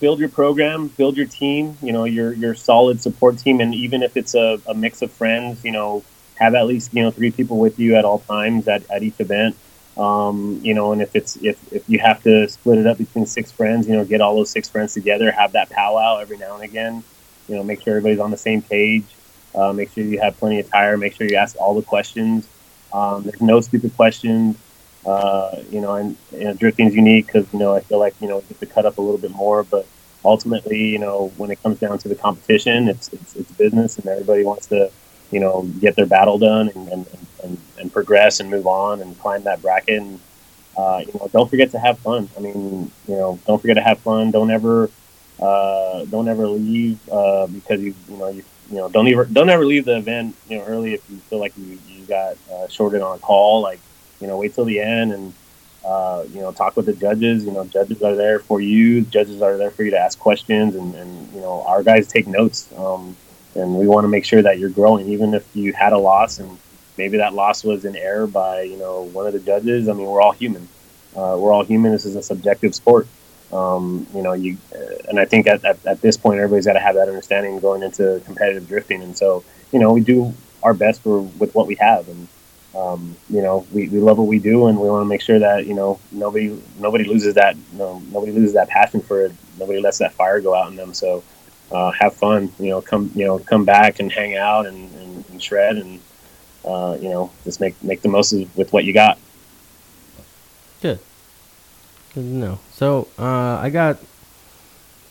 build 0.00 0.18
your 0.18 0.28
program, 0.28 0.88
build 0.88 1.16
your 1.16 1.26
team. 1.26 1.78
You 1.80 1.92
know, 1.92 2.04
your 2.04 2.32
your 2.32 2.54
solid 2.54 3.00
support 3.00 3.38
team, 3.38 3.60
and 3.60 3.74
even 3.74 4.02
if 4.02 4.16
it's 4.16 4.34
a, 4.34 4.60
a 4.66 4.74
mix 4.74 5.02
of 5.02 5.10
friends, 5.10 5.64
you 5.64 5.72
know, 5.72 6.04
have 6.36 6.54
at 6.54 6.66
least 6.66 6.92
you 6.92 7.02
know 7.02 7.10
three 7.10 7.30
people 7.30 7.58
with 7.58 7.78
you 7.78 7.96
at 7.96 8.04
all 8.04 8.18
times 8.18 8.68
at, 8.68 8.88
at 8.90 9.02
each 9.02 9.20
event. 9.20 9.56
Um, 9.96 10.60
you 10.62 10.74
know, 10.74 10.92
and 10.92 11.00
if 11.00 11.16
it's 11.16 11.36
if, 11.36 11.72
if 11.72 11.88
you 11.88 11.98
have 12.00 12.22
to 12.24 12.48
split 12.48 12.78
it 12.78 12.86
up 12.86 12.98
between 12.98 13.24
six 13.24 13.50
friends, 13.50 13.88
you 13.88 13.96
know, 13.96 14.04
get 14.04 14.20
all 14.20 14.36
those 14.36 14.50
six 14.50 14.68
friends 14.68 14.92
together, 14.92 15.30
have 15.30 15.52
that 15.52 15.70
powwow 15.70 16.18
every 16.18 16.36
now 16.36 16.54
and 16.54 16.64
again. 16.64 17.02
You 17.48 17.56
know, 17.56 17.62
make 17.62 17.80
sure 17.80 17.96
everybody's 17.96 18.20
on 18.20 18.30
the 18.30 18.36
same 18.36 18.60
page. 18.60 19.04
Uh, 19.54 19.72
make 19.72 19.90
sure 19.92 20.04
you 20.04 20.20
have 20.20 20.36
plenty 20.36 20.60
of 20.60 20.68
tire. 20.68 20.98
Make 20.98 21.14
sure 21.14 21.26
you 21.26 21.36
ask 21.36 21.56
all 21.58 21.74
the 21.74 21.82
questions. 21.82 22.46
Um, 22.96 23.24
there's 23.24 23.42
no 23.42 23.60
stupid 23.60 23.94
questions. 23.94 24.56
Uh, 25.04 25.62
you 25.70 25.80
know, 25.80 25.94
and 25.94 26.16
you 26.32 26.44
know, 26.44 26.54
drifting's 26.54 26.94
unique 26.94 27.26
because 27.26 27.46
you 27.52 27.58
know 27.58 27.74
I 27.74 27.80
feel 27.80 27.98
like 27.98 28.14
you 28.20 28.28
know 28.28 28.40
get 28.40 28.58
to 28.60 28.66
cut 28.66 28.86
up 28.86 28.98
a 28.98 29.02
little 29.02 29.18
bit 29.18 29.30
more, 29.30 29.62
but 29.62 29.86
ultimately, 30.24 30.82
you 30.88 30.98
know, 30.98 31.32
when 31.36 31.50
it 31.50 31.62
comes 31.62 31.78
down 31.78 31.98
to 31.98 32.08
the 32.08 32.16
competition, 32.16 32.88
it's 32.88 33.12
it's, 33.12 33.36
it's 33.36 33.52
business, 33.52 33.98
and 33.98 34.06
everybody 34.06 34.44
wants 34.44 34.66
to 34.68 34.90
you 35.30 35.40
know 35.40 35.62
get 35.80 35.94
their 35.94 36.06
battle 36.06 36.38
done 36.38 36.70
and 36.74 36.88
and, 36.88 37.06
and, 37.44 37.58
and 37.78 37.92
progress 37.92 38.40
and 38.40 38.50
move 38.50 38.66
on 38.66 39.00
and 39.02 39.18
climb 39.20 39.42
that 39.44 39.62
bracket. 39.62 40.02
And 40.02 40.20
uh, 40.76 41.02
you 41.06 41.12
know, 41.14 41.28
don't 41.32 41.48
forget 41.48 41.70
to 41.72 41.78
have 41.78 41.98
fun. 42.00 42.28
I 42.36 42.40
mean, 42.40 42.90
you 43.06 43.14
know, 43.14 43.38
don't 43.46 43.60
forget 43.60 43.76
to 43.76 43.82
have 43.82 44.00
fun. 44.00 44.30
Don't 44.32 44.50
ever 44.50 44.90
uh, 45.40 46.04
don't 46.06 46.28
ever 46.28 46.48
leave 46.48 46.98
uh, 47.10 47.46
because 47.46 47.80
you 47.80 47.94
you 48.08 48.16
know 48.16 48.28
you 48.28 48.44
you 48.70 48.76
know 48.76 48.88
don't 48.88 49.06
ever 49.06 49.24
don't 49.26 49.50
ever 49.50 49.64
leave 49.64 49.84
the 49.84 49.96
event 49.96 50.34
you 50.48 50.58
know 50.58 50.64
early 50.64 50.94
if 50.94 51.08
you 51.10 51.18
feel 51.30 51.38
like 51.38 51.56
you 51.56 51.78
you 51.88 51.95
got 52.08 52.36
uh, 52.52 52.68
shorted 52.68 53.02
on 53.02 53.16
a 53.16 53.20
call. 53.20 53.60
Like 53.62 53.80
you 54.20 54.26
know, 54.26 54.38
wait 54.38 54.54
till 54.54 54.64
the 54.64 54.80
end 54.80 55.12
and. 55.12 55.34
Uh, 55.84 56.26
you 56.32 56.40
know, 56.40 56.50
talk 56.50 56.74
with 56.74 56.84
the 56.84 56.92
judges. 56.92 57.44
You 57.44 57.52
know, 57.52 57.64
judges 57.64 58.02
are 58.02 58.16
there 58.16 58.40
for 58.40 58.60
you. 58.60 59.02
Judges 59.02 59.40
are 59.40 59.56
there 59.56 59.70
for 59.70 59.84
you 59.84 59.92
to 59.92 59.96
ask 59.96 60.18
questions, 60.18 60.74
and, 60.74 60.92
and 60.96 61.32
you 61.32 61.40
know, 61.40 61.62
our 61.62 61.84
guys 61.84 62.08
take 62.08 62.26
notes. 62.26 62.68
Um, 62.76 63.16
and 63.54 63.74
we 63.76 63.86
want 63.86 64.02
to 64.02 64.08
make 64.08 64.24
sure 64.24 64.42
that 64.42 64.58
you're 64.58 64.70
growing, 64.70 65.08
even 65.10 65.32
if 65.32 65.46
you 65.54 65.72
had 65.72 65.92
a 65.92 65.98
loss 65.98 66.40
and 66.40 66.58
maybe 66.98 67.18
that 67.18 67.34
loss 67.34 67.64
was 67.64 67.84
an 67.84 67.96
error 67.96 68.26
by 68.26 68.62
you 68.62 68.76
know 68.76 69.02
one 69.02 69.26
of 69.26 69.32
the 69.32 69.40
judges. 69.40 69.88
I 69.88 69.92
mean, 69.92 70.06
we're 70.06 70.20
all 70.20 70.32
human. 70.32 70.68
Uh, 71.14 71.36
we're 71.38 71.52
all 71.52 71.64
human. 71.64 71.92
This 71.92 72.04
is 72.04 72.16
a 72.16 72.22
subjective 72.22 72.74
sport. 72.74 73.06
Um, 73.52 74.06
you 74.14 74.22
know, 74.22 74.32
you 74.32 74.56
uh, 74.74 74.96
and 75.08 75.20
I 75.20 75.24
think 75.24 75.46
at, 75.46 75.64
at, 75.64 75.84
at 75.86 76.00
this 76.00 76.16
point, 76.16 76.38
everybody's 76.38 76.66
got 76.66 76.74
to 76.74 76.80
have 76.80 76.96
that 76.96 77.08
understanding 77.08 77.58
going 77.60 77.82
into 77.82 78.20
competitive 78.24 78.68
drifting. 78.68 79.02
And 79.02 79.16
so, 79.16 79.44
you 79.72 79.78
know, 79.78 79.92
we 79.92 80.00
do 80.00 80.34
our 80.66 80.74
best 80.74 81.00
for 81.02 81.20
with 81.22 81.54
what 81.54 81.66
we 81.68 81.76
have, 81.76 82.08
and 82.08 82.26
um, 82.76 83.16
you 83.30 83.40
know, 83.40 83.66
we, 83.72 83.88
we 83.88 84.00
love 84.00 84.18
what 84.18 84.26
we 84.26 84.38
do, 84.38 84.66
and 84.66 84.78
we 84.78 84.88
want 84.88 85.02
to 85.02 85.08
make 85.08 85.22
sure 85.22 85.38
that 85.38 85.66
you 85.66 85.74
know 85.74 85.98
nobody 86.12 86.60
nobody 86.78 87.04
loses 87.04 87.34
that 87.34 87.56
you 87.56 87.78
know, 87.78 88.02
nobody 88.10 88.32
loses 88.32 88.52
that 88.54 88.68
passion 88.68 89.00
for 89.00 89.22
it. 89.22 89.32
Nobody 89.58 89.80
lets 89.80 89.98
that 89.98 90.12
fire 90.12 90.40
go 90.40 90.54
out 90.54 90.68
in 90.68 90.76
them. 90.76 90.92
So, 90.92 91.24
uh, 91.72 91.90
have 91.92 92.14
fun. 92.14 92.52
You 92.58 92.70
know, 92.70 92.80
come 92.82 93.10
you 93.14 93.24
know 93.24 93.38
come 93.38 93.64
back 93.64 93.98
and 93.98 94.12
hang 94.12 94.36
out 94.36 94.66
and, 94.66 94.92
and, 94.96 95.24
and 95.30 95.42
shred, 95.42 95.76
and 95.76 96.00
uh, 96.64 96.98
you 97.00 97.08
know 97.08 97.30
just 97.44 97.60
make 97.60 97.82
make 97.82 98.02
the 98.02 98.08
most 98.08 98.32
of 98.32 98.56
with 98.56 98.72
what 98.72 98.84
you 98.84 98.92
got. 98.92 99.18
Good. 100.82 100.98
Good. 102.14 102.58
So 102.72 103.08
uh, 103.18 103.58
I 103.62 103.70
got 103.70 103.98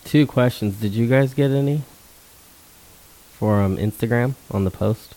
two 0.04 0.28
questions. 0.28 0.80
Did 0.80 0.94
you 0.94 1.08
guys 1.08 1.34
get 1.34 1.50
any 1.50 1.82
for 3.34 3.62
um, 3.62 3.78
Instagram 3.78 4.36
on 4.52 4.66
the 4.66 4.72
post? 4.72 5.15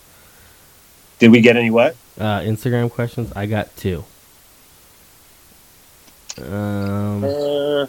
Did 1.19 1.31
we 1.33 1.41
get 1.41 1.57
any 1.57 1.71
what? 1.71 1.97
Uh, 2.19 2.41
Instagram 2.41 2.91
questions. 2.91 3.33
I 3.35 3.47
got 3.47 3.75
two. 3.77 4.05
Um, 6.41 7.25
Uh, 7.25 7.87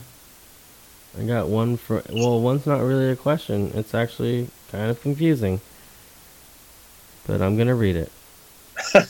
I 1.19 1.23
got 1.27 1.47
one 1.47 1.77
for. 1.77 2.03
Well, 2.11 2.39
one's 2.41 2.65
not 2.65 2.81
really 2.81 3.09
a 3.11 3.15
question. 3.15 3.71
It's 3.75 3.93
actually 3.93 4.49
kind 4.71 4.89
of 4.89 5.01
confusing. 5.01 5.61
But 7.27 7.41
I'm 7.41 7.57
gonna 7.57 7.75
read 7.75 7.95
it. 7.95 8.11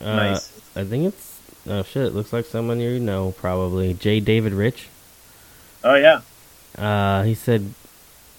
Uh, 0.00 0.14
nice. 0.14 0.52
I 0.76 0.84
think 0.84 1.06
it's. 1.12 1.38
Oh 1.68 1.82
shit! 1.82 2.06
It 2.06 2.14
looks 2.14 2.32
like 2.32 2.46
someone 2.46 2.78
you 2.80 3.00
know 3.00 3.32
probably. 3.32 3.92
J. 3.94 4.20
David 4.20 4.52
Rich. 4.52 4.88
Oh 5.82 5.96
yeah. 5.96 6.20
Uh, 6.78 7.24
he 7.24 7.34
said, 7.34 7.74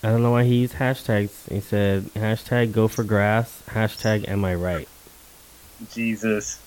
I 0.02 0.10
don't 0.10 0.24
know 0.24 0.32
why 0.32 0.46
he 0.46 0.56
used 0.56 0.76
hashtags. 0.76 1.52
He 1.52 1.60
said 1.60 2.04
hashtag 2.14 2.72
go 2.72 2.88
for 2.88 3.04
grass. 3.04 3.62
Hashtag 3.68 4.28
am 4.30 4.46
I 4.46 4.56
right? 4.56 4.88
Jesus. 5.92 6.60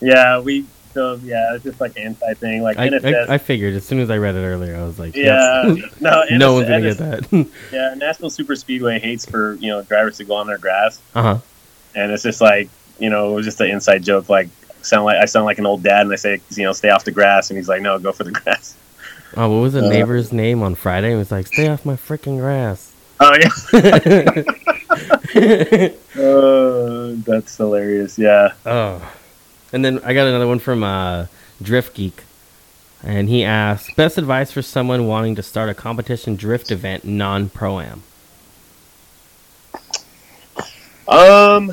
Yeah, 0.00 0.40
we. 0.40 0.64
So 0.94 1.14
yeah, 1.22 1.54
it's 1.54 1.64
just 1.64 1.80
like 1.80 1.96
an 1.96 2.02
inside 2.02 2.38
thing. 2.38 2.62
Like 2.62 2.78
I, 2.78 2.88
NSS. 2.88 3.28
I, 3.28 3.34
I 3.34 3.38
figured 3.38 3.74
as 3.74 3.86
soon 3.86 3.98
as 3.98 4.10
I 4.10 4.18
read 4.18 4.34
it 4.34 4.44
earlier, 4.44 4.76
I 4.76 4.84
was 4.84 4.98
like, 4.98 5.16
yeah. 5.16 5.66
yep. 5.66 5.92
no. 6.00 6.24
no 6.30 6.54
one's 6.54 6.68
gonna 6.68 6.88
NS 6.88 6.96
get 6.96 7.30
that. 7.30 7.48
Yeah, 7.72 7.94
Nashville 7.96 8.30
Super 8.30 8.56
Speedway 8.56 8.98
hates 8.98 9.26
for 9.26 9.54
you 9.54 9.68
know 9.68 9.82
drivers 9.82 10.18
to 10.18 10.24
go 10.24 10.34
on 10.34 10.46
their 10.46 10.58
grass, 10.58 11.00
uh 11.14 11.22
huh. 11.22 11.38
and 11.94 12.12
it's 12.12 12.22
just 12.22 12.40
like 12.40 12.68
you 12.98 13.10
know 13.10 13.32
it 13.32 13.34
was 13.34 13.44
just 13.44 13.60
an 13.60 13.70
inside 13.70 14.02
joke. 14.02 14.28
Like 14.28 14.48
sound 14.82 15.04
like 15.04 15.16
I 15.16 15.26
sound 15.26 15.44
like 15.46 15.58
an 15.58 15.66
old 15.66 15.82
dad, 15.82 16.02
and 16.02 16.12
I 16.12 16.16
say 16.16 16.40
you 16.50 16.64
know 16.64 16.72
stay 16.72 16.90
off 16.90 17.04
the 17.04 17.10
grass, 17.10 17.50
and 17.50 17.56
he's 17.56 17.68
like 17.68 17.82
no, 17.82 17.98
go 17.98 18.12
for 18.12 18.24
the 18.24 18.32
grass. 18.32 18.76
Oh, 19.36 19.48
what 19.48 19.62
was 19.62 19.72
the 19.72 19.84
Uh, 19.84 19.88
neighbor's 19.88 20.32
name 20.32 20.62
on 20.62 20.74
Friday? 20.74 21.12
It 21.12 21.16
was 21.16 21.30
like, 21.30 21.46
stay 21.46 21.68
off 21.68 21.84
my 21.86 21.94
freaking 21.94 22.38
grass. 22.38 22.92
Oh 23.20 23.34
yeah. 23.34 23.50
uh, 26.16 27.12
that's 27.24 27.56
hilarious. 27.56 28.18
Yeah. 28.18 28.52
oh. 28.66 29.12
And 29.72 29.84
then 29.84 30.00
I 30.04 30.12
got 30.12 30.26
another 30.26 30.46
one 30.46 30.58
from 30.58 30.82
uh, 30.84 31.26
Drift 31.62 31.94
Geek. 31.94 32.24
And 33.02 33.28
he 33.28 33.42
asked, 33.42 33.96
best 33.96 34.18
advice 34.18 34.52
for 34.52 34.60
someone 34.62 35.06
wanting 35.08 35.34
to 35.36 35.42
start 35.42 35.68
a 35.70 35.74
competition 35.74 36.36
drift 36.36 36.70
event 36.70 37.04
non 37.04 37.48
pro 37.48 37.80
am. 37.80 38.02
Um, 41.08 41.72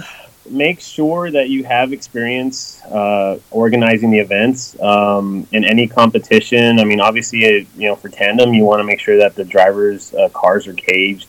make 0.51 0.79
sure 0.79 1.31
that 1.31 1.49
you 1.49 1.63
have 1.63 1.93
experience 1.93 2.81
uh, 2.85 3.39
organizing 3.51 4.11
the 4.11 4.19
events 4.19 4.79
um, 4.81 5.47
in 5.51 5.63
any 5.63 5.87
competition. 5.87 6.79
I 6.79 6.83
mean, 6.83 6.99
obviously, 6.99 7.45
uh, 7.45 7.65
you 7.75 7.87
know, 7.87 7.95
for 7.95 8.09
tandem, 8.09 8.53
you 8.53 8.63
want 8.63 8.79
to 8.79 8.83
make 8.83 8.99
sure 8.99 9.17
that 9.17 9.35
the 9.35 9.43
drivers' 9.43 10.13
uh, 10.13 10.29
cars 10.29 10.67
are 10.67 10.73
caged. 10.73 11.27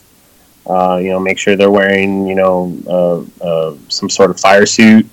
Uh, 0.67 1.01
you 1.03 1.11
know, 1.11 1.19
make 1.19 1.39
sure 1.39 1.57
they're 1.57 1.71
wearing, 1.71 2.27
you 2.27 2.35
know, 2.35 2.77
uh, 2.87 3.45
uh, 3.45 3.77
some 3.89 4.09
sort 4.09 4.31
of 4.31 4.39
fire 4.39 4.67
suit. 4.67 5.07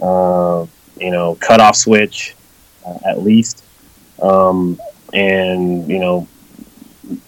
Uh, 0.00 0.66
you 0.98 1.10
know, 1.10 1.34
cutoff 1.36 1.76
switch, 1.76 2.34
at 3.06 3.22
least, 3.22 3.64
um, 4.22 4.78
and 5.12 5.88
you 5.88 5.98
know, 5.98 6.26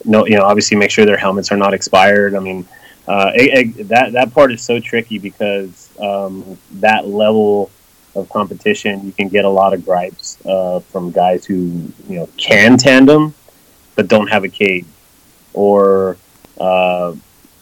no, 0.05 0.27
you 0.27 0.37
know, 0.37 0.45
obviously, 0.45 0.77
make 0.77 0.91
sure 0.91 1.05
their 1.05 1.17
helmets 1.17 1.51
are 1.51 1.57
not 1.57 1.75
expired. 1.75 2.35
I 2.35 2.39
mean 2.39 2.67
uh, 3.07 3.33
it, 3.35 3.77
it, 3.79 3.89
that 3.89 4.13
that 4.13 4.33
part 4.33 4.53
is 4.53 4.63
so 4.63 4.79
tricky 4.79 5.19
because 5.19 5.92
um, 6.03 6.59
that 6.73 7.07
level 7.07 7.71
of 8.15 8.29
competition, 8.29 9.07
you 9.07 9.13
can 9.13 9.29
get 9.29 9.45
a 9.45 9.49
lot 9.49 9.73
of 9.73 9.85
gripes 9.85 10.39
uh, 10.45 10.81
from 10.81 11.11
guys 11.11 11.47
who 11.47 11.55
you 12.09 12.17
know 12.17 12.29
can 12.37 12.77
tandem 12.77 13.35
but 13.95 14.09
don't 14.09 14.29
have 14.29 14.45
a 14.45 14.49
cage, 14.49 14.87
or 15.55 16.17
uh, 16.61 17.15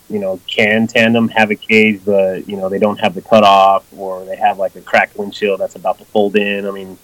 you 0.09 0.19
know 0.19 0.41
can 0.47 0.87
tandem 0.87 1.29
have 1.29 1.51
a 1.51 1.57
cage 1.57 2.01
but 2.05 2.49
you 2.49 2.57
know 2.57 2.69
they 2.69 2.79
don't 2.79 2.99
have 2.99 3.15
the 3.15 3.23
cutoff, 3.23 3.85
or 3.97 4.25
they 4.25 4.37
have 4.37 4.59
like 4.59 4.75
a 4.75 4.81
cracked 4.81 5.17
windshield 5.17 5.61
that's 5.61 5.77
about 5.77 5.99
to 5.99 6.05
fold 6.05 6.37
in. 6.37 6.67
I 6.67 6.71
mean. 6.71 6.99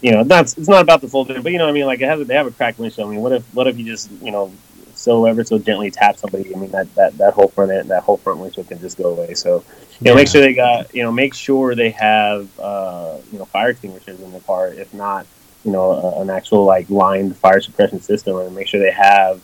You 0.00 0.12
know, 0.12 0.22
that's 0.22 0.56
it's 0.56 0.68
not 0.68 0.80
about 0.80 1.00
the 1.00 1.08
fold 1.08 1.28
in, 1.32 1.42
but 1.42 1.50
you 1.50 1.58
know, 1.58 1.64
what 1.64 1.70
I 1.70 1.74
mean, 1.74 1.86
like 1.86 2.00
it 2.00 2.08
has, 2.08 2.24
they 2.24 2.36
have 2.36 2.46
a 2.46 2.52
cracked 2.52 2.78
windshield. 2.78 3.08
I 3.08 3.10
mean, 3.10 3.20
what 3.20 3.32
if, 3.32 3.42
what 3.52 3.66
if 3.66 3.76
you 3.76 3.84
just, 3.84 4.08
you 4.22 4.30
know, 4.30 4.52
so 4.98 5.26
ever 5.26 5.44
so 5.44 5.58
gently 5.58 5.92
tap 5.92 6.16
somebody, 6.16 6.54
I 6.54 6.58
mean 6.58 6.72
that, 6.72 6.92
that, 6.96 7.16
that 7.18 7.32
whole 7.32 7.46
front 7.46 7.70
end, 7.70 7.90
that 7.90 8.02
whole 8.02 8.16
front 8.16 8.40
windshield 8.40 8.68
can 8.68 8.80
just 8.80 8.98
go 8.98 9.10
away. 9.10 9.34
So 9.34 9.62
you 10.00 10.10
know, 10.10 10.14
make 10.16 10.26
sure 10.26 10.40
they 10.40 10.54
got 10.54 10.92
you 10.92 11.04
know, 11.04 11.12
make 11.12 11.34
sure 11.34 11.76
they 11.76 11.90
have 11.90 12.48
uh, 12.58 13.18
you 13.30 13.38
know 13.38 13.44
fire 13.44 13.70
extinguishers 13.70 14.20
in 14.20 14.32
the 14.32 14.40
car. 14.40 14.68
If 14.68 14.92
not, 14.92 15.24
you 15.64 15.70
know, 15.70 15.92
a, 15.92 16.20
an 16.20 16.30
actual 16.30 16.64
like 16.64 16.90
lined 16.90 17.36
fire 17.36 17.60
suppression 17.60 18.00
system, 18.00 18.36
and 18.38 18.54
make 18.56 18.66
sure 18.66 18.80
they 18.80 18.90
have 18.90 19.40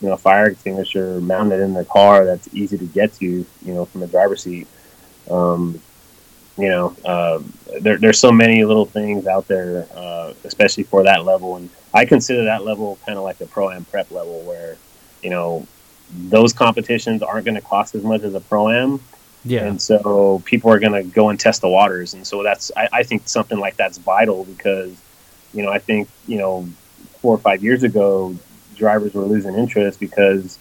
you 0.00 0.08
know 0.08 0.14
a 0.14 0.18
fire 0.18 0.46
extinguisher 0.46 1.20
mounted 1.20 1.60
in 1.60 1.74
the 1.74 1.84
car 1.84 2.24
that's 2.24 2.52
easy 2.52 2.76
to 2.76 2.86
get 2.86 3.14
to. 3.14 3.24
You 3.24 3.46
know, 3.62 3.84
from 3.84 4.00
the 4.00 4.08
driver's 4.08 4.42
seat. 4.42 4.66
Um, 5.30 5.80
you 6.56 6.68
know, 6.68 6.96
uh, 7.04 7.40
there, 7.80 7.98
there's 7.98 8.18
so 8.18 8.32
many 8.32 8.64
little 8.64 8.84
things 8.84 9.28
out 9.28 9.46
there, 9.46 9.86
uh, 9.94 10.32
especially 10.42 10.82
for 10.82 11.04
that 11.04 11.24
level, 11.24 11.54
and 11.54 11.70
I 11.94 12.04
consider 12.04 12.46
that 12.46 12.64
level 12.64 12.98
kind 13.06 13.16
of 13.16 13.22
like 13.22 13.40
a 13.40 13.46
pro 13.46 13.70
am 13.70 13.84
prep 13.84 14.10
level 14.10 14.40
where 14.40 14.76
you 15.22 15.30
know 15.30 15.66
those 16.10 16.52
competitions 16.52 17.22
aren't 17.22 17.44
going 17.44 17.54
to 17.54 17.60
cost 17.60 17.94
as 17.94 18.02
much 18.02 18.22
as 18.22 18.34
a 18.34 18.40
pro 18.40 18.70
am. 18.70 19.00
Yeah. 19.44 19.64
and 19.64 19.80
so 19.80 20.42
people 20.44 20.70
are 20.72 20.80
going 20.80 20.92
to 20.92 21.02
go 21.02 21.30
and 21.30 21.38
test 21.38 21.60
the 21.60 21.68
waters. 21.68 22.12
And 22.12 22.26
so 22.26 22.42
that's 22.42 22.72
I, 22.76 22.88
I 22.92 23.02
think 23.04 23.28
something 23.28 23.58
like 23.58 23.76
that's 23.76 23.96
vital 23.96 24.44
because 24.44 25.00
you 25.54 25.62
know 25.62 25.70
i 25.70 25.78
think 25.78 26.08
you 26.26 26.38
know 26.38 26.68
four 27.20 27.34
or 27.34 27.38
five 27.38 27.62
years 27.62 27.82
ago 27.82 28.36
drivers 28.76 29.14
were 29.14 29.24
losing 29.24 29.54
interest 29.54 29.98
because 29.98 30.58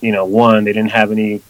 you 0.00 0.12
know 0.12 0.24
one 0.24 0.64
they 0.64 0.72
didn't 0.72 0.90
have 0.90 1.12
any 1.12 1.42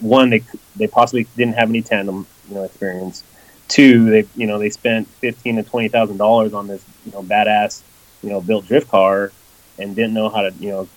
one 0.00 0.30
they 0.30 0.42
they 0.76 0.86
possibly 0.86 1.24
didn't 1.36 1.54
have 1.54 1.68
any 1.68 1.82
tandem 1.82 2.26
you 2.48 2.54
know 2.54 2.64
experience. 2.64 3.24
Two 3.68 4.10
they 4.10 4.26
you 4.34 4.46
know 4.46 4.58
they 4.58 4.70
spent 4.70 5.06
fifteen 5.06 5.56
to 5.56 5.62
twenty 5.62 5.88
thousand 5.88 6.16
dollars 6.16 6.52
on 6.52 6.66
this 6.66 6.84
you 7.04 7.12
know 7.12 7.22
badass 7.22 7.82
you 8.22 8.30
know 8.30 8.40
built 8.40 8.66
drift 8.66 8.88
car 8.88 9.32
and 9.80 9.96
didn't 9.96 10.14
know 10.14 10.28
how 10.28 10.42
to 10.42 10.52
you 10.60 10.70
know 10.70 10.88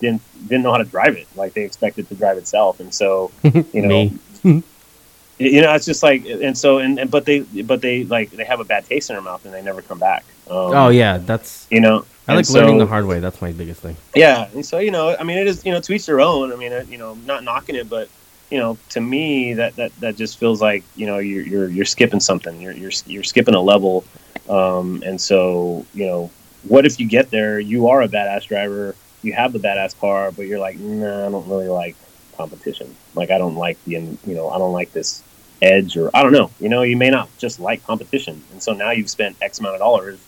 didn't 0.00 0.22
didn't 0.48 0.62
know 0.62 0.72
how 0.72 0.78
to 0.78 0.84
drive 0.84 1.16
it 1.16 1.26
like 1.36 1.52
they 1.54 1.64
expected 1.64 2.08
to 2.08 2.14
drive 2.14 2.38
itself 2.38 2.80
and 2.80 2.92
so 2.92 3.30
you 3.42 3.82
know 3.82 4.10
you 4.42 5.62
know 5.62 5.74
it's 5.74 5.86
just 5.86 6.02
like 6.02 6.24
and 6.24 6.56
so 6.56 6.78
and, 6.78 6.98
and 6.98 7.10
but 7.10 7.24
they 7.24 7.40
but 7.40 7.80
they 7.80 8.04
like 8.04 8.30
they 8.30 8.44
have 8.44 8.60
a 8.60 8.64
bad 8.64 8.84
taste 8.86 9.10
in 9.10 9.16
their 9.16 9.22
mouth 9.22 9.44
and 9.44 9.54
they 9.54 9.62
never 9.62 9.82
come 9.82 9.98
back 9.98 10.24
um, 10.48 10.72
oh, 10.74 10.88
yeah. 10.88 11.18
That's. 11.18 11.68
you 11.70 11.80
know 11.80 12.04
I 12.26 12.34
like 12.34 12.50
learning 12.50 12.78
the 12.78 12.86
hard 12.86 13.06
way. 13.06 13.20
That's 13.20 13.40
my 13.40 13.52
biggest 13.52 13.80
thing. 13.80 13.96
yeah 14.14 14.48
and 14.54 14.64
so 14.64 14.78
you 14.78 14.90
know 14.90 15.16
i 15.18 15.24
mean 15.24 15.38
it 15.38 15.46
is 15.46 15.64
you 15.64 15.72
know 15.72 15.80
to 15.80 15.92
each 15.92 16.06
their 16.06 16.20
own 16.20 16.52
i 16.52 16.56
mean 16.56 16.72
uh, 16.72 16.84
you 16.88 16.98
know 16.98 17.14
not 17.26 17.44
knocking 17.44 17.76
it 17.76 17.88
but 17.88 18.08
you 18.50 18.58
know, 18.58 18.76
to 18.90 19.00
me, 19.00 19.54
that, 19.54 19.76
that, 19.76 19.94
that 20.00 20.16
just 20.16 20.38
feels 20.38 20.60
like 20.60 20.82
you 20.96 21.06
know 21.06 21.18
you're 21.18 21.44
you're, 21.44 21.68
you're 21.68 21.84
skipping 21.84 22.20
something. 22.20 22.60
You're, 22.60 22.72
you're 22.72 22.90
you're 23.06 23.22
skipping 23.22 23.54
a 23.54 23.60
level, 23.60 24.04
um, 24.48 25.02
and 25.06 25.20
so 25.20 25.86
you 25.94 26.06
know, 26.06 26.30
what 26.68 26.86
if 26.86 27.00
you 27.00 27.06
get 27.06 27.30
there, 27.30 27.58
you 27.58 27.88
are 27.88 28.02
a 28.02 28.08
badass 28.08 28.46
driver, 28.46 28.94
you 29.22 29.32
have 29.32 29.52
the 29.52 29.58
badass 29.58 29.98
car, 29.98 30.32
but 30.32 30.46
you're 30.46 30.58
like, 30.58 30.78
nah, 30.78 31.26
I 31.26 31.30
don't 31.30 31.48
really 31.48 31.68
like 31.68 31.96
competition. 32.36 32.94
Like 33.14 33.30
I 33.30 33.38
don't 33.38 33.56
like 33.56 33.82
the 33.84 33.92
you 33.92 34.34
know 34.34 34.48
I 34.48 34.58
don't 34.58 34.72
like 34.72 34.92
this 34.92 35.22
edge 35.62 35.96
or 35.96 36.10
I 36.14 36.22
don't 36.22 36.32
know. 36.32 36.50
You 36.58 36.68
know, 36.68 36.82
you 36.82 36.96
may 36.96 37.10
not 37.10 37.28
just 37.38 37.60
like 37.60 37.84
competition, 37.84 38.42
and 38.52 38.62
so 38.62 38.72
now 38.72 38.90
you've 38.90 39.10
spent 39.10 39.36
X 39.42 39.58
amount 39.60 39.74
of 39.74 39.80
dollars 39.80 40.18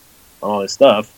on 0.42 0.50
all 0.50 0.60
this 0.60 0.72
stuff, 0.72 1.12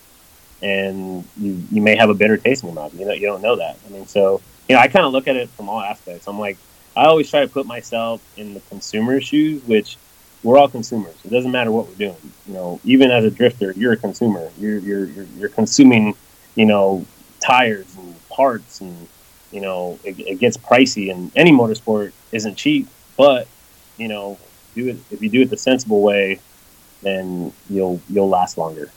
and 0.63 1.25
you 1.37 1.63
you 1.71 1.83
may 1.83 1.97
have 1.97 2.11
a 2.11 2.15
bitter 2.15 2.37
taste 2.37 2.63
in 2.63 2.69
your 2.69 2.75
mouth. 2.75 2.95
You 2.95 3.07
know, 3.07 3.13
you 3.13 3.27
don't 3.27 3.43
know 3.43 3.57
that. 3.57 3.79
I 3.87 3.91
mean, 3.91 4.07
so 4.07 4.41
you 4.69 4.77
know, 4.77 4.81
I 4.81 4.89
kind 4.89 5.05
of 5.05 5.13
look 5.13 5.29
at 5.29 5.37
it 5.37 5.49
from 5.51 5.69
all 5.69 5.81
aspects. 5.81 6.27
I'm 6.29 6.39
like, 6.39 6.59
I 6.97 7.07
always 7.07 7.29
try 7.29 7.41
to 7.41 7.49
put 7.49 7.67
myself 7.67 8.23
in 8.37 8.55
the 8.55 8.61
consumer's 8.61 9.25
shoes, 9.25 9.63
which 9.65 9.97
we're 10.45 10.59
all 10.59 10.69
consumers. 10.69 11.17
It 11.25 11.31
doesn't 11.31 11.51
matter 11.51 11.73
what 11.73 11.89
we're 11.89 11.95
doing. 11.95 12.17
You 12.47 12.55
know, 12.55 12.81
even 12.85 13.11
as 13.11 13.25
a 13.25 13.31
drifter, 13.31 13.73
you're 13.73 13.95
a 13.95 13.97
consumer. 13.97 14.51
You're 14.59 14.79
you're 14.79 15.07
you're, 15.07 15.27
you're 15.37 15.49
consuming, 15.49 16.15
you 16.55 16.67
know, 16.67 17.05
tires 17.45 17.95
and 17.97 18.15
parts 18.29 18.81
and 18.81 19.09
you 19.53 19.61
know 19.61 19.99
it, 20.03 20.19
it, 20.19 20.39
gets 20.41 20.57
pricey 20.57 21.13
and 21.13 21.31
any 21.37 21.53
motorsport 21.53 22.13
isn't 22.33 22.57
cheap 22.57 22.89
but 23.17 23.47
you 23.97 24.09
know 24.09 24.39
do 24.75 24.89
it 24.89 24.97
if 25.11 25.23
you 25.23 25.29
do 25.29 25.43
it 25.43 25.51
the 25.51 25.57
sensible 25.57 26.03
way 26.03 26.41
then 27.03 27.53
you'll 27.69 28.01
you'll 28.09 28.29
last 28.29 28.57
longer 28.59 28.91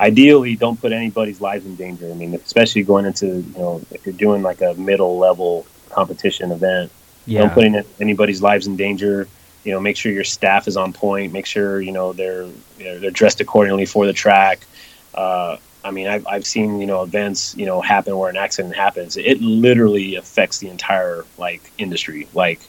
ideally 0.00 0.56
don't 0.56 0.80
put 0.80 0.92
anybody's 0.92 1.40
lives 1.40 1.66
in 1.66 1.76
danger 1.76 2.10
i 2.10 2.14
mean 2.14 2.34
especially 2.34 2.82
going 2.82 3.04
into 3.04 3.26
you 3.26 3.58
know 3.58 3.82
if 3.90 4.06
you're 4.06 4.14
doing 4.14 4.42
like 4.42 4.62
a 4.62 4.74
middle 4.74 5.18
level 5.18 5.66
competition 5.90 6.52
event 6.52 6.90
yeah. 7.26 7.40
don't 7.40 7.52
put 7.52 7.86
anybody's 8.00 8.42
lives 8.42 8.66
in 8.66 8.76
danger 8.76 9.28
you 9.64 9.72
know 9.72 9.80
make 9.80 9.96
sure 9.96 10.12
your 10.12 10.24
staff 10.24 10.66
is 10.66 10.76
on 10.76 10.92
point 10.92 11.32
make 11.32 11.46
sure 11.46 11.80
you 11.80 11.92
know 11.92 12.12
they're 12.12 12.48
they're 12.78 13.10
dressed 13.10 13.40
accordingly 13.40 13.86
for 13.86 14.06
the 14.06 14.12
track 14.12 14.66
uh, 15.14 15.56
I 15.84 15.90
mean, 15.90 16.06
I've, 16.06 16.26
I've 16.26 16.46
seen, 16.46 16.80
you 16.80 16.86
know, 16.86 17.02
events, 17.02 17.56
you 17.56 17.66
know, 17.66 17.80
happen 17.80 18.16
where 18.16 18.30
an 18.30 18.36
accident 18.36 18.76
happens. 18.76 19.16
It 19.16 19.40
literally 19.40 20.14
affects 20.14 20.58
the 20.58 20.68
entire, 20.68 21.24
like, 21.38 21.72
industry. 21.78 22.28
Like, 22.34 22.60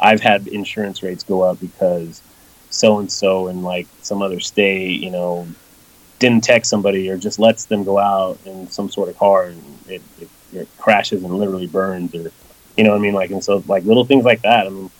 I've 0.00 0.20
had 0.20 0.46
insurance 0.46 1.02
rates 1.02 1.24
go 1.24 1.42
up 1.42 1.60
because 1.60 2.22
so 2.70 2.98
and 2.98 3.10
so 3.10 3.48
in, 3.48 3.62
like, 3.62 3.86
some 4.02 4.20
other 4.20 4.40
state, 4.40 5.00
you 5.00 5.10
know, 5.10 5.48
didn't 6.18 6.44
text 6.44 6.68
somebody 6.68 7.08
or 7.08 7.16
just 7.16 7.38
lets 7.38 7.66
them 7.66 7.84
go 7.84 7.98
out 7.98 8.38
in 8.44 8.68
some 8.68 8.90
sort 8.90 9.08
of 9.08 9.16
car 9.16 9.44
and 9.44 9.62
it, 9.88 10.02
it, 10.20 10.28
it 10.52 10.68
crashes 10.76 11.22
and 11.22 11.32
literally 11.32 11.66
burns 11.66 12.14
or, 12.14 12.30
you 12.78 12.84
know 12.84 12.90
what 12.90 12.96
I 12.96 13.00
mean? 13.00 13.14
Like, 13.14 13.30
and 13.30 13.44
so, 13.44 13.62
like, 13.66 13.84
little 13.84 14.04
things 14.04 14.24
like 14.24 14.42
that. 14.42 14.66
I 14.66 14.70
mean, 14.70 14.90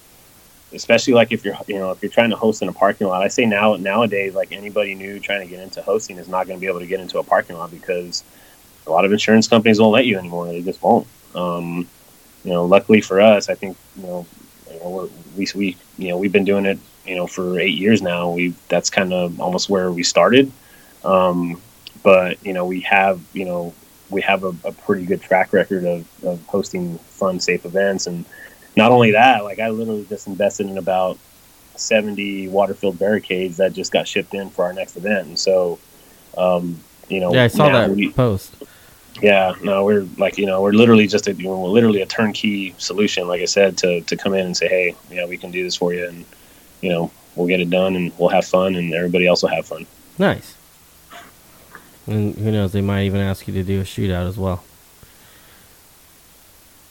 especially 0.73 1.15
like 1.15 1.33
if 1.33 1.45
you're 1.45 1.57
you 1.67 1.79
know 1.79 1.91
if 1.91 2.03
you're 2.03 2.11
trying 2.11 2.31
to 2.31 2.37
host 2.37 2.61
in 2.63 2.69
a 2.69 2.73
parking 2.73 3.07
lot 3.07 3.23
i 3.23 3.29
say 3.29 3.47
now 3.47 3.75
nowadays 3.77 4.35
like 4.35 4.53
anybody 4.53 4.95
new 4.95 5.19
trying 5.19 5.41
to 5.41 5.47
get 5.47 5.61
into 5.61 5.81
hosting 5.83 6.19
is 6.19 6.29
not 6.29 6.47
going 6.47 6.59
to 6.59 6.61
be 6.61 6.67
able 6.67 6.81
to 6.81 6.87
get 6.87 7.01
into 7.01 7.19
a 7.19 7.23
parking 7.23 7.57
lot 7.57 7.71
because 7.71 8.23
a 8.87 8.91
lot 8.91 9.05
of 9.05 9.13
insurance 9.13 9.49
companies 9.49 9.81
won't 9.81 9.93
let 9.93 10.07
you 10.07 10.19
anymore 10.19 10.47
they 10.47 10.63
just 10.63 10.83
won't 10.83 11.07
um, 11.35 11.89
you 12.45 12.53
know 12.53 12.65
luckily 12.67 13.01
for 13.01 13.21
us 13.21 13.49
i 13.49 13.55
think 13.55 13.77
you 13.97 14.03
know, 14.03 14.27
you 14.71 14.81
know 14.81 15.11
we 15.35 15.77
you 15.97 16.09
know 16.09 16.19
we've 16.19 16.33
been 16.33 16.45
doing 16.45 16.67
it 16.67 16.79
you 17.07 17.17
know 17.17 17.27
for 17.27 17.59
eight 17.59 17.77
years 17.79 18.03
now 18.03 18.31
we 18.31 18.55
that's 18.69 18.91
kind 18.91 19.13
of 19.13 19.41
almost 19.41 19.71
where 19.71 19.91
we 19.91 20.03
started 20.03 20.53
um, 21.05 21.61
but 22.03 22.45
you 22.45 22.53
know 22.53 22.67
we 22.67 22.81
have 22.81 23.21
you 23.33 23.45
know 23.45 23.73
we 24.11 24.23
have 24.23 24.45
a, 24.45 24.55
a 24.65 24.73
pretty 24.73 25.05
good 25.05 25.21
track 25.21 25.53
record 25.53 25.85
of, 25.85 26.25
of 26.25 26.45
hosting 26.47 26.99
fun 26.99 27.41
safe 27.41 27.65
events 27.65 28.07
and 28.07 28.25
not 28.77 28.93
only 28.93 29.11
that, 29.11 29.45
like 29.45 29.59
I 29.59 29.71
literally 29.71 30.07
just 30.09 30.27
invested 30.27 30.69
in 30.69 30.79
about 30.79 31.19
70 31.77 32.49
water 32.49 32.75
filled 32.75 32.99
barricades 32.99 33.57
that 33.59 33.73
just 33.73 33.93
got 33.93 34.07
shipped 34.07 34.35
in 34.35 34.51
for 34.51 34.65
our 34.65 34.73
next 34.73 34.97
event. 34.97 35.27
And 35.27 35.39
so, 35.39 35.79
um, 36.37 36.79
you 37.09 37.21
know, 37.21 37.35
yeah, 37.35 37.45
I 37.45 37.49
saw 37.49 37.69
that 37.71 37.91
we, 37.91 38.13
post. 38.13 38.55
Yeah, 39.21 39.55
no, 39.63 39.85
we're 39.85 40.07
like, 40.17 40.39
you 40.39 40.47
know, 40.47 40.63
we're 40.63 40.73
literally 40.73 41.09
just 41.09 41.27
a, 41.27 41.35
you 41.35 41.45
know, 41.45 41.59
we're 41.59 41.69
literally 41.69 42.03
a 42.03 42.07
turnkey 42.07 42.75
solution, 42.79 43.27
like 43.27 43.41
I 43.41 43.47
said, 43.47 43.77
to, 43.79 44.01
to 44.03 44.17
come 44.17 44.35
in 44.35 44.47
and 44.47 44.57
say, 44.57 44.69
Hey, 44.69 44.95
yeah, 45.11 45.27
we 45.27 45.37
can 45.37 45.51
do 45.51 45.65
this 45.65 45.75
for 45.75 45.93
you. 45.93 46.07
And, 46.07 46.25
you 46.81 46.91
know, 46.91 47.11
we'll 47.35 47.49
get 47.49 47.61
it 47.61 47.71
done 47.71 47.97
and 47.97 48.13
we'll 48.19 48.29
have 48.29 48.45
fun 48.45 48.77
and 48.77 48.95
everybody 48.95 49.27
else 49.27 49.43
will 49.43 49.51
have 49.51 49.67
fun. 49.67 49.87
Nice. 50.19 50.55
And 52.09 52.35
who 52.35 52.51
knows, 52.51 52.73
they 52.73 52.81
might 52.81 53.05
even 53.05 53.21
ask 53.21 53.47
you 53.47 53.55
to 53.55 53.63
do 53.63 53.81
a 53.81 53.85
shootout 53.85 54.27
as 54.27 54.39
well. 54.39 54.65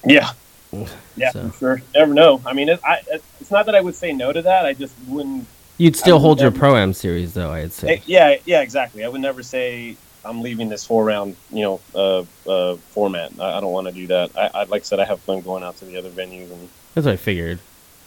Yeah, 0.06 0.30
yeah, 1.18 1.32
so. 1.32 1.52
sure. 1.58 1.82
Never 1.96 2.14
know. 2.14 2.42
I 2.46 2.54
mean, 2.54 2.70
it, 2.70 2.80
I, 2.84 3.02
it's 3.40 3.52
not 3.52 3.66
that 3.66 3.76
I 3.76 3.82
would 3.82 3.96
say 3.96 4.14
no 4.14 4.32
to 4.32 4.42
that. 4.44 4.66
I 4.66 4.74
just 4.74 4.94
wouldn't. 5.08 5.48
You'd 5.80 5.96
still 5.96 6.20
hold 6.20 6.40
your 6.40 6.52
pro 6.52 6.76
am 6.76 6.94
series, 6.94 7.34
though. 7.34 7.52
I'd 7.52 7.74
say. 7.74 8.02
Yeah, 8.06 8.38
yeah, 8.46 8.62
exactly. 8.62 9.04
I 9.04 9.08
would 9.10 9.22
never 9.22 9.44
say 9.44 9.98
I'm 10.24 10.42
leaving 10.42 10.70
this 10.70 10.86
four 10.86 11.04
round, 11.04 11.36
you 11.52 11.64
know, 11.64 11.82
uh, 11.96 12.24
uh, 12.50 12.76
format. 12.76 13.32
I, 13.40 13.58
I 13.58 13.60
don't 13.60 13.72
want 13.72 13.88
to 13.88 13.94
do 13.94 14.08
that. 14.08 14.38
I, 14.38 14.50
I, 14.54 14.64
like 14.66 14.82
I 14.82 14.86
said, 14.86 15.00
I 15.00 15.06
have 15.06 15.20
fun 15.22 15.42
going 15.42 15.64
out 15.64 15.78
to 15.78 15.86
the 15.86 15.98
other 15.98 16.10
venues, 16.10 16.52
and 16.52 16.70
that's 16.94 17.06
what 17.06 17.14
I 17.14 17.18
figured. 17.18 17.60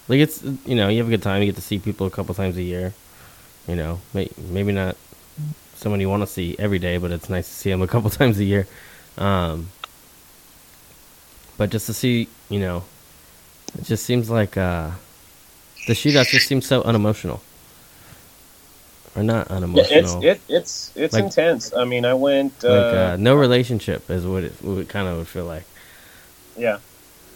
Like 0.08 0.20
it's, 0.20 0.42
you 0.42 0.74
know, 0.74 0.88
you 0.88 0.98
have 0.98 1.08
a 1.08 1.10
good 1.10 1.22
time. 1.22 1.42
You 1.42 1.46
get 1.46 1.56
to 1.56 1.62
see 1.62 1.78
people 1.78 2.06
a 2.06 2.10
couple 2.10 2.34
times 2.34 2.56
a 2.56 2.62
year. 2.62 2.94
You 3.66 3.76
know, 3.76 4.00
may, 4.14 4.28
maybe 4.36 4.72
not 4.72 4.96
someone 5.80 6.00
you 6.00 6.08
want 6.08 6.22
to 6.22 6.26
see 6.26 6.54
every 6.58 6.78
day, 6.78 6.98
but 6.98 7.10
it's 7.10 7.28
nice 7.28 7.48
to 7.48 7.54
see 7.54 7.70
them 7.70 7.82
a 7.82 7.86
couple 7.92 8.10
times 8.10 8.38
a 8.38 8.44
year. 8.44 8.66
Um, 9.18 9.68
but 11.56 11.70
just 11.70 11.86
to 11.86 11.94
see, 11.94 12.28
you 12.48 12.60
know, 12.60 12.84
it 13.78 13.84
just 13.84 14.04
seems 14.04 14.30
like 14.30 14.56
uh, 14.56 14.90
the 15.86 15.92
shootout 15.92 16.28
just 16.28 16.46
seems 16.46 16.66
so 16.66 16.82
unemotional, 16.82 17.42
or 19.16 19.22
not 19.22 19.48
unemotional. 19.48 20.22
Yeah, 20.22 20.32
it's 20.32 20.48
it, 20.48 20.54
it's 20.54 20.92
it's 20.96 21.14
like, 21.14 21.24
intense. 21.24 21.74
I 21.74 21.84
mean, 21.84 22.04
I 22.04 22.14
went 22.14 22.64
uh, 22.64 22.68
like 22.68 22.94
uh, 22.94 23.16
no 23.18 23.34
relationship 23.34 24.08
is 24.10 24.26
what 24.26 24.44
it, 24.44 24.52
what 24.62 24.78
it 24.78 24.88
kind 24.88 25.08
of 25.08 25.18
would 25.18 25.28
feel 25.28 25.44
like. 25.44 25.64
Yeah. 26.56 26.78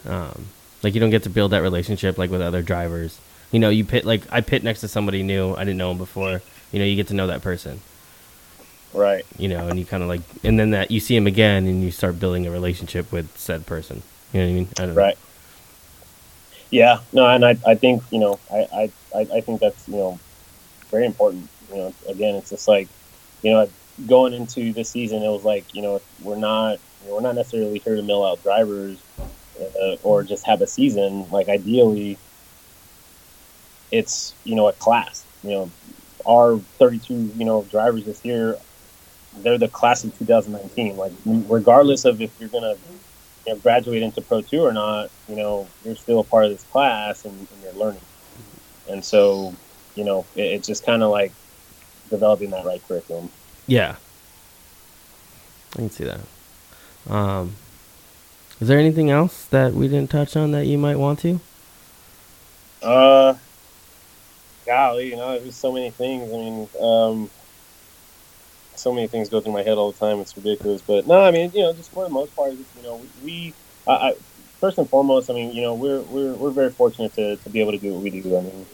Um, 0.07 0.45
like 0.83 0.93
you 0.93 0.99
don't 0.99 1.09
get 1.09 1.23
to 1.23 1.29
build 1.29 1.51
that 1.51 1.61
relationship 1.61 2.17
like 2.17 2.29
with 2.29 2.41
other 2.41 2.61
drivers. 2.61 3.19
You 3.51 3.59
know, 3.59 3.69
you 3.69 3.85
pit 3.85 4.05
like 4.05 4.21
I 4.31 4.41
pit 4.41 4.63
next 4.63 4.81
to 4.81 4.87
somebody 4.87 5.23
new. 5.23 5.55
I 5.55 5.59
didn't 5.59 5.77
know 5.77 5.91
him 5.91 5.97
before. 5.97 6.41
You 6.71 6.79
know, 6.79 6.85
you 6.85 6.95
get 6.95 7.07
to 7.07 7.13
know 7.13 7.27
that 7.27 7.41
person. 7.41 7.81
Right. 8.95 9.25
You 9.37 9.49
know, 9.49 9.67
and 9.67 9.77
you 9.77 9.85
kind 9.85 10.01
of 10.01 10.09
like, 10.09 10.21
and 10.43 10.57
then 10.57 10.71
that 10.71 10.89
you 10.89 10.99
see 10.99 11.15
him 11.15 11.27
again, 11.27 11.67
and 11.67 11.83
you 11.83 11.91
start 11.91 12.19
building 12.19 12.47
a 12.47 12.51
relationship 12.51 13.11
with 13.11 13.37
said 13.37 13.65
person. 13.65 14.01
You 14.31 14.39
know 14.39 14.45
what 14.45 14.51
I 14.51 14.55
mean? 14.55 14.67
I 14.79 14.85
right. 14.87 15.15
Know. 15.15 15.21
Yeah. 16.71 16.99
No, 17.11 17.27
and 17.27 17.45
I, 17.45 17.57
I 17.67 17.75
think 17.75 18.03
you 18.11 18.19
know, 18.19 18.39
I, 18.51 18.91
I, 19.13 19.19
I 19.19 19.41
think 19.41 19.59
that's 19.59 19.87
you 19.87 19.95
know, 19.95 20.19
very 20.89 21.05
important. 21.05 21.49
You 21.69 21.77
know, 21.77 21.93
again, 22.07 22.35
it's 22.35 22.49
just 22.49 22.67
like, 22.67 22.87
you 23.41 23.51
know, 23.51 23.69
going 24.07 24.33
into 24.33 24.71
this 24.71 24.89
season, 24.89 25.23
it 25.23 25.29
was 25.29 25.43
like, 25.43 25.73
you 25.75 25.81
know, 25.81 26.01
we're 26.21 26.37
not, 26.37 26.79
you 27.03 27.09
know, 27.09 27.15
we're 27.15 27.21
not 27.21 27.35
necessarily 27.35 27.79
here 27.79 27.95
to 27.95 28.01
mill 28.01 28.25
out 28.25 28.41
drivers 28.43 28.97
uh, 29.59 29.95
or 30.03 30.23
just 30.23 30.45
have 30.45 30.61
a 30.61 30.67
season. 30.67 31.29
Like, 31.31 31.49
ideally, 31.49 32.17
it's 33.91 34.33
you 34.43 34.55
know 34.55 34.67
a 34.67 34.73
class. 34.73 35.25
You 35.43 35.51
know, 35.51 35.71
our 36.25 36.57
32 36.57 37.13
you 37.35 37.45
know 37.45 37.63
drivers 37.63 38.05
this 38.05 38.23
year, 38.25 38.57
they're 39.37 39.57
the 39.57 39.67
class 39.67 40.03
of 40.03 40.17
2019. 40.17 40.97
Like, 40.97 41.13
regardless 41.25 42.05
of 42.05 42.21
if 42.21 42.31
you're 42.39 42.49
gonna 42.49 42.75
you 43.45 43.53
know, 43.53 43.59
graduate 43.59 44.03
into 44.03 44.21
Pro 44.21 44.41
2 44.41 44.61
or 44.61 44.73
not, 44.73 45.09
you 45.27 45.35
know, 45.35 45.67
you're 45.83 45.95
still 45.95 46.19
a 46.19 46.23
part 46.23 46.45
of 46.45 46.51
this 46.51 46.63
class 46.63 47.25
and, 47.25 47.37
and 47.37 47.63
you're 47.63 47.73
learning. 47.73 48.01
And 48.89 49.03
so, 49.03 49.53
you 49.95 50.03
know, 50.03 50.25
it, 50.35 50.41
it's 50.41 50.67
just 50.67 50.85
kind 50.85 51.03
of 51.03 51.11
like 51.11 51.31
developing 52.09 52.51
that 52.51 52.65
right 52.65 52.81
curriculum. 52.87 53.29
Yeah. 53.67 53.95
I 55.73 55.77
can 55.77 55.89
see 55.89 56.05
that. 56.05 56.19
Um, 57.09 57.55
is 58.59 58.67
there 58.67 58.79
anything 58.79 59.09
else 59.09 59.45
that 59.47 59.73
we 59.73 59.87
didn't 59.87 60.09
touch 60.09 60.35
on 60.37 60.51
that 60.51 60.65
you 60.65 60.77
might 60.77 60.95
want 60.95 61.19
to? 61.19 61.39
Uh, 62.81 63.35
golly, 64.65 65.09
you 65.09 65.15
know, 65.15 65.39
there's 65.39 65.55
so 65.55 65.71
many 65.71 65.89
things. 65.89 66.31
I 66.31 66.37
mean, 66.37 66.69
um, 66.79 67.29
so 68.79 68.93
many 68.93 69.07
things 69.07 69.29
go 69.29 69.41
through 69.41 69.53
my 69.53 69.63
head 69.63 69.77
all 69.77 69.91
the 69.91 69.99
time. 69.99 70.19
It's 70.19 70.35
ridiculous, 70.35 70.81
but 70.81 71.07
no, 71.07 71.21
I 71.21 71.31
mean, 71.31 71.51
you 71.53 71.63
know, 71.63 71.73
just 71.73 71.91
for 71.91 72.03
the 72.03 72.09
most 72.09 72.35
part, 72.35 72.53
you 72.53 72.81
know, 72.81 73.05
we, 73.21 73.53
I, 73.87 73.91
I, 73.91 74.13
first 74.59 74.77
and 74.77 74.89
foremost, 74.89 75.29
I 75.29 75.33
mean, 75.33 75.51
you 75.51 75.61
know, 75.61 75.73
we're 75.73 76.01
we're 76.01 76.35
we're 76.35 76.51
very 76.51 76.71
fortunate 76.71 77.13
to, 77.15 77.37
to 77.37 77.49
be 77.49 77.61
able 77.61 77.71
to 77.71 77.77
do 77.77 77.93
what 77.93 78.03
we 78.03 78.21
do. 78.21 78.37
I 78.37 78.41
mean, 78.41 78.65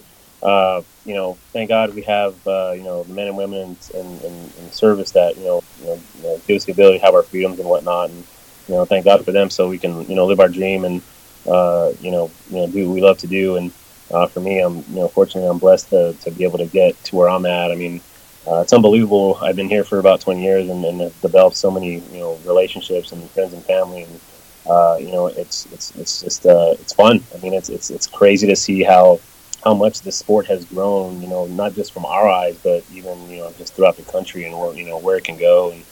uh, 0.42 0.82
you 1.06 1.14
know, 1.14 1.38
thank 1.54 1.70
God 1.70 1.94
we 1.94 2.02
have 2.04 2.36
uh, 2.48 2.72
you 2.72 2.84
know 2.84 3.04
the 3.04 3.14
men 3.14 3.28
and 3.28 3.38
women 3.38 3.78
in, 3.94 4.06
in, 4.20 4.52
in, 4.60 4.72
service 4.72 5.12
that 5.12 5.38
you 5.38 5.44
know, 5.44 5.64
you 5.80 5.86
know, 5.86 6.02
you 6.18 6.24
know 6.24 6.42
give 6.48 6.56
us 6.56 6.66
the 6.66 6.72
ability 6.72 7.00
to 7.00 7.06
have 7.06 7.14
our 7.14 7.24
freedoms 7.24 7.60
and 7.60 7.70
whatnot, 7.70 8.10
and 8.10 8.26
you 8.68 8.76
know, 8.76 8.86
thank 8.86 9.06
God 9.06 9.24
for 9.26 9.32
them 9.32 9.50
so 9.50 9.68
we 9.68 9.78
can 9.78 10.10
you 10.10 10.16
know 10.16 10.26
live 10.26 10.40
our 10.40 10.50
dream 10.50 10.86
and 10.86 11.02
uh, 11.46 11.92
you 12.02 12.12
know 12.12 12.32
you 12.50 12.58
know 12.58 12.68
do 12.68 12.88
what 12.88 12.94
we 12.94 13.02
love 13.02 13.18
to 13.20 13.28
do. 13.28 13.58
And 13.58 13.72
uh, 14.12 14.28
for 14.28 14.40
me, 14.40 14.60
I'm 14.60 14.78
you 14.78 14.96
know 14.96 15.08
fortunately 15.10 15.50
I'm 15.50 15.60
blessed 15.60 15.90
to, 15.90 16.14
to 16.22 16.32
be 16.32 16.44
able 16.44 16.58
to 16.60 16.68
get 16.68 17.02
to 17.06 17.16
where 17.16 17.30
I'm 17.30 17.46
at. 17.46 17.72
I 17.72 17.76
mean 17.76 18.02
uh, 18.48 18.62
it's 18.62 18.74
unbelievable. 18.74 19.38
I've 19.42 19.56
been 19.56 19.70
here 19.70 19.84
for 19.84 20.00
about 20.00 20.22
20 20.22 20.42
years 20.42 20.70
and, 20.70 20.84
and 20.84 21.22
developed 21.22 21.56
so 21.58 21.70
many, 21.70 22.00
you 22.00 22.20
know, 22.20 22.40
relationships 22.46 23.12
and 23.12 23.30
friends 23.32 23.54
and 23.54 23.64
family. 23.64 24.04
And, 24.04 24.20
uh, 24.68 24.98
you 25.00 25.12
know, 25.12 25.28
it's 25.28 25.66
it's 25.68 25.96
it's 25.96 26.22
just 26.22 26.46
uh, 26.46 26.76
it's 26.80 26.94
fun. 26.94 27.24
I 27.36 27.38
mean, 27.40 27.54
it's 27.54 27.70
it's 27.70 27.90
it's 27.90 28.08
crazy 28.08 28.48
to 28.48 28.56
see 28.56 28.84
how 28.84 29.20
how 29.64 29.74
much 29.74 30.02
the 30.02 30.12
sport 30.12 30.48
has 30.48 30.66
grown. 30.66 31.22
You 31.22 31.28
know, 31.28 31.46
not 31.48 31.74
just 31.74 31.94
from 31.94 32.06
our 32.06 32.28
eyes, 32.28 32.58
but 32.64 32.84
even 32.92 33.30
you 33.30 33.38
know 33.38 33.54
just 33.58 33.74
throughout 33.76 33.98
the 33.98 34.04
country 34.04 34.46
and 34.46 34.58
where 34.58 34.74
you 34.74 34.86
know 34.86 34.98
where 34.98 35.18
it 35.18 35.24
can 35.24 35.38
go, 35.38 35.72
and 35.72 35.84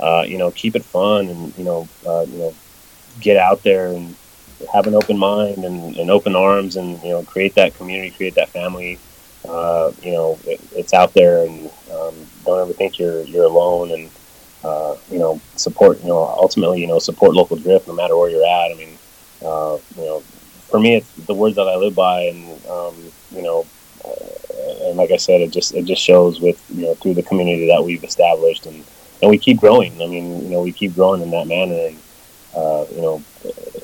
uh, 0.00 0.24
you 0.26 0.38
know 0.38 0.50
keep 0.50 0.76
it 0.76 0.84
fun 0.84 1.28
and 1.28 1.56
you 1.58 1.64
know 1.64 1.88
uh, 2.06 2.24
you 2.28 2.38
know 2.38 2.54
get 3.20 3.36
out 3.36 3.62
there 3.62 3.92
and 3.92 4.14
have 4.72 4.86
an 4.86 4.94
open 4.94 5.18
mind 5.18 5.64
and, 5.64 5.96
and 5.96 6.10
open 6.10 6.34
arms 6.34 6.76
and 6.76 7.02
you 7.02 7.10
know 7.10 7.22
create 7.22 7.54
that 7.54 7.74
community, 7.74 8.10
create 8.10 8.34
that 8.34 8.48
family. 8.48 8.98
Uh, 9.46 9.92
you 10.02 10.12
know, 10.12 10.38
it, 10.46 10.60
it's 10.72 10.94
out 10.94 11.14
there, 11.14 11.44
and 11.44 11.70
um, 11.92 12.14
don't 12.44 12.60
ever 12.60 12.72
think 12.72 12.98
you're 12.98 13.22
you're 13.22 13.44
alone. 13.44 13.90
And 13.92 14.10
uh, 14.64 14.96
you 15.10 15.18
know, 15.18 15.40
support. 15.56 16.00
You 16.02 16.08
know, 16.08 16.18
ultimately, 16.18 16.80
you 16.80 16.86
know, 16.86 16.98
support 16.98 17.34
local 17.34 17.56
drift 17.56 17.86
no 17.86 17.94
matter 17.94 18.16
where 18.16 18.30
you're 18.30 18.44
at. 18.44 18.72
I 18.72 18.74
mean, 18.74 18.98
uh, 19.44 19.78
you 19.96 20.04
know, 20.04 20.20
for 20.68 20.80
me, 20.80 20.96
it's 20.96 21.10
the 21.26 21.34
words 21.34 21.56
that 21.56 21.68
I 21.68 21.76
live 21.76 21.94
by, 21.94 22.22
and 22.22 22.66
um, 22.66 22.94
you 23.34 23.42
know, 23.42 23.66
uh, 24.04 24.88
and 24.88 24.96
like 24.96 25.10
I 25.10 25.16
said, 25.16 25.40
it 25.40 25.50
just 25.50 25.74
it 25.74 25.84
just 25.84 26.02
shows 26.02 26.40
with 26.40 26.62
you 26.74 26.86
know 26.86 26.94
through 26.94 27.14
the 27.14 27.22
community 27.22 27.68
that 27.68 27.84
we've 27.84 28.04
established, 28.04 28.66
and 28.66 28.84
and 29.22 29.30
we 29.30 29.38
keep 29.38 29.58
growing. 29.58 29.92
I 30.02 30.06
mean, 30.06 30.42
you 30.42 30.50
know, 30.50 30.62
we 30.62 30.72
keep 30.72 30.94
growing 30.94 31.22
in 31.22 31.30
that 31.30 31.46
manner, 31.46 31.74
and 31.74 31.98
uh, 32.54 32.86
you 32.94 33.00
know, 33.00 33.22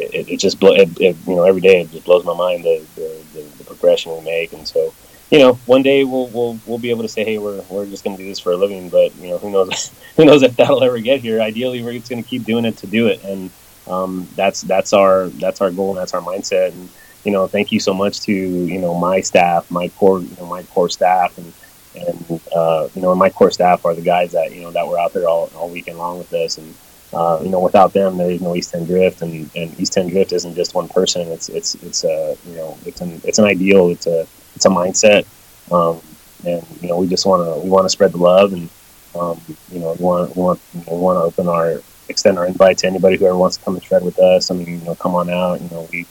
it, 0.00 0.28
it 0.28 0.40
just 0.40 0.58
blow, 0.58 0.74
it, 0.74 0.88
it, 1.00 1.16
you 1.26 1.36
know 1.36 1.44
every 1.44 1.60
day 1.60 1.80
it 1.82 1.90
just 1.90 2.04
blows 2.04 2.24
my 2.24 2.34
mind 2.34 2.64
the, 2.64 2.84
the, 2.96 3.24
the, 3.34 3.40
the 3.58 3.64
progression 3.64 4.16
we 4.16 4.24
make, 4.24 4.52
and 4.52 4.66
so 4.66 4.92
you 5.30 5.38
know, 5.38 5.54
one 5.66 5.82
day 5.82 6.04
we'll 6.04 6.28
we'll 6.28 6.60
we'll 6.66 6.78
be 6.78 6.90
able 6.90 7.02
to 7.02 7.08
say, 7.08 7.24
hey, 7.24 7.38
we're 7.38 7.60
we're 7.62 7.86
just 7.86 8.04
going 8.04 8.16
to 8.16 8.22
do 8.22 8.28
this 8.28 8.40
for 8.40 8.52
a 8.52 8.56
living. 8.56 8.88
But 8.88 9.14
you 9.16 9.30
know, 9.30 9.38
who 9.38 9.50
knows 9.50 9.90
who 10.16 10.24
knows 10.24 10.42
if 10.42 10.56
that'll 10.56 10.82
ever 10.84 10.98
get 11.00 11.20
here. 11.20 11.40
Ideally, 11.40 11.82
we're 11.82 11.94
just 11.94 12.10
going 12.10 12.22
to 12.22 12.28
keep 12.28 12.44
doing 12.44 12.64
it 12.64 12.76
to 12.78 12.86
do 12.86 13.08
it, 13.08 13.22
and 13.24 13.50
um, 13.86 14.28
that's 14.36 14.62
that's 14.62 14.92
our 14.92 15.28
that's 15.28 15.60
our 15.60 15.70
goal 15.70 15.90
and 15.90 15.98
that's 15.98 16.14
our 16.14 16.20
mindset. 16.20 16.72
And 16.72 16.88
you 17.24 17.32
know, 17.32 17.46
thank 17.48 17.72
you 17.72 17.80
so 17.80 17.94
much 17.94 18.20
to 18.22 18.32
you 18.32 18.78
know 18.78 18.94
my 18.94 19.20
staff, 19.20 19.70
my 19.70 19.88
core 19.88 20.20
you 20.20 20.36
know 20.38 20.46
my 20.46 20.62
core 20.64 20.88
staff, 20.88 21.36
and 21.38 21.52
and 21.94 22.40
uh, 22.54 22.88
you 22.94 23.02
know 23.02 23.14
my 23.14 23.30
core 23.30 23.50
staff 23.50 23.84
are 23.84 23.94
the 23.94 24.02
guys 24.02 24.32
that 24.32 24.52
you 24.52 24.62
know 24.62 24.70
that 24.72 24.86
were 24.86 24.98
out 24.98 25.12
there 25.14 25.28
all, 25.28 25.50
all 25.56 25.68
weekend 25.68 25.98
long 25.98 26.18
with 26.18 26.32
us 26.32 26.58
and. 26.58 26.74
Uh, 27.12 27.38
you 27.44 27.48
know, 27.48 27.60
without 27.60 27.92
them, 27.92 28.16
there 28.16 28.28
is 28.28 28.40
no 28.40 28.56
East 28.56 28.72
Ten 28.72 28.84
Drift, 28.86 29.22
and, 29.22 29.48
and 29.54 29.78
East 29.78 29.92
Ten 29.92 30.08
Drift 30.08 30.32
isn't 30.32 30.56
just 30.56 30.74
one 30.74 30.88
person. 30.88 31.28
It's 31.28 31.48
it's 31.48 31.76
it's 31.76 32.02
a 32.02 32.36
you 32.44 32.56
know 32.56 32.76
it's 32.84 33.00
an 33.02 33.20
it's 33.22 33.38
an 33.38 33.44
ideal. 33.44 33.90
It's 33.90 34.08
a 34.08 34.26
it's 34.54 34.66
a 34.66 34.68
mindset, 34.68 35.26
um, 35.70 36.00
and 36.44 36.64
you 36.80 36.88
know 36.88 36.96
we 36.96 37.06
just 37.06 37.26
want 37.26 37.44
to 37.46 37.60
we 37.60 37.70
want 37.70 37.84
to 37.84 37.90
spread 37.90 38.12
the 38.12 38.18
love, 38.18 38.52
and 38.52 38.70
um, 39.14 39.40
you 39.70 39.80
know 39.80 39.92
we 39.98 40.04
want 40.04 40.36
we 40.36 40.42
want 40.42 40.60
you 40.72 40.80
know, 40.86 40.94
we 40.94 41.00
want 41.00 41.16
to 41.16 41.22
open 41.22 41.48
our 41.48 41.82
extend 42.08 42.38
our 42.38 42.46
invite 42.46 42.78
to 42.78 42.86
anybody 42.86 43.16
who 43.16 43.26
ever 43.26 43.36
wants 43.36 43.56
to 43.56 43.64
come 43.64 43.74
and 43.74 43.84
shred 43.84 44.02
with 44.02 44.18
us. 44.18 44.50
I 44.50 44.54
mean, 44.54 44.68
you 44.68 44.80
know, 44.84 44.94
come 44.96 45.14
on 45.14 45.30
out. 45.30 45.60
You 45.60 45.68
know, 45.70 45.88
we 45.92 46.06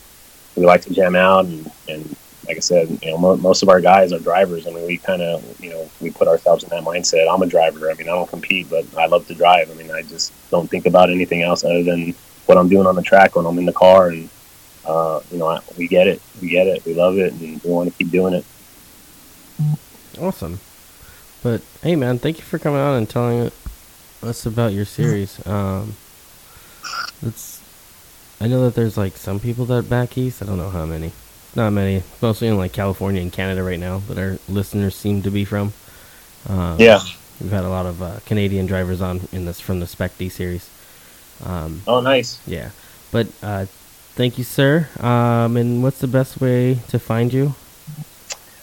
we 0.56 0.66
like 0.66 0.82
to 0.82 0.90
jam 0.92 1.16
out, 1.16 1.46
and 1.46 1.72
and 1.88 2.16
like 2.48 2.58
I 2.58 2.62
said, 2.62 2.90
you 3.02 3.12
know, 3.12 3.18
mo- 3.18 3.38
most 3.38 3.64
of 3.64 3.70
our 3.70 3.80
guys 3.82 4.12
are 4.12 4.20
drivers. 4.20 4.68
I 4.68 4.72
mean, 4.72 4.86
we 4.86 5.00
kind 5.00 5.22
of 5.22 5.44
you 5.60 5.70
know 5.70 5.92
we 6.00 6.12
put 6.12 6.28
ourselves 6.28 6.64
in 6.64 6.70
that 6.72 6.84
mindset. 6.84 7.32
I'm 7.32 7.42
a 7.42 7.48
driver. 7.48 7.92
I 7.92 7.96
mean, 7.96 8.10
I 8.10 8.14
don't 8.14 8.30
compete, 8.30 8.70
but 8.70 8.86
I 8.98 9.08
love 9.08 9.26
to 9.28 9.36
drive. 9.36 9.72
I 9.72 9.74
mean, 9.74 9.92
I 9.92 10.02
just 10.04 10.34
don't 10.52 10.70
think 10.70 10.86
about 10.86 11.10
anything 11.12 11.44
else 11.44 11.64
other 11.64 11.84
than 11.84 12.16
what 12.46 12.58
I'm 12.58 12.70
doing 12.70 12.88
on 12.88 12.96
the 12.96 13.02
track 13.02 13.36
when 13.36 13.46
I'm 13.46 13.58
in 13.60 13.66
the 13.66 13.74
car 13.74 14.10
and 14.10 14.30
uh, 14.86 15.22
you 15.32 15.38
know, 15.38 15.60
we 15.78 15.88
get 15.88 16.08
it. 16.08 16.22
We 16.42 16.50
get 16.50 16.68
it. 16.68 16.86
We 16.86 16.94
love 16.94 17.18
it, 17.18 17.34
and 17.34 17.64
we 17.64 17.70
want 17.70 17.92
to 17.92 17.98
keep 17.98 18.12
doing 18.12 18.34
it. 18.34 18.46
Awesome. 20.20 20.60
But 21.42 21.62
hey, 21.82 21.96
man, 21.96 22.20
thank 22.20 22.38
you 22.38 22.44
for 22.44 22.60
coming 22.60 22.80
on 22.80 22.96
and 22.96 23.10
telling 23.10 23.52
us 24.22 24.46
about 24.46 24.74
your 24.74 24.86
series. 24.86 25.46
Um, 25.46 25.96
it's. 27.22 27.62
I 28.40 28.48
know 28.48 28.64
that 28.66 28.76
there's 28.76 28.98
like 28.98 29.16
some 29.16 29.40
people 29.40 29.66
that 29.66 29.90
back 29.90 30.18
east. 30.18 30.42
I 30.42 30.46
don't 30.46 30.58
know 30.58 30.70
how 30.70 30.86
many. 30.86 31.12
Not 31.56 31.72
many. 31.72 32.04
Mostly 32.22 32.48
in 32.48 32.58
like 32.58 32.74
California 32.74 33.22
and 33.22 33.32
Canada 33.32 33.64
right 33.64 33.80
now 33.80 34.00
that 34.08 34.18
our 34.18 34.38
listeners 34.50 34.96
seem 34.96 35.22
to 35.22 35.32
be 35.32 35.46
from. 35.46 35.74
Um, 36.50 36.78
yeah. 36.80 37.00
We've 37.40 37.52
had 37.52 37.64
a 37.64 37.70
lot 37.70 37.86
of 37.86 38.02
uh, 38.02 38.20
Canadian 38.26 38.66
drivers 38.66 39.02
on 39.02 39.22
in 39.32 39.46
this 39.46 39.60
from 39.60 39.80
the 39.80 39.88
Spec 39.88 40.18
D 40.18 40.30
series. 40.30 40.70
Um, 41.44 41.82
oh, 41.88 42.00
nice. 42.00 42.40
Yeah, 42.48 42.70
but 43.12 43.28
uh, 43.42 43.66
Thank 44.16 44.38
you, 44.38 44.44
sir. 44.44 44.88
Um, 45.00 45.58
and 45.58 45.82
what's 45.82 46.00
the 46.00 46.08
best 46.08 46.40
way 46.40 46.76
to 46.90 47.00
find 47.00 47.34
you? 47.34 47.56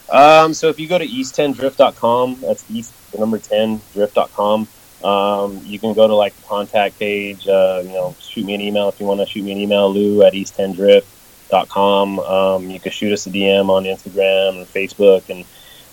Um, 0.09 0.53
so 0.53 0.69
if 0.69 0.79
you 0.79 0.87
go 0.87 0.97
to 0.97 1.05
east10drift.com, 1.05 2.41
that's 2.41 2.63
east 2.69 2.93
the 3.11 3.19
number 3.19 3.37
10 3.37 3.81
drift.com. 3.93 4.67
Um, 5.03 5.61
you 5.65 5.79
can 5.79 5.93
go 5.93 6.07
to 6.07 6.15
like 6.15 6.35
the 6.35 6.43
contact 6.43 6.99
page, 6.99 7.47
uh, 7.47 7.81
you 7.83 7.91
know, 7.91 8.15
shoot 8.19 8.45
me 8.45 8.53
an 8.53 8.61
email 8.61 8.87
if 8.89 8.99
you 8.99 9.05
want 9.05 9.19
to 9.19 9.25
shoot 9.25 9.43
me 9.43 9.51
an 9.51 9.57
email, 9.57 9.91
lou 9.91 10.23
at 10.23 10.33
east10drift.com. 10.33 12.19
Um, 12.19 12.69
you 12.69 12.79
can 12.79 12.91
shoot 12.91 13.11
us 13.11 13.25
a 13.27 13.29
DM 13.29 13.69
on 13.69 13.83
Instagram 13.83 14.61
or 14.61 14.65
Facebook 14.65 15.29
and, 15.29 15.45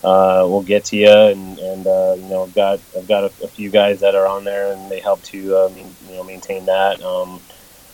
uh, 0.05 0.47
we'll 0.48 0.62
get 0.62 0.85
to 0.86 0.97
you. 0.97 1.10
And, 1.10 1.59
and, 1.59 1.86
uh, 1.86 2.14
you 2.16 2.28
know, 2.28 2.44
I've 2.44 2.55
got, 2.55 2.80
I've 2.97 3.09
got 3.09 3.24
a, 3.24 3.32
a, 3.43 3.48
few 3.48 3.70
guys 3.70 3.98
that 4.01 4.14
are 4.14 4.26
on 4.26 4.44
there 4.44 4.72
and 4.72 4.90
they 4.90 5.01
help 5.01 5.22
to, 5.24 5.56
uh, 5.56 5.70
you 6.09 6.14
know, 6.14 6.22
maintain 6.22 6.66
that. 6.66 7.02
Um, 7.02 7.40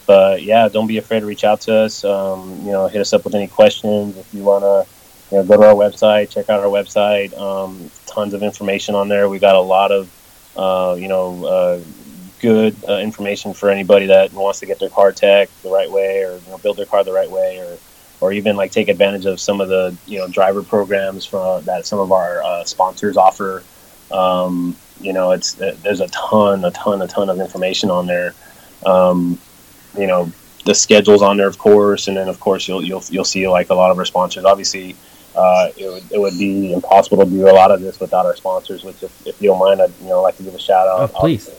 but 0.06 0.42
yeah, 0.42 0.68
don't 0.68 0.86
be 0.86 0.98
afraid 0.98 1.20
to 1.20 1.26
reach 1.26 1.44
out 1.44 1.62
to 1.62 1.74
us. 1.74 2.04
Um, 2.04 2.60
you 2.64 2.72
know, 2.72 2.86
hit 2.88 3.00
us 3.00 3.12
up 3.12 3.24
with 3.24 3.34
any 3.34 3.48
questions 3.48 4.16
if 4.16 4.32
you 4.34 4.42
want 4.42 4.62
to. 4.64 4.86
You 5.30 5.38
know, 5.38 5.44
go 5.44 5.56
to 5.56 5.68
our 5.68 5.74
website, 5.74 6.30
check 6.30 6.50
out 6.50 6.60
our 6.60 6.66
website. 6.66 7.36
Um, 7.36 7.90
tons 8.06 8.34
of 8.34 8.42
information 8.42 8.94
on 8.94 9.08
there. 9.08 9.28
We 9.28 9.38
got 9.38 9.56
a 9.56 9.60
lot 9.60 9.90
of, 9.90 10.10
uh, 10.56 10.96
you 10.98 11.08
know, 11.08 11.44
uh, 11.44 11.80
good 12.40 12.76
uh, 12.86 12.98
information 12.98 13.54
for 13.54 13.70
anybody 13.70 14.06
that 14.06 14.32
wants 14.32 14.60
to 14.60 14.66
get 14.66 14.78
their 14.78 14.90
car 14.90 15.12
tech 15.12 15.48
the 15.62 15.70
right 15.70 15.90
way, 15.90 16.22
or 16.22 16.36
you 16.36 16.50
know, 16.50 16.58
build 16.58 16.76
their 16.76 16.86
car 16.86 17.02
the 17.04 17.12
right 17.12 17.30
way, 17.30 17.58
or 17.58 17.78
or 18.20 18.32
even 18.32 18.56
like 18.56 18.70
take 18.70 18.88
advantage 18.88 19.26
of 19.26 19.40
some 19.40 19.60
of 19.60 19.68
the 19.68 19.96
you 20.06 20.18
know 20.18 20.28
driver 20.28 20.62
programs 20.62 21.24
from 21.24 21.64
that 21.64 21.86
some 21.86 21.98
of 21.98 22.12
our 22.12 22.42
uh, 22.42 22.64
sponsors 22.64 23.16
offer. 23.16 23.62
Um, 24.12 24.76
you 25.00 25.12
know, 25.12 25.32
it's 25.32 25.54
there's 25.54 26.00
a 26.00 26.08
ton, 26.08 26.64
a 26.64 26.70
ton, 26.70 27.02
a 27.02 27.08
ton 27.08 27.28
of 27.28 27.40
information 27.40 27.90
on 27.90 28.06
there. 28.06 28.34
Um, 28.86 29.38
you 29.96 30.06
know 30.06 30.30
the 30.64 30.74
schedules 30.74 31.22
on 31.22 31.36
there, 31.36 31.46
of 31.46 31.58
course, 31.58 32.08
and 32.08 32.16
then 32.16 32.28
of 32.28 32.40
course 32.40 32.66
you'll 32.66 32.82
you'll 32.82 33.02
you'll 33.10 33.24
see 33.24 33.46
like 33.48 33.70
a 33.70 33.74
lot 33.74 33.90
of 33.90 33.98
our 33.98 34.04
sponsors. 34.04 34.44
Obviously, 34.44 34.96
uh, 35.36 35.68
it 35.76 35.88
would 35.88 36.12
it 36.12 36.20
would 36.20 36.38
be 36.38 36.72
impossible 36.72 37.24
to 37.24 37.30
do 37.30 37.48
a 37.48 37.52
lot 37.52 37.70
of 37.70 37.80
this 37.80 38.00
without 38.00 38.26
our 38.26 38.36
sponsors. 38.36 38.82
Which, 38.82 39.02
if, 39.02 39.26
if 39.26 39.40
you 39.42 39.48
don't 39.48 39.58
mind, 39.58 39.80
I'd 39.80 39.92
you 40.00 40.08
know 40.08 40.22
like 40.22 40.36
to 40.38 40.42
give 40.42 40.54
a 40.54 40.58
shout 40.58 40.88
out. 40.88 41.10
Oh, 41.14 41.20
please. 41.20 41.50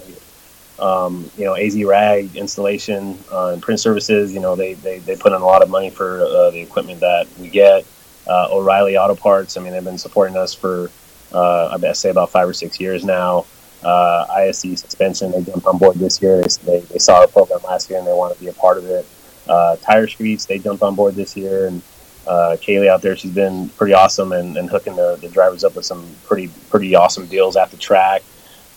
Um, 0.78 1.32
you 1.38 1.45
know, 1.45 1.56
AZ 1.56 1.82
Rag 1.84 2.36
installation 2.36 3.18
uh, 3.32 3.49
and 3.53 3.62
print 3.62 3.80
services. 3.80 4.34
You 4.34 4.41
know, 4.41 4.57
they, 4.57 4.74
they, 4.74 4.99
they 4.99 5.16
put 5.16 5.32
in 5.32 5.41
a 5.41 5.45
lot 5.45 5.64
of 5.64 5.70
money 5.70 5.90
for 5.90 6.22
uh, 6.22 6.52
the 6.52 6.60
equipment 6.60 6.99
that 6.99 7.28
we 7.40 7.48
get. 7.48 7.86
Uh, 8.28 8.49
O'Reilly 8.52 8.98
Auto 8.98 9.16
Parts. 9.16 9.56
I 9.56 9.62
mean, 9.62 9.72
they've 9.72 9.82
been 9.82 9.98
supporting 9.98 10.36
us 10.36 10.53
for 10.53 10.91
uh, 11.32 11.78
I 11.82 11.94
say 11.94 12.10
about 12.10 12.30
five 12.30 12.49
or 12.49 12.53
six 12.53 12.78
years 12.78 13.06
now 13.06 13.45
uh, 13.86 14.26
ISC 14.32 14.78
suspension. 14.78 15.32
They 15.32 15.44
jumped 15.44 15.68
on 15.68 15.78
board 15.78 15.95
this 15.98 16.22
year. 16.22 16.41
They, 16.41 16.80
they 16.80 16.98
saw 16.98 17.20
our 17.22 17.28
program 17.28 17.60
last 17.64 17.90
year 17.90 17.99
and 17.99 18.07
they 18.07 18.14
want 18.14 18.34
to 18.34 18.40
be 18.40 18.49
a 18.49 18.53
part 18.53 18.78
of 18.78 18.86
it. 18.86 19.06
Uh, 19.48 19.76
Tire 19.78 20.07
Streets, 20.07 20.45
they 20.45 20.57
jumped 20.57 20.82
on 20.82 20.95
board 20.95 21.14
this 21.14 21.38
year. 21.38 21.68
And 21.68 21.84
uh, 22.28 22.57
Kaylee 22.60 22.90
out 22.90 23.03
there, 23.03 23.16
she's 23.16 23.32
been 23.34 23.70
pretty 23.70 23.94
awesome 23.94 24.32
and, 24.32 24.57
and 24.57 24.70
hooking 24.70 24.95
the, 24.95 25.18
the 25.22 25.30
drivers 25.30 25.64
up 25.64 25.76
with 25.76 25.86
some 25.86 26.03
pretty 26.26 26.49
pretty 26.70 26.95
awesome 26.95 27.28
deals 27.28 27.56
at 27.56 27.70
the 27.70 27.78
track. 27.78 28.24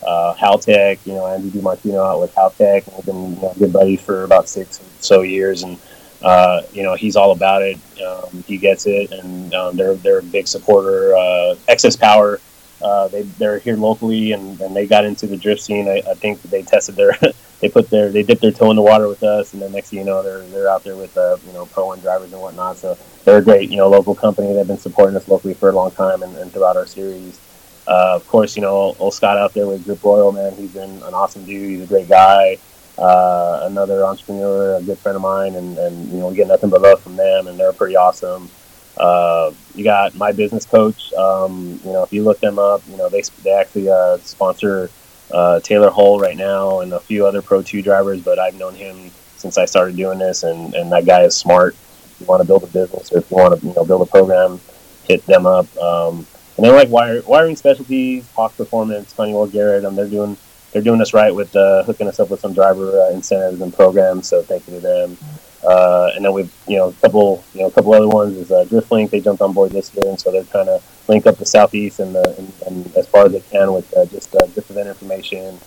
Uh, 0.06 0.34
Haltech, 0.34 0.98
you 1.06 1.14
know, 1.14 1.26
Andy 1.26 1.50
DiMartino 1.50 2.06
out 2.06 2.20
with 2.20 2.32
Haltech, 2.34 2.86
and 2.86 2.96
we've 2.96 3.06
been 3.06 3.34
you 3.34 3.42
know, 3.42 3.52
good 3.58 3.72
buddies 3.72 4.00
for 4.00 4.22
about 4.22 4.48
six 4.48 4.78
or 4.78 4.84
so 5.00 5.22
years, 5.22 5.64
and 5.64 5.76
uh, 6.22 6.62
you 6.72 6.84
know 6.84 6.94
he's 6.94 7.16
all 7.16 7.32
about 7.32 7.62
it. 7.62 7.78
Um, 8.00 8.44
he 8.46 8.58
gets 8.58 8.86
it, 8.86 9.10
and 9.10 9.52
um, 9.54 9.76
they're 9.76 9.96
they're 9.96 10.20
a 10.20 10.22
big 10.22 10.46
supporter. 10.46 11.16
Uh, 11.16 11.56
Excess 11.66 11.96
Power, 11.96 12.40
uh, 12.80 13.08
they 13.08 13.22
they're 13.22 13.58
here 13.58 13.76
locally 13.76 14.32
and, 14.32 14.60
and 14.60 14.74
they 14.74 14.86
got 14.86 15.04
into 15.04 15.26
the 15.26 15.36
drift 15.36 15.62
scene. 15.62 15.88
I, 15.88 16.02
I 16.08 16.14
think 16.14 16.42
they 16.42 16.62
tested 16.62 16.96
their 16.96 17.16
they 17.60 17.68
put 17.68 17.90
their 17.90 18.10
they 18.10 18.22
dipped 18.22 18.42
their 18.42 18.52
toe 18.52 18.70
in 18.70 18.76
the 18.76 18.82
water 18.82 19.08
with 19.08 19.22
us, 19.22 19.52
and 19.52 19.62
then 19.62 19.72
next 19.72 19.90
thing 19.90 20.00
you 20.00 20.04
know 20.04 20.22
they're 20.22 20.42
they're 20.48 20.68
out 20.68 20.84
there 20.84 20.96
with 20.96 21.16
uh, 21.16 21.36
you 21.46 21.52
know 21.52 21.66
pro 21.66 21.86
one 21.86 22.00
drivers 22.00 22.32
and 22.32 22.40
whatnot. 22.40 22.76
So 22.76 22.96
they're 23.24 23.38
a 23.38 23.42
great 23.42 23.70
you 23.70 23.76
know 23.76 23.88
local 23.88 24.14
company. 24.14 24.52
They've 24.52 24.66
been 24.66 24.78
supporting 24.78 25.16
us 25.16 25.26
locally 25.28 25.54
for 25.54 25.70
a 25.70 25.72
long 25.72 25.90
time 25.90 26.22
and, 26.22 26.36
and 26.36 26.52
throughout 26.52 26.76
our 26.76 26.86
series. 26.86 27.38
Uh, 27.86 28.16
of 28.16 28.26
course, 28.28 28.56
you 28.56 28.62
know 28.62 28.94
old 28.98 29.14
Scott 29.14 29.38
out 29.38 29.54
there 29.54 29.66
with 29.66 29.84
Grip 29.84 30.02
Royal, 30.04 30.30
man. 30.30 30.54
He's 30.54 30.72
been 30.72 30.90
an 31.02 31.14
awesome 31.14 31.44
dude. 31.44 31.70
He's 31.70 31.82
a 31.82 31.86
great 31.86 32.08
guy. 32.08 32.58
Uh, 32.96 33.60
another 33.62 34.04
entrepreneur, 34.04 34.76
a 34.76 34.82
good 34.82 34.98
friend 34.98 35.14
of 35.14 35.22
mine, 35.22 35.54
and, 35.54 35.78
and 35.78 36.08
you 36.12 36.18
know 36.18 36.28
we 36.28 36.36
get 36.36 36.48
nothing 36.48 36.68
but 36.70 36.82
love 36.82 37.00
from 37.00 37.16
them, 37.16 37.46
and 37.46 37.58
they're 37.58 37.72
pretty 37.72 37.96
awesome. 37.96 38.50
Uh, 38.98 39.52
you 39.74 39.84
got 39.84 40.14
my 40.14 40.32
business 40.32 40.66
coach. 40.66 41.12
Um, 41.14 41.80
you 41.84 41.92
know, 41.92 42.02
if 42.02 42.12
you 42.12 42.24
look 42.24 42.40
them 42.40 42.58
up, 42.58 42.82
you 42.88 42.96
know 42.96 43.08
they 43.08 43.22
they 43.42 43.52
actually 43.52 43.88
uh, 43.88 44.18
sponsor 44.18 44.90
uh, 45.30 45.60
Taylor 45.60 45.90
Hull 45.90 46.18
right 46.18 46.36
now 46.36 46.80
and 46.80 46.92
a 46.92 47.00
few 47.00 47.26
other 47.26 47.42
Pro 47.42 47.62
Two 47.62 47.82
drivers. 47.82 48.22
But 48.22 48.38
I've 48.38 48.54
known 48.54 48.74
him 48.74 49.10
since 49.36 49.56
I 49.56 49.66
started 49.66 49.96
doing 49.96 50.18
this, 50.18 50.42
and, 50.42 50.74
and 50.74 50.90
that 50.92 51.06
guy 51.06 51.22
is 51.22 51.36
smart. 51.36 51.74
If 51.74 52.20
you 52.20 52.26
want 52.26 52.42
to 52.42 52.46
build 52.46 52.64
a 52.64 52.66
business 52.66 53.12
or 53.12 53.18
if 53.18 53.30
you 53.30 53.36
want 53.36 53.60
to 53.60 53.66
you 53.66 53.72
know 53.74 53.84
build 53.84 54.02
a 54.02 54.06
program, 54.06 54.60
hit 55.04 55.24
them 55.26 55.46
up. 55.46 55.74
Um, 55.78 56.26
and 56.56 56.66
then 56.66 56.74
like 56.74 56.88
wire, 56.88 57.22
wiring 57.22 57.54
specialties, 57.54 58.28
Hawk 58.32 58.56
Performance, 58.56 59.12
Honeywell 59.12 59.46
Garrett. 59.46 59.84
Um, 59.84 59.94
they're 59.94 60.08
doing 60.08 60.36
they're 60.72 60.82
doing 60.82 61.00
us 61.00 61.14
right 61.14 61.34
with 61.34 61.54
uh, 61.54 61.84
hooking 61.84 62.08
us 62.08 62.20
up 62.20 62.30
with 62.30 62.40
some 62.40 62.52
driver 62.52 63.00
uh, 63.00 63.10
incentives 63.10 63.60
and 63.60 63.72
programs. 63.72 64.26
So 64.28 64.42
thank 64.42 64.66
you 64.66 64.74
to 64.74 64.80
them. 64.80 65.16
Uh, 65.64 66.12
and 66.14 66.24
then 66.24 66.32
we've 66.32 66.52
you 66.66 66.76
know 66.76 66.88
a 66.88 66.92
couple 66.94 67.42
you 67.52 67.60
know 67.60 67.66
a 67.66 67.70
couple 67.70 67.92
other 67.92 68.08
ones 68.08 68.36
is 68.36 68.52
uh, 68.52 68.64
DriftLink. 68.66 69.10
They 69.10 69.20
jumped 69.20 69.42
on 69.42 69.52
board 69.52 69.72
this 69.72 69.92
year, 69.94 70.08
and 70.08 70.18
so 70.18 70.30
they're 70.30 70.44
trying 70.44 70.66
to 70.66 70.80
link 71.08 71.26
up 71.26 71.36
the 71.38 71.46
southeast 71.46 72.00
and, 72.00 72.14
the, 72.14 72.36
and, 72.38 72.52
and 72.66 72.96
as 72.96 73.08
far 73.08 73.26
as 73.26 73.32
they 73.32 73.40
can 73.40 73.72
with 73.72 73.96
uh, 73.96 74.04
just 74.06 74.34
uh, 74.34 74.46
drift 74.46 74.70
event 74.70 74.88
information. 74.88 75.58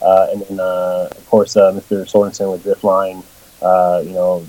Uh, 0.00 0.28
and 0.30 0.42
then 0.42 0.60
uh, 0.60 1.08
of 1.10 1.26
course 1.26 1.56
uh, 1.56 1.72
Mr. 1.72 2.08
Sorensen 2.10 2.50
with 2.50 2.64
Driftline, 2.64 3.24
you 4.04 4.12
know, 4.12 4.46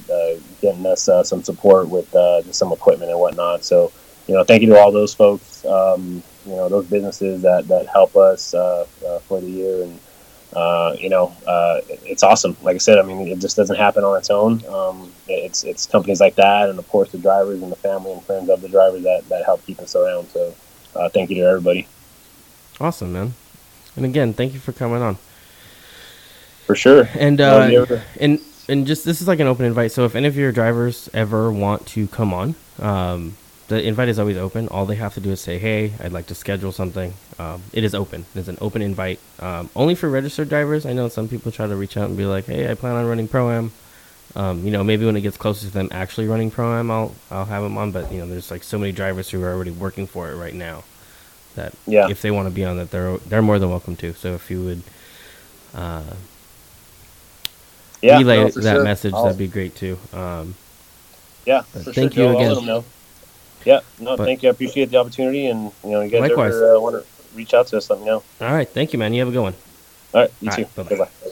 getting 0.61 0.85
us 0.85 1.09
some 1.27 1.43
support 1.43 1.89
with 1.89 2.11
just 2.11 2.55
some 2.55 2.71
equipment 2.71 3.11
and 3.11 3.19
whatnot. 3.19 3.63
So 3.63 3.91
you 4.27 4.35
know, 4.35 4.43
thank 4.43 4.61
you 4.61 4.69
to 4.69 4.79
all 4.79 4.91
those 4.91 5.13
folks. 5.13 5.65
Um, 5.65 6.23
you 6.45 6.55
know, 6.55 6.69
those 6.69 6.85
businesses 6.85 7.41
that 7.41 7.67
that 7.69 7.87
help 7.87 8.15
us 8.15 8.51
for 8.51 9.41
the 9.41 9.49
year 9.49 9.83
and 9.83 9.99
uh, 10.53 10.95
you 10.99 11.09
know, 11.09 11.33
uh, 11.47 11.81
it's 11.87 12.23
awesome. 12.23 12.57
Like 12.61 12.75
I 12.75 12.79
said, 12.79 12.97
I 12.97 13.03
mean, 13.03 13.27
it 13.27 13.39
just 13.39 13.55
doesn't 13.55 13.77
happen 13.77 14.03
on 14.03 14.17
its 14.17 14.29
own. 14.29 14.63
Um, 14.65 15.11
it's 15.27 15.63
it's 15.63 15.85
companies 15.85 16.19
like 16.19 16.35
that, 16.35 16.69
and 16.69 16.77
of 16.77 16.87
course 16.89 17.11
the 17.11 17.17
drivers 17.17 17.61
and 17.61 17.71
the 17.71 17.77
family 17.77 18.11
and 18.11 18.23
friends 18.23 18.49
of 18.49 18.61
the 18.61 18.69
drivers 18.69 19.03
that, 19.03 19.27
that 19.29 19.45
help 19.45 19.65
keep 19.65 19.79
us 19.79 19.95
around. 19.95 20.27
So, 20.29 20.53
uh, 20.95 21.09
thank 21.09 21.29
you 21.29 21.37
to 21.37 21.41
everybody. 21.43 21.87
Awesome, 22.79 23.13
man. 23.13 23.33
And 23.95 24.05
again, 24.05 24.33
thank 24.33 24.53
you 24.53 24.59
for 24.59 24.71
coming 24.71 25.01
on. 25.01 25.17
For 26.65 26.75
sure. 26.75 27.09
And 27.15 27.39
uh, 27.39 27.85
and 28.19 28.39
and 28.67 28.87
just 28.87 29.05
this 29.05 29.21
is 29.21 29.27
like 29.27 29.39
an 29.39 29.47
open 29.47 29.65
invite. 29.65 29.91
So 29.91 30.05
if 30.05 30.15
any 30.15 30.27
of 30.27 30.37
your 30.37 30.51
drivers 30.51 31.09
ever 31.13 31.51
want 31.51 31.85
to 31.87 32.07
come 32.07 32.33
on, 32.33 32.55
um, 32.79 33.35
the 33.71 33.81
invite 33.81 34.09
is 34.09 34.19
always 34.19 34.37
open. 34.37 34.67
All 34.67 34.85
they 34.85 34.95
have 34.95 35.13
to 35.13 35.21
do 35.21 35.31
is 35.31 35.39
say, 35.39 35.57
"Hey, 35.57 35.93
I'd 36.03 36.11
like 36.11 36.27
to 36.27 36.35
schedule 36.35 36.71
something." 36.73 37.13
Um, 37.39 37.63
it 37.71 37.83
is 37.83 37.95
open. 37.95 38.25
It's 38.35 38.49
an 38.49 38.57
open 38.59 38.81
invite, 38.81 39.19
um, 39.39 39.69
only 39.75 39.95
for 39.95 40.09
registered 40.09 40.49
drivers. 40.49 40.85
I 40.85 40.93
know 40.93 41.07
some 41.07 41.27
people 41.29 41.51
try 41.51 41.67
to 41.67 41.75
reach 41.75 41.95
out 41.95 42.09
and 42.09 42.17
be 42.17 42.25
like, 42.25 42.45
"Hey, 42.45 42.69
I 42.69 42.75
plan 42.75 42.95
on 42.95 43.05
running 43.07 43.27
pro 43.29 43.49
am." 43.49 43.71
Um, 44.35 44.65
you 44.65 44.71
know, 44.71 44.83
maybe 44.83 45.05
when 45.05 45.15
it 45.15 45.21
gets 45.21 45.37
closer 45.37 45.67
to 45.67 45.73
them 45.73 45.87
actually 45.91 46.27
running 46.27 46.51
pro 46.51 46.77
am, 46.77 46.91
I'll 46.91 47.15
I'll 47.31 47.45
have 47.45 47.63
them 47.63 47.77
on. 47.77 47.91
But 47.91 48.11
you 48.11 48.19
know, 48.19 48.27
there's 48.27 48.51
like 48.51 48.63
so 48.63 48.77
many 48.77 48.91
drivers 48.91 49.29
who 49.29 49.41
are 49.43 49.53
already 49.53 49.71
working 49.71 50.05
for 50.05 50.29
it 50.29 50.35
right 50.35 50.53
now 50.53 50.83
that 51.55 51.73
yeah. 51.87 52.07
if 52.09 52.21
they 52.21 52.31
want 52.31 52.47
to 52.47 52.53
be 52.53 52.65
on 52.65 52.77
that, 52.77 52.91
they're 52.91 53.17
they're 53.19 53.41
more 53.41 53.59
than 53.59 53.69
welcome 53.69 53.95
to. 53.97 54.13
So 54.13 54.33
if 54.33 54.51
you 54.51 54.63
would. 54.63 54.83
Uh, 55.73 56.03
yeah, 58.01 58.17
relay 58.17 58.37
no, 58.37 58.49
that 58.49 58.75
sure. 58.75 58.83
message, 58.83 59.13
I'll- 59.13 59.23
that'd 59.23 59.37
be 59.37 59.47
great 59.47 59.75
too. 59.75 59.97
Um, 60.11 60.55
Yeah, 61.45 61.61
thank 61.61 62.13
sure, 62.13 62.25
you 62.25 62.33
Joe. 62.35 62.57
Again. 62.59 62.83
Let 63.65 63.67
'em 63.67 63.75
know. 63.75 63.81
Yeah, 63.99 64.05
no, 64.11 64.17
But- 64.17 64.25
thank 64.25 64.43
you. 64.43 64.49
I 64.49 64.51
appreciate 64.51 64.91
the 64.91 64.97
opportunity, 64.97 65.47
and 65.47 65.71
you 65.83 65.91
know, 65.91 66.01
you 66.01 66.09
guys 66.09 66.21
Likewise. 66.21 66.55
ever 66.55 66.75
uh, 66.75 66.79
want 66.79 66.95
to 66.95 67.03
reach 67.35 67.53
out 67.53 67.67
to 67.67 67.77
us, 67.77 67.89
let 67.89 67.99
me 67.99 68.05
know. 68.05 68.23
all 68.41 68.53
right, 68.53 68.67
thank 68.67 68.93
you, 68.93 68.99
man. 68.99 69.13
You 69.13 69.21
have 69.21 69.29
a 69.29 69.31
good 69.31 69.41
one. 69.41 69.55
All 70.13 70.21
right, 70.21 70.31
you 70.41 70.49
All 70.49 70.55
too. 70.57 70.63
right, 70.63 70.75
bye-bye. 70.75 70.95
Bye-bye. 70.95 71.31